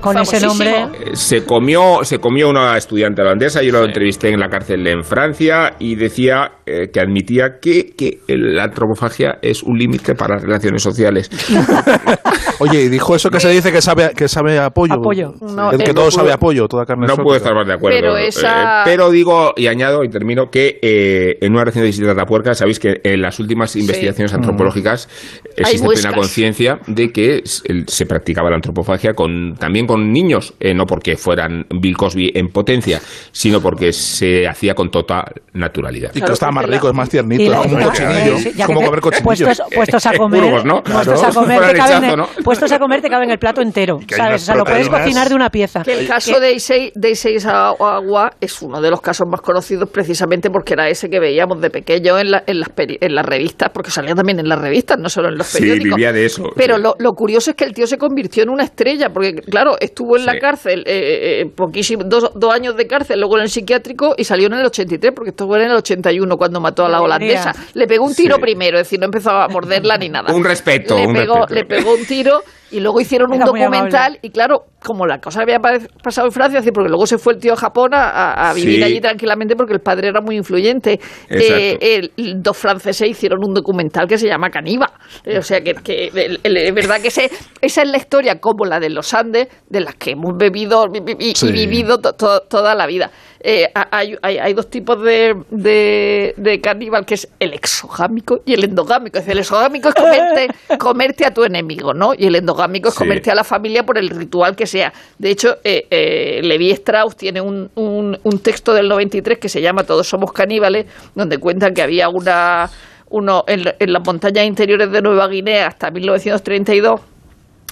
Con 0.01 0.17
ese 0.17 0.39
nombre. 0.39 0.69
Eh, 0.71 1.09
se 1.13 1.45
comió, 1.45 2.03
se 2.03 2.19
comió 2.19 2.49
una 2.49 2.77
estudiante 2.77 3.21
holandesa, 3.21 3.61
yo 3.61 3.71
lo 3.71 3.85
entrevisté 3.85 4.29
en 4.29 4.39
la 4.39 4.49
cárcel 4.49 4.87
en 4.87 5.03
Francia 5.03 5.73
y 5.79 5.95
decía 5.95 6.53
eh, 6.65 6.89
que 6.91 6.99
admitía 6.99 7.59
que, 7.61 7.93
que 7.95 8.21
la 8.27 8.63
antropofagia 8.63 9.37
es 9.41 9.61
un 9.63 9.77
límite 9.77 10.15
para 10.15 10.35
las 10.35 10.43
relaciones 10.43 10.81
sociales. 10.81 11.29
Oye, 12.59 12.81
y 12.83 12.89
dijo 12.89 13.15
eso 13.15 13.29
que 13.29 13.39
se 13.39 13.49
dice 13.49 13.71
que 13.71 13.81
sabe, 13.81 14.11
que 14.15 14.27
sabe 14.27 14.57
apoyo. 14.59 14.95
Apoyo. 14.95 15.33
el 15.71 15.83
que 15.83 15.93
todo 15.93 16.11
sabe 16.11 16.31
apoyo, 16.31 16.67
toda 16.67 16.85
carne 16.85 17.07
No 17.07 17.15
puedo 17.17 17.37
estar 17.37 17.53
más 17.53 17.67
de 17.67 17.73
acuerdo. 17.73 17.97
Pero, 17.97 18.17
esa... 18.17 18.81
pero 18.85 19.11
digo, 19.11 19.53
y 19.55 19.67
añado 19.67 20.03
y 20.03 20.09
termino, 20.09 20.49
que 20.49 20.79
en 20.81 21.53
una 21.53 21.65
reciente 21.65 21.87
visita 21.87 22.11
a 22.11 22.15
Tapuerca, 22.15 22.53
sabéis 22.53 22.79
que 22.79 23.01
en 23.03 23.21
las 23.21 23.39
últimas 23.39 23.75
investigaciones 23.75 24.33
antropológicas 24.33 25.09
existe 25.55 25.87
plena 25.87 26.13
conciencia 26.13 26.79
de 26.87 27.11
que 27.11 27.41
se 27.49 28.05
practicaba 28.05 28.49
la 28.49 28.55
antropofagia 28.55 29.13
con, 29.13 29.55
también 29.55 29.85
con 29.85 30.11
niños, 30.11 30.53
eh, 30.59 30.73
no 30.73 30.85
porque 30.85 31.15
fueran 31.17 31.65
Bill 31.69 31.97
Cosby 31.97 32.31
en 32.35 32.47
potencia, 32.49 32.99
sino 33.31 33.61
porque 33.61 33.91
se 33.91 34.47
hacía 34.47 34.73
con 34.73 34.89
total 34.89 35.25
naturalidad. 35.53 36.11
Y 36.13 36.21
que 36.21 36.31
estaba 36.31 36.51
más 36.51 36.65
rico, 36.65 36.87
es 36.89 36.95
más 36.95 37.09
tiernito, 37.09 37.43
es 37.43 37.57
como 37.57 37.75
un 37.75 37.83
cochinillo, 37.83 38.35
como 38.65 38.81
comer 38.81 39.01
cochinillo. 39.01 39.45
Puestos, 39.45 39.67
puestos 39.73 40.05
a 40.05 40.13
comer, 40.13 40.63
puestos, 40.83 41.23
a 41.23 41.31
comer 41.31 41.61
te 41.61 41.77
caben, 41.77 42.21
puestos 42.43 42.71
a 42.71 42.79
comer 42.79 43.01
te 43.01 43.09
cabe 43.09 43.25
en 43.25 43.31
el 43.31 43.39
plato 43.39 43.61
entero, 43.61 43.99
¿sabes? 44.09 44.43
O 44.43 44.45
sea, 44.45 44.55
lo 44.55 44.63
puedes 44.63 44.89
cocinar 44.89 45.29
de 45.29 45.35
una 45.35 45.49
pieza. 45.49 45.83
Que 45.83 45.99
el 45.99 46.07
caso 46.07 46.39
de 46.39 46.53
Issei, 46.53 46.91
de 46.95 47.17
Agua 47.49 48.33
es 48.39 48.61
uno 48.61 48.81
de 48.81 48.89
los 48.89 49.01
casos 49.01 49.27
más 49.29 49.41
conocidos 49.41 49.89
precisamente 49.89 50.49
porque 50.49 50.73
era 50.73 50.89
ese 50.89 51.09
que 51.09 51.19
veíamos 51.19 51.61
de 51.61 51.69
pequeño 51.69 52.17
en, 52.19 52.27
en, 52.45 52.59
las, 52.59 52.69
en 52.77 53.15
las 53.15 53.25
revistas, 53.25 53.69
porque 53.73 53.91
salía 53.91 54.15
también 54.15 54.39
en 54.39 54.47
las 54.47 54.59
revistas, 54.59 54.97
no 54.99 55.09
solo 55.09 55.29
en 55.29 55.37
los 55.37 55.51
periódicos. 55.51 55.83
Sí, 55.83 55.89
vivía 55.89 56.11
de 56.11 56.25
eso. 56.25 56.49
Pero 56.55 56.77
lo, 56.77 56.95
lo 56.99 57.13
curioso 57.13 57.38
es 57.47 57.55
que 57.55 57.65
el 57.65 57.73
tío 57.73 57.87
se 57.87 57.97
convirtió 57.97 58.43
en 58.43 58.49
una 58.49 58.63
estrella, 58.63 59.09
porque 59.09 59.35
claro, 59.35 59.75
estuvo 59.79 60.17
en 60.17 60.25
la 60.25 60.39
cárcel 60.39 60.83
eh, 60.85 61.41
eh, 61.41 61.45
poquísimo, 61.55 62.03
dos, 62.05 62.31
dos, 62.35 62.53
años 62.53 62.75
de 62.75 62.87
cárcel, 62.87 63.19
luego 63.19 63.37
en 63.37 63.43
el 63.43 63.49
psiquiátrico 63.49 64.15
y 64.17 64.23
salió 64.23 64.47
en 64.47 64.53
el 64.53 64.65
83, 64.65 65.13
porque 65.15 65.29
esto 65.31 65.47
fue 65.47 65.63
en 65.63 65.71
el 65.71 65.77
81 65.77 66.37
cuando 66.37 66.59
mató 66.59 66.85
a 66.85 66.89
la 66.89 67.01
holandesa. 67.01 67.53
Le 67.73 67.87
pegó 67.87 68.05
un 68.05 68.15
tiro 68.15 68.37
primero, 68.39 68.77
es 68.77 68.85
decir, 68.85 68.99
no 68.99 69.05
empezó 69.05 69.31
a 69.31 69.47
morderla 69.47 69.97
ni 69.97 70.09
nada. 70.09 70.33
Un 70.33 70.43
respeto. 70.43 70.95
Le, 70.95 71.07
un 71.07 71.13
pegó, 71.13 71.45
respeto. 71.45 71.53
le 71.53 71.65
pegó 71.65 71.93
un 71.93 72.05
tiro 72.05 72.41
y 72.71 72.79
luego 72.79 73.01
hicieron 73.01 73.31
un 73.31 73.39
documental 73.39 74.19
y 74.21 74.29
claro, 74.29 74.65
como 74.83 75.05
la 75.05 75.19
cosa 75.19 75.41
había 75.41 75.59
pasado 75.59 76.27
en 76.27 76.31
Francia, 76.31 76.61
porque 76.73 76.89
luego 76.89 77.05
se 77.05 77.17
fue 77.17 77.33
el 77.33 77.39
tío 77.39 77.53
a 77.53 77.55
Japón 77.55 77.91
a, 77.93 78.51
vivir 78.53 78.77
Sí. 78.77 78.83
allí 78.83 79.01
tranquilamente 79.01 79.55
porque 79.55 79.73
el 79.73 79.79
padre 79.81 80.07
era 80.09 80.21
muy 80.21 80.35
influyente. 80.37 80.99
Eh, 81.29 81.77
el- 82.17 82.41
dos 82.41 82.57
franceses 82.57 83.07
hicieron 83.09 83.39
un 83.43 83.53
documental 83.53 84.07
que 84.07 84.17
se 84.17 84.27
llama 84.27 84.49
Caníbal. 84.49 84.89
Eh, 85.25 85.37
o 85.37 85.41
sea 85.41 85.61
que, 85.61 85.73
que 85.75 86.07
el- 86.13 86.39
el- 86.43 86.57
es 86.57 86.73
verdad 86.73 87.01
que 87.01 87.09
ese- 87.09 87.29
esa 87.61 87.81
es 87.81 87.89
la 87.89 87.97
historia 87.97 88.39
como 88.39 88.65
la 88.65 88.79
de 88.79 88.89
los 88.89 89.13
Andes, 89.13 89.47
de 89.69 89.79
las 89.81 89.95
que 89.95 90.11
hemos 90.11 90.33
bebido 90.37 90.85
y, 90.93 90.99
y- 91.25 91.29
y 91.31 91.35
Sí. 91.35 91.51
vivido 91.51 91.99
to- 91.99 92.13
to- 92.13 92.41
toda 92.49 92.75
la 92.75 92.85
vida. 92.87 93.11
Eh, 93.41 93.71
hay, 93.91 94.17
hay- 94.21 94.37
hay 94.37 94.53
dos 94.53 94.69
tipos 94.69 95.01
de, 95.01 95.35
de, 95.49 96.33
de 96.35 96.59
caníbal, 96.61 97.05
que 97.05 97.13
es 97.13 97.27
el 97.39 97.53
exogámico 97.53 98.41
y 98.45 98.53
el 98.53 98.65
endogámico. 98.65 99.17
Es 99.17 99.23
decir, 99.25 99.31
el 99.33 99.39
exogámico 99.39 99.89
es 99.89 99.95
comerte, 99.95 100.47
comerte 100.77 101.25
a 101.25 101.33
tu 101.33 101.43
enemigo, 101.45 101.93
¿no? 101.93 102.13
Y 102.13 102.25
el 102.27 102.35
endogámico 102.35 102.89
es 102.89 102.95
Sí. 102.95 102.99
comerte 102.99 103.31
a 103.31 103.35
la 103.35 103.43
familia 103.45 103.85
por 103.85 103.97
el 103.97 104.09
ritual 104.09 104.55
que 104.57 104.65
sea. 104.67 104.91
De 105.17 105.29
hecho, 105.29 105.57
eh, 105.63 105.87
eh, 105.89 106.41
Levi 106.43 106.71
Strauss 106.71 107.15
tiene 107.15 107.39
un, 107.39 107.69
un, 107.75 108.19
un 108.21 108.39
texto 108.39 108.73
del 108.73 108.89
93 108.89 109.37
que 109.39 109.47
se 109.47 109.61
llama 109.61 109.83
Todos 109.85 110.07
somos 110.07 110.33
caníbales, 110.33 110.85
donde 111.15 111.37
cuentan 111.37 111.73
que 111.73 111.81
había 111.81 112.09
una 112.09 112.69
uno 113.11 113.43
en, 113.47 113.73
en 113.79 113.93
las 113.93 114.05
montañas 114.05 114.45
interiores 114.45 114.91
de 114.91 115.01
Nueva 115.01 115.27
Guinea 115.29 115.65
hasta 115.67 115.89
1932 115.89 116.99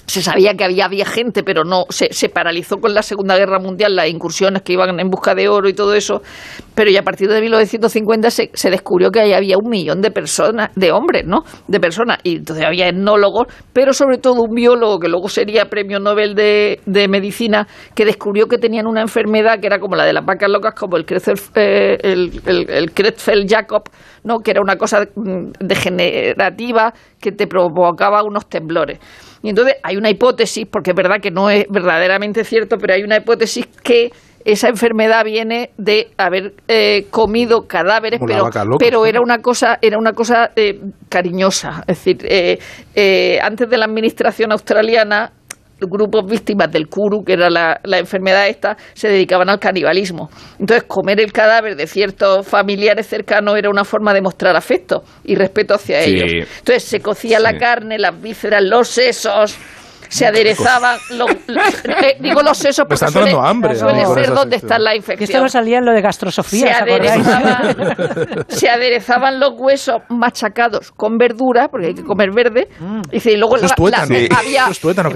se 0.08 0.22
sabía 0.22 0.54
que 0.54 0.64
había, 0.64 0.88
gente, 1.04 1.42
pero 1.44 1.64
no 1.64 1.84
se, 1.90 2.12
se 2.12 2.30
paralizó 2.30 2.78
con 2.78 2.94
la 2.94 3.02
Segunda 3.02 3.36
Guerra 3.36 3.58
Mundial, 3.58 3.94
las 3.94 4.08
incursiones 4.08 4.62
que 4.62 4.72
iban 4.72 4.98
en 4.98 5.08
busca 5.10 5.34
de 5.34 5.48
oro 5.48 5.68
y 5.68 5.74
todo 5.74 5.94
eso, 5.94 6.22
pero 6.74 6.90
ya 6.90 7.00
a 7.00 7.02
partir 7.02 7.28
de 7.28 7.40
1950 7.42 8.30
se, 8.30 8.50
se 8.54 8.70
descubrió 8.70 9.10
que 9.10 9.20
ahí 9.20 9.34
había 9.34 9.56
un 9.58 9.68
millón 9.68 10.00
de 10.00 10.10
personas, 10.10 10.70
de 10.74 10.92
hombres, 10.92 11.26
¿no? 11.26 11.42
De 11.66 11.78
personas, 11.78 12.18
y 12.22 12.36
entonces 12.36 12.64
había 12.64 12.88
etnólogos, 12.88 13.48
pero 13.74 13.92
sobre 13.92 14.16
todo 14.16 14.42
un 14.42 14.54
biólogo 14.54 14.98
que 14.98 15.08
luego 15.08 15.28
sería 15.28 15.66
premio 15.66 16.00
Nobel 16.00 16.34
de, 16.34 16.80
de 16.86 17.06
Medicina, 17.06 17.66
que 17.94 18.06
descubrió 18.06 18.46
que 18.46 18.56
tenían 18.56 18.86
una 18.86 19.02
enfermedad 19.02 19.60
que 19.60 19.66
era 19.66 19.78
como 19.78 19.94
la 19.94 20.06
de 20.06 20.14
las 20.14 20.24
vacas 20.24 20.48
locas, 20.50 20.72
como 20.74 20.96
el 20.96 21.04
eh, 21.54 21.98
el, 22.02 22.40
el- 22.46 22.70
el 22.70 22.94
Creutzfeldt-Jakob, 22.94 23.82
¿no? 24.24 24.38
Que 24.38 24.52
era 24.52 24.60
una 24.62 24.76
cosa 24.76 25.02
mm, 25.14 25.50
degenerativa 25.60 26.92
que 27.20 27.32
te 27.32 27.46
provocaba 27.46 28.22
unos 28.22 28.48
temblores. 28.48 28.98
Y 29.42 29.50
entonces 29.50 29.76
hay 29.82 29.96
una 29.96 30.10
hipótesis, 30.10 30.66
porque 30.70 30.90
es 30.90 30.96
verdad 30.96 31.20
que 31.20 31.30
no 31.30 31.50
es 31.50 31.66
verdaderamente 31.68 32.44
cierto, 32.44 32.76
pero 32.78 32.94
hay 32.94 33.02
una 33.02 33.16
hipótesis 33.16 33.66
que 33.82 34.10
esa 34.44 34.68
enfermedad 34.68 35.24
viene 35.24 35.70
de 35.76 36.08
haber 36.16 36.54
eh, 36.68 37.06
comido 37.10 37.66
cadáveres, 37.66 38.18
Como 38.18 38.28
pero, 38.28 38.44
loca. 38.44 38.64
pero 38.78 39.04
era 39.06 39.20
una 39.20 39.38
cosa, 39.38 39.78
era 39.82 39.98
una 39.98 40.12
cosa 40.12 40.52
eh, 40.56 40.80
cariñosa. 41.08 41.82
Es 41.86 41.98
decir, 42.04 42.18
eh, 42.24 42.58
eh, 42.94 43.38
antes 43.42 43.68
de 43.68 43.76
la 43.76 43.84
administración 43.84 44.52
australiana, 44.52 45.32
grupos 45.80 46.24
víctimas 46.30 46.70
del 46.70 46.88
kuru, 46.88 47.22
que 47.24 47.34
era 47.34 47.50
la, 47.50 47.80
la 47.84 47.98
enfermedad 47.98 48.48
esta, 48.48 48.76
se 48.94 49.08
dedicaban 49.08 49.48
al 49.48 49.58
canibalismo. 49.58 50.28
Entonces, 50.58 50.84
comer 50.88 51.20
el 51.20 51.32
cadáver 51.32 51.76
de 51.76 51.86
ciertos 51.86 52.46
familiares 52.46 53.06
cercanos 53.06 53.56
era 53.56 53.70
una 53.70 53.84
forma 53.84 54.12
de 54.12 54.20
mostrar 54.22 54.56
afecto 54.56 55.02
y 55.24 55.34
respeto 55.34 55.74
hacia 55.74 56.02
Sí. 56.02 56.10
ellos. 56.16 56.48
Entonces, 56.58 56.84
se 56.84 57.00
cocía 57.00 57.38
la 57.40 57.56
carne, 57.58 57.98
las 57.98 58.20
vísceras, 58.20 58.62
los 58.62 58.88
sesos. 58.88 59.56
Se 60.08 60.26
aderezaban 60.26 60.98
los, 61.10 61.30
eh, 61.30 62.16
digo 62.20 62.42
los 62.42 62.56
sesos 62.56 62.86
porque 62.88 63.04
están 63.04 63.12
suele, 63.12 63.36
hambre, 63.40 63.74
suele 63.74 64.04
ser 64.06 64.34
donde 64.34 64.56
está 64.56 64.78
la 64.78 64.96
infección. 64.96 65.28
Esto 65.30 65.42
me 65.42 65.48
salía 65.48 65.78
en 65.78 65.84
lo 65.84 65.92
de 65.92 66.00
gastrosofía, 66.00 66.74
se 66.74 66.82
aderezaban, 66.82 67.76
se 68.48 68.68
aderezaban 68.68 69.40
los 69.40 69.52
huesos 69.56 69.96
machacados 70.08 70.92
con 70.92 71.18
verdura, 71.18 71.68
porque 71.68 71.88
hay 71.88 71.94
que 71.94 72.04
comer 72.04 72.30
verde. 72.34 72.68
Mm. 72.78 73.00
Y, 73.12 73.36
luego 73.36 73.56
la, 73.56 73.68
había, 73.98 74.66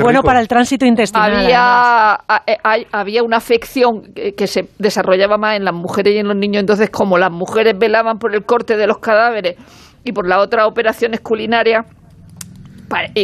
bueno 0.01 0.23
para 0.23 0.41
el 0.41 0.49
tránsito 0.49 0.85
intestinal. 0.85 1.35
Había, 1.35 2.19
eh, 2.47 2.87
había 2.93 3.23
una 3.23 3.39
afección 3.39 4.13
que 4.15 4.47
se 4.47 4.69
desarrollaba 4.79 5.39
más 5.39 5.57
en 5.57 5.65
las 5.65 5.75
mujeres 5.75 6.15
y 6.15 6.19
en 6.19 6.29
los 6.29 6.37
niños, 6.37 6.61
entonces 6.61 6.91
como 6.91 7.19
las 7.19 7.31
mujeres 7.31 7.75
velaban 7.79 8.19
por 8.19 8.35
el 8.35 8.45
corte 8.45 8.77
de 8.77 8.87
los 8.87 8.99
cadáveres 8.99 9.57
y 10.05 10.13
por 10.13 10.29
las 10.29 10.39
otras 10.39 10.67
operaciones 10.67 11.21
culinarias, 11.21 11.87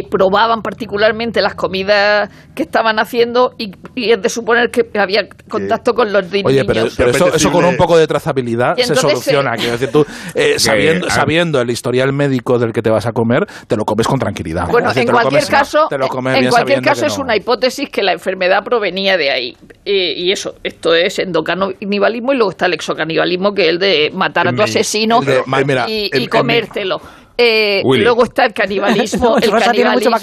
probaban 0.09 0.61
particularmente 0.61 1.41
las 1.41 1.55
comidas 1.55 2.29
que 2.55 2.63
estaban 2.63 2.99
haciendo 2.99 3.53
y, 3.57 3.71
es 3.95 4.21
de 4.21 4.29
suponer 4.29 4.69
que 4.69 4.85
había 4.99 5.27
contacto 5.49 5.93
con 5.93 6.11
los 6.11 6.31
niños. 6.31 6.51
Oye, 6.51 6.63
pero, 6.65 6.85
eso, 6.85 7.51
con 7.51 7.65
un 7.65 7.77
poco 7.77 7.97
de 7.97 8.07
trazabilidad 8.07 8.75
se 8.75 8.95
soluciona. 8.95 9.51
Quiero 9.55 9.73
decir, 9.73 9.89
tú, 9.91 10.05
eh, 10.35 10.55
sabiendo, 10.57 11.09
sabiendo 11.09 11.61
el 11.61 11.69
historial 11.69 12.13
médico 12.13 12.57
del 12.57 12.71
que 12.71 12.81
te 12.81 12.89
vas 12.89 13.05
a 13.05 13.11
comer, 13.11 13.45
te 13.67 13.75
lo 13.75 13.83
comes 13.83 14.07
con 14.07 14.19
tranquilidad. 14.19 14.67
Bueno, 14.69 14.91
en 14.95 15.07
cualquier 15.07 15.45
caso, 15.47 15.87
en 15.91 16.49
cualquier 16.49 16.81
caso 16.81 17.05
es 17.05 17.17
una 17.17 17.35
hipótesis 17.35 17.89
que 17.89 18.03
la 18.03 18.13
enfermedad 18.13 18.63
provenía 18.63 19.17
de 19.17 19.31
ahí. 19.31 19.57
y 19.85 20.31
eso, 20.31 20.55
esto 20.63 20.93
es 20.93 21.19
endocanibalismo 21.19 22.33
y 22.33 22.35
luego 22.35 22.51
está 22.51 22.65
el 22.65 22.73
exocanibalismo, 22.73 23.53
que 23.53 23.63
es 23.63 23.69
el 23.69 23.79
de 23.79 24.11
matar 24.13 24.47
a 24.47 24.53
tu 24.53 24.61
asesino 24.61 25.19
y, 25.87 26.27
comértelo. 26.27 27.01
Eh, 27.41 27.81
luego 27.85 28.25
está 28.25 28.45
el 28.45 28.53
canibalismo, 28.53 29.37
el 29.41 29.49
canibalismo, 29.49 30.17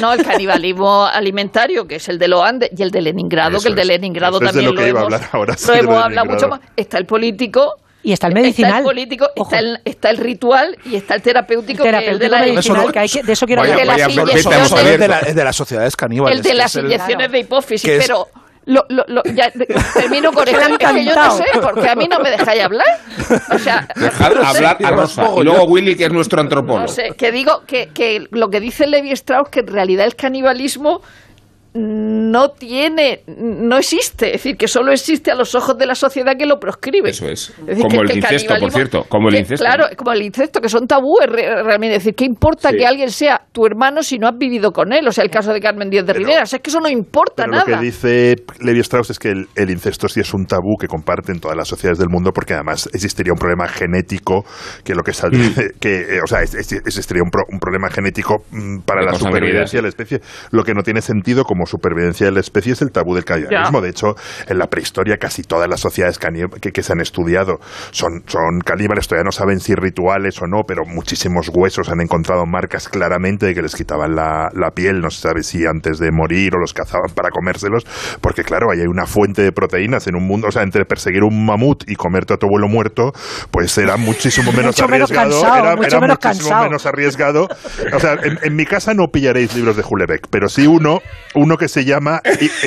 no, 0.00 0.12
el 0.12 0.24
canibalismo 0.24 1.04
alimentario, 1.04 1.84
que 1.88 1.96
es 1.96 2.08
el 2.08 2.16
de 2.16 2.28
los 2.28 2.44
Andes, 2.44 2.70
y 2.76 2.82
el 2.82 2.92
de 2.92 3.00
Leningrado, 3.02 3.58
que 3.58 3.66
el 3.66 3.74
de 3.74 3.84
Leningrado 3.84 4.38
también 4.38 4.72
lo, 4.72 4.80
hemos, 4.80 5.10
lo 5.66 5.74
hemos 5.74 5.96
hablado 5.96 6.30
mucho 6.30 6.46
más. 6.46 6.60
Está 6.76 6.98
el 6.98 7.06
político, 7.06 7.74
y 8.04 8.12
está 8.12 8.28
el 8.28 8.34
medicinal. 8.34 8.70
Está 8.70 8.78
el 8.78 8.84
político, 8.84 9.26
está 9.34 9.58
el, 9.58 9.80
está 9.84 10.10
el, 10.10 10.16
ritual 10.18 10.78
y 10.84 10.94
está 10.94 11.16
el 11.16 11.22
terapéutico. 11.22 11.82
El 11.82 11.90
terapéutico 11.90 12.06
que 12.06 12.12
el 12.12 12.18
de 12.20 12.28
la 12.28 12.40
medicinal, 12.40 12.92
que 12.92 12.98
hay 13.00 13.08
que, 13.08 13.22
de 13.24 13.32
eso 13.32 13.46
quiero 13.46 13.62
hablar. 13.62 13.76
De, 13.76 13.82
de, 14.96 15.08
la, 15.08 15.20
de 15.20 15.44
las 15.44 15.56
sociedades 15.56 15.96
caníbales. 15.96 16.38
El 16.38 16.44
de 16.44 16.54
las 16.54 16.76
inyecciones 16.76 17.32
de 17.32 17.38
hipófisis, 17.40 17.90
pero 17.98 18.28
lo, 18.70 18.84
lo, 18.88 19.04
lo, 19.08 19.22
ya, 19.34 19.50
termino 19.94 20.32
con 20.32 20.46
esto. 20.46 20.60
Es 20.60 20.78
que 20.78 21.04
yo 21.04 21.14
no 21.14 21.30
sé, 21.32 21.44
porque 21.60 21.88
a 21.88 21.96
mí 21.96 22.06
no 22.06 22.20
me 22.20 22.30
dejáis 22.30 22.62
hablar. 22.62 22.86
O 23.52 23.58
sea, 23.58 23.88
Dejad 23.96 24.32
hablar 24.44 24.78
a 24.82 24.90
Rosa. 24.92 25.28
Y 25.36 25.42
luego 25.42 25.64
Willy, 25.64 25.96
que 25.96 26.04
es 26.04 26.12
nuestro 26.12 26.40
antropólogo. 26.40 26.82
No 26.82 26.88
sé, 26.88 27.14
que 27.18 27.32
digo 27.32 27.64
que, 27.66 27.88
que 27.88 28.28
lo 28.30 28.48
que 28.48 28.60
dice 28.60 28.86
Levi 28.86 29.10
Strauss, 29.10 29.48
que 29.48 29.60
en 29.60 29.66
realidad 29.66 30.06
el 30.06 30.14
canibalismo 30.14 31.02
no 31.72 32.50
tiene, 32.50 33.22
no 33.26 33.78
existe, 33.78 34.26
es 34.26 34.32
decir, 34.42 34.56
que 34.56 34.66
solo 34.66 34.90
existe 34.90 35.30
a 35.30 35.36
los 35.36 35.54
ojos 35.54 35.78
de 35.78 35.86
la 35.86 35.94
sociedad 35.94 36.36
que 36.36 36.44
lo 36.44 36.58
proscribe. 36.58 37.10
Eso 37.10 37.28
es. 37.28 37.52
como 37.80 38.02
el 38.02 38.16
incesto, 38.16 38.54
por 38.58 38.72
cierto, 38.72 39.04
como 39.08 39.28
el 39.28 39.36
incesto. 39.36 39.64
Claro, 39.64 39.84
como 39.96 40.12
el 40.12 40.22
incesto, 40.22 40.60
que 40.60 40.68
son 40.68 40.88
tabúes 40.88 41.28
realmente. 41.28 41.96
Es 41.96 42.04
decir, 42.04 42.14
¿qué 42.14 42.24
importa 42.24 42.72
que 42.72 42.84
alguien 42.84 43.10
sea 43.10 43.42
tu 43.52 43.66
hermano 43.66 44.02
si 44.02 44.18
no 44.18 44.26
has 44.26 44.36
vivido 44.36 44.72
con 44.72 44.92
él? 44.92 45.06
O 45.06 45.12
sea, 45.12 45.22
el 45.22 45.30
caso 45.30 45.52
de 45.52 45.60
Carmen 45.60 45.90
Díaz 45.90 46.06
de 46.06 46.12
Rivera, 46.12 46.42
es 46.42 46.50
que 46.50 46.70
eso 46.70 46.80
no 46.80 46.88
importa 46.88 47.46
nada. 47.46 47.64
Lo 47.66 47.78
que 47.78 47.84
dice 47.84 48.36
Levi 48.60 48.80
Strauss 48.80 49.10
es 49.10 49.18
que 49.18 49.30
el, 49.30 49.70
incesto 49.70 50.08
sí 50.08 50.20
es 50.20 50.34
un 50.34 50.46
tabú 50.46 50.76
que 50.76 50.88
comparten 50.88 51.38
todas 51.38 51.56
las 51.56 51.68
sociedades 51.68 51.98
del 51.98 52.08
mundo 52.08 52.32
porque 52.34 52.54
además 52.54 52.88
existiría 52.92 53.32
un 53.32 53.38
problema 53.38 53.68
genético 53.68 54.44
que 54.82 54.94
lo 54.94 55.02
que 55.02 55.12
saldría, 55.12 55.50
mm. 55.50 55.54
que, 55.80 56.16
eh, 56.16 56.20
o 56.22 56.26
sea, 56.26 56.42
existiría 56.42 57.22
un, 57.22 57.30
un, 57.48 57.60
problema 57.60 57.88
genético 57.90 58.42
mm, 58.50 58.80
para 58.80 59.02
la 59.02 59.14
supervivencia 59.14 59.78
de 59.78 59.82
la 59.82 59.88
especie, 59.88 60.20
lo 60.50 60.64
que 60.64 60.74
no 60.74 60.82
tiene 60.82 61.00
sentido 61.00 61.44
como 61.44 61.59
supervivencia 61.66 62.26
de 62.26 62.32
la 62.32 62.40
especie 62.40 62.72
es 62.72 62.82
el 62.82 62.90
tabú 62.90 63.14
del 63.14 63.24
canibalismo. 63.24 63.80
De 63.80 63.90
hecho, 63.90 64.14
en 64.48 64.58
la 64.58 64.66
prehistoria 64.66 65.16
casi 65.16 65.42
todas 65.42 65.68
las 65.68 65.80
sociedades 65.80 66.18
que, 66.18 66.72
que, 66.72 66.82
se 66.82 66.92
han 66.92 67.00
estudiado 67.00 67.58
son, 67.90 68.22
son 68.26 68.60
caníbales. 68.64 69.08
Todavía 69.08 69.24
no 69.24 69.32
saben 69.32 69.60
si 69.60 69.74
rituales 69.74 70.40
o 70.42 70.46
no, 70.46 70.62
pero 70.66 70.84
muchísimos 70.86 71.50
huesos 71.52 71.88
han 71.88 72.00
encontrado 72.00 72.44
marcas 72.46 72.88
claramente 72.88 73.46
de 73.46 73.54
que 73.54 73.62
les 73.62 73.74
quitaban 73.74 74.14
la, 74.14 74.48
la 74.54 74.70
piel. 74.70 75.00
No 75.00 75.10
se 75.10 75.20
sabe 75.20 75.42
si 75.42 75.66
antes 75.66 75.98
de 75.98 76.10
morir 76.10 76.54
o 76.54 76.58
los 76.58 76.74
cazaban 76.74 77.10
para 77.14 77.30
comérselos, 77.30 77.84
porque 78.20 78.42
claro, 78.42 78.70
ahí 78.70 78.80
hay 78.80 78.86
una 78.86 79.06
fuente 79.06 79.42
de 79.42 79.52
proteínas 79.52 80.06
en 80.06 80.16
un 80.16 80.26
mundo, 80.26 80.48
o 80.48 80.52
sea, 80.52 80.62
entre 80.62 80.84
perseguir 80.84 81.22
un 81.22 81.44
mamut 81.44 81.88
y 81.88 81.96
comerte 81.96 82.34
a 82.34 82.36
tu 82.36 82.46
abuelo 82.46 82.68
muerto, 82.68 83.12
pues 83.50 83.76
era 83.78 83.96
muchísimo 83.96 84.52
menos 84.52 84.78
arriesgado. 84.80 85.40
era, 85.40 85.76
mucho 85.76 86.00
muchísimo 86.00 86.62
menos 86.62 86.86
arriesgado. 86.86 87.48
O 87.92 88.00
sea, 88.00 88.14
en, 88.22 88.38
en, 88.42 88.56
mi 88.56 88.64
casa 88.64 88.94
no 88.94 89.08
pillaréis 89.08 89.54
libros 89.54 89.76
de 89.76 89.84
Hulebeck, 89.88 90.28
pero 90.30 90.48
sí 90.48 90.66
uno, 90.66 91.00
uno 91.34 91.49
que 91.56 91.68
se 91.68 91.84
llama 91.84 92.22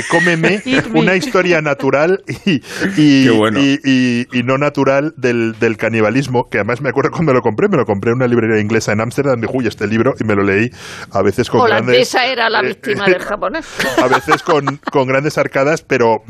Cómeme, 0.10 0.62
una 0.94 1.16
historia 1.16 1.62
natural 1.62 2.24
y, 2.46 2.62
y, 2.98 4.44
no 4.44 4.58
natural 4.58 5.14
del, 5.18 5.58
del, 5.60 5.78
canibalismo, 5.78 6.50
que 6.50 6.60
además 6.60 6.82
me 6.82 6.90
acuerdo 6.90 7.12
cuando 7.12 7.34
lo 7.34 7.42
compré, 7.42 7.68
me 7.68 7.78
lo 7.78 7.86
compré 7.86 8.12
en 8.12 8.18
una 8.18 8.28
librería 8.28 8.60
inglesa 8.60 8.92
en 8.92 9.02
Ámsterdam, 9.02 9.40
dije, 9.42 9.54
uy, 9.56 9.68
este 9.68 9.88
libro, 9.88 10.16
y 10.20 10.24
me 10.24 10.36
lo 10.36 10.44
leí 10.44 10.70
a 11.12 11.22
veces 11.22 11.50
con 11.50 11.66
grandes... 11.66 12.14
era 12.16 12.50
la 12.50 12.62
eh, 12.62 12.68
víctima 12.68 13.06
del 13.06 13.22
japonés. 13.24 13.66
A 13.98 14.08
veces 14.08 14.44
con, 14.44 14.80
con 14.92 15.08
grandes 15.08 15.38
arcadas, 15.38 15.82
pero, 15.82 16.24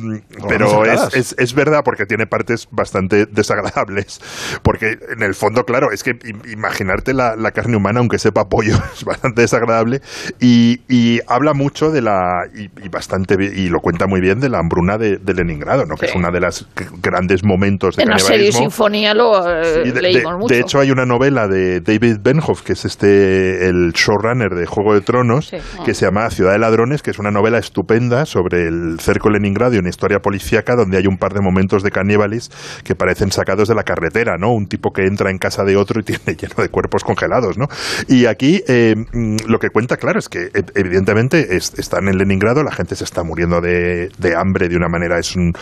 pero 0.47 0.85
es, 0.85 1.13
es, 1.13 1.35
es, 1.37 1.53
verdad 1.53 1.81
porque 1.83 2.05
tiene 2.05 2.27
partes 2.27 2.67
bastante 2.71 3.25
desagradables, 3.25 4.21
porque 4.61 4.97
en 5.15 5.23
el 5.23 5.35
fondo, 5.35 5.65
claro, 5.65 5.91
es 5.91 6.03
que 6.03 6.17
imaginarte 6.51 7.13
la, 7.13 7.35
la 7.35 7.51
carne 7.51 7.77
humana, 7.77 7.99
aunque 7.99 8.19
sepa 8.19 8.49
pollo, 8.49 8.75
es 8.95 9.03
bastante 9.03 9.41
desagradable, 9.41 10.01
y, 10.39 10.81
y 10.87 11.19
habla 11.27 11.53
mucho 11.53 11.91
de 11.91 12.01
la 12.01 12.42
y, 12.53 12.89
bastante 12.89 13.35
y 13.35 13.67
lo 13.69 13.79
cuenta 13.79 14.07
muy 14.07 14.21
bien 14.21 14.39
de 14.39 14.49
la 14.49 14.59
hambruna 14.59 14.97
de, 14.97 15.19
Leningrado, 15.33 15.85
¿no? 15.85 15.95
que 15.95 16.05
es 16.05 16.15
una 16.15 16.29
de 16.29 16.39
las 16.39 16.67
grandes 17.01 17.43
momentos 17.43 17.95
de 17.95 18.03
en 18.03 18.09
la 18.09 18.19
serie 18.19 18.51
Sinfonía 18.51 19.13
lo 19.13 19.47
eh, 19.47 19.91
leímos 19.99 20.37
mucho. 20.37 20.53
De 20.53 20.59
hecho, 20.59 20.79
hay 20.79 20.91
una 20.91 21.05
novela 21.05 21.47
de 21.47 21.81
David 21.81 22.17
Benhoff, 22.21 22.61
que 22.61 22.73
es 22.73 22.85
este 22.85 23.67
el 23.67 23.93
showrunner 23.93 24.51
de 24.51 24.65
Juego 24.65 24.93
de 24.93 25.01
Tronos, 25.01 25.51
que 25.85 25.93
se 25.93 26.05
llama 26.05 26.29
Ciudad 26.29 26.53
de 26.53 26.59
Ladrones, 26.59 27.01
que 27.01 27.11
es 27.11 27.19
una 27.19 27.31
novela 27.31 27.57
estupenda 27.57 28.25
sobre 28.25 28.67
el 28.67 28.99
cerco 28.99 29.29
de 29.29 29.39
Leningrado 29.39 29.75
y 29.75 29.77
una 29.79 29.89
historia 29.89 30.19
policíaca 30.19 30.75
donde 30.75 30.97
hay 30.97 31.07
un 31.07 31.17
par 31.17 31.33
de 31.33 31.41
momentos 31.41 31.83
de 31.83 31.91
caníbales 31.91 32.51
que 32.83 32.95
parecen 32.95 33.31
sacados 33.31 33.67
de 33.67 33.75
la 33.75 33.83
carretera, 33.83 34.37
¿no? 34.37 34.53
Un 34.53 34.67
tipo 34.67 34.91
que 34.91 35.03
entra 35.03 35.31
en 35.31 35.37
casa 35.37 35.63
de 35.63 35.75
otro 35.75 36.01
y 36.01 36.03
tiene 36.13 36.37
lleno 36.39 36.55
de 36.57 36.69
cuerpos 36.69 37.03
congelados, 37.03 37.57
¿no? 37.57 37.67
Y 38.07 38.25
aquí 38.25 38.61
eh, 38.67 38.95
mm, 38.95 39.37
lo 39.47 39.59
que 39.59 39.69
cuenta, 39.69 39.97
claro, 39.97 40.19
es 40.19 40.29
que 40.29 40.45
e, 40.53 40.63
evidentemente 40.75 41.55
están 41.55 42.07
en 42.07 42.17
Leningrado, 42.17 42.32
la 42.41 42.71
gente 42.71 42.95
se 42.95 43.03
está 43.03 43.23
muriendo 43.23 43.61
de, 43.61 44.09
hambre 44.37 44.67
de 44.69 44.75
una 44.75 44.87
manera, 44.87 45.19
es 45.19 45.35
un, 45.35 45.53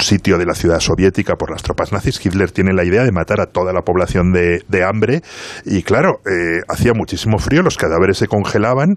sitio 0.00 0.38
de 0.38 0.46
la 0.46 0.54
ciudad 0.54 0.80
soviética 0.80 1.34
por 1.34 1.50
las 1.50 1.62
tropas 1.62 1.92
nazis. 1.92 2.24
Hitler 2.24 2.50
tiene 2.50 2.72
la 2.72 2.84
idea 2.84 3.04
de 3.04 3.12
matar 3.12 3.40
a 3.40 3.46
toda 3.46 3.72
la 3.72 3.82
población 3.82 4.32
de, 4.32 4.80
hambre 4.82 5.20
y 5.66 5.82
claro, 5.82 6.20
eh, 6.24 6.62
hacía 6.66 6.92
muchísimo 6.94 7.38
frío, 7.38 7.62
los 7.62 7.76
cadáveres 7.76 8.16
se 8.16 8.28
congelaban 8.28 8.94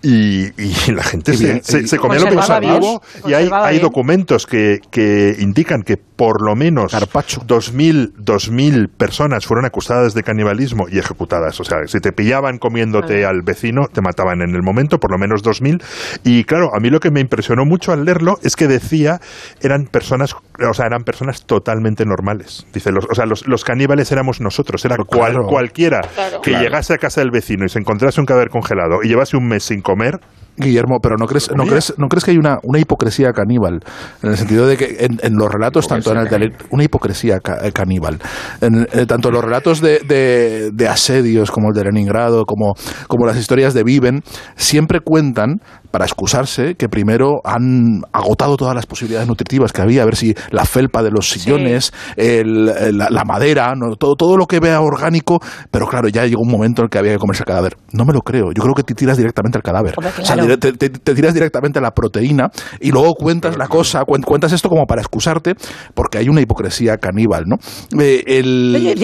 y, 0.00 0.46
la 0.92 1.02
gente 1.02 1.34
se, 1.34 1.98
comía 1.98 2.20
lo 2.20 2.26
que 2.26 2.36
pasaba 2.36 2.78
y 3.26 3.34
hay, 3.34 3.50
hay 3.52 3.80
documentos 3.80 4.46
que, 4.46 4.78
que 4.92 5.34
indican 5.40 5.82
que 5.82 5.96
por 6.16 6.42
lo 6.42 6.54
menos 6.54 6.92
2.000 6.92 8.88
personas 8.96 9.46
fueron 9.46 9.64
acusadas 9.66 10.14
de 10.14 10.22
canibalismo 10.22 10.86
y 10.88 10.98
ejecutadas. 10.98 11.58
O 11.60 11.64
sea, 11.64 11.78
si 11.86 11.98
te 12.00 12.12
pillaban 12.12 12.58
comiéndote 12.58 13.24
al 13.24 13.42
vecino, 13.42 13.88
te 13.92 14.00
mataban 14.00 14.40
en 14.42 14.54
el 14.54 14.62
momento, 14.62 14.98
por 14.98 15.10
lo 15.10 15.18
menos 15.18 15.42
2.000. 15.42 15.82
Y 16.24 16.44
claro, 16.44 16.70
a 16.74 16.80
mí 16.80 16.90
lo 16.90 17.00
que 17.00 17.10
me 17.10 17.20
impresionó 17.20 17.64
mucho 17.64 17.92
al 17.92 18.04
leerlo 18.04 18.38
es 18.42 18.56
que 18.56 18.68
decía, 18.68 19.20
eran 19.60 19.86
personas, 19.86 20.34
o 20.34 20.74
sea, 20.74 20.86
eran 20.86 21.04
personas 21.04 21.46
totalmente 21.46 22.04
normales. 22.04 22.66
Dice, 22.72 22.90
los, 22.90 23.06
o 23.10 23.14
sea, 23.14 23.26
los, 23.26 23.64
caníbales 23.64 24.10
éramos 24.12 24.40
nosotros, 24.40 24.84
era 24.84 24.96
cualquiera 24.96 26.02
que 26.42 26.52
llegase 26.52 26.94
a 26.94 26.98
casa 26.98 27.20
del 27.20 27.30
vecino 27.30 27.64
y 27.64 27.68
se 27.68 27.78
encontrase 27.78 28.20
un 28.20 28.26
cadáver 28.26 28.50
congelado 28.50 29.02
y 29.02 29.08
llevase 29.08 29.36
un 29.36 29.48
mes 29.48 29.64
sin 29.64 29.80
comer, 29.80 30.20
Guillermo, 30.56 30.98
pero 31.02 31.16
¿no 31.16 31.26
crees, 31.26 31.50
no 31.54 31.64
crees, 31.64 31.94
no 31.98 32.08
crees 32.08 32.24
que 32.24 32.30
hay 32.30 32.38
una, 32.38 32.58
una 32.62 32.78
hipocresía 32.78 33.32
caníbal? 33.32 33.80
En 34.22 34.30
el 34.30 34.36
sentido 34.36 34.66
de 34.66 34.76
que 34.76 34.96
en, 34.98 35.34
los 35.36 35.50
relatos, 35.50 35.88
tanto 35.88 36.12
en 36.12 36.18
el 36.18 36.56
una 36.70 36.84
hipocresía 36.84 37.36
eh, 37.36 37.72
caníbal. 37.72 38.20
En, 38.60 38.86
eh, 38.92 39.06
tanto 39.06 39.30
los 39.30 39.44
relatos 39.44 39.80
de, 39.80 40.70
de, 40.72 40.88
asedios 40.88 41.50
como 41.50 41.68
el 41.70 41.74
de 41.74 41.84
Leningrado, 41.84 42.44
como, 42.44 42.74
como 43.08 43.26
las 43.26 43.36
historias 43.36 43.74
de 43.74 43.82
Viven, 43.82 44.22
siempre 44.56 45.00
cuentan 45.00 45.60
para 45.90 46.04
excusarse 46.04 46.74
que 46.74 46.88
primero 46.88 47.40
han 47.44 48.02
agotado 48.12 48.56
todas 48.56 48.74
las 48.74 48.84
posibilidades 48.84 49.28
nutritivas 49.28 49.72
que 49.72 49.80
había, 49.80 50.02
a 50.02 50.04
ver 50.04 50.16
si 50.16 50.34
la 50.50 50.64
felpa 50.64 51.04
de 51.04 51.10
los 51.12 51.30
sillones, 51.30 51.92
la, 52.16 53.24
madera, 53.24 53.72
todo, 53.98 54.16
todo 54.16 54.36
lo 54.36 54.46
que 54.46 54.58
vea 54.58 54.80
orgánico, 54.80 55.40
pero 55.70 55.86
claro, 55.86 56.08
ya 56.08 56.26
llegó 56.26 56.42
un 56.42 56.50
momento 56.50 56.82
en 56.82 56.86
el 56.86 56.90
que 56.90 56.98
había 56.98 57.12
que 57.12 57.18
comerse 57.18 57.42
el 57.42 57.46
cadáver. 57.46 57.76
No 57.92 58.04
me 58.04 58.12
lo 58.12 58.22
creo, 58.22 58.46
yo 58.52 58.62
creo 58.62 58.74
que 58.74 58.82
te 58.82 58.94
tiras 58.94 59.16
directamente 59.16 59.58
al 59.58 59.62
cadáver. 59.62 59.94
O 59.96 60.24
sea, 60.24 60.34
te, 60.58 61.14
tiras 61.14 61.34
directamente 61.34 61.78
a 61.78 61.82
la 61.82 61.90
proteína 61.92 62.50
y 62.80 62.90
luego 62.90 63.14
cuentas 63.14 63.56
la 63.56 63.68
cosa, 63.68 64.04
cuentas 64.04 64.52
esto 64.52 64.68
como 64.68 64.86
para 64.86 65.00
excusarte, 65.00 65.54
porque 65.94 66.18
hay 66.18 66.28
una 66.28 66.40
hipocresía 66.40 66.96
caníbal, 66.98 67.44
¿no? 67.46 67.56
Eh, 68.00 68.22
el, 68.26 68.94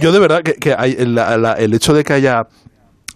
yo, 0.00 0.12
de 0.12 0.18
verdad 0.18 0.42
que, 0.42 0.74
hay, 0.76 0.96
el 0.98 1.74
hecho 1.74 1.94
de 1.94 2.04
que 2.04 2.12
haya 2.12 2.42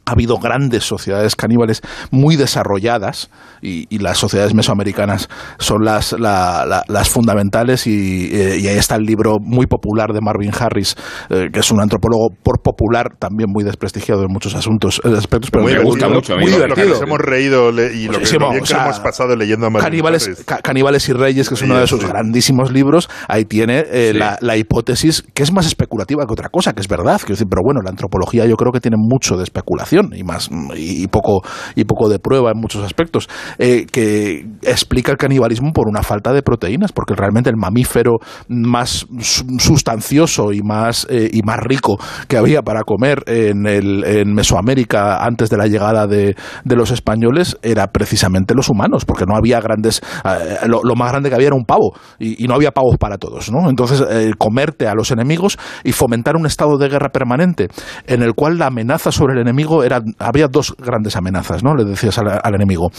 ha 0.05 0.13
habido 0.13 0.39
grandes 0.39 0.85
sociedades 0.85 1.37
caníbales 1.37 1.81
muy 2.11 2.37
desarrolladas 2.37 3.31
y, 3.61 3.87
las 4.03 4.19
sociedades 4.19 4.53
mesoamericanas 4.53 5.29
son 5.59 5.85
las, 5.85 6.13
las 6.19 7.09
fundamentales 7.09 7.87
y, 7.87 8.35
eh, 8.35 8.59
y, 8.59 8.67
ahí 8.67 8.77
está 8.77 8.97
el 8.97 9.05
libro 9.05 9.37
muy 9.41 9.67
popular 9.67 10.13
de 10.13 10.21
Marvin 10.21 10.51
Harris, 10.59 10.97
eh, 11.31 11.51
que 11.53 11.61
es 11.61 11.71
un 11.71 11.81
antropólogo 11.81 12.31
por 12.43 12.61
popular, 12.63 13.15
también 13.17 13.49
muy 13.53 13.63
desprestigiado 13.63 14.23
en 14.23 14.33
muchos 14.33 14.57
asuntos, 14.57 15.01
eh, 15.05 15.15
aspectos, 15.17 15.53
pero 15.53 15.63
muy, 15.63 15.75
me 15.75 15.85
gusta 15.85 16.09
mucho. 16.09 16.35
Muy 16.37 16.51
divertido. 16.51 16.69
Lo 16.69 16.75
que 16.75 16.87
nos 16.87 17.03
hemos 17.03 17.19
reído 17.21 17.71
y 17.71 18.09
lo, 18.09 18.19
que, 18.19 18.75
hemos 18.75 19.01
pasado 19.01 19.37
leyendo 19.37 19.67
a 19.67 19.71
Marvin 19.71 19.89
Caníbales, 19.89 20.27
Harris. 20.27 20.45
Caníbales 20.63 21.09
y 21.09 21.13
Reyes, 21.13 21.49
que 21.49 21.55
es 21.55 21.63
uno 21.63 21.79
de 21.79 21.87
sus 21.87 22.05
grandísimos 22.05 22.73
libros, 22.73 23.09
ahí 23.29 23.45
tiene 23.45 23.85
la, 24.15 24.57
hipótesis 24.57 25.25
que 25.33 25.45
es 25.45 25.53
más 25.53 25.67
especulativa 25.67 26.27
que 26.27 26.33
otra 26.33 26.49
cosa, 26.49 26.73
que 26.73 26.81
es 26.81 26.89
verdad, 26.89 27.21
que 27.21 27.35
decir, 27.35 27.47
pero 27.49 27.63
bueno, 27.65 27.81
la 27.83 27.91
antropología 27.91 28.47
yo 28.47 28.57
creo 28.57 28.73
que 28.73 28.81
tiene 28.81 28.97
mucho 28.99 29.37
de 29.37 29.45
especulación 29.45 29.93
y 30.15 30.25
más 30.25 30.51
y 30.77 31.07
poco 31.09 31.43
y 31.75 31.85
poco 31.85 32.09
de 32.09 32.19
prueba 32.19 32.51
en 32.51 32.61
muchos 32.61 32.85
aspectos 32.85 33.29
eh, 33.59 33.87
que 33.91 34.47
explica 34.63 35.13
el 35.13 35.19
canibalismo 35.19 35.73
por 35.73 35.89
una 35.89 36.03
falta 36.03 36.33
de 36.33 36.43
proteínas 36.43 36.93
porque 36.93 37.15
realmente 37.15 37.51
el 37.51 37.57
mamífero 37.57 38.19
más 38.49 39.07
sustancioso 39.21 40.53
y 40.53 40.63
más 40.63 41.07
eh, 41.11 41.31
y 41.33 41.43
más 41.43 41.59
rico 41.61 41.99
que 42.29 42.37
había 42.37 42.63
para 42.63 42.83
comer 42.83 43.23
en, 43.27 43.67
el, 43.67 44.05
en 44.05 44.35
Mesoamérica 44.35 45.25
antes 45.25 45.51
de 45.51 45.57
la 45.57 45.67
llegada 45.67 46.07
de, 46.07 46.35
de, 46.65 46.77
los 46.77 46.91
españoles 46.91 47.59
era 47.63 47.87
precisamente 47.89 48.55
los 48.55 48.69
humanos 48.69 49.05
porque 49.05 49.25
no 49.27 49.37
había 49.37 49.61
grandes 49.61 50.01
eh, 50.25 50.67
lo, 50.67 50.95
más 50.95 51.13
grande 51.13 51.29
que 51.29 51.35
había 51.35 51.49
era 51.49 51.57
un 51.57 51.65
pavo 51.65 51.93
y, 52.19 52.47
no 52.47 52.55
había 52.55 52.73
pavos 52.73 52.97
para 52.99 53.19
todos 53.19 53.51
¿no? 53.51 53.71
entonces 53.71 54.03
comerte 54.39 54.89
a 54.89 54.95
los 54.95 55.11
enemigos 55.11 55.59
y 55.85 55.93
fomentar 55.93 56.37
un 56.37 56.47
estado 56.47 56.77
de 56.77 56.89
guerra 56.89 57.11
permanente 57.11 57.69
en 58.07 58.23
el 58.23 58.35
cual 58.35 58.59
la 58.59 58.67
amenaza 58.67 59.13
sobre 59.13 59.35
el 59.35 59.41
enemigo 59.41 59.82
era 59.85 60.01
había 60.19 60.49
dos 60.49 60.75
grandes 60.79 61.17
amenazas, 61.17 61.63
¿no? 61.63 61.75
Le 61.75 61.85
decías 61.85 62.19
al, 62.19 62.55
enemigo, 62.55 62.91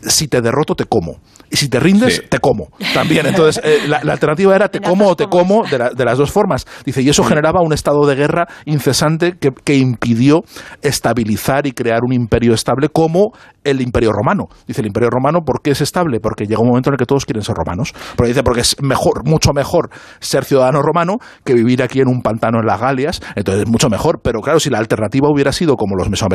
si 0.00 0.28
te 0.28 0.40
derroto, 0.40 0.74
te 0.74 0.84
como. 0.84 1.20
Y 1.50 1.56
si 1.56 1.68
te 1.68 1.80
rindes, 1.80 2.22
te 2.28 2.38
como. 2.38 2.68
También. 2.94 3.26
Entonces, 3.26 3.62
eh, 3.64 3.86
la, 3.86 3.98
alternativa 3.98 4.54
era 4.56 4.68
te 4.68 4.80
como 4.80 5.08
o 5.08 5.16
te 5.16 5.26
como 5.26 5.64
de, 5.64 6.04
las 6.04 6.18
dos 6.18 6.30
formas. 6.30 6.66
Dice, 6.84 7.02
y 7.02 7.08
eso 7.08 7.24
generaba 7.24 7.60
un 7.62 7.72
estado 7.72 8.06
de 8.06 8.14
guerra 8.14 8.46
incesante 8.64 9.36
que, 9.38 9.52
que 9.64 9.76
impidió 9.76 10.42
estabilizar 10.80 11.66
y 11.66 11.72
crear 11.72 12.00
un 12.04 12.12
imperio 12.12 12.54
estable 12.54 12.88
como 12.88 13.32
el 13.64 13.80
imperio 13.80 14.12
romano. 14.12 14.48
Dice, 14.66 14.80
el 14.80 14.88
imperio 14.88 15.10
romano, 15.10 15.40
¿por 15.44 15.62
qué 15.62 15.70
es 15.70 15.80
estable? 15.80 16.20
Porque 16.20 16.46
llega 16.46 16.60
un 16.60 16.68
momento 16.68 16.90
en 16.90 16.94
el 16.94 16.98
que 16.98 17.06
todos 17.06 17.24
quieren 17.24 17.42
ser 17.42 17.54
romanos. 17.54 17.92
Porque 18.16 18.28
dice, 18.28 18.42
porque 18.42 18.60
es 18.60 18.76
mejor, 18.82 19.24
mucho 19.24 19.52
mejor 19.52 19.90
ser 20.20 20.44
ciudadano 20.44 20.82
romano 20.82 21.18
que 21.44 21.54
vivir 21.54 21.82
aquí 21.82 22.00
en 22.00 22.08
un 22.08 22.22
pantano 22.22 22.60
en 22.60 22.66
las 22.66 22.80
Galias. 22.80 23.20
Entonces, 23.36 23.66
mucho 23.68 23.88
mejor. 23.88 24.20
Pero 24.22 24.40
claro, 24.40 24.60
si 24.60 24.70
la 24.70 24.78
alternativa 24.78 25.28
hubiera 25.30 25.52
sido 25.52 25.76
como 25.76 25.96
los 25.96 26.08
mesoamericanos, 26.08 26.31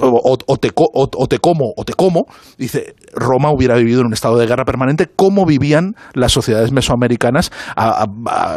o, 0.00 0.56
te, 0.56 0.70
como 0.70 1.72
o 1.76 1.84
te 1.84 1.94
como, 1.94 2.26
dice, 2.56 2.94
Roma 3.14 3.50
hubiera 3.52 3.76
vivido 3.76 4.00
en 4.00 4.06
un 4.06 4.12
estado 4.12 4.36
de 4.38 4.46
guerra 4.46 4.64
permanente 4.64 5.06
como 5.06 5.46
vivían 5.46 5.94
las 6.14 6.32
sociedades 6.32 6.72
mesoamericanas 6.72 7.50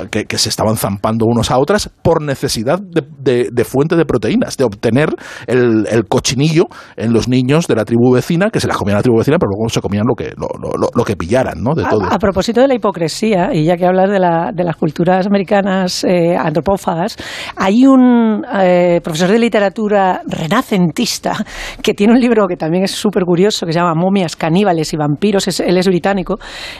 que, 0.09 0.37
se 0.37 0.49
estaban 0.49 0.75
zampando 0.75 1.25
unos 1.25 1.51
a 1.51 1.59
otras 1.59 1.89
por 2.01 2.21
necesidad 2.21 2.79
de, 2.79 3.63
fuente 3.63 3.95
de 3.95 4.05
proteínas, 4.05 4.57
de 4.57 4.63
obtener 4.63 5.09
el, 5.47 6.05
cochinillo 6.07 6.65
en 6.97 7.13
los 7.13 7.27
niños 7.27 7.67
de 7.67 7.75
la 7.75 7.85
tribu 7.85 8.13
vecina, 8.13 8.49
que 8.49 8.59
se 8.59 8.67
las 8.67 8.77
comían 8.77 8.97
la 8.97 9.03
tribu 9.03 9.17
vecina, 9.19 9.37
pero 9.37 9.51
luego 9.51 9.69
se 9.69 9.81
comían 9.81 10.05
lo 10.07 10.15
que, 10.15 10.33
lo, 10.35 11.03
que 11.03 11.15
pillaran, 11.15 11.61
¿no? 11.61 11.73
De 11.75 11.83
todo. 11.83 12.05
A, 12.05 12.17
propósito 12.17 12.61
de 12.61 12.67
la 12.67 12.75
hipocresía, 12.75 13.53
y 13.53 13.65
ya 13.65 13.77
que 13.77 13.85
hablas 13.85 14.09
de, 14.09 14.19
la, 14.19 14.51
de 14.53 14.63
las 14.63 14.75
culturas 14.75 15.27
americanas 15.27 16.03
eh, 16.03 16.35
antropófagas, 16.35 17.17
hay 17.55 17.85
un 17.85 18.43
eh, 18.59 18.99
profesor 19.03 19.29
de 19.29 19.39
literatura 19.39 19.90
renacentista, 19.91 21.35
que 21.81 21.93
tiene 21.93 22.13
un 22.13 22.19
libro 22.19 22.47
que 22.47 22.57
también 22.57 22.83
es 22.83 22.91
súper 22.91 23.23
curioso, 23.23 23.65
que 23.65 23.73
se 23.73 23.79
llama 23.79 23.93
Momias, 23.95 24.35
caníbales 24.35 24.93
y 24.93 24.97
vampiros, 24.97 25.47
él 25.59 25.77
es 25.77 25.87
británico, 25.87 26.37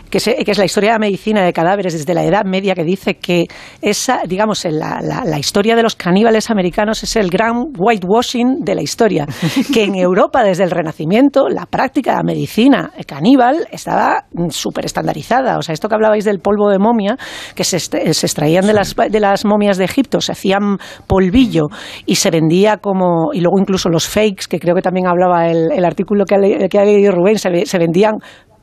que 0.10 0.18
es, 0.18 0.26
que 0.26 0.52
es, 0.52 0.58
la 0.58 0.66
historia 0.66 0.92
de 0.92 0.96
la 0.96 1.00
medicina 1.00 1.44
de 1.44 1.54
cadáveres 1.54 1.94
desde 1.94 2.14
la 2.14 2.24
Edad 2.24 2.46
Media, 2.46 2.76
que 2.76 2.84
dice 2.84 3.16
que 3.16 3.46
esa, 3.82 4.22
digamos, 4.28 4.66
la, 4.66 5.02
la, 5.02 5.40
historia 5.40 5.76
de 5.76 5.84
los 5.84 5.96
caníbales 5.96 6.50
americanos 6.50 7.04
es 7.04 7.16
el 7.16 7.30
gran 7.30 7.66
whitewashing 7.78 8.60
de 8.64 8.76
la 8.76 8.82
historia, 8.82 9.26
que 9.74 9.84
en 9.84 9.96
Europa 9.96 10.44
desde 10.44 10.64
el 10.64 10.72
Renacimiento 10.72 11.50
la 11.50 11.66
práctica 11.66 12.12
de 12.12 12.18
la 12.18 12.24
medicina 12.24 12.92
caníbal 13.06 13.68
estaba 13.72 14.26
súper 14.50 14.86
estandarizada. 14.86 15.58
O 15.58 15.62
sea, 15.62 15.74
esto 15.74 15.88
que 15.88 15.96
hablabais 15.96 16.26
del 16.26 16.40
polvo 16.40 16.70
de 16.70 16.80
momia, 16.80 17.18
que 17.56 17.64
se, 17.64 17.80
se 17.80 18.26
extraían 18.26 18.66
de, 18.66 18.74
las, 18.74 18.96
de 18.96 19.20
las 19.20 19.46
momias 19.46 19.78
de 19.78 19.86
Egipto, 19.86 20.22
se 20.22 20.32
hacían 20.32 20.78
polvillo 21.08 21.68
y 22.06 22.16
se 22.16 22.32
vendía 22.32 22.78
como, 22.78 23.01
y 23.34 23.42
luego 23.42 23.60
incluso 23.60 23.90
los 23.90 24.08
fakes, 24.08 24.46
que 24.50 24.60
creo 24.60 24.76
que 24.76 24.82
también 24.82 25.08
hablaba 25.08 25.48
el, 25.48 25.86
artículo 25.86 26.26
que 26.26 26.36
ha, 26.36 26.68
que 26.68 26.86
leído 26.86 27.12
Rubén, 27.12 27.38
se, 27.38 27.66
se 27.66 27.78
vendían 27.78 28.16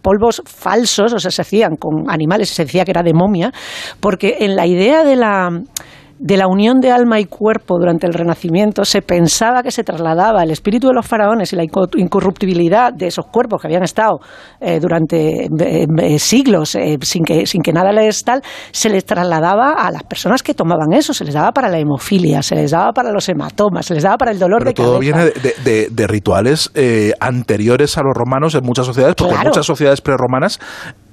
polvos 0.02 0.43
falsos, 0.47 1.12
o 1.12 1.19
sea, 1.19 1.31
se 1.31 1.43
hacían 1.43 1.77
con 1.77 2.10
animales, 2.10 2.48
se 2.51 2.65
decía 2.65 2.85
que 2.85 2.93
era 2.93 3.02
de 3.02 3.12
momia, 3.12 3.52
porque 4.01 4.36
en 4.40 4.56
la 4.56 4.66
idea 4.66 5.05
de 5.05 5.16
la 5.16 5.51
de 6.19 6.36
la 6.36 6.49
unión 6.49 6.81
de 6.81 6.90
alma 6.90 7.20
y 7.20 7.27
cuerpo 7.27 7.78
durante 7.78 8.07
el 8.07 8.12
Renacimiento, 8.12 8.85
se 8.85 9.03
pensaba 9.03 9.62
que 9.62 9.70
se 9.70 9.85
trasladaba 9.85 10.43
el 10.43 10.51
espíritu 10.51 10.89
de 10.89 10.95
los 10.95 11.07
faraones 11.07 11.53
y 11.53 11.57
la 11.57 11.65
incorruptibilidad 11.65 12.93
de 12.93 13.07
esos 13.07 13.27
cuerpos 13.27 13.61
que 13.61 13.69
habían 13.69 13.85
estado 13.85 14.19
eh, 14.61 14.81
durante 14.81 15.47
eh, 15.47 15.86
eh, 15.99 16.19
siglos 16.19 16.77
sin, 17.03 17.24
que, 17.24 17.47
sin 17.47 17.62
que 17.62 17.73
nada 17.73 17.93
les 17.93 18.24
tal, 18.24 18.43
se 18.73 18.89
les 18.89 19.05
trasladaba 19.05 19.74
a 19.74 19.90
las 19.90 20.03
personas 20.03 20.43
que 20.43 20.55
tomaban 20.55 20.93
eso, 20.93 21.15
se 21.15 21.24
les 21.24 21.35
daba 21.35 21.53
para 21.53 21.69
la 21.69 21.78
hemofilia, 21.78 22.43
se 22.43 22.57
les 22.57 22.73
daba 22.73 22.93
para 22.93 23.12
los 23.12 23.28
hematomas, 23.28 23.86
se 23.86 23.95
les 23.95 24.03
daba 24.03 24.16
para 24.16 24.32
el 24.32 24.39
dolor 24.39 24.65
de 24.65 24.74
todo 24.74 24.99
viene 24.99 25.27
de, 25.65 25.89
de, 25.90 26.07
rituales 26.07 26.70
anteriores 27.20 27.97
a 27.99 28.03
los 28.03 28.15
romanos 28.15 28.55
en 28.55 28.65
muchas 28.65 28.86
sociedades, 28.86 29.15
porque 29.16 29.35
en 29.35 29.43
muchas 29.43 29.66
sociedades 29.66 30.01
preromanas 30.01 30.59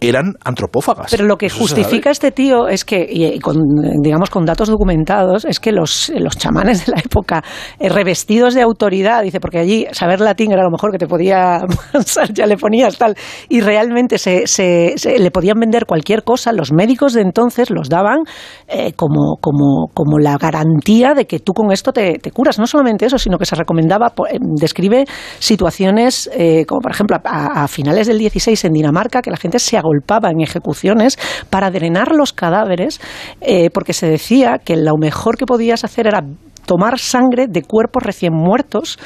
eran 0.10 0.34
antropófagas. 0.44 1.12
Pero 1.12 1.26
lo 1.26 1.38
que 1.38 1.50
justifica 1.50 2.12
este 2.12 2.32
tío 2.32 2.68
es 2.68 2.86
que, 2.86 3.06
y 3.10 3.40
con, 3.40 3.58
digamos 4.02 4.30
con 4.30 4.46
datos 4.46 4.70
documentados, 4.70 5.46
es 5.46 5.60
que 5.60 5.72
los, 5.72 6.12
los 6.18 6.38
chamanes 6.38 6.86
de 6.86 6.94
la 6.94 7.00
época, 7.00 7.44
eh, 7.80 7.90
revestidos 7.90 8.54
de 8.54 8.62
autoridad, 8.62 9.24
dice, 9.24 9.40
porque 9.40 9.60
allí 9.60 9.88
saber 9.92 10.20
latín 10.22 10.52
era 10.52 10.64
lo 10.64 10.72
mejor 10.72 10.92
que 10.92 10.98
te 10.98 11.08
podía 11.08 11.62
ya 12.34 12.46
le 12.46 12.58
ponías 12.58 12.98
tal, 12.98 13.16
y 13.50 13.62
realmente 13.62 14.18
se, 14.18 14.48
se, 14.48 14.96
le 15.20 15.32
podían 15.32 15.60
vender 15.60 15.86
cualquier 15.86 16.24
cosa, 16.24 16.52
los 16.52 16.72
médicos 16.72 17.14
de 17.14 17.22
entonces 17.22 17.70
los 17.70 17.90
daban 17.90 18.20
eh, 18.68 18.94
como, 18.94 19.38
como, 19.42 19.88
como 19.94 20.20
la 20.20 20.38
garantía 20.38 21.14
de 21.14 21.26
que 21.26 21.40
tú 21.40 21.54
con 21.54 21.72
esto 21.72 21.92
te, 21.92 22.20
curas. 22.34 22.60
No 22.60 22.68
solamente 22.68 23.06
eso, 23.06 23.18
sino 23.18 23.38
que 23.38 23.46
se 23.46 23.56
recomendaba, 23.56 24.14
eh, 24.30 24.38
describe 24.42 25.06
situaciones 25.40 26.30
como 26.68 26.82
por 26.82 26.92
ejemplo 26.92 27.18
a, 27.24 27.64
a, 27.64 27.68
finales 27.68 28.08
del 28.08 28.18
16 28.18 28.66
en 28.66 28.74
Dinamarca, 28.74 29.22
que 29.22 29.32
la 29.32 29.38
gente 29.38 29.60
se 29.60 29.78
agolpaba 29.78 29.95
en 30.30 30.42
ejecuciones 30.42 31.18
para 31.50 31.72
drenar 31.72 32.12
los 32.12 32.34
cadáveres, 32.34 33.00
eh, 33.42 33.70
porque 33.72 33.94
se 33.94 34.08
decía 34.08 34.60
que 34.64 34.76
lo 34.76 34.98
mejor 34.98 35.38
que 35.38 35.46
podías 35.46 35.84
hacer 35.84 36.08
era 36.08 36.22
tomar 36.66 37.00
sangre 37.00 37.48
de 37.48 37.62
cuerpos 37.62 38.04
recién 38.04 38.34
muertos 38.34 38.98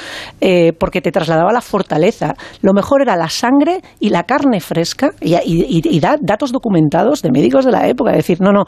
eh, 0.41 0.73
porque 0.79 1.01
te 1.01 1.11
trasladaba 1.11 1.51
la 1.51 1.61
fortaleza. 1.61 2.33
Lo 2.61 2.73
mejor 2.73 3.01
era 3.01 3.15
la 3.15 3.29
sangre 3.29 3.81
y 3.99 4.09
la 4.09 4.23
carne 4.23 4.59
fresca 4.59 5.11
y, 5.21 5.99
da 5.99 6.15
datos 6.21 6.51
documentados 6.51 7.21
de 7.21 7.31
médicos 7.31 7.65
de 7.65 7.71
la 7.71 7.87
época. 7.87 8.11
decir, 8.11 8.41
no, 8.41 8.51
no, 8.51 8.63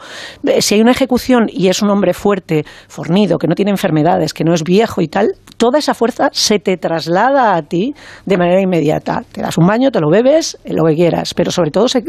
eh, 0.46 0.60
si 0.60 0.74
hay 0.74 0.80
una 0.80 0.90
ejecución 0.92 1.46
y 1.48 1.68
es 1.68 1.82
un 1.82 1.90
hombre 1.90 2.14
fuerte, 2.14 2.64
fornido, 2.88 3.38
que 3.38 3.46
no 3.46 3.54
tiene 3.54 3.70
enfermedades, 3.70 4.34
que 4.34 4.44
no 4.44 4.54
es 4.54 4.62
viejo 4.62 5.00
y 5.00 5.08
tal, 5.08 5.32
toda 5.56 5.78
esa 5.78 5.94
fuerza 5.94 6.28
se 6.32 6.58
te 6.58 6.76
traslada 6.76 7.54
a 7.54 7.62
ti 7.62 7.94
de 8.26 8.36
manera 8.36 8.60
inmediata. 8.60 9.22
Te 9.30 9.40
das 9.40 9.56
un 9.58 9.66
baño, 9.66 9.90
te 9.90 10.00
lo 10.00 10.10
bebes, 10.10 10.58
eh, 10.64 10.72
lo 10.74 10.84
que 10.84 10.94
quieras, 10.94 11.34
pero 11.34 11.50
sobre 11.50 11.70
todo 11.70 11.88
se, 11.88 12.02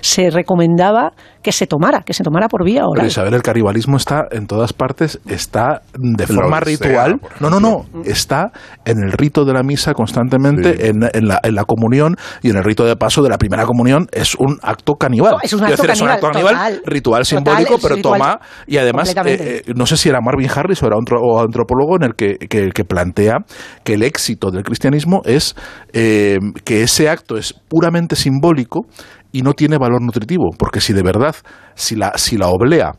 se, 0.00 0.30
recomendaba 0.30 1.12
que 1.42 1.52
se 1.52 1.66
tomara, 1.66 2.02
que 2.02 2.12
se 2.12 2.22
tomara 2.22 2.48
por 2.48 2.64
vía 2.64 2.82
oral. 2.82 2.96
Pero 2.96 3.06
Isabel, 3.06 3.34
el 3.34 3.42
caribalismo 3.42 3.96
está 3.96 4.26
en 4.30 4.46
todas 4.46 4.72
partes, 4.72 5.18
está 5.26 5.82
de 6.20 6.26
forma 6.26 6.60
ritual. 6.60 7.20
no, 7.40 7.50
no, 7.50 7.60
no. 7.60 7.86
Está 8.04 8.52
en 8.84 8.98
el 9.02 9.12
rito 9.12 9.44
de 9.44 9.52
la 9.52 9.62
misa 9.62 9.94
constantemente, 9.94 10.88
en, 10.88 11.00
la, 11.00 11.40
en, 11.42 11.54
la, 11.54 11.64
comunión 11.64 12.16
y 12.42 12.50
en 12.50 12.56
el 12.56 12.64
rito 12.64 12.84
de 12.84 12.96
paso 12.96 13.22
de 13.22 13.28
la 13.28 13.38
primera 13.38 13.64
comunión. 13.64 14.06
Es 14.12 14.34
un 14.34 14.58
acto 14.62 14.94
caníbal. 14.94 15.36
es 15.42 15.52
un 15.52 15.64
acto, 15.64 16.30
caníbal, 16.30 16.82
ritual 16.84 17.24
simbólico, 17.24 17.78
pero 17.82 17.96
toma. 17.98 18.40
Y 18.66 18.76
además, 18.76 19.14
eh, 19.16 19.62
eh, 19.66 19.72
no 19.74 19.86
sé 19.86 19.96
si 19.96 20.08
era 20.08 20.20
Marvin 20.20 20.48
Harris 20.54 20.82
o 20.82 20.86
era 20.86 20.96
un 20.96 21.04
antropólogo 21.40 21.96
en 21.96 22.04
el 22.04 22.14
que, 22.14 22.36
que, 22.38 22.84
plantea 22.84 23.38
que 23.84 23.94
el 23.94 24.02
éxito 24.02 24.50
del 24.50 24.64
cristianismo 24.64 25.22
es 25.24 25.54
eh, 25.92 26.38
que 26.64 26.82
ese 26.82 27.08
acto 27.08 27.36
es 27.36 27.52
puramente 27.52 28.16
simbólico 28.16 28.86
y 29.32 29.42
no 29.42 29.52
tiene 29.52 29.78
valor 29.78 30.02
nutritivo. 30.02 30.50
Porque 30.58 30.80
si 30.80 30.92
de 30.92 31.02
verdad, 31.02 31.34
si 31.74 31.96
la, 31.96 32.12
si 32.16 32.36
la 32.36 32.48
oblea 32.48 32.92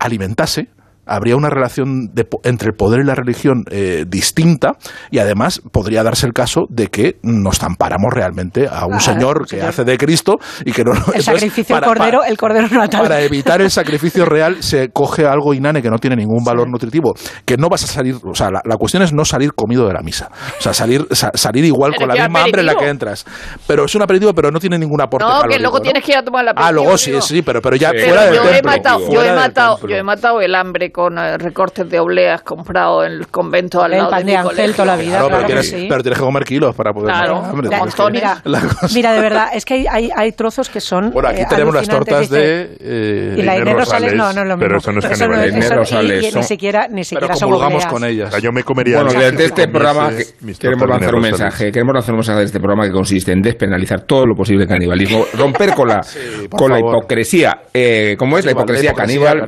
alimentase, 0.00 0.68
habría 1.08 1.36
una 1.36 1.50
relación 1.50 2.12
entre 2.44 2.68
el 2.68 2.74
poder 2.74 3.00
y 3.00 3.04
la 3.04 3.14
religión 3.14 3.64
eh, 3.70 4.04
distinta 4.06 4.72
y 5.10 5.18
además 5.18 5.60
podría 5.72 6.02
darse 6.02 6.26
el 6.26 6.32
caso 6.32 6.66
de 6.68 6.88
que 6.88 7.16
nos 7.22 7.58
zamparamos 7.58 8.12
realmente 8.12 8.68
a 8.70 8.86
un 8.86 9.00
señor 9.00 9.46
que 9.48 9.62
hace 9.62 9.84
de 9.84 9.96
Cristo 9.98 10.38
y 10.64 10.72
que 10.72 10.84
no... 10.84 10.92
El 11.14 11.22
sacrificio 11.22 11.74
para, 11.74 11.86
cordero, 11.86 12.24
el 12.24 12.36
cordero 12.36 12.68
natal. 12.68 13.02
Para 13.02 13.20
evitar 13.20 13.60
el 13.60 13.70
sacrificio 13.70 14.24
real 14.24 14.62
se 14.62 14.90
coge 14.90 15.26
algo 15.26 15.54
inane 15.54 15.82
que 15.82 15.90
no 15.90 15.98
tiene 15.98 16.16
ningún 16.16 16.44
valor 16.44 16.68
nutritivo, 16.70 17.14
que 17.44 17.56
no 17.56 17.68
vas 17.68 17.84
a 17.84 17.86
salir, 17.86 18.16
o 18.22 18.34
sea, 18.34 18.50
la, 18.50 18.76
cuestión 18.76 19.02
es 19.02 19.12
no 19.12 19.24
salir 19.24 19.52
comido 19.54 19.86
de 19.86 19.94
la 19.94 20.00
misa, 20.00 20.30
o 20.58 20.62
sea, 20.62 20.72
salir, 20.72 21.06
salir 21.12 21.64
igual 21.64 21.94
con 21.96 22.08
la 22.08 22.14
misma 22.14 22.42
hambre 22.42 22.60
en 22.60 22.66
la 22.66 22.74
que 22.74 22.88
entras. 22.88 23.24
Pero 23.66 23.84
es 23.84 23.94
un 23.94 24.02
aperitivo, 24.02 24.32
pero 24.34 24.50
no 24.50 24.60
tiene 24.60 24.78
ningún 24.78 25.00
aporte 25.00 25.26
No, 25.26 25.42
que 25.42 25.58
luego 25.58 25.80
tienes 25.80 26.04
que 26.04 26.12
ir 26.12 26.18
a 26.18 26.22
tomar 26.22 26.44
la 26.44 26.52
Ah, 26.56 26.72
luego 26.72 26.96
sí, 26.98 27.12
sí, 27.20 27.42
pero, 27.42 27.60
pero 27.60 27.76
ya 27.76 27.90
fuera 27.90 28.26
del 28.26 28.34
yo 28.34 28.42
templo, 28.42 28.58
He 28.58 28.62
matado, 28.62 29.12
yo, 29.12 29.22
he 29.22 29.32
matado, 29.32 29.78
yo 29.86 29.96
he 29.96 30.02
matado 30.02 30.40
el 30.40 30.54
hambre 30.54 30.90
con 30.98 31.16
eh, 31.16 31.38
recortes 31.38 31.88
de 31.88 32.00
obleas 32.00 32.42
comprado 32.42 33.04
en 33.04 33.12
el 33.12 33.28
convento 33.28 33.80
al 33.80 33.92
lado 33.92 34.10
pan 34.10 34.26
de, 34.26 34.32
de 34.32 34.36
Ángel 34.36 34.72
toda 34.72 34.86
la 34.86 34.96
vida. 34.96 35.24
pero, 35.30 35.46
tienes, 35.46 35.70
pero, 35.88 36.02
tienes, 36.02 36.18
que 36.18 36.24
comer 36.24 36.42
kilos 36.42 36.74
para 36.74 36.92
poder 36.92 37.14
claro, 37.14 37.36
hambre. 37.36 37.68
mira, 38.10 38.42
mira, 38.94 39.12
de 39.12 39.20
verdad, 39.20 39.46
es 39.54 39.64
que 39.64 39.74
hay, 39.74 39.86
hay, 39.88 40.10
hay 40.12 40.32
trozos 40.32 40.68
que 40.68 40.80
son 40.80 41.12
Bueno, 41.12 41.28
aquí 41.28 41.42
eh, 41.42 41.46
tenemos 41.48 41.72
las 41.72 41.86
tortas 41.86 42.28
de... 42.28 42.78
Eh, 42.80 43.36
y 43.38 43.42
la 43.42 43.58
Inés 43.58 43.74
Rosales, 43.76 44.14
no, 44.14 44.32
no 44.32 44.42
es 44.42 44.48
lo 44.48 44.56
mismo. 44.56 44.58
Pero 44.58 44.78
eso 44.78 44.90
no 44.90 44.98
es. 44.98 45.70
Rosales 45.70 46.34
Ni 46.34 46.42
siquiera, 46.42 46.88
ni 46.88 47.04
siquiera 47.04 47.36
son 47.36 47.52
obleas. 47.52 47.86
con 47.86 48.02
ellas. 48.02 48.42
Yo 48.42 48.50
me 48.50 48.64
comería... 48.64 49.00
Bueno, 49.00 49.20
desde 49.20 49.44
este 49.44 49.68
programa 49.68 50.10
queremos 50.58 50.88
lanzar 50.88 51.14
un 51.14 51.22
mensaje, 51.22 51.70
queremos 51.70 51.94
lanzar 51.94 52.10
un 52.10 52.18
mensaje 52.18 52.38
de 52.40 52.44
este 52.46 52.58
programa 52.58 52.86
que 52.86 52.92
consiste 52.92 53.30
en 53.30 53.40
despenalizar 53.40 54.00
todo 54.00 54.26
lo 54.26 54.34
posible 54.34 54.64
el 54.64 54.68
canibalismo, 54.68 55.26
romper 55.38 55.74
con 55.74 55.86
la, 55.86 56.00
con 56.50 56.72
la 56.72 56.80
hipocresía, 56.80 57.60
eh, 57.72 58.16
¿cómo 58.18 58.36
es? 58.36 58.44
La 58.44 58.50
hipocresía 58.50 58.94
caníbal 58.94 59.46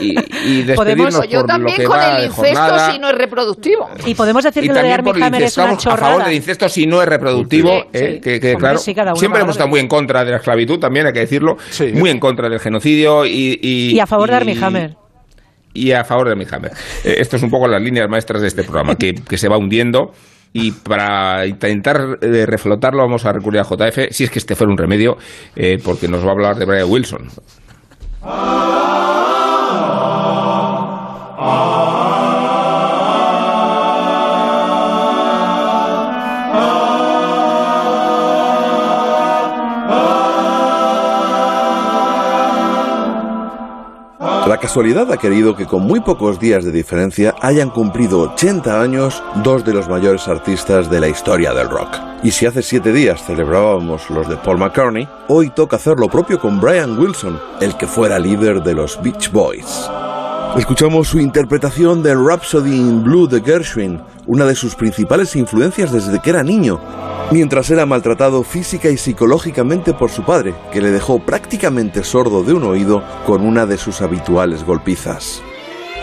y, 0.00 0.77
despedirnos 0.84 1.16
por 1.16 1.28
yo 1.28 1.44
también 1.44 1.84
con 1.84 2.00
el 2.00 2.24
incesto 2.24 2.90
si 2.90 2.98
no 2.98 3.10
es 3.10 3.14
reproductivo. 3.16 3.88
Y 4.06 4.14
podemos 4.14 4.44
decir 4.44 4.62
que 4.62 4.68
lo 4.68 4.82
de 4.82 4.92
Armie 4.92 5.12
Hammer 5.22 5.42
es 5.42 5.56
una 5.56 5.76
chorrada. 5.76 6.06
A 6.06 6.10
favor 6.10 6.24
del 6.24 6.34
incesto 6.34 6.68
si 6.68 6.86
no 6.86 7.02
es 7.02 7.08
reproductivo, 7.08 7.86
eh, 7.92 8.20
que, 8.22 8.56
claro, 8.56 8.78
siempre 8.78 9.40
hemos 9.40 9.54
estado 9.54 9.68
muy 9.68 9.80
en 9.80 9.88
contra 9.88 10.24
de 10.24 10.32
la 10.32 10.36
esclavitud, 10.38 10.78
también 10.78 11.06
hay 11.06 11.12
que 11.12 11.20
decirlo, 11.20 11.56
muy 11.94 12.10
en 12.10 12.20
contra 12.20 12.48
del 12.48 12.60
genocidio 12.60 13.26
y... 13.26 13.58
Y, 13.60 14.00
a 14.00 14.06
favor 14.06 14.30
de 14.30 14.36
Armie 14.36 14.58
Hammer 14.60 14.96
y 15.74 15.92
a 15.92 16.04
favor 16.04 16.26
de 16.26 16.32
Armie 16.32 16.46
Hammer. 16.50 16.72
Eh, 17.04 17.16
esto 17.18 17.36
es 17.36 17.42
un 17.42 17.50
poco 17.50 17.68
las 17.68 17.80
líneas 17.80 18.08
maestras 18.08 18.42
de 18.42 18.48
este 18.48 18.64
programa, 18.64 18.96
que, 18.96 19.14
que 19.14 19.38
se 19.38 19.48
va 19.48 19.56
hundiendo 19.56 20.12
y 20.52 20.72
para 20.72 21.46
intentar 21.46 22.18
eh, 22.20 22.46
reflotarlo 22.46 23.02
vamos 23.02 23.24
a 23.26 23.32
recurrir 23.32 23.60
a 23.60 23.64
JF, 23.64 24.10
si 24.10 24.24
es 24.24 24.30
que 24.30 24.38
este 24.38 24.54
fuera 24.54 24.70
un 24.70 24.78
remedio, 24.78 25.16
eh, 25.54 25.78
porque 25.82 26.08
nos 26.08 26.24
va 26.24 26.28
a 26.28 26.32
hablar 26.32 26.56
de 26.56 26.64
Brian 26.64 26.88
Wilson. 26.88 27.28
La 44.58 44.62
casualidad 44.62 45.12
ha 45.12 45.18
querido 45.18 45.54
que 45.54 45.66
con 45.66 45.82
muy 45.82 46.00
pocos 46.00 46.40
días 46.40 46.64
de 46.64 46.72
diferencia 46.72 47.32
hayan 47.40 47.70
cumplido 47.70 48.22
80 48.32 48.82
años 48.82 49.22
dos 49.44 49.64
de 49.64 49.72
los 49.72 49.88
mayores 49.88 50.26
artistas 50.26 50.90
de 50.90 50.98
la 50.98 51.06
historia 51.06 51.54
del 51.54 51.70
rock. 51.70 51.96
Y 52.24 52.32
si 52.32 52.44
hace 52.44 52.60
7 52.62 52.92
días 52.92 53.22
celebrábamos 53.22 54.10
los 54.10 54.28
de 54.28 54.36
Paul 54.36 54.58
McCartney, 54.58 55.08
hoy 55.28 55.50
toca 55.50 55.76
hacer 55.76 55.96
lo 55.96 56.08
propio 56.08 56.40
con 56.40 56.60
Brian 56.60 56.98
Wilson, 56.98 57.38
el 57.60 57.76
que 57.76 57.86
fuera 57.86 58.18
líder 58.18 58.60
de 58.64 58.74
los 58.74 59.00
Beach 59.00 59.30
Boys. 59.30 59.88
Escuchamos 60.56 61.06
su 61.06 61.20
interpretación 61.20 62.02
de 62.02 62.16
Rhapsody 62.16 62.74
in 62.74 63.04
Blue 63.04 63.28
de 63.28 63.40
Gershwin, 63.40 64.00
una 64.26 64.44
de 64.44 64.56
sus 64.56 64.74
principales 64.74 65.36
influencias 65.36 65.92
desde 65.92 66.20
que 66.20 66.30
era 66.30 66.42
niño, 66.42 66.80
mientras 67.30 67.70
era 67.70 67.86
maltratado 67.86 68.42
física 68.42 68.88
y 68.88 68.96
psicológicamente 68.96 69.94
por 69.94 70.10
su 70.10 70.24
padre, 70.24 70.54
que 70.72 70.80
le 70.80 70.90
dejó 70.90 71.18
prácticamente 71.20 72.04
sordo 72.04 72.42
de 72.42 72.54
un 72.54 72.64
oído 72.64 73.02
con 73.26 73.46
una 73.46 73.66
de 73.66 73.78
sus 73.78 74.00
habituales 74.00 74.64
golpizas. 74.64 75.42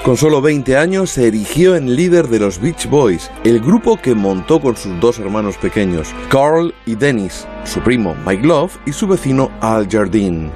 Con 0.03 0.18
solo 0.18 0.39
20 0.39 0.77
años 0.77 1.10
se 1.10 1.27
erigió 1.27 1.76
en 1.76 1.95
líder 1.95 2.27
de 2.27 2.38
los 2.38 2.60
Beach 2.60 2.88
Boys, 2.88 3.31
el 3.43 3.60
grupo 3.60 3.97
que 3.99 4.14
montó 4.14 4.61
con 4.61 4.77
sus 4.77 4.99
dos 4.99 5.18
hermanos 5.18 5.57
pequeños, 5.57 6.14
Carl 6.30 6.76
y 6.85 6.93
Dennis, 6.93 7.47
su 7.64 7.80
primo 7.80 8.15
Mike 8.23 8.45
Love 8.45 8.77
y 8.85 8.93
su 8.93 9.07
vecino 9.07 9.49
Al 9.61 9.88
Jardine. 9.89 10.52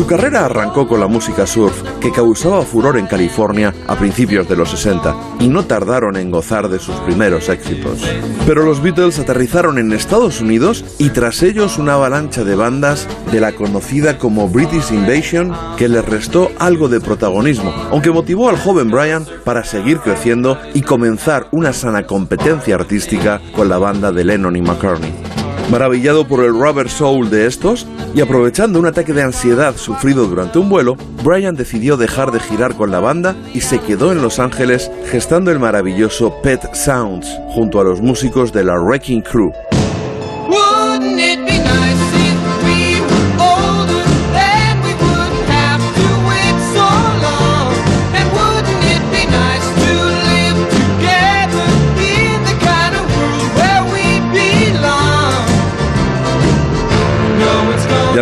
Su 0.00 0.06
carrera 0.06 0.46
arrancó 0.46 0.88
con 0.88 0.98
la 0.98 1.08
música 1.08 1.46
surf, 1.46 1.82
que 2.00 2.10
causaba 2.10 2.62
furor 2.62 2.96
en 2.96 3.06
California 3.06 3.74
a 3.86 3.96
principios 3.96 4.48
de 4.48 4.56
los 4.56 4.70
60, 4.70 5.14
y 5.40 5.48
no 5.48 5.66
tardaron 5.66 6.16
en 6.16 6.30
gozar 6.30 6.70
de 6.70 6.78
sus 6.78 6.94
primeros 7.00 7.50
éxitos. 7.50 8.00
Pero 8.46 8.64
los 8.64 8.80
Beatles 8.80 9.18
aterrizaron 9.18 9.76
en 9.76 9.92
Estados 9.92 10.40
Unidos 10.40 10.86
y 10.96 11.10
tras 11.10 11.42
ellos 11.42 11.76
una 11.76 11.92
avalancha 11.92 12.44
de 12.44 12.56
bandas 12.56 13.06
de 13.30 13.40
la 13.40 13.52
conocida 13.52 14.16
como 14.16 14.48
British 14.48 14.90
Invasion 14.90 15.54
que 15.76 15.90
les 15.90 16.06
restó 16.06 16.50
algo 16.58 16.88
de 16.88 17.02
protagonismo, 17.02 17.70
aunque 17.90 18.10
motivó 18.10 18.48
al 18.48 18.58
joven 18.58 18.90
Brian 18.90 19.26
para 19.44 19.64
seguir 19.64 19.98
creciendo 19.98 20.56
y 20.72 20.80
comenzar 20.80 21.48
una 21.50 21.74
sana 21.74 22.06
competencia 22.06 22.74
artística 22.74 23.42
con 23.54 23.68
la 23.68 23.76
banda 23.76 24.10
de 24.12 24.24
Lennon 24.24 24.56
y 24.56 24.62
McCartney. 24.62 25.29
Maravillado 25.70 26.26
por 26.26 26.44
el 26.44 26.50
rubber 26.50 26.88
soul 26.88 27.30
de 27.30 27.46
estos 27.46 27.86
y 28.12 28.20
aprovechando 28.20 28.80
un 28.80 28.86
ataque 28.86 29.12
de 29.12 29.22
ansiedad 29.22 29.76
sufrido 29.76 30.26
durante 30.26 30.58
un 30.58 30.68
vuelo, 30.68 30.96
Brian 31.22 31.54
decidió 31.54 31.96
dejar 31.96 32.32
de 32.32 32.40
girar 32.40 32.74
con 32.74 32.90
la 32.90 32.98
banda 32.98 33.36
y 33.54 33.60
se 33.60 33.78
quedó 33.78 34.10
en 34.10 34.20
Los 34.20 34.40
Ángeles 34.40 34.90
gestando 35.06 35.52
el 35.52 35.60
maravilloso 35.60 36.34
Pet 36.42 36.74
Sounds 36.74 37.28
junto 37.50 37.80
a 37.80 37.84
los 37.84 38.00
músicos 38.00 38.52
de 38.52 38.64
la 38.64 38.80
Wrecking 38.80 39.22
Crew. 39.22 39.52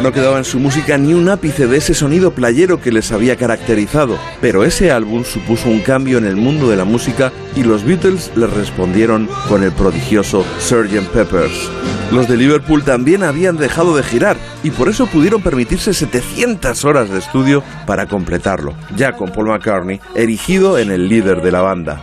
No 0.08 0.14
quedaba 0.14 0.38
en 0.38 0.44
su 0.46 0.58
música 0.58 0.96
ni 0.96 1.12
un 1.12 1.28
ápice 1.28 1.66
de 1.66 1.76
ese 1.76 1.92
sonido 1.92 2.30
playero 2.30 2.80
que 2.80 2.90
les 2.90 3.12
había 3.12 3.36
caracterizado, 3.36 4.16
pero 4.40 4.64
ese 4.64 4.90
álbum 4.90 5.22
supuso 5.22 5.68
un 5.68 5.80
cambio 5.80 6.16
en 6.16 6.24
el 6.24 6.34
mundo 6.34 6.70
de 6.70 6.76
la 6.76 6.86
música 6.86 7.30
y 7.54 7.62
los 7.62 7.84
Beatles 7.84 8.30
les 8.34 8.50
respondieron 8.50 9.28
con 9.50 9.62
el 9.62 9.70
prodigioso 9.70 10.46
Sgt. 10.60 11.08
Peppers. 11.12 11.68
Los 12.10 12.26
de 12.26 12.38
Liverpool 12.38 12.84
también 12.84 13.22
habían 13.22 13.58
dejado 13.58 13.94
de 13.94 14.02
girar 14.02 14.38
y 14.64 14.70
por 14.70 14.88
eso 14.88 15.06
pudieron 15.08 15.42
permitirse 15.42 15.92
700 15.92 16.86
horas 16.86 17.10
de 17.10 17.18
estudio 17.18 17.62
para 17.86 18.06
completarlo, 18.06 18.72
ya 18.96 19.12
con 19.12 19.30
Paul 19.30 19.48
McCartney 19.48 20.00
erigido 20.14 20.78
en 20.78 20.90
el 20.90 21.10
líder 21.10 21.42
de 21.42 21.52
la 21.52 21.60
banda. 21.60 22.00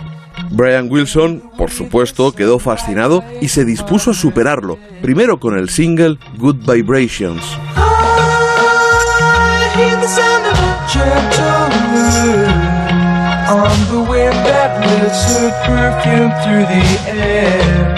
Brian 0.52 0.92
Wilson, 0.92 1.42
por 1.58 1.72
supuesto, 1.72 2.34
quedó 2.34 2.60
fascinado 2.60 3.24
y 3.42 3.48
se 3.48 3.66
dispuso 3.66 4.12
a 4.12 4.14
superarlo, 4.14 4.78
primero 5.02 5.40
con 5.40 5.58
el 5.58 5.70
single 5.70 6.20
Good 6.38 6.72
Vibrations. 6.72 7.42
hear 9.76 9.96
the 10.00 10.08
sound 10.08 10.46
of 10.46 10.58
a 10.58 10.74
gentle 10.94 11.76
on 13.60 13.78
the 13.92 14.02
wind 14.10 14.34
that 14.48 14.72
lifts 14.88 15.24
her 15.32 15.52
perfume 15.66 16.32
through 16.44 16.66
the 16.66 16.84
air. 17.12 17.95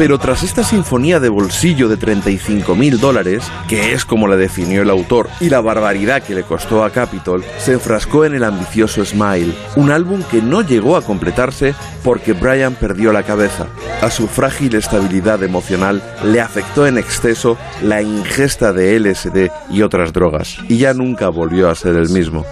Pero 0.00 0.18
tras 0.18 0.42
esta 0.42 0.64
sinfonía 0.64 1.20
de 1.20 1.28
bolsillo 1.28 1.86
de 1.86 1.98
35 1.98 2.74
mil 2.74 2.98
dólares, 2.98 3.44
que 3.68 3.92
es 3.92 4.06
como 4.06 4.28
la 4.28 4.36
definió 4.36 4.80
el 4.80 4.88
autor, 4.88 5.28
y 5.40 5.50
la 5.50 5.60
barbaridad 5.60 6.22
que 6.22 6.34
le 6.34 6.42
costó 6.42 6.82
a 6.82 6.88
Capitol, 6.88 7.44
se 7.58 7.74
enfrascó 7.74 8.24
en 8.24 8.34
el 8.34 8.44
ambicioso 8.44 9.04
Smile, 9.04 9.52
un 9.76 9.90
álbum 9.90 10.22
que 10.22 10.40
no 10.40 10.62
llegó 10.62 10.96
a 10.96 11.02
completarse 11.02 11.74
porque 12.02 12.32
Brian 12.32 12.76
perdió 12.76 13.12
la 13.12 13.24
cabeza. 13.24 13.66
A 14.00 14.08
su 14.08 14.26
frágil 14.26 14.74
estabilidad 14.74 15.42
emocional 15.42 16.02
le 16.24 16.40
afectó 16.40 16.86
en 16.86 16.96
exceso 16.96 17.58
la 17.82 18.00
ingesta 18.00 18.72
de 18.72 18.98
LSD 18.98 19.50
y 19.68 19.82
otras 19.82 20.14
drogas, 20.14 20.56
y 20.66 20.78
ya 20.78 20.94
nunca 20.94 21.28
volvió 21.28 21.68
a 21.68 21.74
ser 21.74 21.96
el 21.96 22.08
mismo. 22.08 22.46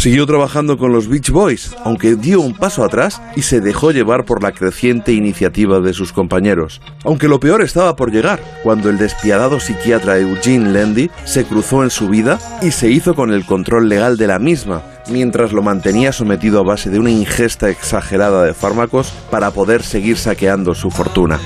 Siguió 0.00 0.24
trabajando 0.24 0.78
con 0.78 0.94
los 0.94 1.08
Beach 1.08 1.28
Boys, 1.28 1.76
aunque 1.84 2.14
dio 2.16 2.40
un 2.40 2.54
paso 2.54 2.82
atrás 2.82 3.20
y 3.36 3.42
se 3.42 3.60
dejó 3.60 3.90
llevar 3.90 4.24
por 4.24 4.42
la 4.42 4.52
creciente 4.52 5.12
iniciativa 5.12 5.80
de 5.80 5.92
sus 5.92 6.14
compañeros. 6.14 6.80
Aunque 7.04 7.28
lo 7.28 7.38
peor 7.38 7.60
estaba 7.60 7.96
por 7.96 8.10
llegar, 8.10 8.40
cuando 8.62 8.88
el 8.88 8.96
despiadado 8.96 9.60
psiquiatra 9.60 10.18
Eugene 10.18 10.72
Landy 10.72 11.10
se 11.26 11.44
cruzó 11.44 11.82
en 11.84 11.90
su 11.90 12.08
vida 12.08 12.38
y 12.62 12.70
se 12.70 12.88
hizo 12.88 13.14
con 13.14 13.30
el 13.30 13.44
control 13.44 13.90
legal 13.90 14.16
de 14.16 14.26
la 14.26 14.38
misma, 14.38 14.82
mientras 15.08 15.52
lo 15.52 15.62
mantenía 15.62 16.12
sometido 16.12 16.60
a 16.60 16.64
base 16.64 16.90
de 16.90 16.98
una 16.98 17.10
ingesta 17.10 17.70
exagerada 17.70 18.44
de 18.44 18.54
fármacos 18.54 19.12
para 19.30 19.50
poder 19.50 19.82
seguir 19.82 20.16
saqueando 20.16 20.74
su 20.74 20.90
fortuna. 20.90 21.38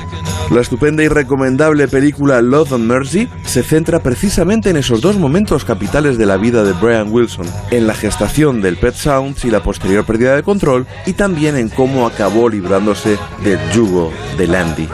La 0.51 0.61
estupenda 0.61 1.03
y 1.03 1.09
recomendable 1.09 1.89
película 1.89 2.43
Love 2.43 2.75
and 2.75 2.85
Mercy 2.85 3.29
se 3.45 3.63
centra 3.63 4.01
precisamente 4.01 4.71
en 4.71 4.77
esos 4.77 5.01
dos 5.01 5.17
momentos 5.17 5.65
capitales 5.65 6.19
de 6.19 6.27
la 6.27 6.37
vida 6.37 6.65
de 6.65 6.73
Brian 6.73 7.11
Wilson, 7.11 7.47
en 7.71 7.87
la 7.87 7.95
gestación 7.95 8.61
del 8.61 8.77
Pet 8.77 8.95
Sounds 8.95 9.45
y 9.45 9.51
la 9.51 9.63
posterior 9.63 10.05
pérdida 10.05 10.37
de 10.37 10.43
control, 10.43 10.87
y 11.07 11.15
también 11.15 11.57
en 11.57 11.71
cómo 11.71 12.07
acabó 12.07 12.49
librándose 12.49 13.19
del 13.43 13.59
yugo 13.73 14.13
de 14.37 14.47
Landy. 14.47 14.89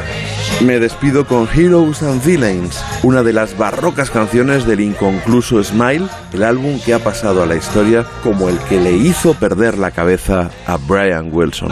Me 0.64 0.78
despido 0.78 1.26
con 1.26 1.48
Heroes 1.48 2.02
and 2.02 2.22
Villains, 2.22 2.84
una 3.02 3.22
de 3.22 3.32
las 3.32 3.56
barrocas 3.56 4.10
canciones 4.10 4.66
del 4.66 4.80
inconcluso 4.80 5.64
Smile, 5.64 6.06
el 6.34 6.42
álbum 6.42 6.78
que 6.84 6.92
ha 6.92 6.98
pasado 6.98 7.42
a 7.42 7.46
la 7.46 7.56
historia 7.56 8.04
como 8.22 8.50
el 8.50 8.58
que 8.68 8.78
le 8.78 8.92
hizo 8.92 9.32
perder 9.32 9.78
la 9.78 9.90
cabeza 9.90 10.50
a 10.66 10.76
Brian 10.76 11.30
Wilson. 11.32 11.70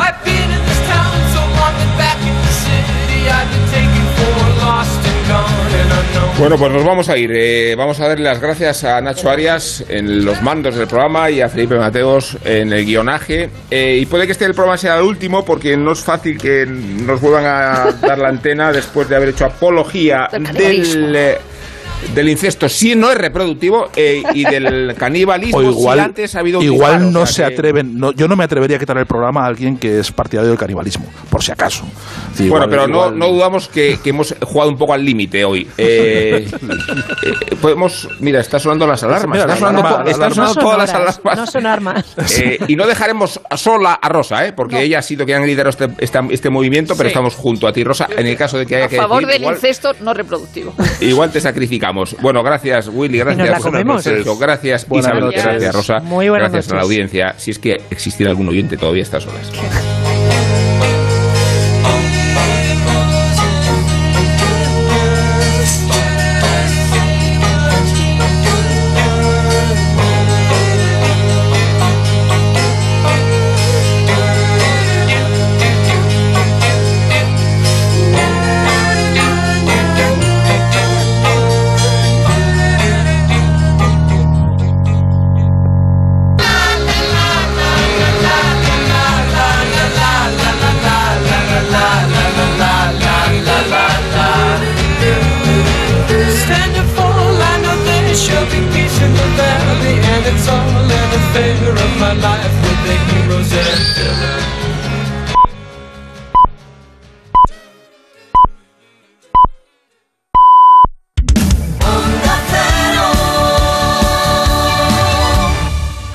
Bueno, 6.38 6.56
pues 6.56 6.70
nos 6.70 6.84
vamos 6.84 7.08
a 7.08 7.16
ir. 7.16 7.32
Eh, 7.34 7.74
vamos 7.76 7.98
a 8.00 8.08
darle 8.08 8.24
las 8.24 8.40
gracias 8.40 8.84
a 8.84 9.00
Nacho 9.00 9.28
Arias 9.28 9.84
en 9.88 10.24
los 10.24 10.40
mandos 10.40 10.76
del 10.76 10.86
programa 10.86 11.30
y 11.30 11.40
a 11.40 11.48
Felipe 11.48 11.76
Mateos 11.76 12.38
en 12.44 12.72
el 12.72 12.84
guionaje. 12.84 13.50
Eh, 13.70 13.98
y 14.00 14.06
puede 14.06 14.26
que 14.26 14.32
este 14.32 14.44
el 14.44 14.54
programa 14.54 14.78
sea 14.78 14.98
el 14.98 15.02
último 15.02 15.44
porque 15.44 15.76
no 15.76 15.92
es 15.92 16.00
fácil 16.00 16.38
que 16.38 16.64
nos 16.64 17.20
vuelvan 17.20 17.44
a 17.44 17.92
dar 18.00 18.18
la 18.18 18.28
antena 18.28 18.72
después 18.72 19.08
de 19.08 19.16
haber 19.16 19.30
hecho 19.30 19.46
apología 19.46 20.28
del 20.30 21.38
del 22.14 22.28
incesto. 22.28 22.68
Si 22.68 22.94
no 22.94 23.10
es 23.10 23.18
reproductivo 23.18 23.90
eh, 23.96 24.22
y 24.34 24.44
del 24.44 24.94
canibalismo 24.98 25.62
igual, 25.62 25.98
si 25.98 26.04
antes 26.04 26.34
ha 26.34 26.40
habido 26.40 26.62
igual 26.62 27.12
no 27.12 27.26
se 27.26 27.44
atreven 27.44 28.00
yo 28.16 28.28
no 28.28 28.36
me 28.36 28.44
atrevería 28.44 28.76
a 28.76 28.80
quitar 28.80 28.98
el 28.98 29.06
programa 29.06 29.44
a 29.44 29.46
alguien 29.46 29.76
que 29.76 30.00
es 30.00 30.12
partidario 30.12 30.50
del 30.50 30.58
canibalismo 30.58 31.06
por 31.30 31.42
si 31.42 31.52
acaso. 31.52 31.84
Bueno 32.48 32.68
pero 32.68 32.86
no, 32.86 33.10
no, 33.10 33.28
dudamos 33.28 33.68
que, 33.68 33.98
hemos 34.04 34.34
jugado 34.42 34.70
un 34.70 34.78
poco 34.78 34.94
al 34.94 35.04
límite 35.04 35.44
hoy. 35.44 35.68
Eh, 35.90 36.46
eh, 37.22 37.56
podemos 37.60 38.08
mira 38.20 38.40
está 38.40 38.58
sonando 38.58 38.86
las 38.86 39.02
alarmas 39.02 39.38
está 39.38 39.56
sonando, 40.30 40.54
todas 40.54 40.78
las 40.78 40.94
alarmas. 40.94 41.36
no 41.36 41.46
son 41.46 41.66
armas. 41.66 42.16
Y 42.68 42.76
no 42.76 42.86
dejaremos 42.86 43.40
sola 43.56 43.94
a 43.94 44.08
Rosa 44.08 44.52
porque 44.54 44.82
ella 44.82 44.98
ha 44.98 45.02
sido 45.02 45.24
quien 45.24 45.42
ha 45.42 45.46
liderado 45.46 45.70
este, 45.70 46.24
este, 46.30 46.50
movimiento 46.50 46.94
pero 46.96 47.08
estamos 47.08 47.34
junto 47.34 47.66
a 47.66 47.72
ti 47.72 47.84
Rosa 47.84 48.08
en 48.16 48.26
el 48.26 48.36
caso 48.36 48.58
de 48.58 48.66
que 48.66 48.76
haya 48.76 48.86
a 48.86 48.88
que 48.88 48.96
favor 48.96 49.26
del 49.26 49.42
incesto 49.42 49.92
no 50.00 50.12
reproductivo. 50.12 50.74
igual 51.00 51.30
te 51.30 51.40
sacrificamos 51.40 51.87
bueno, 52.20 52.42
gracias 52.42 52.88
Willy, 52.92 53.18
gracias 53.18 53.64
gracias 54.38 54.86
Isabel, 54.90 55.30
gracias 55.30 55.74
Rosa, 55.74 55.98
Muy 56.00 56.28
gracias 56.28 56.70
a 56.72 56.76
la 56.76 56.82
audiencia. 56.82 57.34
Si 57.36 57.50
es 57.50 57.58
que 57.58 57.76
existiera 57.90 58.30
algún 58.30 58.48
oyente 58.48 58.76
todavía 58.76 59.02
a 59.02 59.04
estas 59.04 59.26
horas. 59.26 60.07